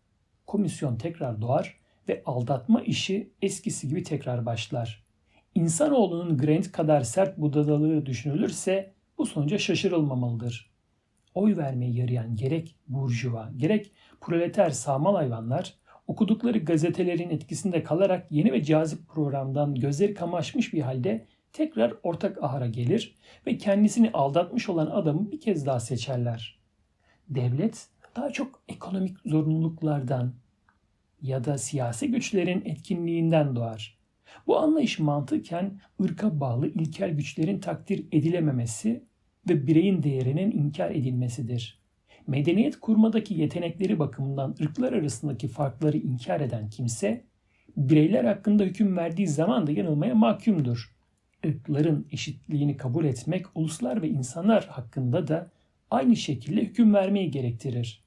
Komisyon 0.46 0.96
tekrar 0.96 1.40
doğar 1.40 1.80
ve 2.08 2.22
aldatma 2.26 2.82
işi 2.82 3.32
eskisi 3.42 3.88
gibi 3.88 4.02
tekrar 4.02 4.46
başlar. 4.46 5.06
İnsanoğlunun 5.54 6.38
Grant 6.38 6.72
kadar 6.72 7.00
sert 7.00 7.38
budalalığı 7.38 8.06
düşünülürse 8.06 8.94
bu 9.18 9.26
sonuca 9.26 9.58
şaşırılmamalıdır. 9.58 10.70
Oy 11.34 11.56
vermeyi 11.56 11.96
yarayan 11.96 12.36
gerek 12.36 12.76
burjuva, 12.88 13.52
gerek 13.56 13.92
proleter 14.20 14.70
sağmal 14.70 15.14
hayvanlar 15.14 15.74
okudukları 16.06 16.58
gazetelerin 16.58 17.30
etkisinde 17.30 17.82
kalarak 17.82 18.26
yeni 18.30 18.52
ve 18.52 18.64
cazip 18.64 19.08
programdan 19.08 19.74
gözleri 19.74 20.14
kamaşmış 20.14 20.72
bir 20.72 20.80
halde 20.80 21.26
tekrar 21.52 21.94
ortak 22.02 22.42
ahara 22.42 22.66
gelir 22.66 23.14
ve 23.46 23.58
kendisini 23.58 24.10
aldatmış 24.12 24.68
olan 24.68 24.86
adamı 24.86 25.32
bir 25.32 25.40
kez 25.40 25.66
daha 25.66 25.80
seçerler. 25.80 26.58
Devlet 27.28 27.88
daha 28.16 28.30
çok 28.30 28.62
ekonomik 28.68 29.16
zorunluluklardan, 29.26 30.34
ya 31.22 31.44
da 31.44 31.58
siyasi 31.58 32.10
güçlerin 32.10 32.62
etkinliğinden 32.64 33.56
doğar. 33.56 33.98
Bu 34.46 34.58
anlayış 34.58 34.98
mantıken 34.98 35.80
ırka 36.02 36.40
bağlı 36.40 36.68
ilkel 36.68 37.10
güçlerin 37.10 37.60
takdir 37.60 38.06
edilememesi 38.12 39.04
ve 39.48 39.66
bireyin 39.66 40.02
değerinin 40.02 40.50
inkar 40.50 40.90
edilmesidir. 40.90 41.85
Medeniyet 42.26 42.80
kurmadaki 42.80 43.34
yetenekleri 43.34 43.98
bakımından 43.98 44.54
ırklar 44.60 44.92
arasındaki 44.92 45.48
farkları 45.48 45.96
inkar 45.96 46.40
eden 46.40 46.70
kimse, 46.70 47.24
bireyler 47.76 48.24
hakkında 48.24 48.62
hüküm 48.62 48.96
verdiği 48.96 49.26
zaman 49.26 49.66
da 49.66 49.72
yanılmaya 49.72 50.14
mahkumdur. 50.14 50.96
Irkların 51.44 52.06
eşitliğini 52.12 52.76
kabul 52.76 53.04
etmek 53.04 53.46
uluslar 53.54 54.02
ve 54.02 54.08
insanlar 54.08 54.66
hakkında 54.66 55.28
da 55.28 55.50
aynı 55.90 56.16
şekilde 56.16 56.60
hüküm 56.60 56.94
vermeyi 56.94 57.30
gerektirir 57.30 58.06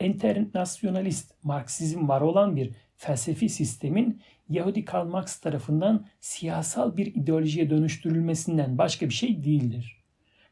enternasyonalist 0.00 1.34
Marksizm 1.42 2.08
var 2.08 2.20
olan 2.20 2.56
bir 2.56 2.70
felsefi 2.96 3.48
sistemin 3.48 4.22
Yahudi 4.48 4.84
Karl 4.84 5.06
Marx 5.06 5.36
tarafından 5.36 6.06
siyasal 6.20 6.96
bir 6.96 7.06
ideolojiye 7.06 7.70
dönüştürülmesinden 7.70 8.78
başka 8.78 9.08
bir 9.08 9.14
şey 9.14 9.44
değildir. 9.44 10.04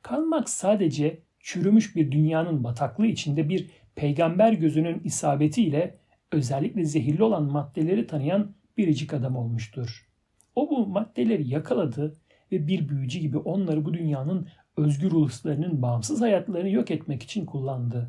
Karl 0.02 0.22
Marx 0.22 0.48
sadece 0.48 1.18
çürümüş 1.44 1.96
bir 1.96 2.12
dünyanın 2.12 2.64
bataklığı 2.64 3.06
içinde 3.06 3.48
bir 3.48 3.70
peygamber 3.94 4.52
gözünün 4.52 5.00
isabetiyle 5.04 5.98
özellikle 6.32 6.84
zehirli 6.84 7.22
olan 7.22 7.42
maddeleri 7.42 8.06
tanıyan 8.06 8.54
biricik 8.76 9.14
adam 9.14 9.36
olmuştur. 9.36 10.08
O 10.56 10.70
bu 10.70 10.86
maddeleri 10.86 11.48
yakaladı 11.48 12.16
ve 12.52 12.66
bir 12.66 12.88
büyücü 12.88 13.18
gibi 13.18 13.38
onları 13.38 13.84
bu 13.84 13.94
dünyanın 13.94 14.48
özgür 14.76 15.12
uluslarının 15.12 15.82
bağımsız 15.82 16.20
hayatlarını 16.20 16.70
yok 16.70 16.90
etmek 16.90 17.22
için 17.22 17.46
kullandı 17.46 18.06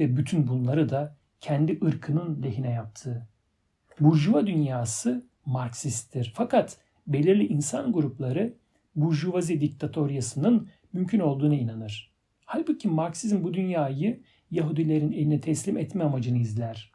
ve 0.00 0.16
bütün 0.16 0.46
bunları 0.46 0.88
da 0.88 1.16
kendi 1.40 1.78
ırkının 1.84 2.42
lehine 2.42 2.70
yaptı. 2.70 3.28
Burjuva 4.00 4.46
dünyası 4.46 5.26
Marksisttir. 5.46 6.32
Fakat 6.36 6.78
belirli 7.06 7.46
insan 7.46 7.92
grupları 7.92 8.54
Burjuvazi 8.96 9.60
diktatoryasının 9.60 10.68
mümkün 10.92 11.20
olduğuna 11.20 11.54
inanır. 11.54 12.09
Halbuki 12.52 12.88
Marksizm 12.88 13.44
bu 13.44 13.54
dünyayı 13.54 14.20
Yahudilerin 14.50 15.12
eline 15.12 15.40
teslim 15.40 15.78
etme 15.78 16.04
amacını 16.04 16.38
izler. 16.38 16.92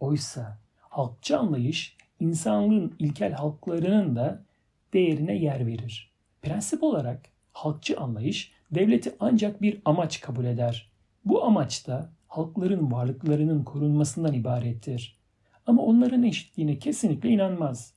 Oysa 0.00 0.58
halkçı 0.80 1.38
anlayış 1.38 1.96
insanlığın 2.20 2.94
ilkel 2.98 3.32
halklarının 3.32 4.16
da 4.16 4.44
değerine 4.92 5.36
yer 5.36 5.66
verir. 5.66 6.12
Prensip 6.42 6.82
olarak 6.82 7.20
halkçı 7.52 8.00
anlayış 8.00 8.52
devleti 8.70 9.14
ancak 9.20 9.62
bir 9.62 9.80
amaç 9.84 10.20
kabul 10.20 10.44
eder. 10.44 10.90
Bu 11.24 11.44
amaç 11.44 11.86
da 11.86 12.12
halkların 12.28 12.92
varlıklarının 12.92 13.64
korunmasından 13.64 14.32
ibarettir. 14.32 15.18
Ama 15.66 15.82
onların 15.82 16.22
eşitliğine 16.22 16.78
kesinlikle 16.78 17.28
inanmaz. 17.28 17.94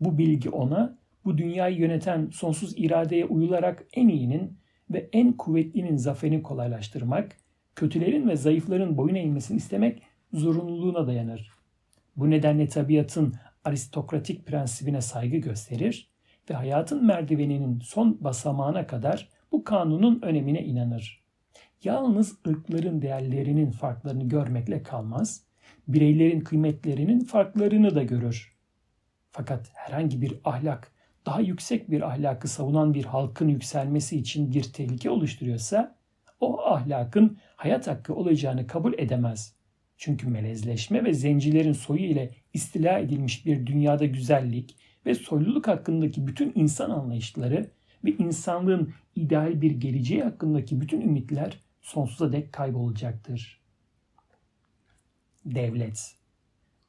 Bu 0.00 0.18
bilgi 0.18 0.50
ona 0.50 0.98
bu 1.24 1.38
dünyayı 1.38 1.76
yöneten 1.76 2.30
sonsuz 2.32 2.74
iradeye 2.76 3.24
uyularak 3.24 3.86
en 3.94 4.08
iyinin 4.08 4.59
ve 4.90 5.08
en 5.12 5.32
kuvvetlinin 5.32 5.96
zaferini 5.96 6.42
kolaylaştırmak, 6.42 7.36
kötülerin 7.76 8.28
ve 8.28 8.36
zayıfların 8.36 8.96
boyun 8.96 9.14
eğmesini 9.14 9.56
istemek 9.56 10.02
zorunluluğuna 10.32 11.06
dayanır. 11.06 11.50
Bu 12.16 12.30
nedenle 12.30 12.68
tabiatın 12.68 13.34
aristokratik 13.64 14.46
prensibine 14.46 15.00
saygı 15.00 15.36
gösterir 15.36 16.10
ve 16.50 16.54
hayatın 16.54 17.06
merdiveninin 17.06 17.80
son 17.80 18.18
basamağına 18.20 18.86
kadar 18.86 19.28
bu 19.52 19.64
kanunun 19.64 20.18
önemine 20.22 20.64
inanır 20.64 21.20
yalnız 21.84 22.38
ırkların 22.48 23.02
değerlerinin 23.02 23.70
farklarını 23.70 24.28
görmekle 24.28 24.82
kalmaz, 24.82 25.44
bireylerin 25.88 26.40
kıymetlerinin 26.40 27.20
farklarını 27.20 27.94
da 27.94 28.02
görür. 28.02 28.56
Fakat 29.32 29.70
herhangi 29.74 30.22
bir 30.22 30.40
ahlak 30.44 30.92
daha 31.26 31.40
yüksek 31.40 31.90
bir 31.90 32.02
ahlakı 32.02 32.48
savunan 32.48 32.94
bir 32.94 33.04
halkın 33.04 33.48
yükselmesi 33.48 34.16
için 34.16 34.52
bir 34.52 34.62
tehlike 34.62 35.10
oluşturuyorsa 35.10 35.96
o 36.40 36.60
ahlakın 36.60 37.38
hayat 37.56 37.86
hakkı 37.86 38.14
olacağını 38.14 38.66
kabul 38.66 38.92
edemez. 38.98 39.54
Çünkü 39.96 40.28
melezleşme 40.28 41.04
ve 41.04 41.14
zencilerin 41.14 41.72
soyu 41.72 42.04
ile 42.04 42.34
istila 42.54 42.98
edilmiş 42.98 43.46
bir 43.46 43.66
dünyada 43.66 44.06
güzellik 44.06 44.76
ve 45.06 45.14
soyluluk 45.14 45.68
hakkındaki 45.68 46.26
bütün 46.26 46.52
insan 46.54 46.90
anlayışları 46.90 47.70
ve 48.04 48.10
insanlığın 48.10 48.94
ideal 49.16 49.60
bir 49.60 49.70
geleceği 49.70 50.22
hakkındaki 50.22 50.80
bütün 50.80 51.00
ümitler 51.00 51.60
sonsuza 51.80 52.32
dek 52.32 52.52
kaybolacaktır. 52.52 53.60
Devlet 55.44 56.20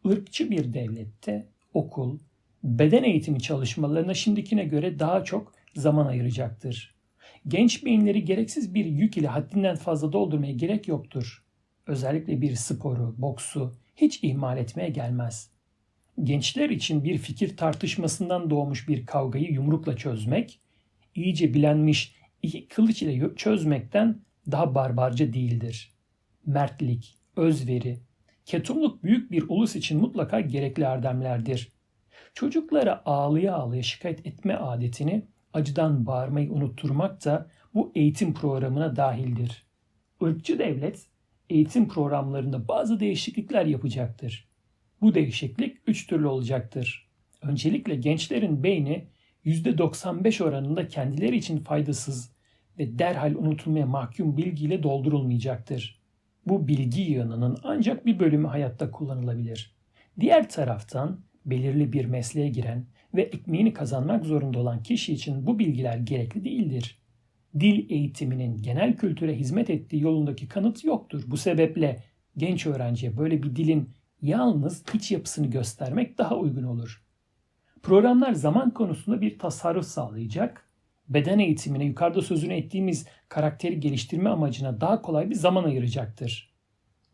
Irkçı 0.04 0.52
bir 0.52 0.74
devlette 0.74 1.48
okul, 1.74 2.20
beden 2.64 3.04
eğitimi 3.04 3.42
çalışmalarına 3.42 4.14
şimdikine 4.14 4.64
göre 4.64 5.00
daha 5.00 5.24
çok 5.24 5.54
zaman 5.76 6.06
ayıracaktır. 6.06 6.96
Genç 7.48 7.86
beyinleri 7.86 8.26
gereksiz 8.26 8.74
bir 8.74 8.86
yük 8.86 9.18
ile 9.18 9.28
haddinden 9.28 9.76
fazla 9.76 10.14
doldurmaya 10.14 10.54
gerek 10.54 10.88
yoktur. 10.88 11.44
Özellikle 11.88 12.42
bir 12.42 12.56
sporu, 12.56 13.16
boksu 13.18 13.74
hiç 13.96 14.24
ihmal 14.24 14.58
etmeye 14.58 14.90
gelmez. 14.90 15.52
Gençler 16.24 16.70
için 16.70 17.04
bir 17.04 17.18
fikir 17.18 17.58
tartışmasından 17.58 18.50
doğmuş 18.50 18.88
bir 18.88 19.06
kavgayı 19.06 19.52
yumrukla 19.52 19.96
çözmek, 19.96 20.60
iyice 21.16 21.54
bilenmiş 21.54 22.16
iki 22.42 22.68
kılıç 22.68 23.02
ile 23.02 23.36
çözmekten 23.36 24.22
daha 24.52 24.76
barbarca 24.76 25.34
değildir. 25.34 25.92
Mertlik, 26.46 27.16
özveri, 27.36 28.00
ketumluk 28.46 29.04
büyük 29.04 29.32
bir 29.32 29.44
ulus 29.50 29.76
için 29.76 30.02
mutlaka 30.02 30.40
gerekli 30.40 30.84
erdemlerdir. 30.84 31.72
Çocuklara 32.34 33.02
ağlıya 33.06 33.56
ağlıya 33.56 33.84
şikayet 33.84 34.28
etme 34.28 34.56
adetini 34.56 35.26
acıdan 35.54 36.06
bağırmayı 36.06 36.52
unutturmak 36.52 37.26
da 37.26 37.50
bu 37.74 37.92
eğitim 37.96 38.34
programına 38.34 38.96
dahildir. 38.96 39.66
Irkçı 40.22 40.60
devlet 40.60 41.08
eğitim 41.50 41.88
programlarında 41.88 42.68
bazı 42.68 43.00
değişiklikler 43.00 43.66
yapacaktır. 43.66 44.50
Bu 45.02 45.14
değişiklik 45.14 45.78
üç 45.88 46.08
türlü 46.08 46.28
olacaktır. 46.28 47.10
Öncelikle 47.42 47.96
gençlerin 47.96 48.64
beyni 48.64 49.08
%95 49.46 50.44
oranında 50.44 50.88
kendileri 50.88 51.38
için 51.38 51.60
faydasız 51.60 52.32
ve 52.80 53.00
derhal 53.00 53.36
unutulmaya 53.36 53.86
mahkum 53.86 54.38
bilgiyle 54.38 54.84
doldurulmayacaktır. 54.84 56.02
Bu 56.46 56.68
bilgi 56.68 57.02
yığınının 57.02 57.58
ancak 57.64 58.06
bir 58.06 58.20
bölümü 58.20 58.48
hayatta 58.48 58.92
kullanılabilir. 58.92 59.76
Diğer 60.20 60.50
taraftan 60.50 61.20
belirli 61.46 61.94
bir 61.94 62.06
mesleğe 62.06 62.50
giren 62.50 62.86
ve 63.16 63.22
ekmeğini 63.22 63.74
kazanmak 63.74 64.26
zorunda 64.26 64.60
olan 64.60 64.84
kişi 64.84 65.14
için 65.14 65.48
bu 65.48 65.60
bilgiler 65.60 65.98
gerekli 65.98 66.46
değildir. 66.46 67.00
Dil 67.60 67.90
eğitiminin 67.90 68.58
genel 68.58 68.98
kültüre 68.98 69.36
hizmet 69.36 69.70
ettiği 69.70 70.02
yolundaki 70.02 70.48
kanıt 70.48 70.84
yoktur. 70.84 71.24
Bu 71.28 71.38
sebeple 71.38 72.04
genç 72.38 72.66
öğrenciye 72.66 73.18
böyle 73.18 73.44
bir 73.44 73.56
dilin 73.56 73.90
yalnız 74.22 74.84
iç 74.94 75.12
yapısını 75.12 75.48
göstermek 75.48 76.18
daha 76.18 76.36
uygun 76.36 76.64
olur. 76.64 77.04
Programlar 77.84 78.34
zaman 78.34 78.74
konusunda 78.74 79.22
bir 79.22 79.40
tasarruf 79.40 79.86
sağlayacak, 79.86 80.70
beden 81.10 81.40
eğitimine 81.40 81.86
yukarıda 81.86 82.22
sözünü 82.22 82.54
ettiğimiz 82.54 83.08
karakteri 83.30 83.80
geliştirme 83.80 84.30
amacına 84.30 84.82
daha 84.82 85.02
kolay 85.02 85.30
bir 85.30 85.36
zaman 85.36 85.64
ayıracaktır. 85.64 86.52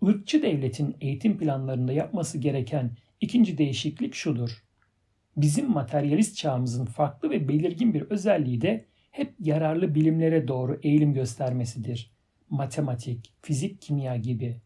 Irkçı 0.01 0.41
devletin 0.41 0.95
eğitim 1.01 1.37
planlarında 1.37 1.93
yapması 1.93 2.37
gereken 2.37 2.91
ikinci 3.21 3.57
değişiklik 3.57 4.15
şudur. 4.15 4.63
Bizim 5.37 5.71
materyalist 5.71 6.37
çağımızın 6.37 6.85
farklı 6.85 7.29
ve 7.29 7.47
belirgin 7.47 7.93
bir 7.93 8.01
özelliği 8.01 8.61
de 8.61 8.85
hep 9.11 9.33
yararlı 9.39 9.95
bilimlere 9.95 10.47
doğru 10.47 10.79
eğilim 10.83 11.13
göstermesidir. 11.13 12.11
Matematik, 12.49 13.33
fizik, 13.41 13.81
kimya 13.81 14.15
gibi. 14.15 14.61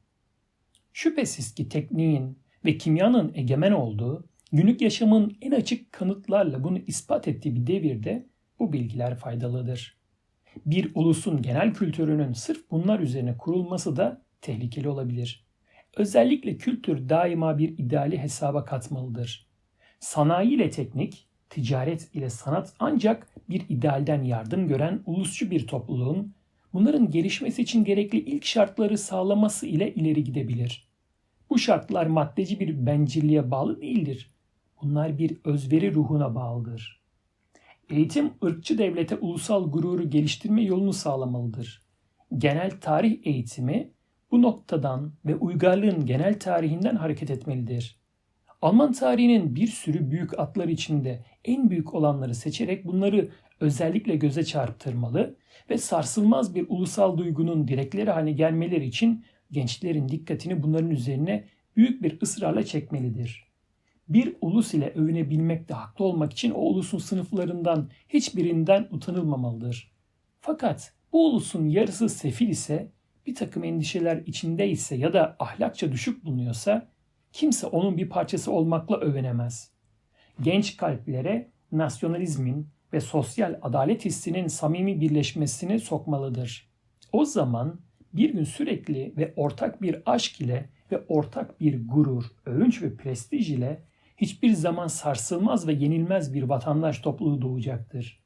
Şüphesiz 0.93 1.53
ki 1.53 1.69
tekniğin 1.69 2.39
ve 2.65 2.77
kimyanın 2.77 3.31
egemen 3.35 3.71
olduğu, 3.71 4.25
günlük 4.51 4.81
yaşamın 4.81 5.37
en 5.41 5.51
açık 5.51 5.91
kanıtlarla 5.91 6.63
bunu 6.63 6.77
ispat 6.87 7.27
ettiği 7.27 7.55
bir 7.55 7.67
devirde 7.67 8.25
bu 8.59 8.73
bilgiler 8.73 9.15
faydalıdır. 9.15 9.97
Bir 10.65 10.91
ulusun 10.95 11.41
genel 11.41 11.73
kültürünün 11.73 12.33
sırf 12.33 12.71
bunlar 12.71 12.99
üzerine 12.99 13.37
kurulması 13.37 13.95
da 13.95 14.21
tehlikeli 14.41 14.89
olabilir. 14.89 15.45
Özellikle 15.95 16.57
kültür 16.57 17.09
daima 17.09 17.57
bir 17.57 17.77
ideali 17.77 18.17
hesaba 18.17 18.65
katmalıdır. 18.65 19.47
Sanayi 19.99 20.55
ile 20.55 20.69
teknik, 20.69 21.27
ticaret 21.49 22.15
ile 22.15 22.29
sanat 22.29 22.73
ancak 22.79 23.27
bir 23.49 23.65
idealden 23.69 24.23
yardım 24.23 24.67
gören 24.67 25.01
ulusçu 25.05 25.51
bir 25.51 25.67
topluluğun 25.67 26.33
bunların 26.73 27.11
gelişmesi 27.11 27.61
için 27.61 27.83
gerekli 27.83 28.19
ilk 28.19 28.45
şartları 28.45 28.97
sağlaması 28.97 29.67
ile 29.67 29.93
ileri 29.93 30.23
gidebilir. 30.23 30.87
Bu 31.49 31.59
şartlar 31.59 32.05
maddeci 32.05 32.59
bir 32.59 32.85
bencilliğe 32.85 33.51
bağlı 33.51 33.81
değildir. 33.81 34.31
Bunlar 34.81 35.17
bir 35.17 35.37
özveri 35.43 35.93
ruhuna 35.93 36.35
bağlıdır. 36.35 37.01
Eğitim 37.89 38.33
ırkçı 38.43 38.77
devlete 38.77 39.15
ulusal 39.15 39.71
gururu 39.71 40.09
geliştirme 40.09 40.61
yolunu 40.61 40.93
sağlamalıdır. 40.93 41.81
Genel 42.37 42.71
tarih 42.81 43.19
eğitimi 43.23 43.91
bu 44.31 44.41
noktadan 44.41 45.13
ve 45.25 45.35
uygarlığın 45.35 46.05
genel 46.05 46.39
tarihinden 46.39 46.95
hareket 46.95 47.31
etmelidir. 47.31 48.01
Alman 48.61 48.91
tarihinin 48.91 49.55
bir 49.55 49.67
sürü 49.67 50.11
büyük 50.11 50.39
atlar 50.39 50.67
içinde 50.67 51.25
en 51.45 51.69
büyük 51.69 51.93
olanları 51.93 52.35
seçerek 52.35 52.85
bunları 52.85 53.29
özellikle 53.59 54.15
göze 54.15 54.45
çarptırmalı 54.45 55.35
ve 55.69 55.77
sarsılmaz 55.77 56.55
bir 56.55 56.65
ulusal 56.69 57.17
duygunun 57.17 57.67
direkleri 57.67 58.11
haline 58.11 58.31
gelmeleri 58.31 58.85
için 58.85 59.25
gençlerin 59.51 60.09
dikkatini 60.09 60.63
bunların 60.63 60.89
üzerine 60.89 61.47
büyük 61.75 62.03
bir 62.03 62.21
ısrarla 62.21 62.63
çekmelidir. 62.63 63.51
Bir 64.09 64.35
ulus 64.41 64.73
ile 64.73 64.93
övünebilmekte 64.95 65.73
haklı 65.73 66.05
olmak 66.05 66.33
için 66.33 66.51
o 66.51 66.59
ulusun 66.59 66.97
sınıflarından 66.97 67.89
hiçbirinden 68.09 68.87
utanılmamalıdır. 68.91 69.91
Fakat 70.41 70.93
bu 71.13 71.27
ulusun 71.27 71.67
yarısı 71.67 72.09
sefil 72.09 72.47
ise, 72.47 72.91
bir 73.25 73.35
takım 73.35 73.63
endişeler 73.63 74.17
içinde 74.25 74.69
ise 74.69 74.95
ya 74.95 75.13
da 75.13 75.35
ahlakça 75.39 75.91
düşük 75.91 76.25
bulunuyorsa 76.25 76.87
kimse 77.31 77.67
onun 77.67 77.97
bir 77.97 78.09
parçası 78.09 78.51
olmakla 78.51 78.97
övünemez. 78.97 79.71
Genç 80.41 80.77
kalplere 80.77 81.51
nasyonalizmin 81.71 82.67
ve 82.93 83.01
sosyal 83.01 83.59
adalet 83.61 84.05
hissinin 84.05 84.47
samimi 84.47 85.01
birleşmesini 85.01 85.79
sokmalıdır. 85.79 86.71
O 87.11 87.25
zaman 87.25 87.81
bir 88.13 88.33
gün 88.33 88.43
sürekli 88.43 89.13
ve 89.17 89.33
ortak 89.35 89.81
bir 89.81 90.01
aşk 90.05 90.41
ile 90.41 90.69
ve 90.91 91.05
ortak 91.07 91.59
bir 91.59 91.87
gurur, 91.87 92.25
övünç 92.45 92.81
ve 92.81 92.95
prestij 92.95 93.51
ile 93.51 93.81
hiçbir 94.17 94.53
zaman 94.53 94.87
sarsılmaz 94.87 95.67
ve 95.67 95.73
yenilmez 95.73 96.33
bir 96.33 96.43
vatandaş 96.43 96.99
topluluğu 96.99 97.41
doğacaktır. 97.41 98.21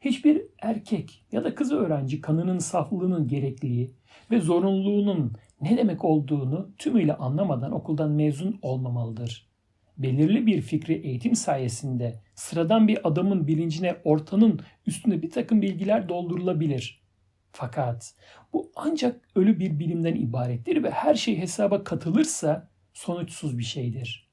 Hiçbir 0.00 0.42
erkek 0.62 1.24
ya 1.32 1.44
da 1.44 1.54
kız 1.54 1.72
öğrenci 1.72 2.20
kanının 2.20 2.58
saflığının 2.58 3.28
gerekliliği 3.28 3.90
ve 4.30 4.40
zorunluluğunun 4.40 5.32
ne 5.60 5.76
demek 5.76 6.04
olduğunu 6.04 6.70
tümüyle 6.78 7.16
anlamadan 7.16 7.72
okuldan 7.72 8.10
mezun 8.10 8.58
olmamalıdır. 8.62 9.50
Belirli 9.98 10.46
bir 10.46 10.60
fikri 10.60 10.94
eğitim 10.94 11.34
sayesinde 11.34 12.22
sıradan 12.34 12.88
bir 12.88 13.08
adamın 13.08 13.46
bilincine 13.46 13.96
ortanın 14.04 14.60
üstünde 14.86 15.22
bir 15.22 15.30
takım 15.30 15.62
bilgiler 15.62 16.08
doldurulabilir. 16.08 17.02
Fakat 17.52 18.14
bu 18.52 18.72
ancak 18.76 19.28
ölü 19.34 19.58
bir 19.58 19.78
bilimden 19.78 20.14
ibarettir 20.14 20.82
ve 20.82 20.90
her 20.90 21.14
şey 21.14 21.38
hesaba 21.38 21.84
katılırsa 21.84 22.70
sonuçsuz 22.92 23.58
bir 23.58 23.64
şeydir. 23.64 24.30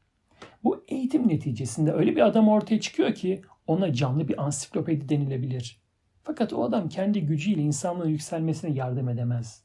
Bu 0.63 0.85
eğitim 0.87 1.27
neticesinde 1.27 1.91
öyle 1.91 2.15
bir 2.15 2.21
adam 2.21 2.49
ortaya 2.49 2.79
çıkıyor 2.79 3.13
ki 3.13 3.41
ona 3.67 3.93
canlı 3.93 4.27
bir 4.27 4.43
ansiklopedi 4.43 5.09
denilebilir. 5.09 5.81
Fakat 6.23 6.53
o 6.53 6.63
adam 6.63 6.89
kendi 6.89 7.25
gücüyle 7.25 7.61
insanlığın 7.61 8.09
yükselmesine 8.09 8.71
yardım 8.71 9.09
edemez. 9.09 9.63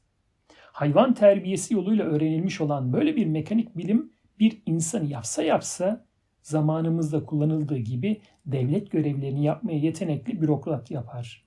Hayvan 0.57 1.13
terbiyesi 1.13 1.73
yoluyla 1.73 2.05
öğrenilmiş 2.05 2.61
olan 2.61 2.93
böyle 2.93 3.15
bir 3.15 3.25
mekanik 3.25 3.77
bilim 3.77 4.11
bir 4.39 4.61
insanı 4.65 5.05
yapsa 5.05 5.43
yapsa 5.43 6.05
zamanımızda 6.41 7.25
kullanıldığı 7.25 7.77
gibi 7.77 8.21
devlet 8.45 8.91
görevlerini 8.91 9.43
yapmaya 9.43 9.77
yetenekli 9.77 10.41
bürokrat 10.41 10.91
yapar. 10.91 11.43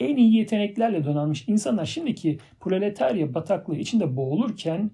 En 0.00 0.16
iyi 0.16 0.36
yeteneklerle 0.36 1.04
donanmış 1.04 1.48
insanlar 1.48 1.84
şimdiki 1.84 2.38
proletarya 2.60 3.34
bataklığı 3.34 3.76
içinde 3.76 4.16
boğulurken 4.16 4.90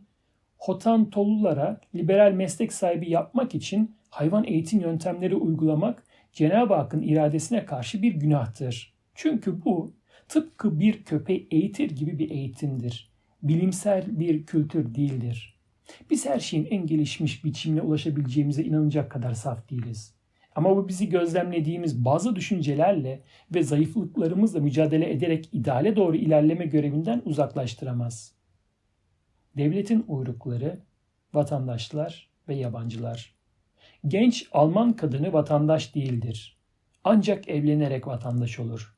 Hotantolulara 0.59 1.81
liberal 1.95 2.33
meslek 2.33 2.73
sahibi 2.73 3.11
yapmak 3.11 3.55
için 3.55 3.97
hayvan 4.11 4.45
eğitim 4.45 4.81
yöntemleri 4.81 5.37
uygulamak 5.37 6.03
Cenab-ı 6.37 6.75
Hakk'ın 6.75 7.03
iradesine 7.03 7.65
karşı 7.65 8.03
bir 8.03 8.15
günahtır. 8.15 8.95
Çünkü 9.15 9.65
bu 9.65 9.95
tıpkı 10.29 10.81
bir 10.81 11.05
köpeği 11.05 11.49
eğitir 11.51 11.91
gibi 11.91 12.19
bir 12.19 12.31
eğitimdir. 12.31 13.13
Bilimsel 13.43 14.21
bir 14.21 14.47
kültür 14.47 14.95
değildir. 14.95 15.61
Biz 16.11 16.27
her 16.27 16.41
şeyin 16.41 16.67
en 16.71 16.87
gelişmiş 16.87 17.45
biçimine 17.45 17.81
ulaşabileceğimize 17.81 18.65
inanacak 18.65 19.11
kadar 19.11 19.35
saf 19.35 19.71
değiliz. 19.71 20.15
Ama 20.55 20.77
bu 20.77 20.89
bizi 20.89 21.09
gözlemlediğimiz 21.09 22.05
bazı 22.05 22.37
düşüncelerle 22.37 23.23
ve 23.55 23.63
zayıflıklarımızla 23.63 24.61
mücadele 24.61 25.11
ederek 25.13 25.49
ideale 25.53 25.97
doğru 25.97 26.17
ilerleme 26.17 26.67
görevinden 26.67 27.23
uzaklaştıramaz. 27.25 28.35
Devletin 29.57 30.05
uyrukları, 30.09 30.81
vatandaşlar 31.35 32.31
ve 32.49 32.55
yabancılar. 32.55 33.36
Genç 34.09 34.49
Alman 34.53 34.93
kadını 34.93 35.33
vatandaş 35.33 35.95
değildir. 35.95 36.57
Ancak 37.05 37.49
evlenerek 37.49 38.07
vatandaş 38.07 38.59
olur. 38.59 38.97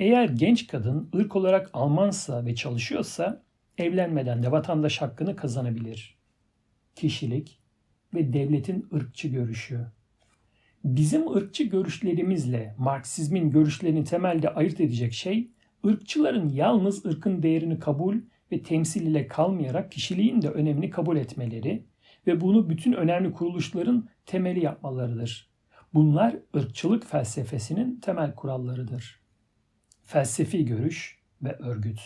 Eğer 0.00 0.28
genç 0.28 0.66
kadın 0.66 1.10
ırk 1.16 1.36
olarak 1.36 1.70
Almansa 1.72 2.46
ve 2.46 2.54
çalışıyorsa 2.54 3.42
evlenmeden 3.78 4.42
de 4.42 4.52
vatandaş 4.52 5.02
hakkını 5.02 5.36
kazanabilir. 5.36 6.18
Kişilik 6.94 7.60
ve 8.14 8.32
devletin 8.32 8.86
ırkçı 8.94 9.28
görüşü. 9.28 9.86
Bizim 10.84 11.36
ırkçı 11.36 11.64
görüşlerimizle 11.64 12.74
Marksizmin 12.78 13.50
görüşlerini 13.50 14.04
temelde 14.04 14.48
ayırt 14.48 14.80
edecek 14.80 15.12
şey 15.12 15.50
ırkçıların 15.86 16.48
yalnız 16.48 17.06
ırkın 17.06 17.42
değerini 17.42 17.78
kabul 17.78 18.16
ve 18.52 18.62
temsil 18.62 19.06
ile 19.06 19.26
kalmayarak 19.26 19.92
kişiliğin 19.92 20.42
de 20.42 20.48
önemini 20.48 20.90
kabul 20.90 21.16
etmeleri 21.16 21.84
ve 22.26 22.40
bunu 22.40 22.70
bütün 22.70 22.92
önemli 22.92 23.32
kuruluşların 23.32 24.08
temeli 24.26 24.64
yapmalarıdır. 24.64 25.48
Bunlar 25.94 26.36
ırkçılık 26.56 27.06
felsefesinin 27.06 28.00
temel 28.00 28.34
kurallarıdır. 28.34 29.20
Felsefi 30.04 30.64
görüş 30.64 31.18
ve 31.42 31.52
örgüt. 31.52 32.00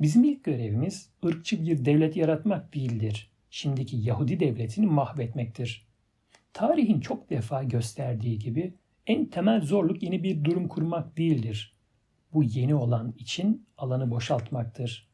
Bizim 0.00 0.24
ilk 0.24 0.44
görevimiz 0.44 1.10
ırkçı 1.24 1.62
bir 1.62 1.84
devlet 1.84 2.16
yaratmak 2.16 2.74
değildir. 2.74 3.30
Şimdiki 3.50 3.96
Yahudi 3.96 4.40
devletini 4.40 4.86
mahvetmektir. 4.86 5.86
Tarihin 6.52 7.00
çok 7.00 7.30
defa 7.30 7.62
gösterdiği 7.62 8.38
gibi 8.38 8.74
en 9.06 9.26
temel 9.26 9.60
zorluk 9.60 10.02
yeni 10.02 10.22
bir 10.22 10.44
durum 10.44 10.68
kurmak 10.68 11.18
değildir. 11.18 11.76
Bu 12.32 12.42
yeni 12.42 12.74
olan 12.74 13.14
için 13.18 13.66
alanı 13.78 14.10
boşaltmaktır. 14.10 15.09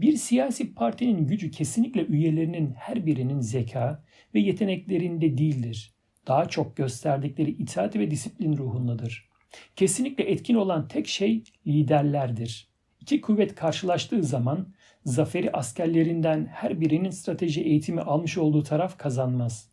Bir 0.00 0.16
siyasi 0.16 0.74
partinin 0.74 1.26
gücü 1.26 1.50
kesinlikle 1.50 2.06
üyelerinin 2.06 2.72
her 2.76 3.06
birinin 3.06 3.40
zeka 3.40 4.04
ve 4.34 4.40
yeteneklerinde 4.40 5.38
değildir. 5.38 5.94
Daha 6.26 6.48
çok 6.48 6.76
gösterdikleri 6.76 7.50
itaat 7.50 7.96
ve 7.96 8.10
disiplin 8.10 8.56
ruhundadır. 8.56 9.28
Kesinlikle 9.76 10.24
etkin 10.24 10.54
olan 10.54 10.88
tek 10.88 11.08
şey 11.08 11.44
liderlerdir. 11.66 12.68
İki 13.00 13.20
kuvvet 13.20 13.54
karşılaştığı 13.54 14.22
zaman 14.22 14.68
zaferi 15.04 15.52
askerlerinden 15.52 16.46
her 16.46 16.80
birinin 16.80 17.10
strateji 17.10 17.62
eğitimi 17.62 18.00
almış 18.00 18.38
olduğu 18.38 18.62
taraf 18.62 18.98
kazanmaz. 18.98 19.70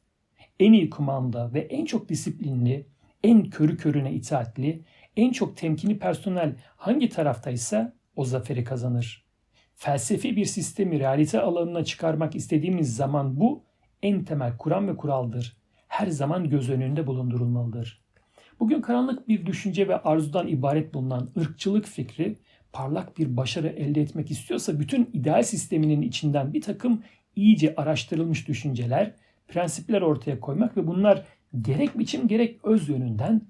En 0.60 0.74
iyi 0.74 0.90
kumanda 0.90 1.54
ve 1.54 1.60
en 1.60 1.86
çok 1.86 2.10
disiplinli, 2.10 2.88
en 3.24 3.50
körü 3.50 3.78
körüne 3.78 4.14
itaatli, 4.14 4.84
en 5.18 5.32
çok 5.32 5.58
temkini 5.58 6.00
personel 6.00 6.56
hangi 6.78 7.10
taraftaysa 7.10 7.94
o 8.16 8.26
zaferi 8.26 8.64
kazanır. 8.64 9.31
Felsefi 9.84 10.36
bir 10.36 10.46
sistemi 10.46 11.00
realite 11.00 11.42
alanına 11.42 11.84
çıkarmak 11.84 12.36
istediğimiz 12.36 12.96
zaman 12.96 13.40
bu 13.40 13.64
en 14.04 14.24
temel 14.24 14.58
kuram 14.58 14.88
ve 14.88 14.98
kuraldır. 14.98 15.58
Her 15.88 16.08
zaman 16.08 16.50
göz 16.50 16.70
önünde 16.70 17.08
bulundurulmalıdır. 17.08 18.02
Bugün 18.60 18.82
karanlık 18.82 19.28
bir 19.28 19.46
düşünce 19.46 19.88
ve 19.88 19.98
arzudan 19.98 20.48
ibaret 20.48 20.94
bulunan 20.94 21.30
ırkçılık 21.38 21.86
fikri 21.86 22.38
parlak 22.74 23.18
bir 23.18 23.38
başarı 23.38 23.68
elde 23.68 24.02
etmek 24.02 24.32
istiyorsa 24.32 24.80
bütün 24.80 25.10
ideal 25.14 25.44
sisteminin 25.44 26.02
içinden 26.02 26.54
bir 26.54 26.62
takım 26.62 27.04
iyice 27.36 27.76
araştırılmış 27.76 28.48
düşünceler, 28.48 29.16
prensipler 29.48 30.02
ortaya 30.02 30.40
koymak 30.40 30.78
ve 30.78 30.88
bunlar 30.88 31.26
gerek 31.62 32.00
biçim 32.00 32.28
gerek 32.28 32.66
öz 32.66 32.90
yönünden 32.90 33.42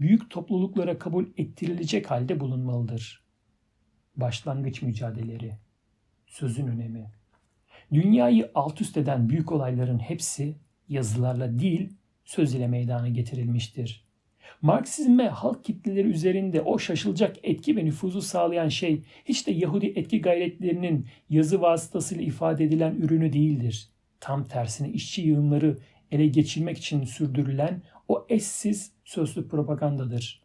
büyük 0.00 0.30
topluluklara 0.30 0.98
kabul 0.98 1.26
ettirilecek 1.36 2.10
halde 2.10 2.40
bulunmalıdır. 2.40 3.24
Başlangıç 4.16 4.82
mücadeleleri 4.82 5.69
Sözün 6.30 6.66
önemi 6.66 7.10
Dünyayı 7.92 8.50
alt 8.54 8.80
üst 8.80 8.96
eden 8.96 9.28
büyük 9.28 9.52
olayların 9.52 9.98
hepsi 9.98 10.54
yazılarla 10.88 11.58
değil 11.58 11.92
söz 12.24 12.54
ile 12.54 12.66
meydana 12.66 13.08
getirilmiştir. 13.08 14.04
Marksizm 14.62 15.18
ve 15.18 15.28
halk 15.28 15.64
kitleleri 15.64 16.08
üzerinde 16.08 16.60
o 16.60 16.78
şaşılacak 16.78 17.36
etki 17.42 17.76
ve 17.76 17.84
nüfuzu 17.84 18.22
sağlayan 18.22 18.68
şey 18.68 19.02
hiç 19.24 19.46
de 19.46 19.52
Yahudi 19.52 19.86
etki 19.86 20.20
gayretlerinin 20.20 21.06
yazı 21.30 21.60
vasıtasıyla 21.60 22.24
ifade 22.24 22.64
edilen 22.64 22.94
ürünü 22.94 23.32
değildir. 23.32 23.88
Tam 24.20 24.44
tersine 24.44 24.90
işçi 24.90 25.22
yığınları 25.22 25.78
ele 26.10 26.26
geçirmek 26.26 26.78
için 26.78 27.04
sürdürülen 27.04 27.82
o 28.08 28.26
eşsiz 28.28 28.92
sözlü 29.04 29.48
propagandadır. 29.48 30.42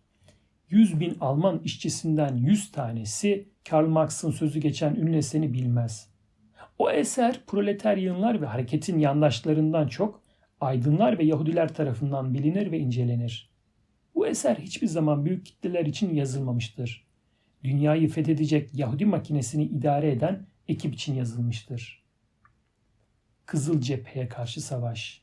100 0.70 1.00
bin 1.00 1.18
Alman 1.20 1.62
işçisinden 1.64 2.36
100 2.36 2.72
tanesi 2.72 3.55
Karl 3.70 3.88
Marx'ın 3.88 4.32
sözü 4.32 4.60
geçen 4.60 4.96
ünlü 4.96 5.18
eseri 5.18 5.54
bilmez. 5.54 6.10
O 6.78 6.92
eser 6.92 7.42
proleter 7.48 7.98
yığınlar 7.98 8.42
ve 8.42 8.46
hareketin 8.46 9.00
yandaşlarından 9.00 9.88
çok 9.88 10.24
aydınlar 10.62 11.20
ve 11.20 11.24
Yahudiler 11.24 11.74
tarafından 11.74 12.34
bilinir 12.34 12.72
ve 12.72 12.80
incelenir. 12.80 13.50
Bu 14.16 14.28
eser 14.28 14.56
hiçbir 14.56 14.88
zaman 14.88 15.26
büyük 15.26 15.46
kitleler 15.46 15.86
için 15.86 16.14
yazılmamıştır. 16.14 17.08
Dünyayı 17.64 18.10
fethedecek 18.10 18.70
Yahudi 18.74 19.06
makinesini 19.06 19.64
idare 19.64 20.12
eden 20.12 20.46
ekip 20.68 20.94
için 20.94 21.16
yazılmıştır. 21.16 22.06
Kızıl 23.46 23.82
Cephe'ye 23.82 24.28
karşı 24.28 24.62
savaş 24.62 25.22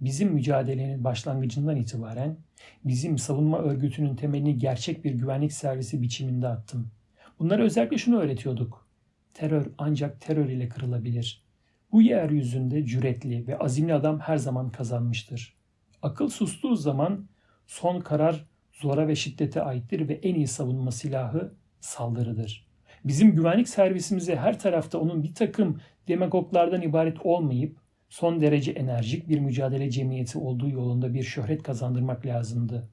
bizim 0.00 0.32
mücadelenin 0.32 1.04
başlangıcından 1.04 1.76
itibaren 1.76 2.36
bizim 2.84 3.18
savunma 3.18 3.58
örgütünün 3.58 4.16
temelini 4.16 4.58
gerçek 4.58 5.04
bir 5.04 5.14
güvenlik 5.14 5.52
servisi 5.52 6.02
biçiminde 6.02 6.48
attım. 6.48 6.90
Bunlara 7.38 7.62
özellikle 7.62 7.98
şunu 7.98 8.20
öğretiyorduk. 8.20 8.88
Terör 9.34 9.70
ancak 9.78 10.20
terör 10.20 10.48
ile 10.48 10.68
kırılabilir. 10.68 11.44
Bu 11.92 12.02
yeryüzünde 12.02 12.86
cüretli 12.86 13.46
ve 13.46 13.58
azimli 13.58 13.94
adam 13.94 14.20
her 14.20 14.36
zaman 14.36 14.70
kazanmıştır. 14.70 15.56
Akıl 16.02 16.28
sustuğu 16.28 16.76
zaman 16.76 17.28
son 17.66 18.00
karar 18.00 18.46
zora 18.72 19.08
ve 19.08 19.16
şiddete 19.16 19.62
aittir 19.62 20.08
ve 20.08 20.14
en 20.14 20.34
iyi 20.34 20.46
savunma 20.46 20.90
silahı 20.90 21.54
saldırıdır. 21.80 22.68
Bizim 23.04 23.34
güvenlik 23.34 23.68
servisimize 23.68 24.36
her 24.36 24.58
tarafta 24.58 24.98
onun 24.98 25.22
bir 25.22 25.34
takım 25.34 25.80
demagoglardan 26.08 26.82
ibaret 26.82 27.16
olmayıp 27.26 27.76
son 28.08 28.40
derece 28.40 28.72
enerjik 28.72 29.28
bir 29.28 29.38
mücadele 29.38 29.90
cemiyeti 29.90 30.38
olduğu 30.38 30.68
yolunda 30.68 31.14
bir 31.14 31.22
şöhret 31.22 31.62
kazandırmak 31.62 32.26
lazımdı. 32.26 32.88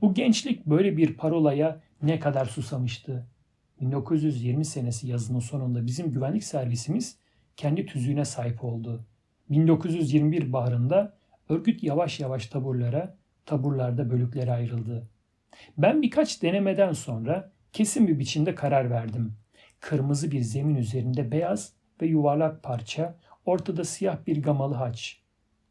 Bu 0.00 0.14
gençlik 0.14 0.66
böyle 0.66 0.96
bir 0.96 1.14
parolaya 1.16 1.80
ne 2.02 2.20
kadar 2.20 2.44
susamıştı. 2.44 3.26
1920 3.80 4.64
senesi 4.64 5.08
yazının 5.08 5.40
sonunda 5.40 5.86
bizim 5.86 6.12
güvenlik 6.12 6.44
servisimiz 6.44 7.18
kendi 7.56 7.86
tüzüğüne 7.86 8.24
sahip 8.24 8.64
oldu. 8.64 9.04
1921 9.50 10.52
baharında 10.52 11.16
örgüt 11.48 11.82
yavaş 11.82 12.20
yavaş 12.20 12.46
taburlara, 12.46 13.16
taburlarda 13.46 14.10
bölüklere 14.10 14.52
ayrıldı. 14.52 15.08
Ben 15.78 16.02
birkaç 16.02 16.42
denemeden 16.42 16.92
sonra 16.92 17.52
kesin 17.72 18.08
bir 18.08 18.18
biçimde 18.18 18.54
karar 18.54 18.90
verdim. 18.90 19.34
Kırmızı 19.80 20.30
bir 20.30 20.40
zemin 20.40 20.74
üzerinde 20.74 21.32
beyaz 21.32 21.72
ve 22.02 22.06
yuvarlak 22.06 22.62
parça 22.62 23.18
ortada 23.44 23.84
siyah 23.84 24.26
bir 24.26 24.42
gamalı 24.42 24.74
haç. 24.74 25.22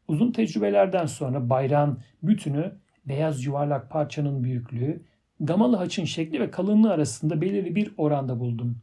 Uzun 0.08 0.32
tecrübelerden 0.32 1.06
sonra 1.06 1.50
bayrağın 1.50 2.00
bütünü 2.22 2.72
beyaz 3.04 3.44
yuvarlak 3.44 3.90
parçanın 3.90 4.44
büyüklüğü, 4.44 5.02
gamalı 5.40 5.76
haçın 5.76 6.04
şekli 6.04 6.40
ve 6.40 6.50
kalınlığı 6.50 6.92
arasında 6.92 7.40
belirli 7.40 7.74
bir 7.74 7.94
oranda 7.96 8.40
buldum. 8.40 8.82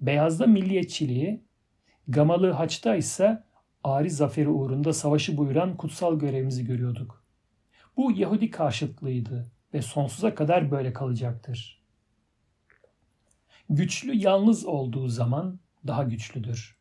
Beyazda 0.00 0.46
milliyetçiliği, 0.46 1.44
gamalı 2.08 2.50
haçta 2.50 2.96
ise 2.96 3.44
ari 3.84 4.10
zaferi 4.10 4.48
uğrunda 4.48 4.92
savaşı 4.92 5.36
buyuran 5.36 5.76
kutsal 5.76 6.18
görevimizi 6.18 6.64
görüyorduk. 6.64 7.24
Bu 7.96 8.12
Yahudi 8.12 8.50
karşıtlığıydı 8.50 9.50
ve 9.74 9.82
sonsuza 9.82 10.34
kadar 10.34 10.70
böyle 10.70 10.92
kalacaktır. 10.92 11.82
Güçlü 13.70 14.16
yalnız 14.16 14.66
olduğu 14.66 15.08
zaman 15.08 15.60
daha 15.86 16.02
güçlüdür 16.02 16.76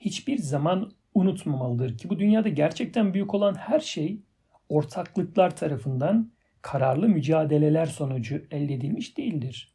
hiçbir 0.00 0.38
zaman 0.38 0.92
unutmamalıdır 1.14 1.98
ki 1.98 2.10
bu 2.10 2.18
dünyada 2.18 2.48
gerçekten 2.48 3.14
büyük 3.14 3.34
olan 3.34 3.54
her 3.54 3.80
şey 3.80 4.20
ortaklıklar 4.68 5.56
tarafından 5.56 6.32
kararlı 6.72 7.08
mücadeleler 7.08 7.86
sonucu 7.86 8.42
elde 8.50 8.74
edilmiş 8.74 9.16
değildir. 9.16 9.72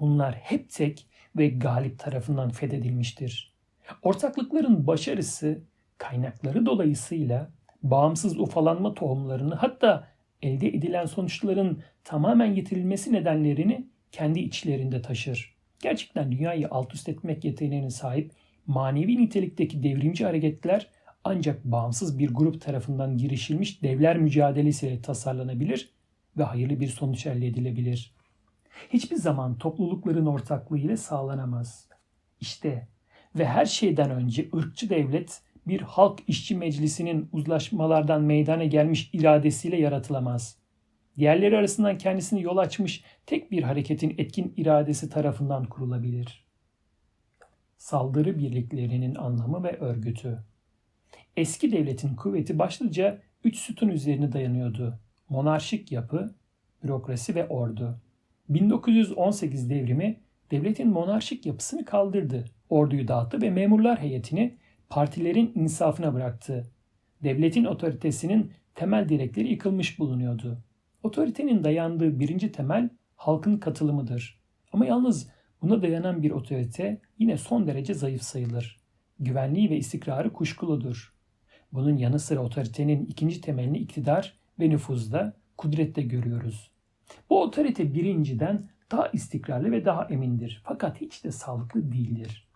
Bunlar 0.00 0.34
hep 0.34 0.70
tek 0.70 1.06
ve 1.36 1.48
galip 1.48 1.98
tarafından 1.98 2.50
fethedilmiştir. 2.50 3.54
Ortaklıkların 4.02 4.86
başarısı 4.86 5.62
kaynakları 5.98 6.66
dolayısıyla 6.66 7.50
bağımsız 7.82 8.38
ufalanma 8.38 8.94
tohumlarını 8.94 9.54
hatta 9.54 10.08
elde 10.42 10.68
edilen 10.68 11.06
sonuçların 11.06 11.82
tamamen 12.04 12.54
yitirilmesi 12.54 13.12
nedenlerini 13.12 13.86
kendi 14.12 14.40
içlerinde 14.40 15.02
taşır. 15.02 15.56
Gerçekten 15.82 16.32
dünyayı 16.32 16.68
alt 16.70 16.94
üst 16.94 17.08
etmek 17.08 17.44
yeteneğine 17.44 17.90
sahip 17.90 18.32
manevi 18.66 19.16
nitelikteki 19.16 19.82
devrimci 19.82 20.24
hareketler 20.24 20.90
ancak 21.24 21.64
bağımsız 21.64 22.18
bir 22.18 22.34
grup 22.34 22.60
tarafından 22.60 23.16
girişilmiş 23.16 23.82
devler 23.82 24.18
mücadelesiyle 24.18 25.02
tasarlanabilir 25.02 25.99
ve 26.36 26.42
hayırlı 26.42 26.80
bir 26.80 26.88
sonuç 26.88 27.26
elde 27.26 27.46
edilebilir. 27.46 28.14
Hiçbir 28.90 29.16
zaman 29.16 29.58
toplulukların 29.58 30.26
ortaklığı 30.26 30.78
ile 30.78 30.96
sağlanamaz. 30.96 31.88
İşte 32.40 32.88
ve 33.38 33.46
her 33.46 33.66
şeyden 33.66 34.10
önce 34.10 34.48
ırkçı 34.54 34.90
devlet 34.90 35.42
bir 35.66 35.80
halk 35.80 36.20
işçi 36.28 36.56
meclisinin 36.56 37.28
uzlaşmalardan 37.32 38.22
meydana 38.22 38.64
gelmiş 38.64 39.10
iradesiyle 39.12 39.76
yaratılamaz. 39.76 40.56
Diğerleri 41.18 41.56
arasından 41.56 41.98
kendisini 41.98 42.42
yol 42.42 42.56
açmış 42.56 43.04
tek 43.26 43.50
bir 43.50 43.62
hareketin 43.62 44.14
etkin 44.18 44.54
iradesi 44.56 45.10
tarafından 45.10 45.64
kurulabilir.'' 45.64 46.50
saldırı 47.80 48.38
birliklerinin 48.38 49.14
anlamı 49.14 49.64
ve 49.64 49.76
örgütü. 49.76 50.38
Eski 51.36 51.72
devletin 51.72 52.16
kuvveti 52.16 52.58
başlıca 52.58 53.22
üç 53.44 53.56
sütun 53.56 53.88
üzerine 53.88 54.32
dayanıyordu. 54.32 55.00
Monarşik 55.30 55.92
yapı, 55.92 56.34
bürokrasi 56.84 57.34
ve 57.34 57.48
ordu. 57.48 57.98
1918 58.48 59.70
devrimi 59.70 60.20
devletin 60.50 60.88
monarşik 60.88 61.46
yapısını 61.46 61.84
kaldırdı. 61.84 62.44
Orduyu 62.68 63.08
dağıttı 63.08 63.42
ve 63.42 63.50
memurlar 63.50 64.00
heyetini 64.00 64.58
partilerin 64.88 65.52
insafına 65.54 66.14
bıraktı. 66.14 66.70
Devletin 67.22 67.64
otoritesinin 67.64 68.52
temel 68.74 69.08
direkleri 69.08 69.48
yıkılmış 69.48 69.98
bulunuyordu. 69.98 70.58
Otoritenin 71.02 71.64
dayandığı 71.64 72.20
birinci 72.20 72.52
temel 72.52 72.88
halkın 73.16 73.56
katılımıdır. 73.56 74.40
Ama 74.72 74.86
yalnız 74.86 75.28
buna 75.62 75.82
dayanan 75.82 76.22
bir 76.22 76.30
otorite 76.30 77.00
yine 77.18 77.36
son 77.36 77.66
derece 77.66 77.94
zayıf 77.94 78.22
sayılır. 78.22 78.80
Güvenliği 79.20 79.70
ve 79.70 79.76
istikrarı 79.76 80.32
kuşkuludur. 80.32 81.14
Bunun 81.72 81.96
yanı 81.96 82.18
sıra 82.18 82.40
otoritenin 82.40 83.06
ikinci 83.06 83.40
temelini 83.40 83.78
iktidar 83.78 84.39
ve 84.60 84.70
nüfuzda, 84.70 85.36
kudrette 85.58 86.02
görüyoruz. 86.02 86.70
Bu 87.30 87.42
otorite 87.42 87.94
birinciden 87.94 88.68
daha 88.90 89.08
istikrarlı 89.08 89.72
ve 89.72 89.84
daha 89.84 90.04
emindir. 90.04 90.62
Fakat 90.64 91.00
hiç 91.00 91.24
de 91.24 91.32
sağlıklı 91.32 91.92
değildir. 91.92 92.48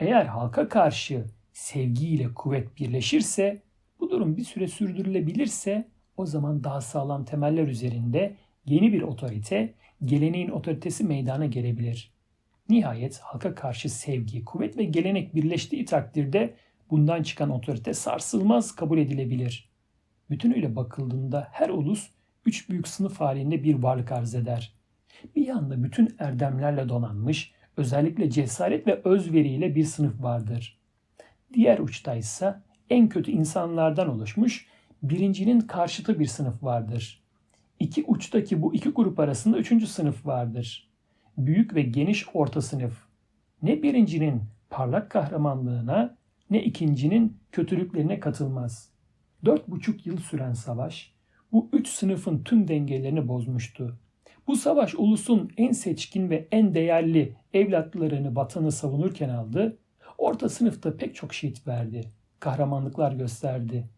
Eğer 0.00 0.24
halka 0.26 0.68
karşı 0.68 1.24
sevgiyle 1.52 2.34
kuvvet 2.34 2.78
birleşirse, 2.78 3.62
bu 4.00 4.10
durum 4.10 4.36
bir 4.36 4.44
süre 4.44 4.68
sürdürülebilirse 4.68 5.88
o 6.16 6.26
zaman 6.26 6.64
daha 6.64 6.80
sağlam 6.80 7.24
temeller 7.24 7.68
üzerinde 7.68 8.36
yeni 8.66 8.92
bir 8.92 9.02
otorite, 9.02 9.74
geleneğin 10.04 10.50
otoritesi 10.50 11.04
meydana 11.04 11.46
gelebilir. 11.46 12.12
Nihayet 12.68 13.18
halka 13.18 13.54
karşı 13.54 13.90
sevgi, 13.90 14.44
kuvvet 14.44 14.78
ve 14.78 14.84
gelenek 14.84 15.34
birleştiği 15.34 15.84
takdirde 15.84 16.54
bundan 16.90 17.22
çıkan 17.22 17.50
otorite 17.50 17.94
sarsılmaz 17.94 18.74
kabul 18.74 18.98
edilebilir. 18.98 19.73
Bütünüyle 20.30 20.76
bakıldığında 20.76 21.48
her 21.52 21.68
ulus 21.68 22.10
üç 22.46 22.70
büyük 22.70 22.88
sınıf 22.88 23.20
halinde 23.20 23.64
bir 23.64 23.74
varlık 23.74 24.12
arz 24.12 24.34
eder. 24.34 24.74
Bir 25.36 25.46
yanda 25.46 25.84
bütün 25.84 26.14
erdemlerle 26.18 26.88
donanmış, 26.88 27.52
özellikle 27.76 28.30
cesaret 28.30 28.86
ve 28.86 29.00
özveriyle 29.04 29.74
bir 29.74 29.84
sınıf 29.84 30.22
vardır. 30.22 30.78
Diğer 31.54 31.78
uçta 31.78 32.14
ise 32.14 32.54
en 32.90 33.08
kötü 33.08 33.30
insanlardan 33.30 34.08
oluşmuş, 34.08 34.66
birincinin 35.02 35.60
karşıtı 35.60 36.18
bir 36.18 36.26
sınıf 36.26 36.62
vardır. 36.62 37.22
İki 37.80 38.04
uçtaki 38.06 38.62
bu 38.62 38.74
iki 38.74 38.88
grup 38.88 39.20
arasında 39.20 39.58
üçüncü 39.58 39.86
sınıf 39.86 40.26
vardır. 40.26 40.88
Büyük 41.38 41.74
ve 41.74 41.82
geniş 41.82 42.26
orta 42.34 42.60
sınıf. 42.60 43.04
Ne 43.62 43.82
birincinin 43.82 44.42
parlak 44.70 45.10
kahramanlığına 45.10 46.16
ne 46.50 46.62
ikincinin 46.64 47.36
kötülüklerine 47.52 48.20
katılmaz. 48.20 48.93
Dört 49.44 49.68
buçuk 49.68 50.06
yıl 50.06 50.16
süren 50.16 50.52
savaş 50.52 51.12
bu 51.52 51.68
üç 51.72 51.88
sınıfın 51.88 52.44
tüm 52.44 52.68
dengelerini 52.68 53.28
bozmuştu. 53.28 53.98
Bu 54.46 54.56
savaş 54.56 54.94
ulusun 54.94 55.52
en 55.56 55.72
seçkin 55.72 56.30
ve 56.30 56.48
en 56.52 56.74
değerli 56.74 57.36
evlatlarını 57.54 58.36
vatanı 58.36 58.72
savunurken 58.72 59.28
aldı. 59.28 59.78
Orta 60.18 60.48
sınıfta 60.48 60.96
pek 60.96 61.14
çok 61.14 61.34
şehit 61.34 61.66
verdi. 61.66 62.04
Kahramanlıklar 62.40 63.12
gösterdi. 63.12 63.88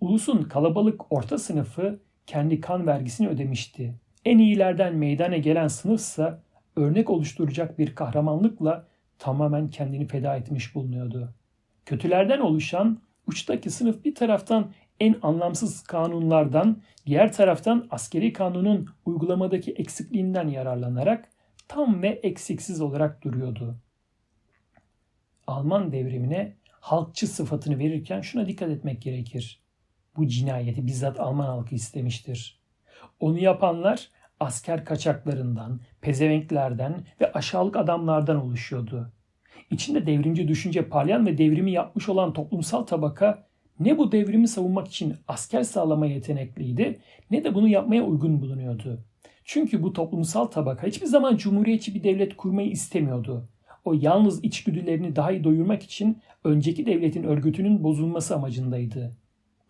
Ulusun 0.00 0.42
kalabalık 0.42 1.12
orta 1.12 1.38
sınıfı 1.38 2.00
kendi 2.26 2.60
kan 2.60 2.86
vergisini 2.86 3.28
ödemişti. 3.28 3.94
En 4.24 4.38
iyilerden 4.38 4.94
meydana 4.94 5.36
gelen 5.36 5.68
sınıfsa 5.68 6.42
örnek 6.76 7.10
oluşturacak 7.10 7.78
bir 7.78 7.94
kahramanlıkla 7.94 8.86
tamamen 9.18 9.68
kendini 9.68 10.06
feda 10.06 10.36
etmiş 10.36 10.74
bulunuyordu. 10.74 11.34
Kötülerden 11.86 12.40
oluşan 12.40 13.05
uçtaki 13.26 13.70
sınıf 13.70 14.04
bir 14.04 14.14
taraftan 14.14 14.72
en 15.00 15.16
anlamsız 15.22 15.82
kanunlardan, 15.82 16.82
diğer 17.06 17.32
taraftan 17.32 17.86
askeri 17.90 18.32
kanunun 18.32 18.88
uygulamadaki 19.04 19.72
eksikliğinden 19.72 20.48
yararlanarak 20.48 21.28
tam 21.68 22.02
ve 22.02 22.08
eksiksiz 22.08 22.80
olarak 22.80 23.24
duruyordu. 23.24 23.76
Alman 25.46 25.92
devrimine 25.92 26.56
halkçı 26.70 27.26
sıfatını 27.26 27.78
verirken 27.78 28.20
şuna 28.20 28.46
dikkat 28.46 28.70
etmek 28.70 29.02
gerekir. 29.02 29.62
Bu 30.16 30.26
cinayeti 30.26 30.86
bizzat 30.86 31.20
Alman 31.20 31.46
halkı 31.46 31.74
istemiştir. 31.74 32.60
Onu 33.20 33.38
yapanlar 33.38 34.10
asker 34.40 34.84
kaçaklarından, 34.84 35.80
pezevenklerden 36.00 37.06
ve 37.20 37.32
aşağılık 37.32 37.76
adamlardan 37.76 38.36
oluşuyordu. 38.36 39.12
İçinde 39.70 40.06
devrimci 40.06 40.48
düşünce 40.48 40.88
parlayan 40.88 41.26
ve 41.26 41.38
devrimi 41.38 41.72
yapmış 41.72 42.08
olan 42.08 42.32
toplumsal 42.32 42.82
tabaka 42.82 43.46
ne 43.80 43.98
bu 43.98 44.12
devrimi 44.12 44.48
savunmak 44.48 44.88
için 44.88 45.14
asker 45.28 45.62
sağlama 45.62 46.06
yetenekliydi 46.06 46.98
ne 47.30 47.44
de 47.44 47.54
bunu 47.54 47.68
yapmaya 47.68 48.04
uygun 48.04 48.42
bulunuyordu. 48.42 49.00
Çünkü 49.44 49.82
bu 49.82 49.92
toplumsal 49.92 50.44
tabaka 50.44 50.86
hiçbir 50.86 51.06
zaman 51.06 51.36
cumhuriyetçi 51.36 51.94
bir 51.94 52.02
devlet 52.02 52.36
kurmayı 52.36 52.70
istemiyordu. 52.70 53.48
O 53.84 53.94
yalnız 53.94 54.44
içgüdülerini 54.44 55.16
daha 55.16 55.32
iyi 55.32 55.44
doyurmak 55.44 55.82
için 55.82 56.18
önceki 56.44 56.86
devletin 56.86 57.22
örgütünün 57.22 57.84
bozulması 57.84 58.34
amacındaydı. 58.34 59.16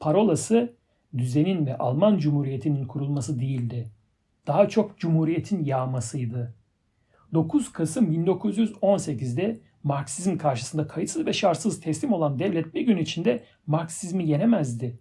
Parolası 0.00 0.74
düzenin 1.18 1.66
ve 1.66 1.78
Alman 1.78 2.18
Cumhuriyeti'nin 2.18 2.86
kurulması 2.86 3.40
değildi. 3.40 3.90
Daha 4.46 4.68
çok 4.68 4.98
Cumhuriyet'in 4.98 5.64
yağmasıydı. 5.64 6.54
9 7.34 7.72
Kasım 7.72 8.12
1918'de 8.12 9.60
Marksizm 9.86 10.36
karşısında 10.36 10.88
kayıtsız 10.88 11.26
ve 11.26 11.32
şartsız 11.32 11.80
teslim 11.80 12.12
olan 12.12 12.38
devlet 12.38 12.74
bir 12.74 12.80
gün 12.80 12.96
içinde 12.96 13.44
Marksizmi 13.66 14.28
yenemezdi. 14.28 14.98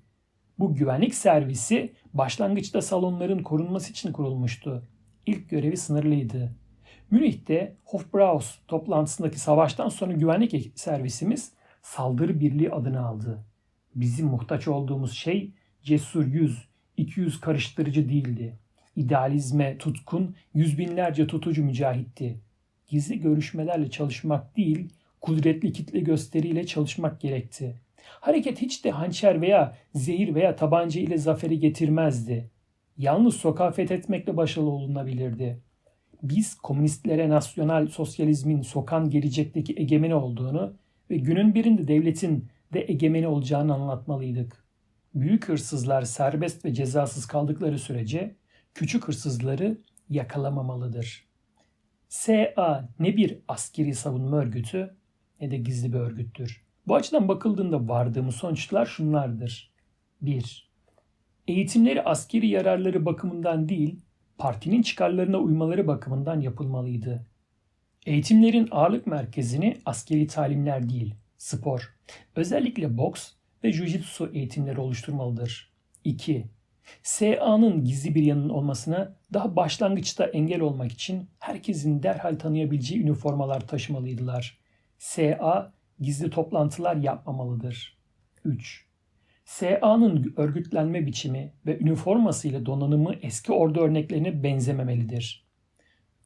Bu 0.60 0.76
güvenlik 0.76 1.16
servisi 1.16 1.94
başlangıçta 2.14 2.82
salonların 2.82 3.44
korunması 3.44 3.92
için 3.92 4.12
kurulmuştu. 4.12 4.88
İlk 5.26 5.50
görevi 5.50 5.78
sınırlıydı. 5.78 6.56
Münih'te 7.12 7.76
Hofbraus 7.84 8.60
toplantısındaki 8.68 9.40
savaştan 9.40 9.90
sonra 9.90 10.14
güvenlik 10.14 10.72
servisimiz 10.76 11.52
saldırı 11.82 12.40
birliği 12.40 12.72
adını 12.72 13.06
aldı. 13.08 13.46
Bizim 13.96 14.28
muhtaç 14.28 14.68
olduğumuz 14.68 15.14
şey 15.14 15.52
cesur 15.84 16.26
yüz, 16.26 16.68
iki 16.98 17.20
yüz 17.20 17.40
karıştırıcı 17.40 18.10
değildi. 18.10 18.60
İdealizme 18.96 19.78
tutkun 19.78 20.36
yüz 20.54 20.78
binlerce 20.78 21.28
tutucu 21.28 21.64
mücahitti 21.64 22.45
gizli 22.88 23.20
görüşmelerle 23.20 23.90
çalışmak 23.90 24.58
değil, 24.58 24.90
kudretli 25.22 25.74
kitle 25.74 26.00
gösteriyle 26.00 26.66
çalışmak 26.66 27.22
gerekti. 27.22 27.76
Hareket 28.06 28.62
hiç 28.62 28.86
de 28.86 28.92
hançer 28.92 29.42
veya 29.42 29.78
zehir 29.94 30.36
veya 30.36 30.56
tabanca 30.56 31.02
ile 31.02 31.18
zaferi 31.18 31.60
getirmezdi. 31.60 32.50
Yalnız 32.98 33.36
sokağı 33.36 33.72
fethetmekle 33.72 34.38
başarılı 34.38 34.70
olunabilirdi. 34.70 35.60
Biz 36.24 36.56
komünistlere 36.56 37.30
nasyonal 37.30 37.88
sosyalizmin 37.88 38.62
sokan 38.62 39.10
gelecekteki 39.10 39.74
egemeni 39.78 40.16
olduğunu 40.16 40.74
ve 41.10 41.18
günün 41.18 41.56
birinde 41.56 41.88
devletin 41.88 42.48
de 42.74 42.86
egemeni 42.88 43.28
olacağını 43.28 43.74
anlatmalıydık. 43.74 44.66
Büyük 45.16 45.50
hırsızlar 45.50 46.02
serbest 46.02 46.66
ve 46.66 46.74
cezasız 46.74 47.26
kaldıkları 47.26 47.80
sürece 47.80 48.36
küçük 48.74 49.08
hırsızları 49.08 49.78
yakalamamalıdır. 50.10 51.25
SA 52.16 52.90
ne 53.00 53.18
bir 53.18 53.40
askeri 53.48 53.96
savunma 53.96 54.38
örgütü 54.38 54.96
ne 55.42 55.52
de 55.52 55.58
gizli 55.58 55.94
bir 55.94 56.00
örgüttür. 56.00 56.64
Bu 56.88 56.96
açıdan 56.96 57.28
bakıldığında 57.28 57.88
vardığımız 57.88 58.36
sonuçlar 58.36 58.86
şunlardır. 58.86 59.72
1. 60.22 60.72
Eğitimleri 61.48 62.04
askeri 62.04 62.48
yararları 62.48 63.06
bakımından 63.06 63.70
değil, 63.70 64.02
partinin 64.38 64.82
çıkarlarına 64.82 65.38
uymaları 65.38 65.88
bakımından 65.88 66.42
yapılmalıydı. 66.42 67.28
Eğitimlerin 68.06 68.68
ağırlık 68.72 69.08
merkezini 69.08 69.78
askeri 69.86 70.28
talimler 70.28 70.90
değil, 70.90 71.16
spor, 71.38 71.96
özellikle 72.36 72.98
boks 72.98 73.32
ve 73.64 73.70
jiu-jitsu 73.70 74.34
eğitimleri 74.34 74.80
oluşturmalıdır. 74.80 75.74
2. 76.04 76.46
SA'nın 77.04 77.84
gizli 77.84 78.16
bir 78.16 78.24
yanının 78.24 78.50
olmasına 78.50 79.16
daha 79.34 79.56
başlangıçta 79.56 80.26
engel 80.26 80.62
olmak 80.62 80.92
için 80.92 81.30
herkesin 81.40 82.04
derhal 82.04 82.36
tanıyabileceği 82.36 83.02
üniformalar 83.02 83.68
taşımalıydılar. 83.68 84.58
SA 84.98 85.74
gizli 86.00 86.30
toplantılar 86.30 86.96
yapmamalıdır. 86.96 87.98
3. 88.46 88.86
SA'nın 89.46 90.34
örgütlenme 90.38 91.06
biçimi 91.06 91.54
ve 91.66 91.80
üniforması 91.80 92.48
ile 92.48 92.66
donanımı 92.66 93.16
eski 93.22 93.52
ordu 93.52 93.80
örneklerine 93.80 94.44
benzememelidir. 94.44 95.46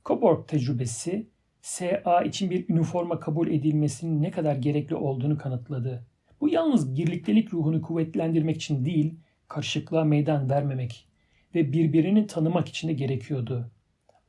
Coburg 0.05 0.47
tecrübesi 0.47 1.29
SA 1.61 2.21
için 2.21 2.49
bir 2.49 2.69
üniforma 2.69 3.19
kabul 3.19 3.47
edilmesinin 3.47 4.21
ne 4.21 4.31
kadar 4.31 4.55
gerekli 4.55 4.95
olduğunu 4.95 5.37
kanıtladı. 5.37 6.05
Bu 6.41 6.49
yalnız 6.49 6.95
birliktelik 6.95 7.53
ruhunu 7.53 7.81
kuvvetlendirmek 7.81 8.55
için 8.55 8.85
değil, 8.85 9.19
karışıklığa 9.49 10.03
meydan 10.03 10.49
vermemek 10.49 11.07
ve 11.55 11.73
birbirini 11.73 12.27
tanımak 12.27 12.67
için 12.67 12.87
de 12.87 12.93
gerekiyordu. 12.93 13.71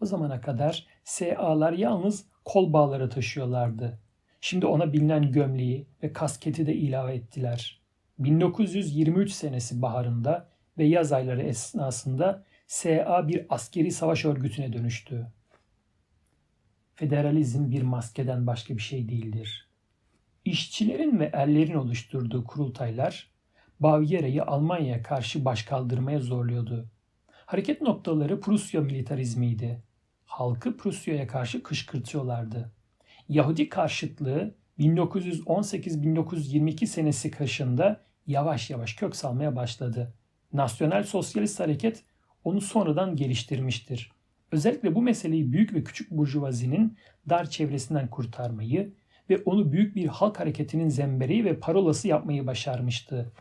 O 0.01 0.07
zamana 0.07 0.41
kadar 0.41 0.87
SA'lar 1.05 1.73
yalnız 1.73 2.27
kol 2.45 2.73
bağları 2.73 3.11
taşıyorlardı. 3.11 3.99
Şimdi 4.41 4.67
ona 4.67 4.93
bilinen 4.93 5.33
gömleği 5.33 5.87
ve 6.03 6.13
kasketi 6.13 6.67
de 6.67 6.75
ilave 6.75 7.15
ettiler. 7.15 7.81
1923 8.19 9.33
senesi 9.33 9.83
baharında 9.83 10.49
ve 10.79 10.85
yaz 10.85 11.13
ayları 11.13 11.43
esnasında 11.43 12.45
SA 12.67 13.29
bir 13.29 13.47
askeri 13.49 13.91
savaş 13.91 14.25
örgütüne 14.25 14.73
dönüştü. 14.73 15.27
federalizm 16.95 17.71
bir 17.71 17.83
maskeden 17.83 18.47
başka 18.47 18.77
bir 18.77 18.83
şey 18.83 19.09
değildir. 19.09 19.69
İşçilerin 20.45 21.19
ve 21.19 21.31
erlerin 21.33 21.75
oluşturduğu 21.75 22.45
kurultaylar 22.45 23.30
Bavyera'yı 23.81 24.45
Almanya'ya 24.45 25.03
karşı 25.03 25.45
başkaldırmaya 25.45 26.21
zorluyordu. 26.21 26.89
Hareket 27.47 27.83
noktaları 27.83 28.41
Prusya 28.41 28.81
militarizmiydi. 28.81 29.83
Halkı 30.25 30.77
Prusya'ya 30.77 31.27
karşı 31.27 31.63
kışkırtıyorlardı. 31.63 32.73
Yahudi 33.29 33.69
karşıtlığı 33.69 34.55
1918-1922 34.79 36.87
senesi 36.87 37.31
kaşında 37.31 38.05
yavaş 38.27 38.71
yavaş 38.71 38.95
kök 38.95 39.17
salmaya 39.17 39.57
başladı. 39.57 40.15
Nasyonel 40.53 41.05
Sosyalist 41.05 41.61
Hareket 41.61 42.05
onu 42.45 42.61
sonradan 42.61 43.17
geliştirmiştir. 43.17 44.13
Özellikle 44.53 44.95
bu 44.95 45.03
meseleyi 45.03 45.53
büyük 45.53 45.75
ve 45.75 45.85
küçük 45.85 46.11
burjuvazinin 46.11 46.97
dar 47.29 47.51
çevresinden 47.51 48.11
kurtarmayı 48.11 48.95
ve 49.31 49.39
onu 49.45 49.73
büyük 49.73 49.97
bir 49.97 50.07
halk 50.07 50.41
hareketinin 50.41 50.89
zembereği 50.89 51.45
ve 51.45 51.61
parolası 51.61 52.09
yapmayı 52.09 52.47
başarmıştı. 52.47 53.33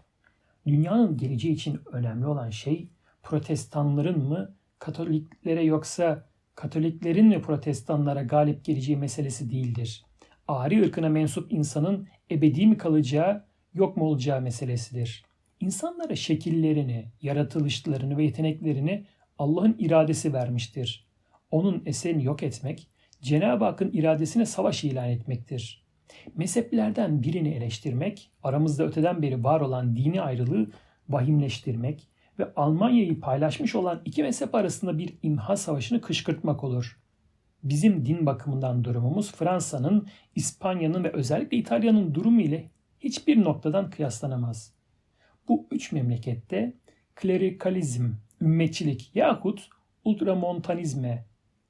Dünyanın 0.70 1.18
geleceği 1.18 1.54
için 1.54 1.80
önemli 1.92 2.26
olan 2.28 2.50
şey 2.50 2.90
protestanların 3.24 4.20
mı 4.28 4.56
Katoliklere 4.80 5.64
yoksa 5.64 6.30
Katoliklerin 6.56 7.26
mi 7.26 7.42
protestanlara 7.42 8.24
galip 8.24 8.66
geleceği 8.66 8.98
meselesi 8.98 9.52
değildir. 9.52 10.04
Ari 10.48 10.82
ırkına 10.82 11.10
mensup 11.10 11.54
insanın 11.54 12.08
ebedi 12.32 12.68
mi 12.68 12.78
kalacağı 12.78 13.46
yok 13.74 13.98
mu 13.98 14.06
olacağı 14.06 14.42
meselesidir. 14.42 15.26
İnsanlara 15.60 16.16
şekillerini, 16.16 17.12
yaratılışlarını 17.22 18.18
ve 18.18 18.24
yeteneklerini 18.24 19.06
Allah'ın 19.38 19.76
iradesi 19.80 20.34
vermiştir. 20.34 21.08
Onun 21.52 21.84
eserini 21.86 22.24
yok 22.24 22.44
etmek, 22.44 22.88
Cenab-ı 23.22 23.66
Hakk'ın 23.66 23.92
iradesine 23.92 24.46
savaş 24.46 24.84
ilan 24.84 25.10
etmektir. 25.10 25.89
Mezheplerden 26.36 27.24
birini 27.24 27.50
eleştirmek, 27.50 28.32
aramızda 28.44 28.84
öteden 28.84 29.22
beri 29.22 29.44
var 29.44 29.62
olan 29.62 29.96
dini 29.96 30.22
ayrılığı 30.22 30.68
vahimleştirmek 31.10 32.08
ve 32.40 32.54
Almanya'yı 32.56 33.20
paylaşmış 33.20 33.76
olan 33.76 34.02
iki 34.06 34.24
mezhep 34.24 34.56
arasında 34.56 34.98
bir 34.98 35.14
imha 35.24 35.58
savaşını 35.58 36.02
kışkırtmak 36.02 36.64
olur. 36.64 37.00
Bizim 37.64 38.06
din 38.06 38.26
bakımından 38.26 38.84
durumumuz 38.84 39.32
Fransa'nın, 39.32 40.08
İspanya'nın 40.36 41.04
ve 41.04 41.12
özellikle 41.12 41.58
İtalya'nın 41.58 42.16
durumu 42.16 42.42
ile 42.42 42.70
hiçbir 43.00 43.44
noktadan 43.44 43.90
kıyaslanamaz. 43.90 44.74
Bu 45.48 45.68
üç 45.72 45.92
memlekette 45.92 46.74
klerikalizm, 47.16 48.12
ümmetçilik 48.42 49.16
yahut 49.16 49.70
ultramontanizme, 50.04 51.26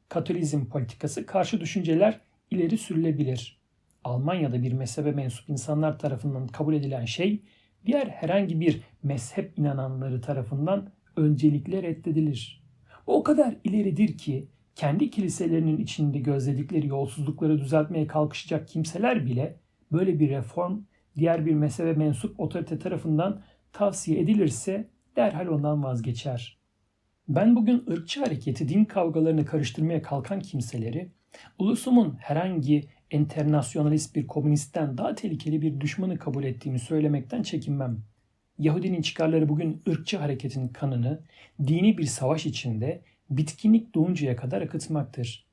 katolizm 0.10 0.66
politikası 0.66 1.26
karşı 1.26 1.62
düşünceler 1.62 2.20
ileri 2.52 2.78
sürülebilir. 2.78 3.59
Almanya'da 4.04 4.64
bir 4.64 4.74
mezhebe 4.74 5.12
mensup 5.12 5.50
insanlar 5.50 6.00
tarafından 6.00 6.48
kabul 6.48 6.74
edilen 6.74 7.06
şey 7.06 7.42
diğer 7.86 8.08
herhangi 8.08 8.60
bir 8.60 8.82
mezhep 9.04 9.60
inananları 9.60 10.22
tarafından 10.22 10.92
öncelikle 11.16 11.84
reddedilir. 11.84 12.64
O 13.08 13.24
kadar 13.24 13.56
ileridir 13.64 14.18
ki 14.18 14.48
kendi 14.76 15.10
kiliselerinin 15.10 15.78
içinde 15.78 16.20
gözledikleri 16.20 16.88
yolsuzlukları 16.88 17.60
düzeltmeye 17.60 18.08
kalkışacak 18.08 18.68
kimseler 18.68 19.26
bile 19.26 19.60
böyle 19.92 20.20
bir 20.20 20.30
reform 20.30 20.82
diğer 21.16 21.46
bir 21.46 21.54
mezhebe 21.54 21.94
mensup 21.94 22.40
otorite 22.40 22.80
tarafından 22.80 23.42
tavsiye 23.74 24.20
edilirse 24.20 24.90
derhal 25.16 25.48
ondan 25.48 25.84
vazgeçer. 25.84 26.60
Ben 27.28 27.56
bugün 27.56 27.84
ırkçı 27.92 28.20
hareketi 28.20 28.70
din 28.70 28.86
kavgalarını 28.86 29.46
karıştırmaya 29.46 30.02
kalkan 30.02 30.40
kimseleri 30.40 31.12
ulusumun 31.58 32.16
herhangi 32.20 32.90
internasyonalist 33.12 34.16
bir 34.16 34.28
komünistten 34.28 34.98
daha 34.98 35.16
tehlikeli 35.16 35.62
bir 35.62 35.82
düşmanı 35.82 36.18
kabul 36.18 36.44
ettiğimi 36.44 36.80
söylemekten 36.80 37.44
çekinmem. 37.44 37.98
Yahudinin 38.60 39.02
çıkarları 39.02 39.50
bugün 39.50 39.82
ırkçı 39.90 40.18
hareketin 40.18 40.68
kanını 40.68 41.20
dini 41.68 41.98
bir 41.98 42.04
savaş 42.04 42.46
içinde 42.46 43.02
bitkinlik 43.30 43.96
doğuncaya 43.96 44.36
kadar 44.36 44.62
akıtmaktır. 44.62 45.46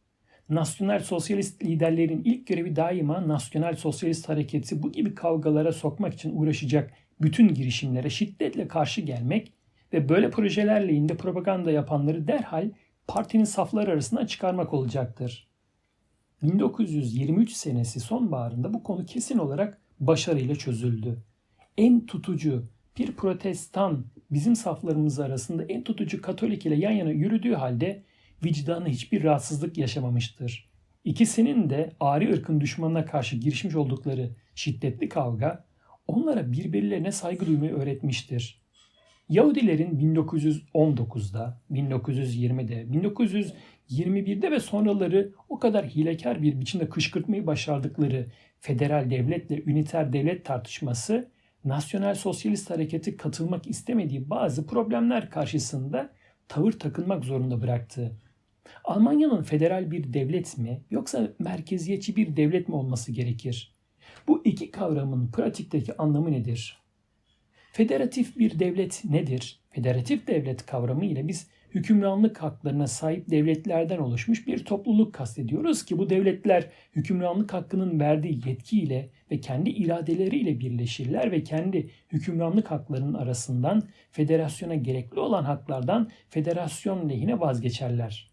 Nasyonel 0.48 1.00
sosyalist 1.00 1.64
liderlerin 1.64 2.22
ilk 2.24 2.46
görevi 2.46 2.76
daima 2.76 3.28
nasyonel 3.28 3.76
sosyalist 3.76 4.28
hareketi 4.28 4.82
bu 4.82 4.92
gibi 4.92 5.14
kavgalara 5.14 5.72
sokmak 5.72 6.14
için 6.14 6.36
uğraşacak 6.36 6.92
bütün 7.20 7.54
girişimlere 7.54 8.10
şiddetle 8.10 8.68
karşı 8.68 9.00
gelmek 9.00 9.52
ve 9.92 10.08
böyle 10.08 10.30
projelerle 10.30 10.92
inde 10.92 11.16
propaganda 11.16 11.70
yapanları 11.70 12.26
derhal 12.26 12.70
partinin 13.06 13.44
safları 13.44 13.90
arasına 13.90 14.26
çıkarmak 14.26 14.74
olacaktır. 14.74 15.48
1923 16.46 17.52
senesi 17.52 18.00
sonbaharında 18.00 18.74
bu 18.74 18.82
konu 18.82 19.06
kesin 19.06 19.38
olarak 19.38 19.80
başarıyla 20.00 20.54
çözüldü. 20.54 21.18
En 21.78 22.06
tutucu 22.06 22.68
bir 22.98 23.12
protestan 23.12 24.04
bizim 24.30 24.56
saflarımız 24.56 25.20
arasında 25.20 25.64
en 25.64 25.82
tutucu 25.82 26.22
Katolik 26.22 26.66
ile 26.66 26.74
yan 26.74 26.90
yana 26.90 27.10
yürüdüğü 27.10 27.54
halde 27.54 28.02
vicdanı 28.44 28.88
hiçbir 28.88 29.24
rahatsızlık 29.24 29.78
yaşamamıştır. 29.78 30.70
İkisinin 31.04 31.70
de 31.70 31.92
ari 32.00 32.32
ırkın 32.32 32.60
düşmanına 32.60 33.04
karşı 33.04 33.36
girişmiş 33.36 33.74
oldukları 33.74 34.30
şiddetli 34.54 35.08
kavga 35.08 35.64
onlara 36.06 36.52
birbirlerine 36.52 37.12
saygı 37.12 37.46
duymayı 37.46 37.72
öğretmiştir. 37.72 38.66
Yahudilerin 39.28 40.16
1919'da, 40.16 41.60
1920'de, 41.72 42.82
1921'de 43.90 44.50
ve 44.50 44.60
sonraları 44.60 45.32
o 45.48 45.58
kadar 45.58 45.86
hilekar 45.86 46.42
bir 46.42 46.60
biçimde 46.60 46.88
kışkırtmayı 46.88 47.46
başardıkları 47.46 48.26
federal 48.60 49.10
devletle 49.10 49.62
üniter 49.62 50.12
devlet 50.12 50.44
tartışması 50.44 51.30
Nasyonel 51.64 52.14
Sosyalist 52.14 52.70
Hareketi 52.70 53.16
katılmak 53.16 53.66
istemediği 53.66 54.30
bazı 54.30 54.66
problemler 54.66 55.30
karşısında 55.30 56.12
tavır 56.48 56.72
takınmak 56.72 57.24
zorunda 57.24 57.62
bıraktı. 57.62 58.16
Almanya'nın 58.84 59.42
federal 59.42 59.90
bir 59.90 60.12
devlet 60.12 60.58
mi 60.58 60.82
yoksa 60.90 61.28
merkeziyetçi 61.38 62.16
bir 62.16 62.36
devlet 62.36 62.68
mi 62.68 62.74
olması 62.74 63.12
gerekir? 63.12 63.76
Bu 64.28 64.42
iki 64.44 64.70
kavramın 64.70 65.30
pratikteki 65.30 65.96
anlamı 65.96 66.32
nedir? 66.32 66.82
Federatif 67.72 68.38
bir 68.38 68.58
devlet 68.58 69.04
nedir? 69.04 69.60
Federatif 69.70 70.26
devlet 70.26 70.66
kavramı 70.66 71.04
ile 71.04 71.28
biz 71.28 71.48
hükümranlık 71.70 72.42
haklarına 72.42 72.86
sahip 72.86 73.30
devletlerden 73.30 73.98
oluşmuş 73.98 74.46
bir 74.46 74.64
topluluk 74.64 75.14
kastediyoruz 75.14 75.84
ki 75.84 75.98
bu 75.98 76.10
devletler 76.10 76.70
hükümranlık 76.92 77.52
hakkının 77.52 78.00
verdiği 78.00 78.48
yetkiyle 78.48 79.10
ve 79.30 79.40
kendi 79.40 79.70
iradeleriyle 79.70 80.60
birleşirler 80.60 81.32
ve 81.32 81.42
kendi 81.42 81.90
hükümranlık 82.12 82.70
haklarının 82.70 83.14
arasından 83.14 83.82
federasyona 84.10 84.74
gerekli 84.74 85.20
olan 85.20 85.44
haklardan 85.44 86.10
federasyon 86.28 87.08
lehine 87.08 87.40
vazgeçerler. 87.40 88.30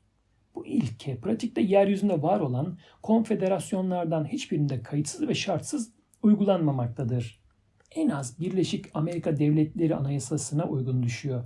Bu 0.55 0.65
ilke 0.65 1.17
pratikte 1.17 1.61
yeryüzünde 1.61 2.21
var 2.21 2.39
olan 2.39 2.77
konfederasyonlardan 3.01 4.25
hiçbirinde 4.25 4.83
kayıtsız 4.83 5.27
ve 5.27 5.35
şartsız 5.35 5.93
uygulanmamaktadır. 6.23 7.43
En 7.95 8.09
az 8.09 8.39
Birleşik 8.39 8.85
Amerika 8.93 9.37
Devletleri 9.37 9.95
Anayasası'na 9.95 10.63
uygun 10.63 11.03
düşüyor. 11.03 11.43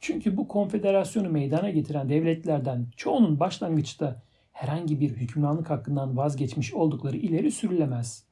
Çünkü 0.00 0.36
bu 0.36 0.48
konfederasyonu 0.48 1.28
meydana 1.28 1.70
getiren 1.70 2.08
devletlerden 2.08 2.86
çoğunun 2.96 3.40
başlangıçta 3.40 4.22
herhangi 4.52 5.00
bir 5.00 5.10
hükümranlık 5.10 5.70
hakkından 5.70 6.16
vazgeçmiş 6.16 6.74
oldukları 6.74 7.16
ileri 7.16 7.50
sürülemez. 7.50 8.24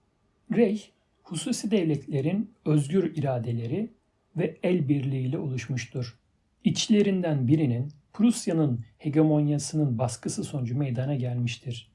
Rey, 0.57 0.90
hususi 1.23 1.70
devletlerin 1.70 2.51
özgür 2.65 3.16
iradeleri 3.16 3.90
ve 4.36 4.59
el 4.62 4.89
birliğiyle 4.89 5.39
oluşmuştur. 5.39 6.19
İçlerinden 6.65 7.49
birinin 7.49 7.89
Prusya'nın 8.12 8.85
hegemonyasının 8.99 9.99
baskısı 9.99 10.45
sonucu 10.45 10.78
meydana 10.78 11.15
gelmiştir. 11.15 11.93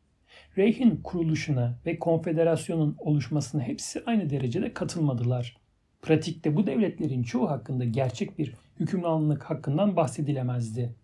Reich'in 0.57 0.99
kuruluşuna 1.03 1.79
ve 1.85 1.99
konfederasyonun 1.99 2.95
oluşmasına 2.99 3.61
hepsi 3.61 4.03
aynı 4.05 4.29
derecede 4.29 4.73
katılmadılar. 4.73 5.57
Pratikte 6.01 6.55
bu 6.55 6.67
devletlerin 6.67 7.23
çoğu 7.23 7.49
hakkında 7.49 7.85
gerçek 7.85 8.39
bir 8.39 8.53
hükümranlık 8.79 9.43
hakkından 9.43 9.95
bahsedilemezdi. 9.95 10.95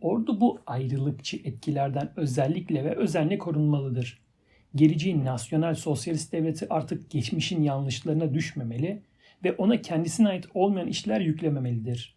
Ordu 0.00 0.40
bu 0.40 0.60
ayrılıkçı 0.66 1.36
etkilerden 1.36 2.12
özellikle 2.16 2.84
ve 2.84 2.96
özenle 2.96 3.38
korunmalıdır. 3.38 4.20
Geleceğin 4.74 5.24
nasyonel 5.24 5.74
sosyalist 5.74 6.32
devleti 6.32 6.66
artık 6.70 7.10
geçmişin 7.10 7.62
yanlışlarına 7.62 8.34
düşmemeli 8.34 9.02
ve 9.44 9.52
ona 9.52 9.82
kendisine 9.82 10.28
ait 10.28 10.46
olmayan 10.54 10.88
işler 10.88 11.20
yüklememelidir. 11.20 12.16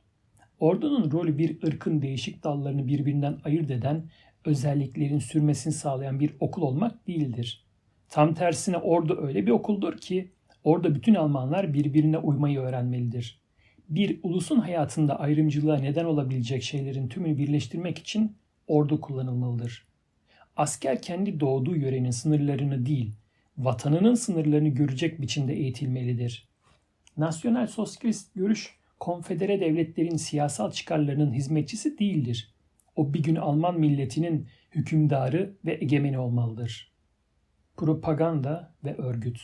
Ordunun 0.59 1.11
rolü 1.11 1.37
bir 1.37 1.63
ırkın 1.67 2.01
değişik 2.01 2.43
dallarını 2.43 2.87
birbirinden 2.87 3.37
ayırt 3.43 3.71
eden, 3.71 4.09
özelliklerin 4.45 5.19
sürmesini 5.19 5.73
sağlayan 5.73 6.19
bir 6.19 6.33
okul 6.39 6.61
olmak 6.61 7.07
değildir. 7.07 7.65
Tam 8.09 8.33
tersine 8.33 8.77
ordu 8.77 9.19
öyle 9.21 9.45
bir 9.45 9.51
okuldur 9.51 9.97
ki 9.97 10.31
orada 10.63 10.95
bütün 10.95 11.15
Almanlar 11.15 11.73
birbirine 11.73 12.17
uymayı 12.17 12.59
öğrenmelidir. 12.59 13.42
Bir 13.89 14.19
ulusun 14.23 14.59
hayatında 14.59 15.19
ayrımcılığa 15.19 15.77
neden 15.77 16.05
olabilecek 16.05 16.63
şeylerin 16.63 17.07
tümünü 17.07 17.37
birleştirmek 17.37 17.97
için 17.97 18.35
ordu 18.67 19.01
kullanılmalıdır. 19.01 19.87
Asker 20.55 21.01
kendi 21.01 21.39
doğduğu 21.39 21.75
yörenin 21.75 22.11
sınırlarını 22.11 22.85
değil, 22.85 23.11
vatanının 23.57 24.15
sınırlarını 24.15 24.69
görecek 24.69 25.21
biçimde 25.21 25.53
eğitilmelidir. 25.53 26.47
Nasyonel 27.17 27.67
sosyalist 27.67 28.35
görüş 28.35 28.77
konfedere 28.99 29.59
devletlerin 29.59 30.15
siyasal 30.15 30.71
çıkarlarının 30.71 31.33
hizmetçisi 31.33 31.99
değildir. 31.99 32.53
O 32.95 33.13
bir 33.13 33.23
gün 33.23 33.35
Alman 33.35 33.79
milletinin 33.79 34.47
hükümdarı 34.71 35.53
ve 35.65 35.77
egemeni 35.81 36.19
olmalıdır. 36.19 36.91
Propaganda 37.77 38.73
ve 38.83 38.95
örgüt 38.95 39.39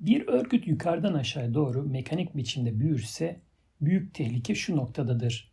Bir 0.00 0.26
örgüt 0.26 0.66
yukarıdan 0.66 1.14
aşağı 1.14 1.54
doğru 1.54 1.82
mekanik 1.82 2.36
biçimde 2.36 2.80
büyürse 2.80 3.40
büyük 3.80 4.14
tehlike 4.14 4.54
şu 4.54 4.76
noktadadır. 4.76 5.52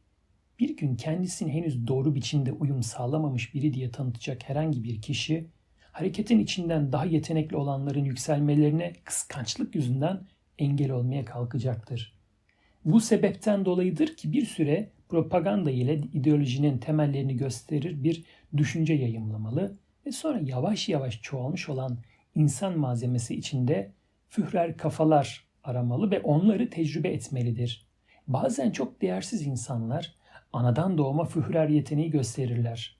Bir 0.59 0.77
gün 0.77 0.95
kendisini 0.95 1.53
henüz 1.53 1.87
doğru 1.87 2.15
biçimde 2.15 2.51
uyum 2.51 2.83
sağlamamış 2.83 3.53
biri 3.53 3.73
diye 3.73 3.91
tanıtacak 3.91 4.49
herhangi 4.49 4.83
bir 4.83 5.01
kişi 5.01 5.47
hareketin 5.91 6.39
içinden 6.39 6.91
daha 6.91 7.05
yetenekli 7.05 7.55
olanların 7.55 8.03
yükselmelerine 8.03 8.93
kıskançlık 9.03 9.75
yüzünden 9.75 10.21
engel 10.59 10.91
olmaya 10.91 11.25
kalkacaktır. 11.25 12.15
Bu 12.85 12.99
sebepten 12.99 13.65
dolayıdır 13.65 14.15
ki 14.15 14.31
bir 14.31 14.45
süre 14.45 14.89
propaganda 15.09 15.71
ile 15.71 16.01
ideolojinin 16.13 16.77
temellerini 16.77 17.37
gösterir 17.37 18.03
bir 18.03 18.23
düşünce 18.57 18.93
yayımlamalı 18.93 19.77
ve 20.05 20.11
sonra 20.11 20.39
yavaş 20.43 20.89
yavaş 20.89 21.21
çoğalmış 21.21 21.69
olan 21.69 21.97
insan 22.35 22.79
malzemesi 22.79 23.35
içinde 23.35 23.91
führer 24.29 24.77
kafalar 24.77 25.45
aramalı 25.63 26.11
ve 26.11 26.19
onları 26.19 26.69
tecrübe 26.69 27.09
etmelidir. 27.09 27.84
Bazen 28.27 28.71
çok 28.71 29.01
değersiz 29.01 29.47
insanlar 29.47 30.15
anadan 30.53 30.97
doğma 30.97 31.25
führer 31.25 31.69
yeteneği 31.69 32.09
gösterirler. 32.11 32.97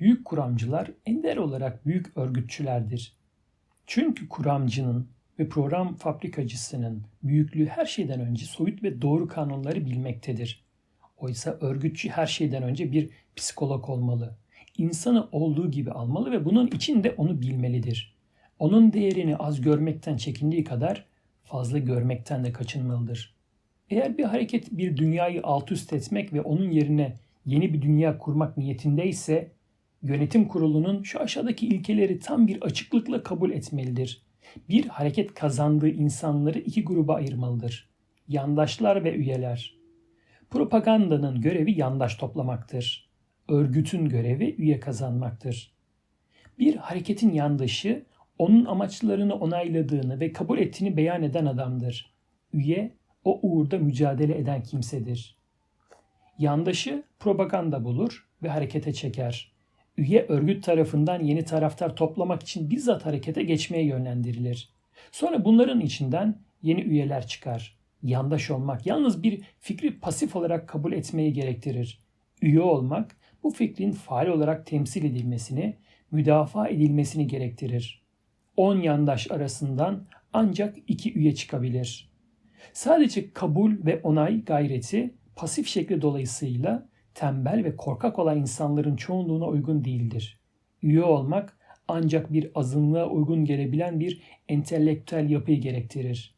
Büyük 0.00 0.24
kuramcılar 0.24 0.90
ender 1.06 1.36
olarak 1.36 1.86
büyük 1.86 2.16
örgütçülerdir. 2.16 3.16
Çünkü 3.86 4.28
kuramcının 4.28 5.08
ve 5.38 5.48
program 5.48 5.94
fabrikacısının 5.94 7.02
büyüklüğü 7.22 7.66
her 7.66 7.86
şeyden 7.86 8.20
önce 8.20 8.46
soyut 8.46 8.82
ve 8.82 9.02
doğru 9.02 9.28
kanunları 9.28 9.86
bilmektedir. 9.86 10.64
Oysa 11.16 11.58
örgütçü 11.60 12.08
her 12.08 12.26
şeyden 12.26 12.62
önce 12.62 12.92
bir 12.92 13.10
psikolog 13.36 13.90
olmalı. 13.90 14.36
İnsanı 14.78 15.28
olduğu 15.32 15.70
gibi 15.70 15.90
almalı 15.90 16.32
ve 16.32 16.44
bunun 16.44 16.66
için 16.66 17.04
de 17.04 17.14
onu 17.16 17.40
bilmelidir. 17.42 18.16
Onun 18.58 18.92
değerini 18.92 19.36
az 19.36 19.60
görmekten 19.60 20.16
çekindiği 20.16 20.64
kadar 20.64 21.06
fazla 21.44 21.78
görmekten 21.78 22.44
de 22.44 22.52
kaçınmalıdır. 22.52 23.35
Eğer 23.90 24.18
bir 24.18 24.24
hareket 24.24 24.72
bir 24.72 24.96
dünyayı 24.96 25.40
alt 25.42 25.72
üst 25.72 25.92
etmek 25.92 26.32
ve 26.32 26.40
onun 26.40 26.70
yerine 26.70 27.16
yeni 27.46 27.74
bir 27.74 27.82
dünya 27.82 28.18
kurmak 28.18 28.56
niyetindeyse 28.56 29.52
yönetim 30.02 30.48
kurulunun 30.48 31.02
şu 31.02 31.20
aşağıdaki 31.20 31.66
ilkeleri 31.66 32.18
tam 32.18 32.46
bir 32.46 32.62
açıklıkla 32.62 33.22
kabul 33.22 33.50
etmelidir 33.50 34.26
bir 34.68 34.86
hareket 34.86 35.34
kazandığı 35.34 35.88
insanları 35.88 36.58
iki 36.58 36.84
gruba 36.84 37.14
ayırmalıdır. 37.14 37.88
Yandaşlar 38.28 39.04
ve 39.04 39.14
üyeler. 39.14 39.76
Propagandanın 40.50 41.40
görevi 41.40 41.78
yandaş 41.78 42.14
toplamaktır. 42.14 43.10
Örgütün 43.48 44.08
görevi 44.08 44.54
üye 44.58 44.80
kazanmaktır. 44.80 45.72
Bir 46.58 46.76
hareketin 46.76 47.32
yandaşı 47.32 48.04
onun 48.38 48.64
amaçlarını 48.64 49.34
onayladığını 49.34 50.20
ve 50.20 50.32
kabul 50.32 50.58
ettiğini 50.58 50.96
beyan 50.96 51.22
eden 51.22 51.46
adamdır. 51.46 52.14
Üye 52.52 52.92
o 53.26 53.40
uğurda 53.42 53.78
mücadele 53.78 54.38
eden 54.38 54.62
kimsedir. 54.62 55.36
Yandaşı 56.38 57.02
propaganda 57.18 57.84
bulur 57.84 58.28
ve 58.42 58.48
harekete 58.48 58.92
çeker 58.92 59.56
üye 59.96 60.26
örgüt 60.28 60.64
tarafından 60.64 61.22
yeni 61.22 61.44
taraftar 61.44 61.96
toplamak 61.96 62.42
için 62.42 62.70
bizzat 62.70 63.06
harekete 63.06 63.42
geçmeye 63.42 63.84
yönlendirilir. 63.84 64.70
Sonra 65.12 65.44
bunların 65.44 65.80
içinden 65.80 66.38
yeni 66.62 66.80
üyeler 66.80 67.26
çıkar. 67.26 67.76
Yandaş 68.02 68.50
olmak 68.50 68.86
yalnız 68.86 69.22
bir 69.22 69.42
fikri 69.60 69.98
pasif 69.98 70.36
olarak 70.36 70.68
kabul 70.68 70.92
etmeyi 70.92 71.32
gerektirir. 71.32 72.00
Üye 72.42 72.60
olmak 72.60 73.16
bu 73.42 73.50
fikrin 73.50 73.92
faal 73.92 74.26
olarak 74.26 74.66
temsil 74.66 75.04
edilmesini, 75.04 75.76
müdafaa 76.10 76.68
edilmesini 76.68 77.26
gerektirir. 77.26 78.02
10 78.56 78.76
yandaş 78.76 79.30
arasından 79.30 80.06
ancak 80.32 80.76
iki 80.86 81.14
üye 81.14 81.34
çıkabilir. 81.34 82.10
Sadece 82.72 83.32
kabul 83.32 83.72
ve 83.86 84.00
onay 84.02 84.44
gayreti 84.44 85.14
pasif 85.36 85.66
şekli 85.66 86.02
dolayısıyla 86.02 86.88
tembel 87.14 87.64
ve 87.64 87.76
korkak 87.76 88.18
olan 88.18 88.38
insanların 88.38 88.96
çoğunluğuna 88.96 89.46
uygun 89.46 89.84
değildir. 89.84 90.40
Üye 90.82 91.02
olmak 91.02 91.58
ancak 91.88 92.32
bir 92.32 92.50
azınlığa 92.54 93.08
uygun 93.08 93.44
gelebilen 93.44 94.00
bir 94.00 94.22
entelektüel 94.48 95.30
yapıyı 95.30 95.60
gerektirir. 95.60 96.36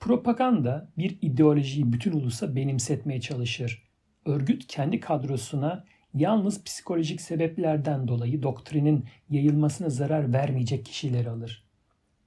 Propaganda 0.00 0.90
bir 0.98 1.18
ideolojiyi 1.22 1.92
bütün 1.92 2.12
ulusa 2.12 2.56
benimsetmeye 2.56 3.20
çalışır. 3.20 3.86
Örgüt 4.26 4.66
kendi 4.66 5.00
kadrosuna 5.00 5.84
yalnız 6.14 6.64
psikolojik 6.64 7.20
sebeplerden 7.20 8.08
dolayı 8.08 8.42
doktrinin 8.42 9.04
yayılmasına 9.30 9.90
zarar 9.90 10.32
vermeyecek 10.32 10.84
kişileri 10.84 11.30
alır. 11.30 11.64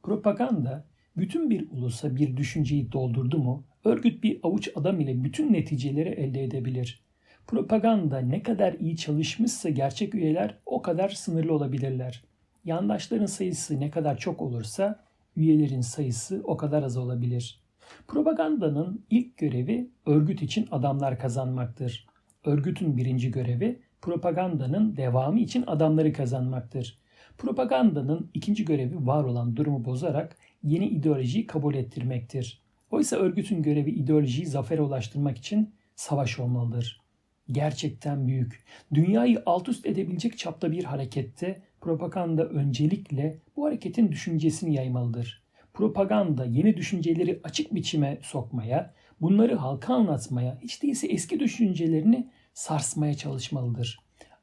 Propaganda 0.03 0.86
bütün 1.20 1.50
bir 1.50 1.72
ulusa 1.72 2.16
bir 2.16 2.38
düşünceyi 2.38 2.91
doldurdu 2.91 3.38
mu, 3.38 3.64
örgüt 3.84 4.24
bir 4.24 4.40
avuç 4.44 4.70
adam 4.76 5.00
ile 5.00 5.24
bütün 5.24 5.54
neticeleri 5.54 6.10
elde 6.10 6.44
edebilir. 6.44 7.04
Propaganda 7.48 8.20
ne 8.20 8.44
kadar 8.44 8.74
iyi 8.74 8.98
çalışmışsa 8.98 9.70
gerçek 9.70 10.16
üyeler 10.16 10.58
o 10.66 10.82
kadar 10.82 11.10
sınırlı 11.10 11.54
olabilirler. 11.54 12.24
Yandaşların 12.66 13.26
sayısı 13.26 13.80
ne 13.80 13.91
kadar 13.91 14.18
çok 14.18 14.41
olursa 14.41 15.04
üyelerin 15.36 15.82
sayısı 15.82 16.41
o 16.44 16.58
kadar 16.58 16.84
az 16.84 16.98
olabilir. 16.98 17.62
Propagandanın 18.08 19.06
ilk 19.10 19.38
görevi 19.38 19.90
örgüt 20.06 20.41
için 20.41 20.68
adamlar 20.72 21.20
kazanmaktır. 21.20 22.08
Örgütün 22.46 22.98
birinci 22.98 23.32
görevi 23.32 23.80
propagandanın 24.02 24.98
devamı 24.98 25.40
için 25.40 25.64
adamları 25.68 26.14
kazanmaktır. 26.14 27.00
Propagandanın 27.38 28.30
ikinci 28.34 28.66
görevi 28.66 29.08
var 29.08 29.24
olan 29.24 29.56
durumu 29.56 29.86
bozarak 29.86 30.38
yeni 30.64 30.88
ideolojiyi 30.88 31.48
kabul 31.48 31.76
ettirmektir. 31.76 32.61
Oysa 32.91 33.15
örgütün 33.15 33.64
görevi 33.64 33.91
ideolojiyi 33.91 34.48
zafere 34.48 34.81
ulaştırmak 34.81 35.38
için 35.38 35.73
savaş 35.95 36.40
olmalıdır 36.40 37.02
gerçekten 37.52 38.27
büyük. 38.27 38.64
Dünyayı 38.94 39.44
alt 39.45 39.69
üst 39.69 39.86
edebilecek 39.86 40.38
çapta 40.38 40.72
bir 40.72 40.84
harekette 40.84 41.61
propaganda 41.81 42.45
öncelikle 42.45 43.40
bu 43.56 43.65
hareketin 43.65 44.11
düşüncesini 44.11 44.76
yaymalıdır. 44.76 45.44
Propaganda 45.73 46.45
yeni 46.45 46.77
düşünceleri 46.77 47.40
açık 47.44 47.76
biçime 47.76 48.18
sokmaya, 48.22 48.94
bunları 49.22 49.56
halka 49.56 49.94
anlatmaya, 49.94 50.57
hiç 50.64 50.84
değilse 50.84 51.07
eski 51.07 51.40
düşüncelerini 51.40 52.30
sarsmaya 52.53 53.14
çalışmalıdır. 53.14 53.99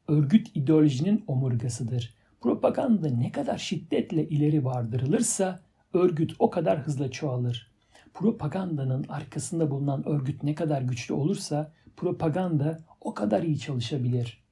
Örgüt 0.09 0.51
ideolojinin 0.55 1.24
omurgasıdır. 1.26 2.14
Propaganda 2.40 3.10
ne 3.10 3.32
kadar 3.32 3.59
şiddetle 3.59 4.28
ileri 4.28 4.64
vardırılırsa 4.64 5.60
örgüt 5.92 6.32
o 6.38 6.50
kadar 6.50 6.78
hızla 6.78 7.10
çoğalır. 7.10 7.70
Propagandanın 8.14 9.04
arkasında 9.08 9.70
bulunan 9.70 10.08
örgüt 10.08 10.42
ne 10.42 10.54
kadar 10.54 10.82
güçlü 10.82 11.14
olursa 11.14 11.72
propaganda 11.96 12.78
o 13.00 13.14
kadar 13.14 13.42
iyi 13.42 13.58
çalışabilir. 13.58 14.44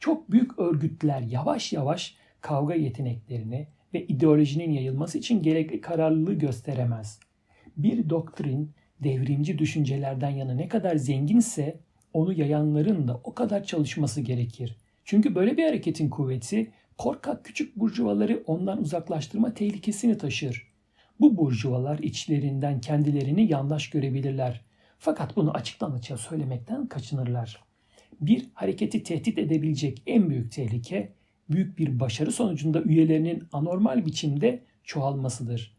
Çok 0.00 0.30
büyük 0.30 0.58
örgütler 0.58 1.20
yavaş 1.20 1.72
yavaş 1.72 2.16
kavga 2.40 2.74
yeteneklerini 2.74 3.68
ve 3.94 4.06
ideolojinin 4.06 4.70
yayılması 4.70 5.18
için 5.18 5.42
gerekli 5.42 5.80
kararlılığı 5.80 6.34
gösteremez. 6.34 7.20
Bir 7.76 8.10
doktrin 8.10 8.72
devrimci 9.00 9.58
düşüncelerden 9.58 10.30
yana 10.30 10.54
ne 10.54 10.68
kadar 10.68 10.96
zenginse 10.96 11.80
onu 12.12 12.32
yayanların 12.32 13.08
da 13.08 13.20
o 13.24 13.34
kadar 13.34 13.64
çalışması 13.64 14.20
gerekir. 14.20 14.76
Çünkü 15.04 15.34
böyle 15.34 15.56
bir 15.56 15.64
hareketin 15.64 16.08
kuvveti 16.08 16.72
korkak 16.98 17.44
küçük 17.44 17.76
burjuvaları 17.76 18.42
ondan 18.46 18.80
uzaklaştırma 18.80 19.54
tehlikesini 19.54 20.18
taşır. 20.18 20.67
Bu 21.20 21.36
burjuvalar 21.36 21.98
içlerinden 21.98 22.80
kendilerini 22.80 23.50
yandaş 23.50 23.90
görebilirler. 23.90 24.64
Fakat 24.98 25.36
bunu 25.36 25.50
açıktan 25.50 25.90
açığa 25.90 26.16
söylemekten 26.16 26.86
kaçınırlar 26.86 27.68
bir 28.20 28.46
hareketi 28.54 29.02
tehdit 29.02 29.38
edebilecek 29.38 30.02
en 30.06 30.30
büyük 30.30 30.52
tehlike 30.52 31.12
büyük 31.50 31.78
bir 31.78 32.00
başarı 32.00 32.32
sonucunda 32.32 32.82
üyelerinin 32.82 33.44
anormal 33.52 34.06
biçimde 34.06 34.62
çoğalmasıdır. 34.84 35.76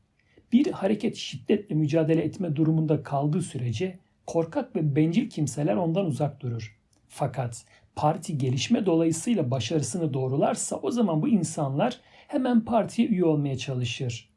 Bir 0.53 0.71
hareket 0.71 1.15
şiddetle 1.15 1.75
mücadele 1.75 2.21
etme 2.21 2.55
durumunda 2.55 3.03
kaldığı 3.03 3.41
sürece 3.41 3.99
korkak 4.27 4.75
ve 4.75 4.95
bencil 4.95 5.29
kimseler 5.29 5.75
ondan 5.75 6.05
uzak 6.05 6.41
durur. 6.41 6.77
Fakat 7.07 7.65
parti 7.95 8.37
gelişme 8.37 8.85
dolayısıyla 8.85 9.51
başarısını 9.51 10.13
doğrularsa 10.13 10.75
o 10.75 10.91
zaman 10.91 11.21
bu 11.21 11.27
insanlar 11.27 11.99
hemen 12.27 12.65
partiye 12.65 13.07
üye 13.07 13.25
olmaya 13.25 13.57
çalışır. 13.57 14.28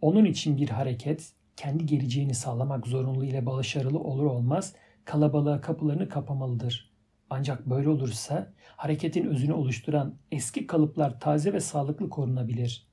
Onun 0.00 0.24
için 0.24 0.56
bir 0.56 0.68
hareket 0.68 1.32
kendi 1.56 1.86
geleceğini 1.86 2.34
sağlamak 2.34 2.86
zorunlu 2.86 3.24
ile 3.24 3.46
başarılı 3.46 3.98
olur 3.98 4.24
olmaz 4.24 4.74
kalabalığa 5.04 5.60
kapılarını 5.60 6.08
kapamalıdır. 6.08 6.90
Ancak 7.30 7.66
böyle 7.66 7.88
olursa 7.88 8.52
hareketin 8.76 9.26
özünü 9.26 9.52
oluşturan 9.52 10.14
eski 10.32 10.66
kalıplar 10.66 11.20
taze 11.20 11.52
ve 11.52 11.60
sağlıklı 11.60 12.10
korunabilir. 12.10 12.86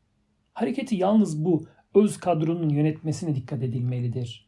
Hareketi 0.53 0.95
yalnız 0.95 1.45
bu 1.45 1.67
öz 1.95 2.17
kadronun 2.17 2.69
yönetmesine 2.69 3.35
dikkat 3.35 3.63
edilmelidir. 3.63 4.47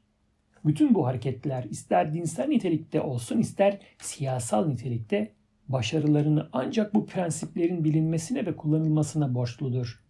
Bütün 0.65 0.95
bu 0.95 1.07
hareketler 1.07 1.64
ister 1.64 2.14
dinsel 2.14 2.48
nitelikte 2.48 3.02
olsun 3.02 3.38
ister 3.38 3.80
siyasal 4.02 4.68
nitelikte 4.68 5.34
başarılarını 5.68 6.49
ancak 6.53 6.94
bu 6.94 7.06
prensiplerin 7.06 7.84
bilinmesine 7.84 8.45
ve 8.45 8.56
kullanılmasına 8.56 9.36
borçludur. 9.36 10.03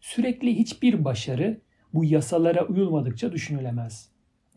Sürekli 0.00 0.58
hiçbir 0.58 1.04
başarı 1.04 1.60
bu 1.94 2.04
yasalara 2.04 2.66
uyulmadıkça 2.66 3.32
düşünülemez. 3.32 4.08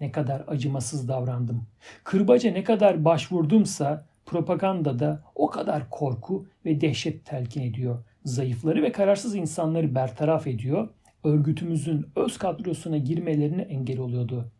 Ne 0.01 0.11
kadar 0.11 0.43
acımasız 0.47 1.07
davrandım. 1.07 1.67
Kırbaca 2.03 2.51
ne 2.51 2.63
kadar 2.63 3.05
başvurdumsa 3.05 4.05
propagandada 4.25 5.23
o 5.35 5.47
kadar 5.47 5.89
korku 5.89 6.47
ve 6.65 6.81
dehşet 6.81 7.25
telkin 7.25 7.61
ediyor. 7.61 8.03
Zayıfları 8.25 8.83
ve 8.83 8.91
kararsız 8.91 9.35
insanları 9.35 9.95
bertaraf 9.95 10.47
ediyor. 10.47 10.89
Örgütümüzün 11.23 12.05
öz 12.15 12.37
kadrosuna 12.37 12.97
girmelerine 12.97 13.61
engel 13.61 13.99
oluyordu. 13.99 14.51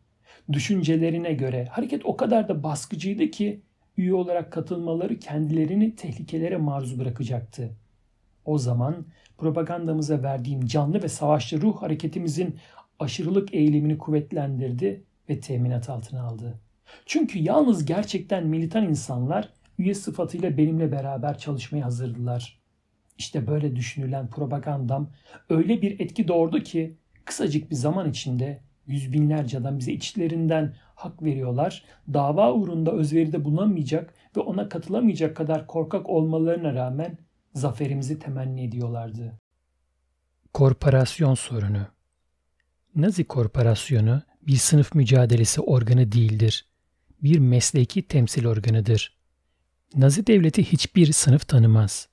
Düşüncelerine 0.52 1.32
göre 1.32 1.64
hareket 1.70 2.06
o 2.06 2.16
kadar 2.16 2.48
da 2.48 2.62
baskıcıydı 2.62 3.30
ki 3.30 3.62
üye 3.96 4.14
olarak 4.14 4.52
katılmaları 4.52 5.18
kendilerini 5.18 5.96
tehlikelere 5.96 6.56
maruz 6.56 6.98
bırakacaktı. 6.98 7.76
O 8.44 8.58
zaman 8.58 9.06
propagandamıza 9.38 10.22
verdiğim 10.22 10.66
canlı 10.66 11.02
ve 11.02 11.08
savaşçı 11.08 11.60
ruh 11.60 11.82
hareketimizin 11.82 12.56
aşırılık 12.98 13.54
eğilimini 13.54 13.98
kuvvetlendirdi 13.98 15.04
ve 15.28 15.40
teminat 15.40 15.90
altına 15.90 16.22
aldı. 16.22 16.60
Çünkü 17.06 17.38
yalnız 17.38 17.84
gerçekten 17.84 18.46
militan 18.46 18.84
insanlar 18.84 19.52
üye 19.78 19.94
sıfatıyla 19.94 20.56
benimle 20.56 20.92
beraber 20.92 21.38
çalışmaya 21.38 21.84
hazırdılar. 21.84 22.58
İşte 23.18 23.46
böyle 23.46 23.76
düşünülen 23.76 24.30
propagandam 24.30 25.10
öyle 25.50 25.82
bir 25.82 26.00
etki 26.00 26.28
doğurdu 26.28 26.60
ki 26.60 26.96
kısacık 27.24 27.70
bir 27.70 27.76
zaman 27.76 28.10
içinde 28.10 28.60
yüz 28.86 29.12
binlerce 29.12 29.58
adam 29.58 29.78
bize 29.78 29.92
içlerinden 29.92 30.74
hak 30.94 31.22
veriyorlar. 31.22 31.84
Dava 32.14 32.52
uğrunda 32.52 32.92
özveride 32.92 33.44
bulunamayacak 33.44 34.14
ve 34.36 34.40
ona 34.40 34.68
katılamayacak 34.68 35.36
kadar 35.36 35.66
korkak 35.66 36.08
olmalarına 36.08 36.74
rağmen 36.74 37.18
zaferimizi 37.54 38.18
temenni 38.18 38.64
ediyorlardı. 38.64 39.40
Korporasyon 40.52 41.34
sorunu 41.34 41.86
Nazi 42.96 43.24
korporasyonu 43.24 44.22
bir 44.42 44.56
sınıf 44.56 44.94
mücadelesi 44.94 45.60
organı 45.60 46.12
değildir. 46.12 46.66
Bir 47.22 47.38
mesleki 47.38 48.02
temsil 48.02 48.46
organıdır. 48.46 49.16
Nazi 49.96 50.26
devleti 50.26 50.72
hiçbir 50.72 51.12
sınıf 51.12 51.48
tanımaz. 51.48 52.08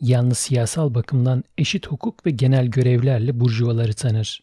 Yalnız 0.00 0.38
siyasal 0.38 0.94
bakımdan 0.94 1.44
eşit 1.58 1.86
hukuk 1.86 2.26
ve 2.26 2.30
genel 2.30 2.66
görevlerle 2.66 3.40
burjuvaları 3.40 3.92
tanır. 3.92 4.42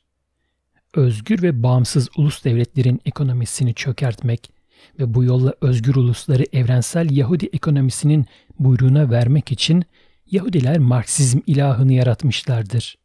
Özgür 0.94 1.42
ve 1.42 1.64
bağımsız 1.64 2.10
ulus 2.18 2.44
devletlerin 2.44 3.02
ekonomisini 3.06 3.74
çökertmek 3.74 4.52
ve 5.00 5.14
bu 5.14 5.24
yolla 5.24 5.54
özgür 5.62 5.96
ulusları 5.96 6.44
evrensel 6.54 7.12
Yahudi 7.12 7.46
ekonomisinin 7.46 8.26
buyruğuna 8.60 9.12
vermek 9.12 9.52
için 9.52 9.84
Yahudiler 10.32 10.78
Marksizm 10.78 11.40
ilahını 11.48 11.94
yaratmışlardır. 11.94 12.98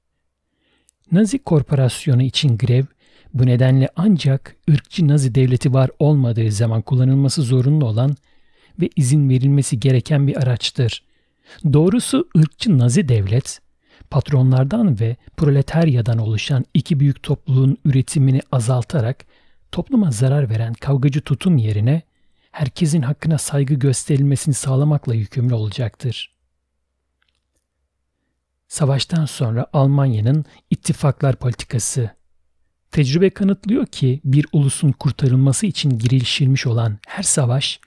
Nazi 1.12 1.38
korporasyonu 1.38 2.22
için 2.22 2.59
grev 2.59 2.84
bu 3.34 3.47
nedenle 3.47 3.88
ancak 3.97 4.56
ırkçı 4.70 5.09
Nazi 5.09 5.34
devleti 5.34 5.74
var 5.74 5.90
olmadığı 5.98 6.52
zaman 6.52 6.82
kullanılması 6.82 7.42
zorunlu 7.42 7.86
olan 7.86 8.16
ve 8.80 8.90
izin 8.97 9.28
verilmesi 9.28 9.80
gereken 9.80 10.26
bir 10.26 10.36
araçtır. 10.36 11.05
Doğrusu 11.72 12.28
ırkçı 12.38 12.78
Nazi 12.78 13.09
devlet, 13.09 13.60
patronlardan 14.10 15.01
ve 15.01 15.16
proletaryadan 15.36 16.18
oluşan 16.18 16.64
iki 16.74 17.01
büyük 17.01 17.22
topluluğun 17.22 17.78
üretimini 17.84 18.40
azaltarak 18.52 19.24
topluma 19.72 20.10
zarar 20.10 20.51
veren 20.51 20.74
kavgacı 20.74 21.20
tutum 21.20 21.56
yerine 21.56 22.02
herkesin 22.52 23.02
hakkına 23.02 23.38
saygı 23.38 23.74
gösterilmesini 23.74 24.55
sağlamakla 24.55 25.14
yükümlü 25.14 25.55
olacaktır. 25.55 26.40
Savaştan 28.70 29.24
sonra 29.24 29.66
Almanya'nın 29.72 30.44
ittifaklar 30.70 31.36
politikası 31.36 32.10
Tecrübe 32.90 33.30
kanıtlıyor 33.30 33.86
ki 33.86 34.20
bir 34.24 34.47
ulusun 34.52 34.92
kurtarılması 34.92 35.66
için 35.66 35.98
girişilmiş 35.98 36.66
olan 36.66 36.98
her 37.06 37.22
savaş 37.22 37.80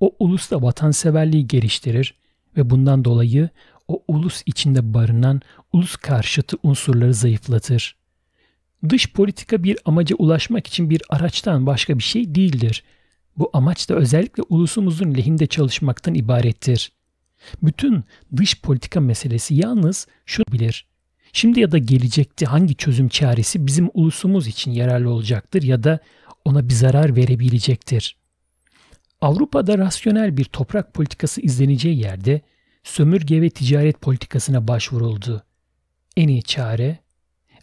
o 0.00 0.16
ulusta 0.18 0.62
vatanseverliği 0.62 1.48
geliştirir 1.48 2.14
ve 2.56 2.70
bundan 2.70 3.04
dolayı 3.04 3.48
o 3.88 4.02
ulus 4.08 4.42
içinde 4.46 4.94
barınan 4.94 5.40
ulus 5.72 5.96
karşıtı 5.96 6.56
unsurları 6.62 7.14
zayıflatır. 7.14 7.96
Dış 8.88 9.12
politika 9.12 9.62
bir 9.62 9.78
amaca 9.84 10.16
ulaşmak 10.16 10.66
için 10.66 10.90
bir 10.90 11.02
araçtan 11.08 11.66
başka 11.66 11.98
bir 11.98 12.02
şey 12.02 12.34
değildir. 12.34 12.84
Bu 13.38 13.50
amaç 13.52 13.88
da 13.88 13.94
özellikle 13.94 14.42
ulusumuzun 14.48 15.14
lehinde 15.14 15.46
çalışmaktan 15.46 16.14
ibarettir. 16.14 16.95
Bütün 17.62 18.04
dış 18.36 18.60
politika 18.60 19.00
meselesi 19.00 19.54
yalnız 19.54 20.06
şunu 20.26 20.46
bilir. 20.52 20.86
Şimdi 21.32 21.60
ya 21.60 21.72
da 21.72 21.78
gelecekte 21.78 22.46
hangi 22.46 22.74
çözüm 22.74 23.08
çaresi 23.08 23.66
bizim 23.66 23.90
ulusumuz 23.94 24.46
için 24.46 24.70
yararlı 24.70 25.10
olacaktır 25.10 25.62
ya 25.62 25.84
da 25.84 25.98
ona 26.44 26.68
bir 26.68 26.74
zarar 26.74 27.16
verebilecektir. 27.16 28.16
Avrupa'da 29.20 29.78
rasyonel 29.78 30.36
bir 30.36 30.44
toprak 30.44 30.94
politikası 30.94 31.40
izleneceği 31.40 31.98
yerde 31.98 32.40
sömürge 32.84 33.42
ve 33.42 33.50
ticaret 33.50 34.00
politikasına 34.00 34.68
başvuruldu. 34.68 35.42
En 36.16 36.28
iyi 36.28 36.42
çare 36.42 36.98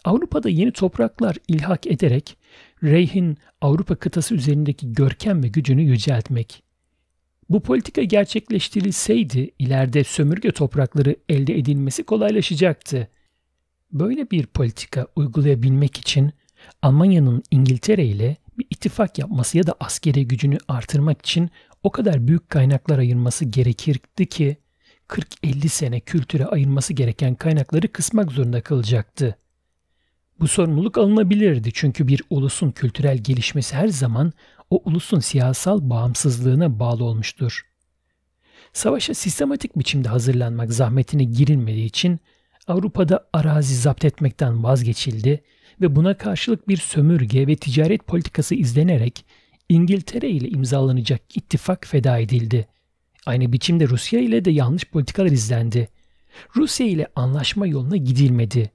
Avrupa'da 0.03 0.49
yeni 0.49 0.71
topraklar 0.71 1.37
ilhak 1.47 1.87
ederek 1.87 2.37
Reich'in 2.83 3.37
Avrupa 3.61 3.95
kıtası 3.95 4.35
üzerindeki 4.35 4.93
görkem 4.93 5.43
ve 5.43 5.47
gücünü 5.47 5.81
yüceltmek. 5.81 6.62
Bu 7.49 7.59
politika 7.59 8.01
gerçekleştirilseydi 8.03 9.51
ileride 9.59 10.03
sömürge 10.03 10.51
toprakları 10.51 11.15
elde 11.29 11.57
edilmesi 11.57 12.03
kolaylaşacaktı. 12.03 13.07
Böyle 13.91 14.31
bir 14.31 14.45
politika 14.45 15.07
uygulayabilmek 15.15 15.97
için 15.97 16.31
Almanya'nın 16.81 17.43
İngiltere 17.51 18.05
ile 18.05 18.37
bir 18.57 18.65
ittifak 18.69 19.19
yapması 19.19 19.57
ya 19.57 19.67
da 19.67 19.75
askeri 19.79 20.27
gücünü 20.27 20.57
artırmak 20.67 21.21
için 21.21 21.49
o 21.83 21.91
kadar 21.91 22.27
büyük 22.27 22.49
kaynaklar 22.49 22.99
ayırması 22.99 23.45
gerekirdi 23.45 24.25
ki 24.25 24.57
40-50 25.09 25.67
sene 25.67 25.99
kültüre 25.99 26.45
ayırması 26.45 26.93
gereken 26.93 27.35
kaynakları 27.35 27.87
kısmak 27.87 28.31
zorunda 28.31 28.61
kalacaktı. 28.61 29.37
Bu 30.39 30.47
sorumluluk 30.47 30.97
alınabilirdi 30.97 31.69
çünkü 31.73 32.07
bir 32.07 32.21
ulusun 32.29 32.71
kültürel 32.71 33.17
gelişmesi 33.17 33.75
her 33.75 33.87
zaman 33.87 34.33
o 34.69 34.81
ulusun 34.85 35.19
siyasal 35.19 35.89
bağımsızlığına 35.89 36.79
bağlı 36.79 37.03
olmuştur. 37.03 37.61
Savaşa 38.73 39.13
sistematik 39.13 39.79
biçimde 39.79 40.09
hazırlanmak 40.09 40.73
zahmetine 40.73 41.23
girilmediği 41.23 41.85
için 41.85 42.19
Avrupa'da 42.67 43.27
arazi 43.33 43.75
zapt 43.75 44.05
etmekten 44.05 44.63
vazgeçildi 44.63 45.43
ve 45.81 45.95
buna 45.95 46.17
karşılık 46.17 46.67
bir 46.67 46.77
sömürge 46.77 47.47
ve 47.47 47.55
ticaret 47.55 48.07
politikası 48.07 48.55
izlenerek 48.55 49.25
İngiltere 49.69 50.29
ile 50.29 50.49
imzalanacak 50.49 51.37
ittifak 51.37 51.87
feda 51.87 52.17
edildi. 52.17 52.67
Aynı 53.25 53.53
biçimde 53.53 53.87
Rusya 53.87 54.19
ile 54.19 54.45
de 54.45 54.51
yanlış 54.51 54.85
politikalar 54.85 55.31
izlendi. 55.31 55.89
Rusya 56.55 56.87
ile 56.87 57.07
anlaşma 57.15 57.67
yoluna 57.67 57.97
gidilmedi. 57.97 58.71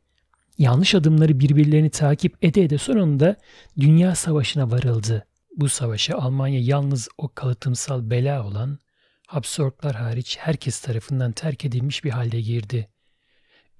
Yanlış 0.59 0.95
adımları 0.95 1.41
birbirlerini 1.41 1.91
takip 1.91 2.37
ede 2.43 2.63
ede 2.63 2.79
sonunda 2.79 3.37
Dünya 3.81 4.15
Savaşı'na 4.15 4.71
varıldı. 4.71 5.27
Bu 5.59 5.69
savaşa 5.69 6.19
Almanya 6.19 6.61
yalnız 6.61 7.09
o 7.19 7.29
kalıtımsal 7.35 8.11
bela 8.11 8.47
olan 8.47 8.79
Habsburglar 9.27 9.95
hariç 9.95 10.37
herkes 10.41 10.81
tarafından 10.81 11.33
terk 11.33 11.65
edilmiş 11.65 12.05
bir 12.05 12.11
halde 12.11 12.41
girdi. 12.41 12.89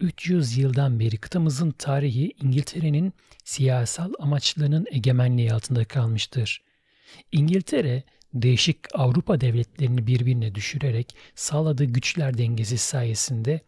300 0.01 0.59
yıldan 0.59 1.01
beri 1.01 1.17
kıtamızın 1.17 1.71
tarihi 1.71 2.33
İngiltere'nin 2.43 3.13
siyasal 3.45 4.13
amaçlarının 4.19 4.87
egemenliği 4.91 5.53
altında 5.53 5.85
kalmıştır. 5.85 6.65
İngiltere 7.33 8.03
değişik 8.35 8.79
Avrupa 8.95 9.41
devletlerini 9.41 10.07
birbirine 10.07 10.55
düşürerek 10.55 11.17
sağladığı 11.35 11.85
güçler 11.85 12.39
dengesi 12.39 12.79
sayesinde 12.79 13.61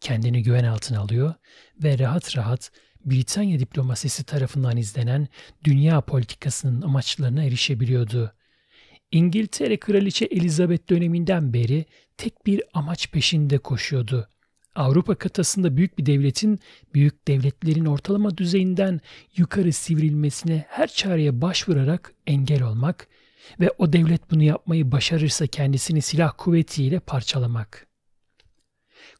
kendini 0.00 0.42
güven 0.42 0.64
altına 0.64 1.00
alıyor 1.00 1.34
ve 1.82 1.98
rahat 1.98 2.36
rahat 2.36 2.70
Britanya 3.04 3.58
diplomasisi 3.58 4.24
tarafından 4.24 4.76
izlenen 4.76 5.28
dünya 5.64 6.00
politikasının 6.00 6.82
amaçlarına 6.82 7.44
erişebiliyordu. 7.44 8.32
İngiltere 9.12 9.76
Kraliçe 9.76 10.24
Elizabeth 10.24 10.90
döneminden 10.90 11.52
beri 11.52 11.84
tek 12.16 12.46
bir 12.46 12.62
amaç 12.74 13.10
peşinde 13.10 13.58
koşuyordu. 13.58 14.28
Avrupa 14.74 15.14
kıtasında 15.14 15.76
büyük 15.76 15.98
bir 15.98 16.06
devletin 16.06 16.58
büyük 16.94 17.28
devletlerin 17.28 17.84
ortalama 17.84 18.38
düzeyinden 18.38 19.00
yukarı 19.36 19.72
sivrilmesine 19.72 20.64
her 20.68 20.86
çareye 20.86 21.40
başvurarak 21.40 22.12
engel 22.26 22.62
olmak 22.62 23.08
ve 23.60 23.70
o 23.78 23.92
devlet 23.92 24.30
bunu 24.30 24.42
yapmayı 24.42 24.92
başarırsa 24.92 25.46
kendisini 25.46 26.02
silah 26.02 26.32
kuvvetiyle 26.38 27.00
parçalamak. 27.00 27.86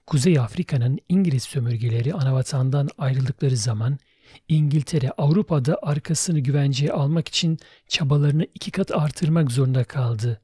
Kuzey 0.06 0.38
Afrika'nın 0.38 0.98
İngiliz 1.08 1.42
sömürgeleri 1.42 2.14
anavatandan 2.14 2.88
ayrıldıkları 2.98 3.56
zaman 3.56 3.98
İngiltere 4.48 5.10
Avrupa'da 5.10 5.78
arkasını 5.82 6.40
güvenceye 6.40 6.92
almak 6.92 7.28
için 7.28 7.58
çabalarını 7.88 8.46
iki 8.54 8.70
kat 8.70 8.90
artırmak 8.90 9.52
zorunda 9.52 9.84
kaldı. 9.84 10.40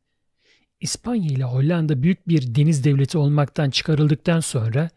İspanya 0.80 1.30
ile 1.32 1.44
Hollanda 1.44 2.02
büyük 2.02 2.28
bir 2.28 2.54
deniz 2.54 2.84
devleti 2.84 3.18
olmaktan 3.18 3.70
çıkarıldıktan 3.70 4.40
sonra 4.40 4.90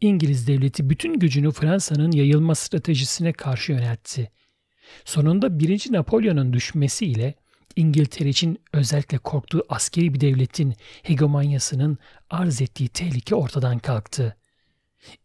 İngiliz 0.00 0.48
devleti 0.48 0.90
bütün 0.90 1.18
gücünü 1.18 1.52
Fransa'nın 1.52 2.12
yayılma 2.12 2.54
stratejisine 2.54 3.32
karşı 3.32 3.72
yöneltti. 3.72 4.30
Sonunda 5.04 5.58
1. 5.58 5.92
Napolyon'un 5.92 6.52
düşmesiyle 6.52 7.34
İngiltere 7.76 8.28
için 8.28 8.58
özellikle 8.72 9.18
korktuğu 9.18 9.62
askeri 9.68 10.14
bir 10.14 10.20
devletin 10.20 10.74
hegemonyasının 11.02 11.98
arz 12.30 12.62
ettiği 12.62 12.88
tehlike 12.88 13.34
ortadan 13.34 13.78
kalktı. 13.78 14.36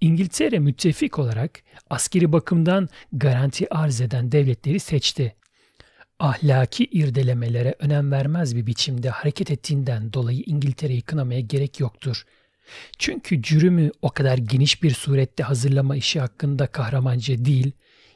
İngiltere 0.01 0.59
müttefik 0.59 1.19
olarak 1.19 1.63
askeri 1.89 2.31
bakımdan 2.31 2.89
garanti 3.13 3.73
arz 3.73 4.01
eden 4.01 4.31
devletleri 4.31 4.79
seçti. 4.79 5.35
Ahlaki 6.19 6.85
irdelemelere 6.85 7.75
önem 7.79 8.11
vermez 8.11 8.55
bir 8.55 8.65
biçimde 8.65 9.09
hareket 9.09 9.51
ettiğinden 9.51 10.13
dolayı 10.13 10.43
İngiltere'yi 10.45 11.01
kınamaya 11.01 11.39
gerek 11.39 11.79
yoktur. 11.79 12.25
Çünkü 12.97 13.41
cürümü 13.41 13.91
o 14.01 14.09
kadar 14.09 14.37
geniş 14.37 14.83
bir 14.83 14.91
surette 14.91 15.43
hazırlama 15.43 15.95
işi 15.95 16.19
hakkında 16.19 16.67
kahramanca 16.67 17.45
değil, 17.45 17.71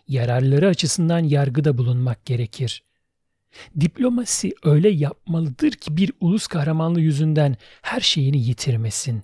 yararları 0.07 0.67
açısından 0.67 1.19
yargıda 1.19 1.77
bulunmak 1.77 2.25
gerekir. 2.25 2.83
Diplomasi 3.79 4.53
öyle 4.63 4.89
yapmalıdır 4.89 5.71
ki 5.71 5.97
bir 5.97 6.11
ulus 6.19 6.47
kahramanlığı 6.47 7.01
yüzünden 7.01 7.55
her 7.81 7.99
şeyini 7.99 8.37
yitirmesin. 8.37 9.23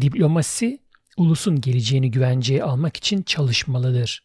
Diplomasi 0.00 0.78
ulusun 1.16 1.60
geleceğini 1.60 2.10
güvenceye 2.10 2.62
almak 2.62 2.96
için 2.96 3.22
çalışmalıdır. 3.22 4.22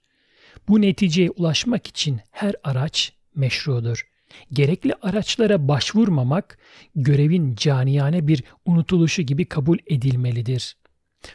Bu 0.67 0.81
neticeye 0.81 1.29
ulaşmak 1.29 1.87
için 1.87 2.19
her 2.31 2.55
araç 2.63 3.13
meşrudur. 3.35 4.07
Gerekli 4.53 4.93
araçlara 5.01 5.67
başvurmamak 5.67 6.57
görevin 6.95 7.55
caniyane 7.55 8.27
bir 8.27 8.43
unutuluşu 8.65 9.21
gibi 9.21 9.45
kabul 9.45 9.77
edilmelidir. 9.87 10.77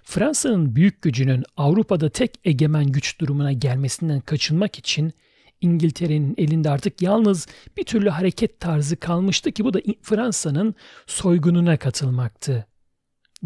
Fransa'nın 0.04 0.76
büyük 0.76 1.02
gücünün 1.02 1.44
Avrupa'da 1.56 2.08
tek 2.08 2.34
egemen 2.44 2.86
güç 2.86 3.20
durumuna 3.20 3.52
gelmesinden 3.52 4.20
kaçınmak 4.20 4.78
için 4.78 5.12
İngiltere'nin 5.60 6.34
elinde 6.38 6.70
artık 6.70 7.02
yalnız 7.02 7.46
bir 7.76 7.84
türlü 7.84 8.08
hareket 8.08 8.60
tarzı 8.60 8.96
kalmıştı 8.96 9.52
ki 9.52 9.64
bu 9.64 9.74
da 9.74 9.80
Fransa'nın 10.02 10.74
soygununa 11.06 11.76
katılmaktı. 11.76 12.66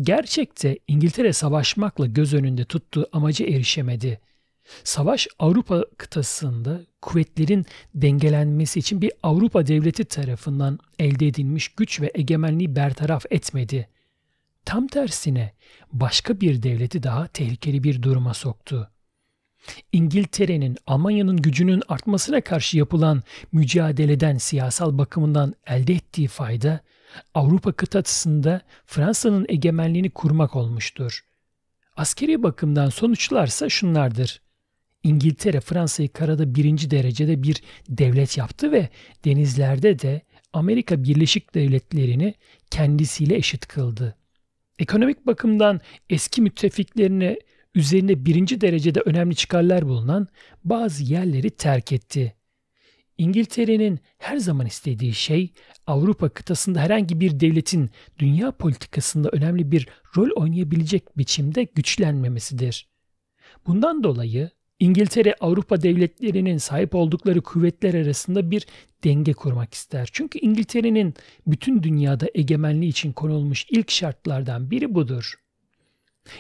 Gerçekte 0.01 0.79
İngiltere 0.89 1.33
savaşmakla 1.33 2.07
göz 2.07 2.35
önünde 2.35 2.65
tuttuğu 2.65 3.07
amaca 3.13 3.47
erişemedi. 3.47 4.21
Savaş 4.85 5.29
Avrupa 5.39 5.85
kıtasında 5.99 6.81
kuvvetlerin 7.03 7.67
dengelenmesi 7.95 8.79
için 8.79 9.03
bir 9.03 9.13
Avrupa 9.23 9.67
devleti 9.67 10.05
tarafından 10.05 10.79
elde 10.99 11.27
edilmiş 11.27 11.69
güç 11.69 12.01
ve 12.01 12.11
egemenliği 12.15 12.77
bertaraf 12.77 13.27
etmedi. 13.31 13.89
Tam 14.65 14.87
tersine 14.87 15.53
başka 15.93 16.41
bir 16.41 16.63
devleti 16.63 17.03
daha 17.03 17.27
tehlikeli 17.27 17.85
bir 17.85 18.03
duruma 18.03 18.35
soktu. 18.35 18.91
İngiltere'nin 19.93 20.77
Almanya'nın 20.87 21.37
gücünün 21.37 21.83
artmasına 21.89 22.41
karşı 22.41 22.79
yapılan 22.79 23.23
mücadeleden 23.53 24.39
siyasal 24.39 24.99
bakımından 24.99 25.55
elde 25.67 25.93
ettiği 25.93 26.29
fayda 26.29 26.81
Avrupa 27.35 27.73
kıtasında 27.73 28.61
Fransa'nın 28.87 29.47
egemenliğini 29.49 30.11
kurmak 30.11 30.57
olmuştur. 30.57 31.25
Askeri 31.97 32.43
bakımdan 32.43 32.89
sonuçlarsa 32.89 33.69
şunlardır. 33.69 34.43
İngiltere 35.03 35.61
Fransa'yı 35.61 36.09
karada 36.09 36.55
birinci 36.55 36.91
derecede 36.91 37.43
bir 37.43 37.63
devlet 37.89 38.39
yaptı 38.39 38.73
ve 38.73 38.89
denizlerde 39.25 39.99
de 39.99 40.23
Amerika 40.53 41.05
Birleşik 41.05 41.55
Devletleri'ni 41.55 42.35
kendisiyle 42.71 43.37
eşit 43.37 43.67
kıldı. 43.67 44.17
Ekonomik 44.79 45.27
bakımdan 45.27 45.81
eski 46.11 46.43
müttefiklerine 46.43 47.39
üzerinde 47.75 48.25
birinci 48.25 48.61
derecede 48.61 49.01
önemli 49.01 49.37
çıkarlar 49.37 49.89
bulunan 49.89 50.29
bazı 50.65 51.05
yerleri 51.05 51.51
terk 51.51 51.93
etti. 51.93 52.35
İngiltere'nin 53.19 54.01
her 54.19 54.37
zaman 54.37 54.67
istediği 54.67 55.15
şey 55.15 55.53
Avrupa 55.87 56.29
kıtasında 56.29 56.81
herhangi 56.81 57.21
bir 57.21 57.41
devletin 57.41 57.91
dünya 58.19 58.53
politikasında 58.53 59.29
önemli 59.33 59.71
bir 59.73 59.89
rol 60.17 60.31
oynayabilecek 60.37 61.19
biçimde 61.19 61.65
güçlenmemesidir. 61.65 62.89
Bundan 63.67 64.05
dolayı 64.05 64.51
İngiltere 64.81 65.35
Avrupa 65.41 65.83
devletlerinin 65.83 66.59
sahip 66.59 66.95
oldukları 66.95 67.41
kuvvetler 67.41 67.95
arasında 67.95 68.51
bir 68.51 68.67
denge 69.05 69.33
kurmak 69.33 69.75
ister. 69.75 70.09
Çünkü 70.13 70.39
İngiltere'nin 70.39 71.15
bütün 71.47 71.83
dünyada 71.83 72.27
egemenliği 72.35 72.91
için 72.91 73.13
konulmuş 73.13 73.67
ilk 73.71 73.91
şartlardan 73.91 74.71
biri 74.71 74.95
budur. 74.95 75.44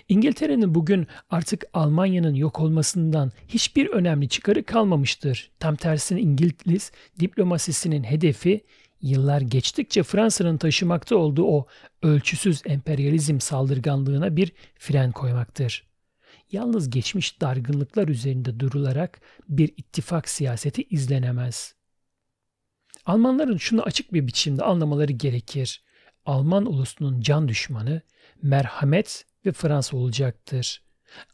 İngiltere'nin 0.08 0.74
bugün 0.74 1.06
artık 1.30 1.64
Almanya'nın 1.72 2.34
yok 2.34 2.60
olmasından 2.60 3.32
hiçbir 3.48 3.86
önemli 3.86 4.28
çıkarı 4.28 4.64
kalmamıştır. 4.64 5.50
Tam 5.60 5.76
tersine 5.76 6.20
İngiliz 6.20 6.92
diplomasisinin 7.20 8.04
hedefi 8.04 8.64
yıllar 9.00 9.40
geçtikçe 9.40 10.02
Fransa'nın 10.02 10.56
taşımakta 10.56 11.16
olduğu 11.16 11.44
o 11.44 11.66
ölçüsüz 12.02 12.62
emperyalizm 12.66 13.40
saldırganlığına 13.40 14.36
bir 14.36 14.52
fren 14.78 15.12
koymaktır. 15.12 15.86
Yalnız 16.52 16.90
geçmiş 16.90 17.40
dargınlıklar 17.40 18.08
üzerinde 18.08 18.60
durularak 18.60 19.20
bir 19.48 19.68
ittifak 19.76 20.28
siyaseti 20.28 20.82
izlenemez. 20.82 21.74
Almanların 23.06 23.56
şunu 23.56 23.82
açık 23.82 24.12
bir 24.12 24.26
biçimde 24.26 24.64
anlamaları 24.64 25.12
gerekir. 25.12 25.82
Alman 26.26 26.66
ulusunun 26.66 27.20
can 27.20 27.48
düşmanı 27.48 28.02
merhamet 28.42 29.24
ve 29.46 29.52
Fransa 29.52 29.96
olacaktır. 29.96 30.82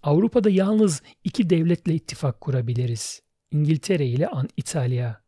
Avrupa'da 0.02 0.50
yalnız 0.50 1.02
iki 1.24 1.50
devletle 1.50 1.94
ittifak 1.94 2.40
kurabiliriz. 2.40 3.22
İngiltere 3.50 4.06
ile 4.06 4.28
İtalya. 4.56 5.20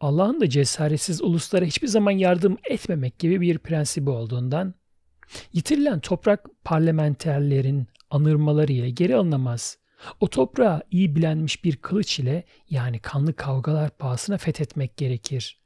Allah'ın 0.00 0.40
da 0.40 0.48
cesaretsiz 0.48 1.22
uluslara 1.22 1.64
hiçbir 1.64 1.88
zaman 1.88 2.10
yardım 2.10 2.56
etmemek 2.64 3.18
gibi 3.18 3.40
bir 3.40 3.58
prensibi 3.58 4.10
olduğundan 4.10 4.74
yitirilen 5.52 6.00
toprak 6.00 6.46
parlamenterlerin 6.64 7.86
anırmaları 8.10 8.72
ile 8.72 8.90
geri 8.90 9.16
alınamaz. 9.16 9.78
O 10.20 10.28
toprağı 10.28 10.82
iyi 10.90 11.16
bilenmiş 11.16 11.64
bir 11.64 11.76
kılıç 11.76 12.18
ile 12.18 12.44
yani 12.70 12.98
kanlı 12.98 13.36
kavgalar 13.36 13.90
pahasına 13.90 14.38
fethetmek 14.38 14.96
gerekir. 14.96 15.60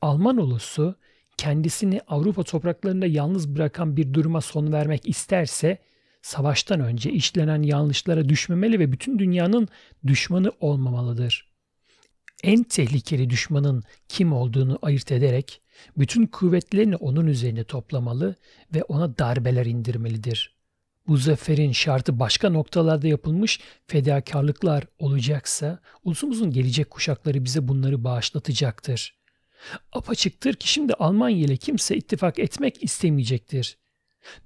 Alman 0.00 0.36
ulusu 0.36 0.98
kendisini 1.42 2.00
Avrupa 2.08 2.42
topraklarında 2.42 3.06
yalnız 3.06 3.56
bırakan 3.56 3.96
bir 3.96 4.14
duruma 4.14 4.40
son 4.40 4.72
vermek 4.72 5.08
isterse 5.08 5.78
savaştan 6.22 6.80
önce 6.80 7.12
işlenen 7.12 7.62
yanlışlara 7.62 8.28
düşmemeli 8.28 8.78
ve 8.78 8.92
bütün 8.92 9.18
dünyanın 9.18 9.68
düşmanı 10.06 10.52
olmamalıdır. 10.60 11.52
En 12.42 12.62
tehlikeli 12.62 13.30
düşmanın 13.30 13.82
kim 14.08 14.32
olduğunu 14.32 14.78
ayırt 14.82 15.12
ederek 15.12 15.60
bütün 15.98 16.26
kuvvetlerini 16.26 16.96
onun 16.96 17.26
üzerine 17.26 17.64
toplamalı 17.64 18.36
ve 18.74 18.82
ona 18.82 19.18
darbeler 19.18 19.66
indirmelidir. 19.66 20.56
Bu 21.06 21.16
zaferin 21.16 21.72
şartı 21.72 22.18
başka 22.18 22.50
noktalarda 22.50 23.08
yapılmış 23.08 23.60
fedakarlıklar 23.86 24.84
olacaksa 24.98 25.80
ulusumuzun 26.04 26.50
gelecek 26.50 26.90
kuşakları 26.90 27.44
bize 27.44 27.68
bunları 27.68 28.04
bağışlatacaktır. 28.04 29.21
Apaçıktır 29.92 30.54
ki 30.54 30.68
şimdi 30.68 30.94
Almanya 30.94 31.36
ile 31.36 31.56
kimse 31.56 31.96
ittifak 31.96 32.38
etmek 32.38 32.82
istemeyecektir. 32.84 33.78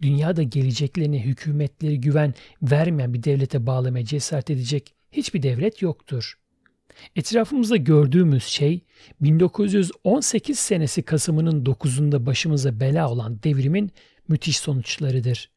Dünyada 0.03 0.43
geleceklerine 0.43 1.25
hükümetleri 1.25 2.01
güven 2.01 2.35
vermeyen 2.63 3.15
bir 3.15 3.23
devlete 3.23 3.67
bağlamaya 3.67 4.05
cesaret 4.05 4.51
edecek 4.51 4.95
hiçbir 5.13 5.43
devlet 5.43 5.83
yoktur. 5.83 6.39
Etrafımızda 7.17 7.77
gördüğümüz 7.77 8.45
şey 8.45 8.81
1918 9.21 10.59
senesi 10.59 11.03
Kasım'ının 11.03 11.65
9'unda 11.65 12.27
başımıza 12.27 12.81
bela 12.81 13.11
olan 13.11 13.43
devrimin 13.43 13.91
müthiş 14.29 14.59
sonuçlarıdır. 14.59 15.51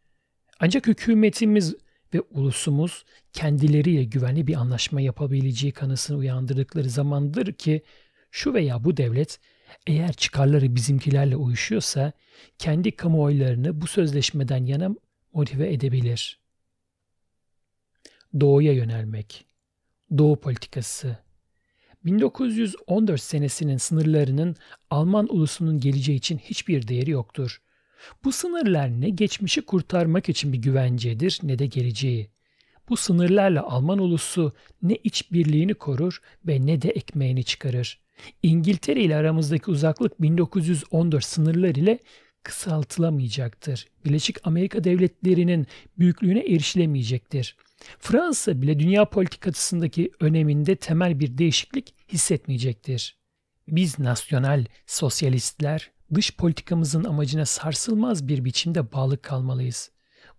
Ancak 0.59 0.87
hükümetimiz 0.87 1.75
ve 2.13 2.21
ulusumuz 2.21 3.05
kendileriyle 3.33 4.03
güvenli 4.03 4.47
bir 4.47 4.55
anlaşma 4.55 5.01
yapabileceği 5.01 5.71
kanısını 5.73 6.17
uyandırdıkları 6.17 6.89
zamandır 6.89 7.53
ki 7.53 7.81
şu 8.31 8.53
veya 8.53 8.83
bu 8.83 8.97
devlet 8.97 9.39
eğer 9.87 10.13
çıkarları 10.13 10.75
bizimkilerle 10.75 11.35
uyuşuyorsa 11.35 12.11
kendi 12.57 12.95
kamuoylarını 12.95 13.81
bu 13.81 13.87
sözleşmeden 13.87 14.65
yana 14.65 14.89
motive 15.33 15.73
edebilir. 15.73 16.39
Doğuya 18.39 18.73
yönelmek. 18.73 19.45
Doğu 20.17 20.39
politikası. 20.39 21.17
1914 22.05 23.21
senesinin 23.21 23.77
sınırlarının 23.77 24.55
Alman 24.89 25.35
ulusunun 25.35 25.79
geleceği 25.79 26.15
için 26.15 26.37
hiçbir 26.37 26.87
değeri 26.87 27.11
yoktur. 27.11 27.61
Bu 28.23 28.31
sınırlar 28.31 29.01
ne 29.01 29.09
geçmişi 29.09 29.61
kurtarmak 29.61 30.29
için 30.29 30.53
bir 30.53 30.57
güvencedir 30.57 31.39
ne 31.43 31.59
de 31.59 31.65
geleceği. 31.65 32.29
Bu 32.89 32.97
sınırlarla 32.97 33.63
Alman 33.63 33.99
ulusu 33.99 34.53
ne 34.81 34.95
iç 35.03 35.31
birliğini 35.31 35.73
korur 35.73 36.21
ve 36.47 36.65
ne 36.65 36.81
de 36.81 36.89
ekmeğini 36.89 37.43
çıkarır. 37.43 37.99
İngiltere 38.43 39.01
ile 39.01 39.15
aramızdaki 39.15 39.71
uzaklık 39.71 40.21
1914 40.21 41.25
sınırlar 41.25 41.75
ile 41.75 41.99
kısaltılamayacaktır. 42.43 43.87
Birleşik 44.05 44.47
Amerika 44.47 44.83
Devletleri'nin 44.83 45.67
büyüklüğüne 45.99 46.39
erişilemeyecektir. 46.39 47.55
Fransa 47.99 48.61
bile 48.61 48.79
dünya 48.79 49.05
politikasındaki 49.05 50.11
öneminde 50.19 50.75
temel 50.75 51.19
bir 51.19 51.37
değişiklik 51.37 51.93
hissetmeyecektir. 52.13 53.17
Biz 53.67 53.99
nasyonal 53.99 54.65
sosyalistler 54.85 55.91
dış 56.13 56.35
politikamızın 56.35 57.03
amacına 57.03 57.45
sarsılmaz 57.45 58.27
bir 58.27 58.45
biçimde 58.45 58.91
bağlı 58.91 59.21
kalmalıyız. 59.21 59.91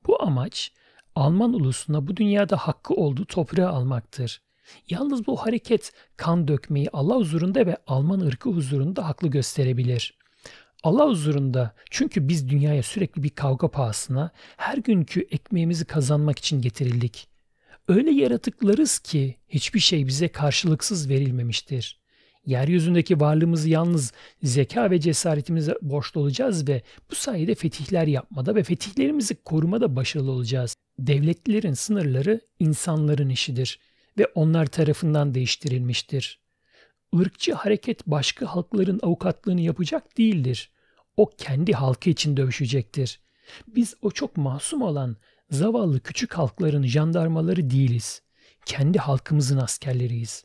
Bu 0.06 0.22
amaç 0.22 0.72
Alman 1.14 1.52
ulusuna 1.52 2.06
bu 2.06 2.16
dünyada 2.16 2.56
hakkı 2.56 2.94
olduğu 2.94 3.24
toprağı 3.24 3.68
almaktır. 3.68 4.42
Yalnız 4.90 5.26
bu 5.26 5.36
hareket 5.36 5.92
kan 6.16 6.48
dökmeyi 6.48 6.88
Allah 6.92 7.16
huzurunda 7.16 7.66
ve 7.66 7.76
Alman 7.86 8.20
ırkı 8.20 8.50
huzurunda 8.50 9.08
haklı 9.08 9.28
gösterebilir. 9.28 10.14
Allah 10.82 11.08
huzurunda 11.08 11.74
çünkü 11.90 12.28
biz 12.28 12.48
dünyaya 12.48 12.82
sürekli 12.82 13.22
bir 13.22 13.30
kavga 13.30 13.68
pahasına 13.68 14.30
her 14.56 14.78
günkü 14.78 15.20
ekmeğimizi 15.30 15.84
kazanmak 15.84 16.38
için 16.38 16.60
getirildik. 16.62 17.28
Öyle 17.88 18.10
yaratıklarız 18.10 18.98
ki 18.98 19.36
hiçbir 19.48 19.80
şey 19.80 20.06
bize 20.06 20.28
karşılıksız 20.28 21.08
verilmemiştir. 21.08 22.00
Yeryüzündeki 22.46 23.20
varlığımızı 23.20 23.68
yalnız 23.68 24.12
zeka 24.42 24.90
ve 24.90 25.00
cesaretimize 25.00 25.74
borçlu 25.82 26.20
olacağız 26.20 26.68
ve 26.68 26.82
bu 27.10 27.14
sayede 27.14 27.54
fetihler 27.54 28.06
yapmada 28.06 28.54
ve 28.54 28.62
fetihlerimizi 28.62 29.34
korumada 29.34 29.96
başarılı 29.96 30.30
olacağız. 30.30 30.76
Devletlerin 30.98 31.74
sınırları 31.74 32.40
insanların 32.58 33.28
işidir 33.28 33.78
ve 34.18 34.26
onlar 34.34 34.66
tarafından 34.66 35.34
değiştirilmiştir. 35.34 36.40
Irkçı 37.12 37.54
hareket 37.54 38.06
başka 38.06 38.46
halkların 38.46 39.00
avukatlığını 39.02 39.60
yapacak 39.60 40.18
değildir. 40.18 40.70
O 41.16 41.30
kendi 41.38 41.72
halkı 41.72 42.10
için 42.10 42.36
dövüşecektir. 42.36 43.20
Biz 43.66 43.94
o 44.02 44.10
çok 44.10 44.36
masum 44.36 44.82
olan 44.82 45.16
zavallı 45.50 46.00
küçük 46.00 46.34
halkların 46.34 46.82
jandarmaları 46.82 47.70
değiliz. 47.70 48.22
Kendi 48.66 48.98
halkımızın 48.98 49.58
askerleriyiz. 49.58 50.44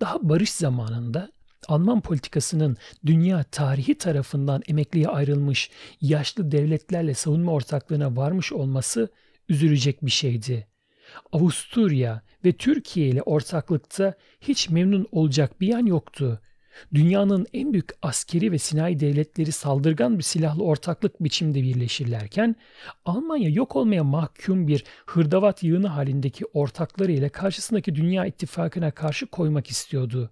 Daha 0.00 0.28
barış 0.28 0.52
zamanında 0.52 1.32
Alman 1.68 2.00
politikasının 2.00 2.76
dünya 3.06 3.42
tarihi 3.42 3.98
tarafından 3.98 4.62
emekliye 4.68 5.08
ayrılmış 5.08 5.70
yaşlı 6.00 6.52
devletlerle 6.52 7.14
savunma 7.14 7.52
ortaklığına 7.52 8.16
varmış 8.16 8.52
olması 8.52 9.08
üzülecek 9.48 10.06
bir 10.06 10.10
şeydi. 10.10 10.69
Avusturya 11.32 12.22
ve 12.44 12.52
Türkiye 12.52 13.08
ile 13.08 13.22
ortaklıkta 13.22 14.14
hiç 14.40 14.70
memnun 14.70 15.06
olacak 15.12 15.60
bir 15.60 15.66
yan 15.66 15.86
yoktu. 15.86 16.40
Dünyanın 16.94 17.46
en 17.52 17.72
büyük 17.72 17.90
askeri 18.02 18.52
ve 18.52 18.58
sinayi 18.58 19.00
devletleri 19.00 19.52
saldırgan 19.52 20.18
bir 20.18 20.22
silahlı 20.22 20.64
ortaklık 20.64 21.24
biçimde 21.24 21.62
birleşirlerken 21.62 22.56
Almanya 23.04 23.48
yok 23.48 23.76
olmaya 23.76 24.04
mahkum 24.04 24.68
bir 24.68 24.84
hırdavat 25.06 25.62
yığını 25.62 25.88
halindeki 25.88 26.44
ortakları 26.54 27.12
ile 27.12 27.28
karşısındaki 27.28 27.94
Dünya 27.94 28.26
İttifakı'na 28.26 28.90
karşı 28.90 29.26
koymak 29.26 29.70
istiyordu. 29.70 30.30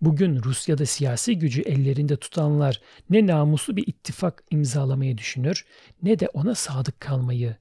Bugün 0.00 0.42
Rusya'da 0.42 0.86
siyasi 0.86 1.38
gücü 1.38 1.62
ellerinde 1.62 2.16
tutanlar 2.16 2.80
ne 3.10 3.26
namuslu 3.26 3.76
bir 3.76 3.86
ittifak 3.86 4.44
imzalamayı 4.50 5.18
düşünür 5.18 5.64
ne 6.02 6.18
de 6.18 6.28
ona 6.28 6.54
sadık 6.54 7.00
kalmayı 7.00 7.56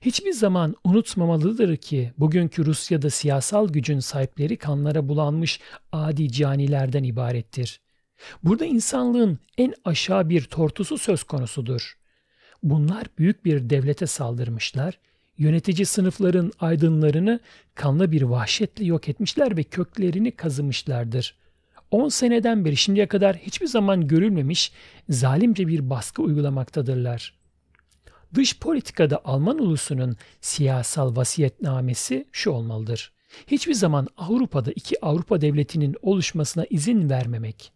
hiçbir 0.00 0.32
zaman 0.32 0.74
unutmamalıdır 0.84 1.76
ki 1.76 2.12
bugünkü 2.18 2.66
Rusya'da 2.66 3.10
siyasal 3.10 3.68
gücün 3.68 4.00
sahipleri 4.00 4.56
kanlara 4.56 5.08
bulanmış 5.08 5.60
adi 5.92 6.32
canilerden 6.32 7.04
ibarettir. 7.04 7.80
Burada 8.42 8.64
insanlığın 8.64 9.38
en 9.58 9.74
aşağı 9.84 10.28
bir 10.28 10.44
tortusu 10.44 10.98
söz 10.98 11.22
konusudur. 11.22 11.98
Bunlar 12.62 13.06
büyük 13.18 13.44
bir 13.44 13.70
devlete 13.70 14.06
saldırmışlar, 14.06 14.98
yönetici 15.38 15.86
sınıfların 15.86 16.52
aydınlarını 16.60 17.40
kanlı 17.74 18.12
bir 18.12 18.22
vahşetle 18.22 18.84
yok 18.84 19.08
etmişler 19.08 19.56
ve 19.56 19.62
köklerini 19.62 20.30
kazımışlardır. 20.30 21.34
10 21.90 22.08
seneden 22.08 22.64
beri 22.64 22.76
şimdiye 22.76 23.06
kadar 23.06 23.36
hiçbir 23.36 23.66
zaman 23.66 24.08
görülmemiş 24.08 24.72
zalimce 25.08 25.68
bir 25.68 25.90
baskı 25.90 26.22
uygulamaktadırlar. 26.22 27.37
Dış 28.34 28.58
politikada 28.58 29.20
Alman 29.24 29.58
ulusunun 29.58 30.16
siyasal 30.40 31.16
vasiyetnamesi 31.16 32.26
şu 32.32 32.50
olmalıdır. 32.50 33.12
Hiçbir 33.46 33.74
zaman 33.74 34.08
Avrupa'da 34.16 34.72
iki 34.72 35.04
Avrupa 35.04 35.40
devletinin 35.40 35.96
oluşmasına 36.02 36.66
izin 36.70 37.10
vermemek. 37.10 37.72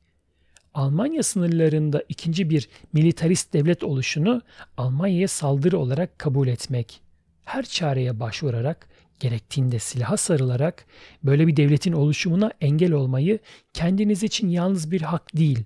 Almanya 0.74 1.22
sınırlarında 1.22 2.04
ikinci 2.08 2.50
bir 2.50 2.68
militarist 2.92 3.52
devlet 3.52 3.84
oluşunu 3.84 4.42
Almanya'ya 4.76 5.28
saldırı 5.28 5.78
olarak 5.78 6.18
kabul 6.18 6.48
etmek. 6.48 7.00
Her 7.44 7.64
çareye 7.64 8.20
başvurarak, 8.20 8.88
gerektiğinde 9.20 9.78
silaha 9.78 10.16
sarılarak 10.16 10.86
böyle 11.24 11.46
bir 11.46 11.56
devletin 11.56 11.92
oluşumuna 11.92 12.50
engel 12.60 12.92
olmayı 12.92 13.38
kendiniz 13.72 14.22
için 14.22 14.48
yalnız 14.48 14.90
bir 14.90 15.00
hak 15.00 15.36
değil, 15.36 15.64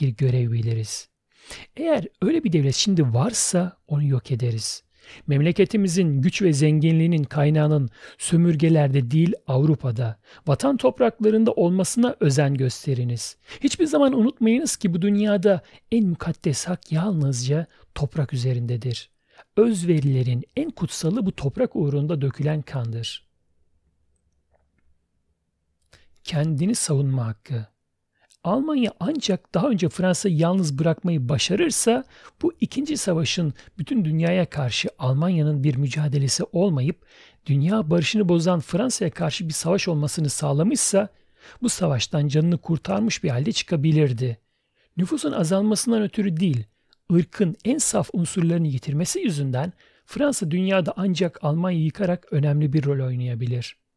bir 0.00 0.08
görev 0.08 0.52
biliriz. 0.52 1.08
Eğer 1.76 2.06
öyle 2.22 2.44
bir 2.44 2.52
devlet 2.52 2.74
şimdi 2.74 3.14
varsa 3.14 3.76
onu 3.88 4.04
yok 4.04 4.30
ederiz. 4.30 4.82
Memleketimizin 5.26 6.22
güç 6.22 6.42
ve 6.42 6.52
zenginliğinin 6.52 7.24
kaynağının 7.24 7.90
sömürgelerde 8.18 9.10
değil 9.10 9.32
Avrupa'da, 9.46 10.18
vatan 10.46 10.76
topraklarında 10.76 11.52
olmasına 11.52 12.16
özen 12.20 12.54
gösteriniz. 12.54 13.36
Hiçbir 13.60 13.86
zaman 13.86 14.12
unutmayınız 14.12 14.76
ki 14.76 14.94
bu 14.94 15.02
dünyada 15.02 15.62
en 15.92 16.06
mukaddes 16.06 16.64
hak 16.64 16.92
yalnızca 16.92 17.66
toprak 17.94 18.32
üzerindedir. 18.32 19.10
Özverilerin 19.56 20.44
en 20.56 20.70
kutsalı 20.70 21.26
bu 21.26 21.32
toprak 21.32 21.76
uğrunda 21.76 22.20
dökülen 22.20 22.62
kandır. 22.62 23.28
Kendini 26.24 26.74
savunma 26.74 27.26
hakkı 27.26 27.66
Almanya 28.48 28.92
ancak 29.00 29.54
daha 29.54 29.68
önce 29.68 29.88
Fransa'yı 29.88 30.36
yalnız 30.36 30.78
bırakmayı 30.78 31.28
başarırsa 31.28 32.04
bu 32.42 32.52
ikinci 32.60 32.96
savaşın 32.96 33.54
bütün 33.78 34.04
dünyaya 34.04 34.50
karşı 34.50 34.88
Almanya'nın 34.98 35.64
bir 35.64 35.76
mücadelesi 35.76 36.44
olmayıp 36.52 37.06
dünya 37.46 37.90
barışını 37.90 38.28
bozan 38.28 38.60
Fransa'ya 38.60 39.10
karşı 39.10 39.48
bir 39.48 39.52
savaş 39.52 39.88
olmasını 39.88 40.28
sağlamışsa 40.28 41.08
bu 41.62 41.68
savaştan 41.68 42.28
canını 42.28 42.58
kurtarmış 42.58 43.24
bir 43.24 43.30
halde 43.30 43.52
çıkabilirdi. 43.52 44.38
Nüfusun 44.96 45.32
azalmasından 45.32 46.02
ötürü 46.02 46.36
değil, 46.36 46.64
ırkın 47.12 47.56
en 47.64 47.78
saf 47.78 48.10
unsurlarını 48.12 48.66
yitirmesi 48.66 49.20
yüzünden 49.20 49.72
Fransa 50.06 50.50
dünyada 50.50 50.94
ancak 50.96 51.44
Almanya'yı 51.44 51.84
yıkarak 51.84 52.32
önemli 52.32 52.72
bir 52.72 52.84
rol 52.84 53.06
oynayabilir.'' 53.06 53.87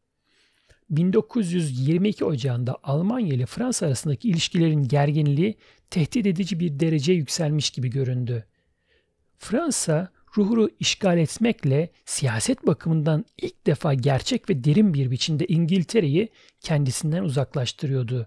1922 0.92 2.24
Ocağı'nda 2.24 2.76
Almanya 2.82 3.34
ile 3.34 3.46
Fransa 3.46 3.86
arasındaki 3.86 4.28
ilişkilerin 4.28 4.88
gerginliği 4.88 5.56
tehdit 5.90 6.26
edici 6.26 6.60
bir 6.60 6.80
derece 6.80 7.12
yükselmiş 7.12 7.70
gibi 7.70 7.90
göründü. 7.90 8.44
Fransa 9.38 10.12
Ruhr'u 10.36 10.70
işgal 10.80 11.18
etmekle 11.18 11.90
siyaset 12.04 12.66
bakımından 12.66 13.24
ilk 13.42 13.66
defa 13.66 13.94
gerçek 13.94 14.50
ve 14.50 14.64
derin 14.64 14.94
bir 14.94 15.10
biçimde 15.10 15.46
İngiltere'yi 15.46 16.28
kendisinden 16.60 17.22
uzaklaştırıyordu. 17.22 18.26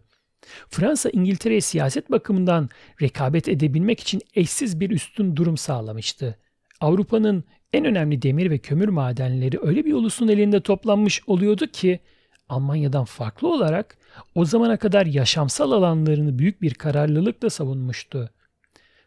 Fransa 0.69 1.09
İngiltere'ye 1.09 1.61
siyaset 1.61 2.11
bakımından 2.11 2.69
rekabet 3.01 3.49
edebilmek 3.49 3.99
için 3.99 4.21
eşsiz 4.33 4.79
bir 4.79 4.89
üstün 4.89 5.35
durum 5.35 5.57
sağlamıştı. 5.57 6.39
Avrupa'nın 6.81 7.43
en 7.73 7.85
önemli 7.85 8.21
demir 8.21 8.51
ve 8.51 8.57
kömür 8.57 8.89
madenleri 8.89 9.59
öyle 9.61 9.85
bir 9.85 9.93
ulusun 9.93 10.27
elinde 10.27 10.61
toplanmış 10.61 11.21
oluyordu 11.27 11.67
ki 11.67 11.99
Almanya'dan 12.49 13.05
farklı 13.05 13.53
olarak 13.53 13.97
o 14.35 14.45
zamana 14.45 14.77
kadar 14.77 15.05
yaşamsal 15.05 15.71
alanlarını 15.71 16.39
büyük 16.39 16.61
bir 16.61 16.73
kararlılıkla 16.73 17.49
savunmuştu. 17.49 18.29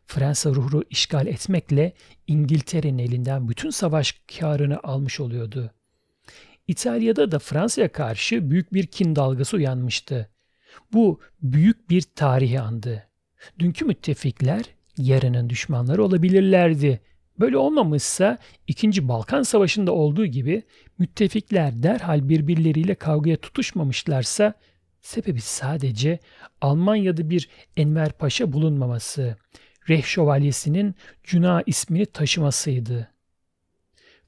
Fransa 0.06 0.50
ruhru 0.50 0.84
işgal 0.90 1.26
etmekle 1.26 1.92
İngiltere'nin 2.26 2.98
elinden 2.98 3.48
bütün 3.48 3.70
savaş 3.70 4.20
karını 4.38 4.80
almış 4.82 5.20
oluyordu. 5.20 5.70
İtalya'da 6.68 7.30
da 7.30 7.38
Fransa'ya 7.38 7.92
karşı 7.92 8.50
büyük 8.50 8.72
bir 8.72 8.86
kin 8.86 9.16
dalgası 9.16 9.56
uyanmıştı. 9.56 10.28
Bu 10.92 11.20
büyük 11.42 11.90
bir 11.90 12.02
tarihi 12.02 12.60
andı. 12.60 13.08
Dünkü 13.58 13.84
müttefikler 13.84 14.64
yarının 14.98 15.50
düşmanları 15.50 16.04
olabilirlerdi 16.04 17.00
Böyle 17.40 17.56
olmamışsa 17.56 18.38
2. 18.66 19.08
Balkan 19.08 19.42
Savaşı'nda 19.42 19.92
olduğu 19.92 20.26
gibi 20.26 20.62
müttefikler 20.98 21.82
derhal 21.82 22.28
birbirleriyle 22.28 22.94
kavgaya 22.94 23.36
tutuşmamışlarsa 23.36 24.54
Sebebi 25.00 25.40
sadece 25.40 26.18
Almanya'da 26.60 27.30
bir 27.30 27.48
Enver 27.76 28.12
Paşa 28.12 28.52
bulunmaması, 28.52 29.36
Reh 29.88 30.02
Şövalyesi'nin 30.02 30.94
Cuna 31.24 31.62
ismini 31.66 32.06
taşımasıydı. 32.06 33.12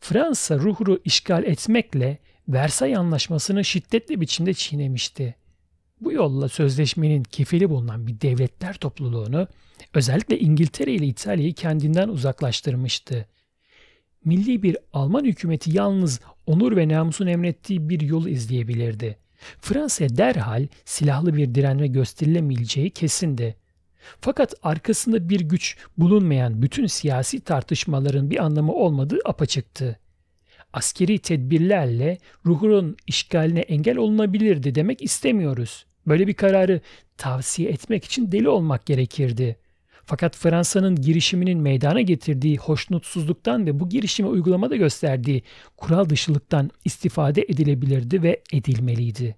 Fransa 0.01 0.59
Ruhr'u 0.59 1.01
işgal 1.05 1.45
etmekle 1.45 2.19
Versay 2.49 2.97
Anlaşması'nı 2.97 3.65
şiddetli 3.65 4.21
biçimde 4.21 4.55
çiğnemişti. 4.55 5.37
Bu 6.01 6.13
yolla 6.13 6.49
sözleşmenin 6.49 7.23
kefili 7.23 7.71
bulunan 7.71 8.07
bir 8.07 8.21
devletler 8.21 8.75
topluluğunu 8.75 9.49
özellikle 9.95 10.39
İngiltere 10.39 10.93
ile 10.93 11.07
İtalya'yı 11.07 11.55
kendinden 11.55 12.09
uzaklaştırmıştı. 12.09 13.27
Milli 14.25 14.63
bir 14.63 14.77
Alman 14.93 15.25
hükümeti 15.25 15.77
yalnız 15.77 16.21
onur 16.47 16.77
ve 16.77 16.89
namusun 16.89 17.27
emrettiği 17.27 17.89
bir 17.89 18.01
yolu 18.01 18.29
izleyebilirdi. 18.29 19.19
Fransa'ya 19.61 20.17
derhal 20.17 20.67
silahlı 20.85 21.37
bir 21.37 21.55
direnme 21.55 21.87
gösterilemeyeceği 21.87 22.91
kesindi. 22.91 23.57
Fakat 24.21 24.55
arkasında 24.63 25.29
bir 25.29 25.41
güç 25.41 25.77
bulunmayan 25.99 26.63
bütün 26.63 26.87
siyasi 26.87 27.41
tartışmaların 27.41 28.31
bir 28.31 28.45
anlamı 28.45 28.73
olmadığı 28.73 29.19
apaçıktı. 29.25 29.99
Askeri 30.73 31.19
tedbirlerle 31.19 32.19
Ruhr'un 32.47 32.97
işgaline 33.07 33.61
engel 33.61 33.97
olunabilirdi 33.97 34.75
demek 34.75 35.03
istemiyoruz. 35.03 35.87
Böyle 36.07 36.27
bir 36.27 36.35
kararı 36.35 36.81
tavsiye 37.17 37.71
etmek 37.71 38.05
için 38.05 38.33
deli 38.33 38.49
olmak 38.49 38.87
gerekirdi. 38.87 39.57
Fakat 40.05 40.37
Fransa'nın 40.37 40.97
girişiminin 40.97 41.61
meydana 41.61 42.01
getirdiği 42.01 42.57
hoşnutsuzluktan 42.57 43.67
ve 43.67 43.81
bu 43.81 43.89
girişimi 43.89 44.29
uygulamada 44.29 44.77
gösterdiği 44.77 45.43
kural 45.77 46.09
dışılıktan 46.09 46.71
istifade 46.85 47.43
edilebilirdi 47.43 48.23
ve 48.23 48.43
edilmeliydi. 48.53 49.37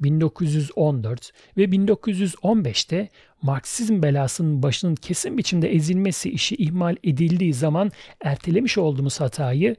1914 0.00 1.32
ve 1.56 1.64
1915'te 1.64 3.08
Marksizm 3.42 4.02
belasının 4.02 4.62
başının 4.62 4.94
kesin 4.94 5.38
biçimde 5.38 5.74
ezilmesi 5.74 6.30
işi 6.30 6.54
ihmal 6.54 6.96
edildiği 7.04 7.54
zaman 7.54 7.90
ertelemiş 8.20 8.78
olduğumuz 8.78 9.20
hatayı 9.20 9.76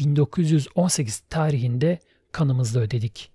1918 0.00 1.18
tarihinde 1.18 1.98
kanımızla 2.32 2.80
ödedik. 2.80 3.33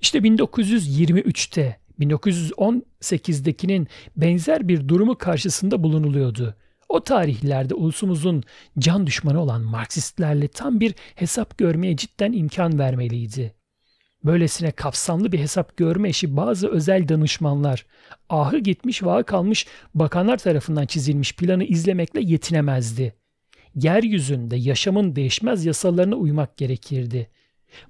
İşte 0.00 0.18
1923'te 0.18 1.78
1918'dekinin 2.00 3.88
benzer 4.16 4.68
bir 4.68 4.88
durumu 4.88 5.18
karşısında 5.18 5.82
bulunuluyordu. 5.82 6.54
O 6.88 7.04
tarihlerde 7.04 7.74
ulusumuzun 7.74 8.42
can 8.78 9.06
düşmanı 9.06 9.40
olan 9.40 9.62
Marksistlerle 9.62 10.48
tam 10.48 10.80
bir 10.80 10.94
hesap 11.14 11.58
görmeye 11.58 11.96
cidden 11.96 12.32
imkan 12.32 12.78
vermeliydi. 12.78 13.54
Böylesine 14.24 14.70
kapsamlı 14.70 15.32
bir 15.32 15.38
hesap 15.38 15.76
görme 15.76 16.10
işi 16.10 16.36
bazı 16.36 16.68
özel 16.68 17.08
danışmanlar, 17.08 17.86
ahı 18.28 18.58
gitmiş 18.58 19.02
vahı 19.02 19.24
kalmış 19.24 19.66
bakanlar 19.94 20.38
tarafından 20.38 20.86
çizilmiş 20.86 21.36
planı 21.36 21.64
izlemekle 21.64 22.20
yetinemezdi. 22.20 23.14
Yeryüzünde 23.74 24.56
yaşamın 24.56 25.16
değişmez 25.16 25.66
yasalarına 25.66 26.14
uymak 26.14 26.56
gerekirdi. 26.56 27.30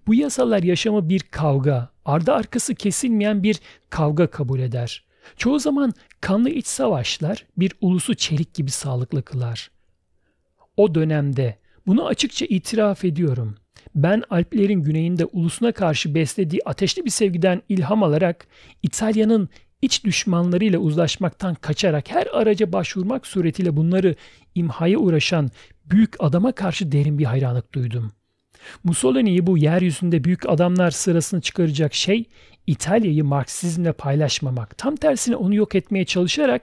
Bu 0.06 0.15
yasalar 0.15 0.62
yaşamı 0.62 1.09
bir 1.09 1.20
kavga, 1.20 1.89
ardı 2.05 2.32
arkası 2.32 2.74
kesilmeyen 2.74 3.43
bir 3.43 3.61
kavga 3.90 4.27
kabul 4.27 4.61
eder. 4.61 5.05
Çoğu 5.36 5.59
zaman 5.59 5.93
kanlı 6.20 6.51
iç 6.51 6.66
savaşlar 6.66 7.47
bir 7.56 7.73
ulusu 7.81 8.15
çelik 8.15 8.55
gibi 8.55 8.70
sağlıklı 8.70 9.23
kılar. 9.23 9.70
O 10.77 10.94
dönemde 10.94 11.59
bunu 11.86 12.06
açıkça 12.06 12.47
itiraf 12.47 13.05
ediyorum. 13.05 13.55
Ben 13.94 14.23
Alplerin 14.31 14.82
güneyinde 14.82 15.24
ulusuna 15.24 15.73
karşı 15.73 16.15
beslediği 16.15 16.61
ateşli 16.65 17.05
bir 17.05 17.11
sevgiden 17.11 17.62
ilham 17.69 18.02
alarak 18.02 18.47
İtalya'nın 18.82 19.48
iç 19.82 20.05
düşmanlarıyla 20.05 20.78
uzlaşmaktan 20.78 21.55
kaçarak 21.55 22.11
her 22.11 22.27
araca 22.32 22.73
başvurmak 22.73 23.27
suretiyle 23.27 23.77
bunları 23.77 24.15
imhaya 24.55 24.98
uğraşan 24.98 25.51
büyük 25.85 26.15
adama 26.19 26.52
karşı 26.52 26.93
derin 26.93 27.19
bir 27.19 27.24
hayranlık 27.24 27.74
duydum.'' 27.74 28.24
Mussolini'yi 28.85 29.47
bu 29.47 29.59
yeryüzünde 29.59 30.24
büyük 30.24 30.49
adamlar 30.49 30.91
sırasını 30.91 31.41
çıkaracak 31.41 31.95
şey 31.95 32.24
İtalya'yı 32.66 33.24
Marksizmle 33.24 33.93
paylaşmamak. 33.93 34.78
Tam 34.78 34.97
tersine 34.97 35.36
onu 35.36 35.55
yok 35.55 35.74
etmeye 35.74 36.05
çalışarak 36.05 36.62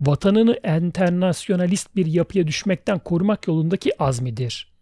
vatanını 0.00 0.52
enternasyonalist 0.62 1.96
bir 1.96 2.06
yapıya 2.06 2.46
düşmekten 2.46 2.98
korumak 2.98 3.48
yolundaki 3.48 4.02
azmidir. 4.02 4.72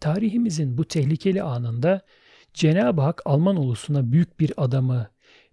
Tarihimizin 0.00 0.78
bu 0.78 0.84
tehlikeli 0.84 1.42
anında 1.42 2.00
Cenab-ı 2.54 3.00
Hak 3.00 3.22
Alman 3.24 3.56
ulusuna 3.56 4.12
büyük 4.12 4.40
bir 4.40 4.52
adamı, 4.56 5.08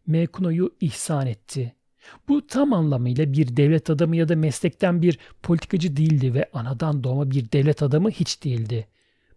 Mekuno'yu 0.07 0.75
ihsan 0.81 1.27
etti. 1.27 1.75
Bu 2.27 2.47
tam 2.47 2.73
anlamıyla 2.73 3.33
bir 3.33 3.57
devlet 3.57 3.89
adamı 3.89 4.15
ya 4.15 4.29
da 4.29 4.35
meslekten 4.35 5.01
bir 5.01 5.19
politikacı 5.43 5.97
değildi 5.97 6.33
ve 6.33 6.49
anadan 6.53 7.03
doğma 7.03 7.31
bir 7.31 7.51
devlet 7.51 7.83
adamı 7.83 8.09
hiç 8.09 8.43
değildi. 8.43 8.87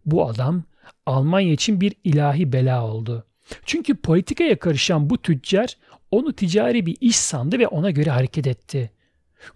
Bu 0.07 0.29
adam 0.29 0.65
Almanya 1.07 1.53
için 1.53 1.81
bir 1.81 1.95
ilahi 2.05 2.53
bela 2.53 2.87
oldu. 2.87 3.27
Çünkü 3.65 3.95
politikaya 3.97 4.59
karışan 4.59 5.11
bu 5.11 5.23
tüccar 5.23 5.77
onu 6.11 6.33
ticari 6.33 6.87
bir 6.87 6.97
iş 7.01 7.17
sandı 7.17 7.59
ve 7.59 7.67
ona 7.69 7.91
göre 7.91 8.11
hareket 8.11 8.47
etti. 8.47 8.91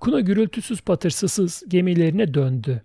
Kuna 0.00 0.20
gürültüsüz 0.20 0.80
patırsızsız 0.80 1.62
gemilerine 1.68 2.34
döndü. 2.34 2.82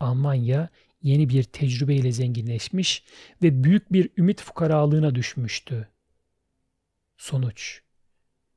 Almanya 0.00 0.68
yeni 1.02 1.28
bir 1.28 1.42
tecrübeyle 1.42 2.12
zenginleşmiş 2.12 3.04
ve 3.42 3.64
büyük 3.64 3.92
bir 3.92 4.10
ümit 4.16 4.42
fukaralığına 4.42 5.14
düşmüştü. 5.14 5.88
Sonuç 7.16 7.82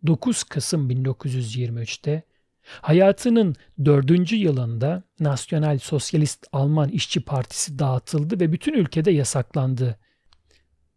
9 0.07 0.43
Kasım 0.43 0.89
1923'te 0.91 2.23
Hayatının 2.63 3.55
dördüncü 3.85 4.35
yılında 4.35 5.03
Nasyonal 5.19 5.79
Sosyalist 5.79 6.47
Alman 6.51 6.89
İşçi 6.89 7.21
Partisi 7.21 7.79
dağıtıldı 7.79 8.39
ve 8.39 8.51
bütün 8.51 8.73
ülkede 8.73 9.11
yasaklandı. 9.11 9.99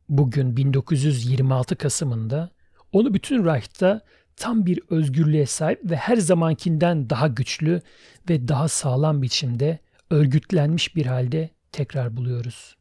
Bugün 0.09 0.57
1926 0.57 1.77
Kasım'ında 1.77 2.51
onu 2.93 3.15
bütün 3.15 3.45
Reich'ta 3.45 4.01
tam 4.37 4.67
bir 4.67 4.81
özgürlüğe 4.91 5.47
sahip 5.47 5.81
ve 5.91 5.97
her 5.97 6.17
zamankinden 6.17 7.11
daha 7.11 7.29
güçlü 7.29 7.81
ve 8.31 8.49
daha 8.49 8.69
sağlam 8.69 9.23
biçimde 9.23 9.79
örgütlenmiş 10.11 10.97
bir 10.97 11.07
halde 11.07 11.51
tekrar 11.73 12.17
buluyoruz. 12.17 12.76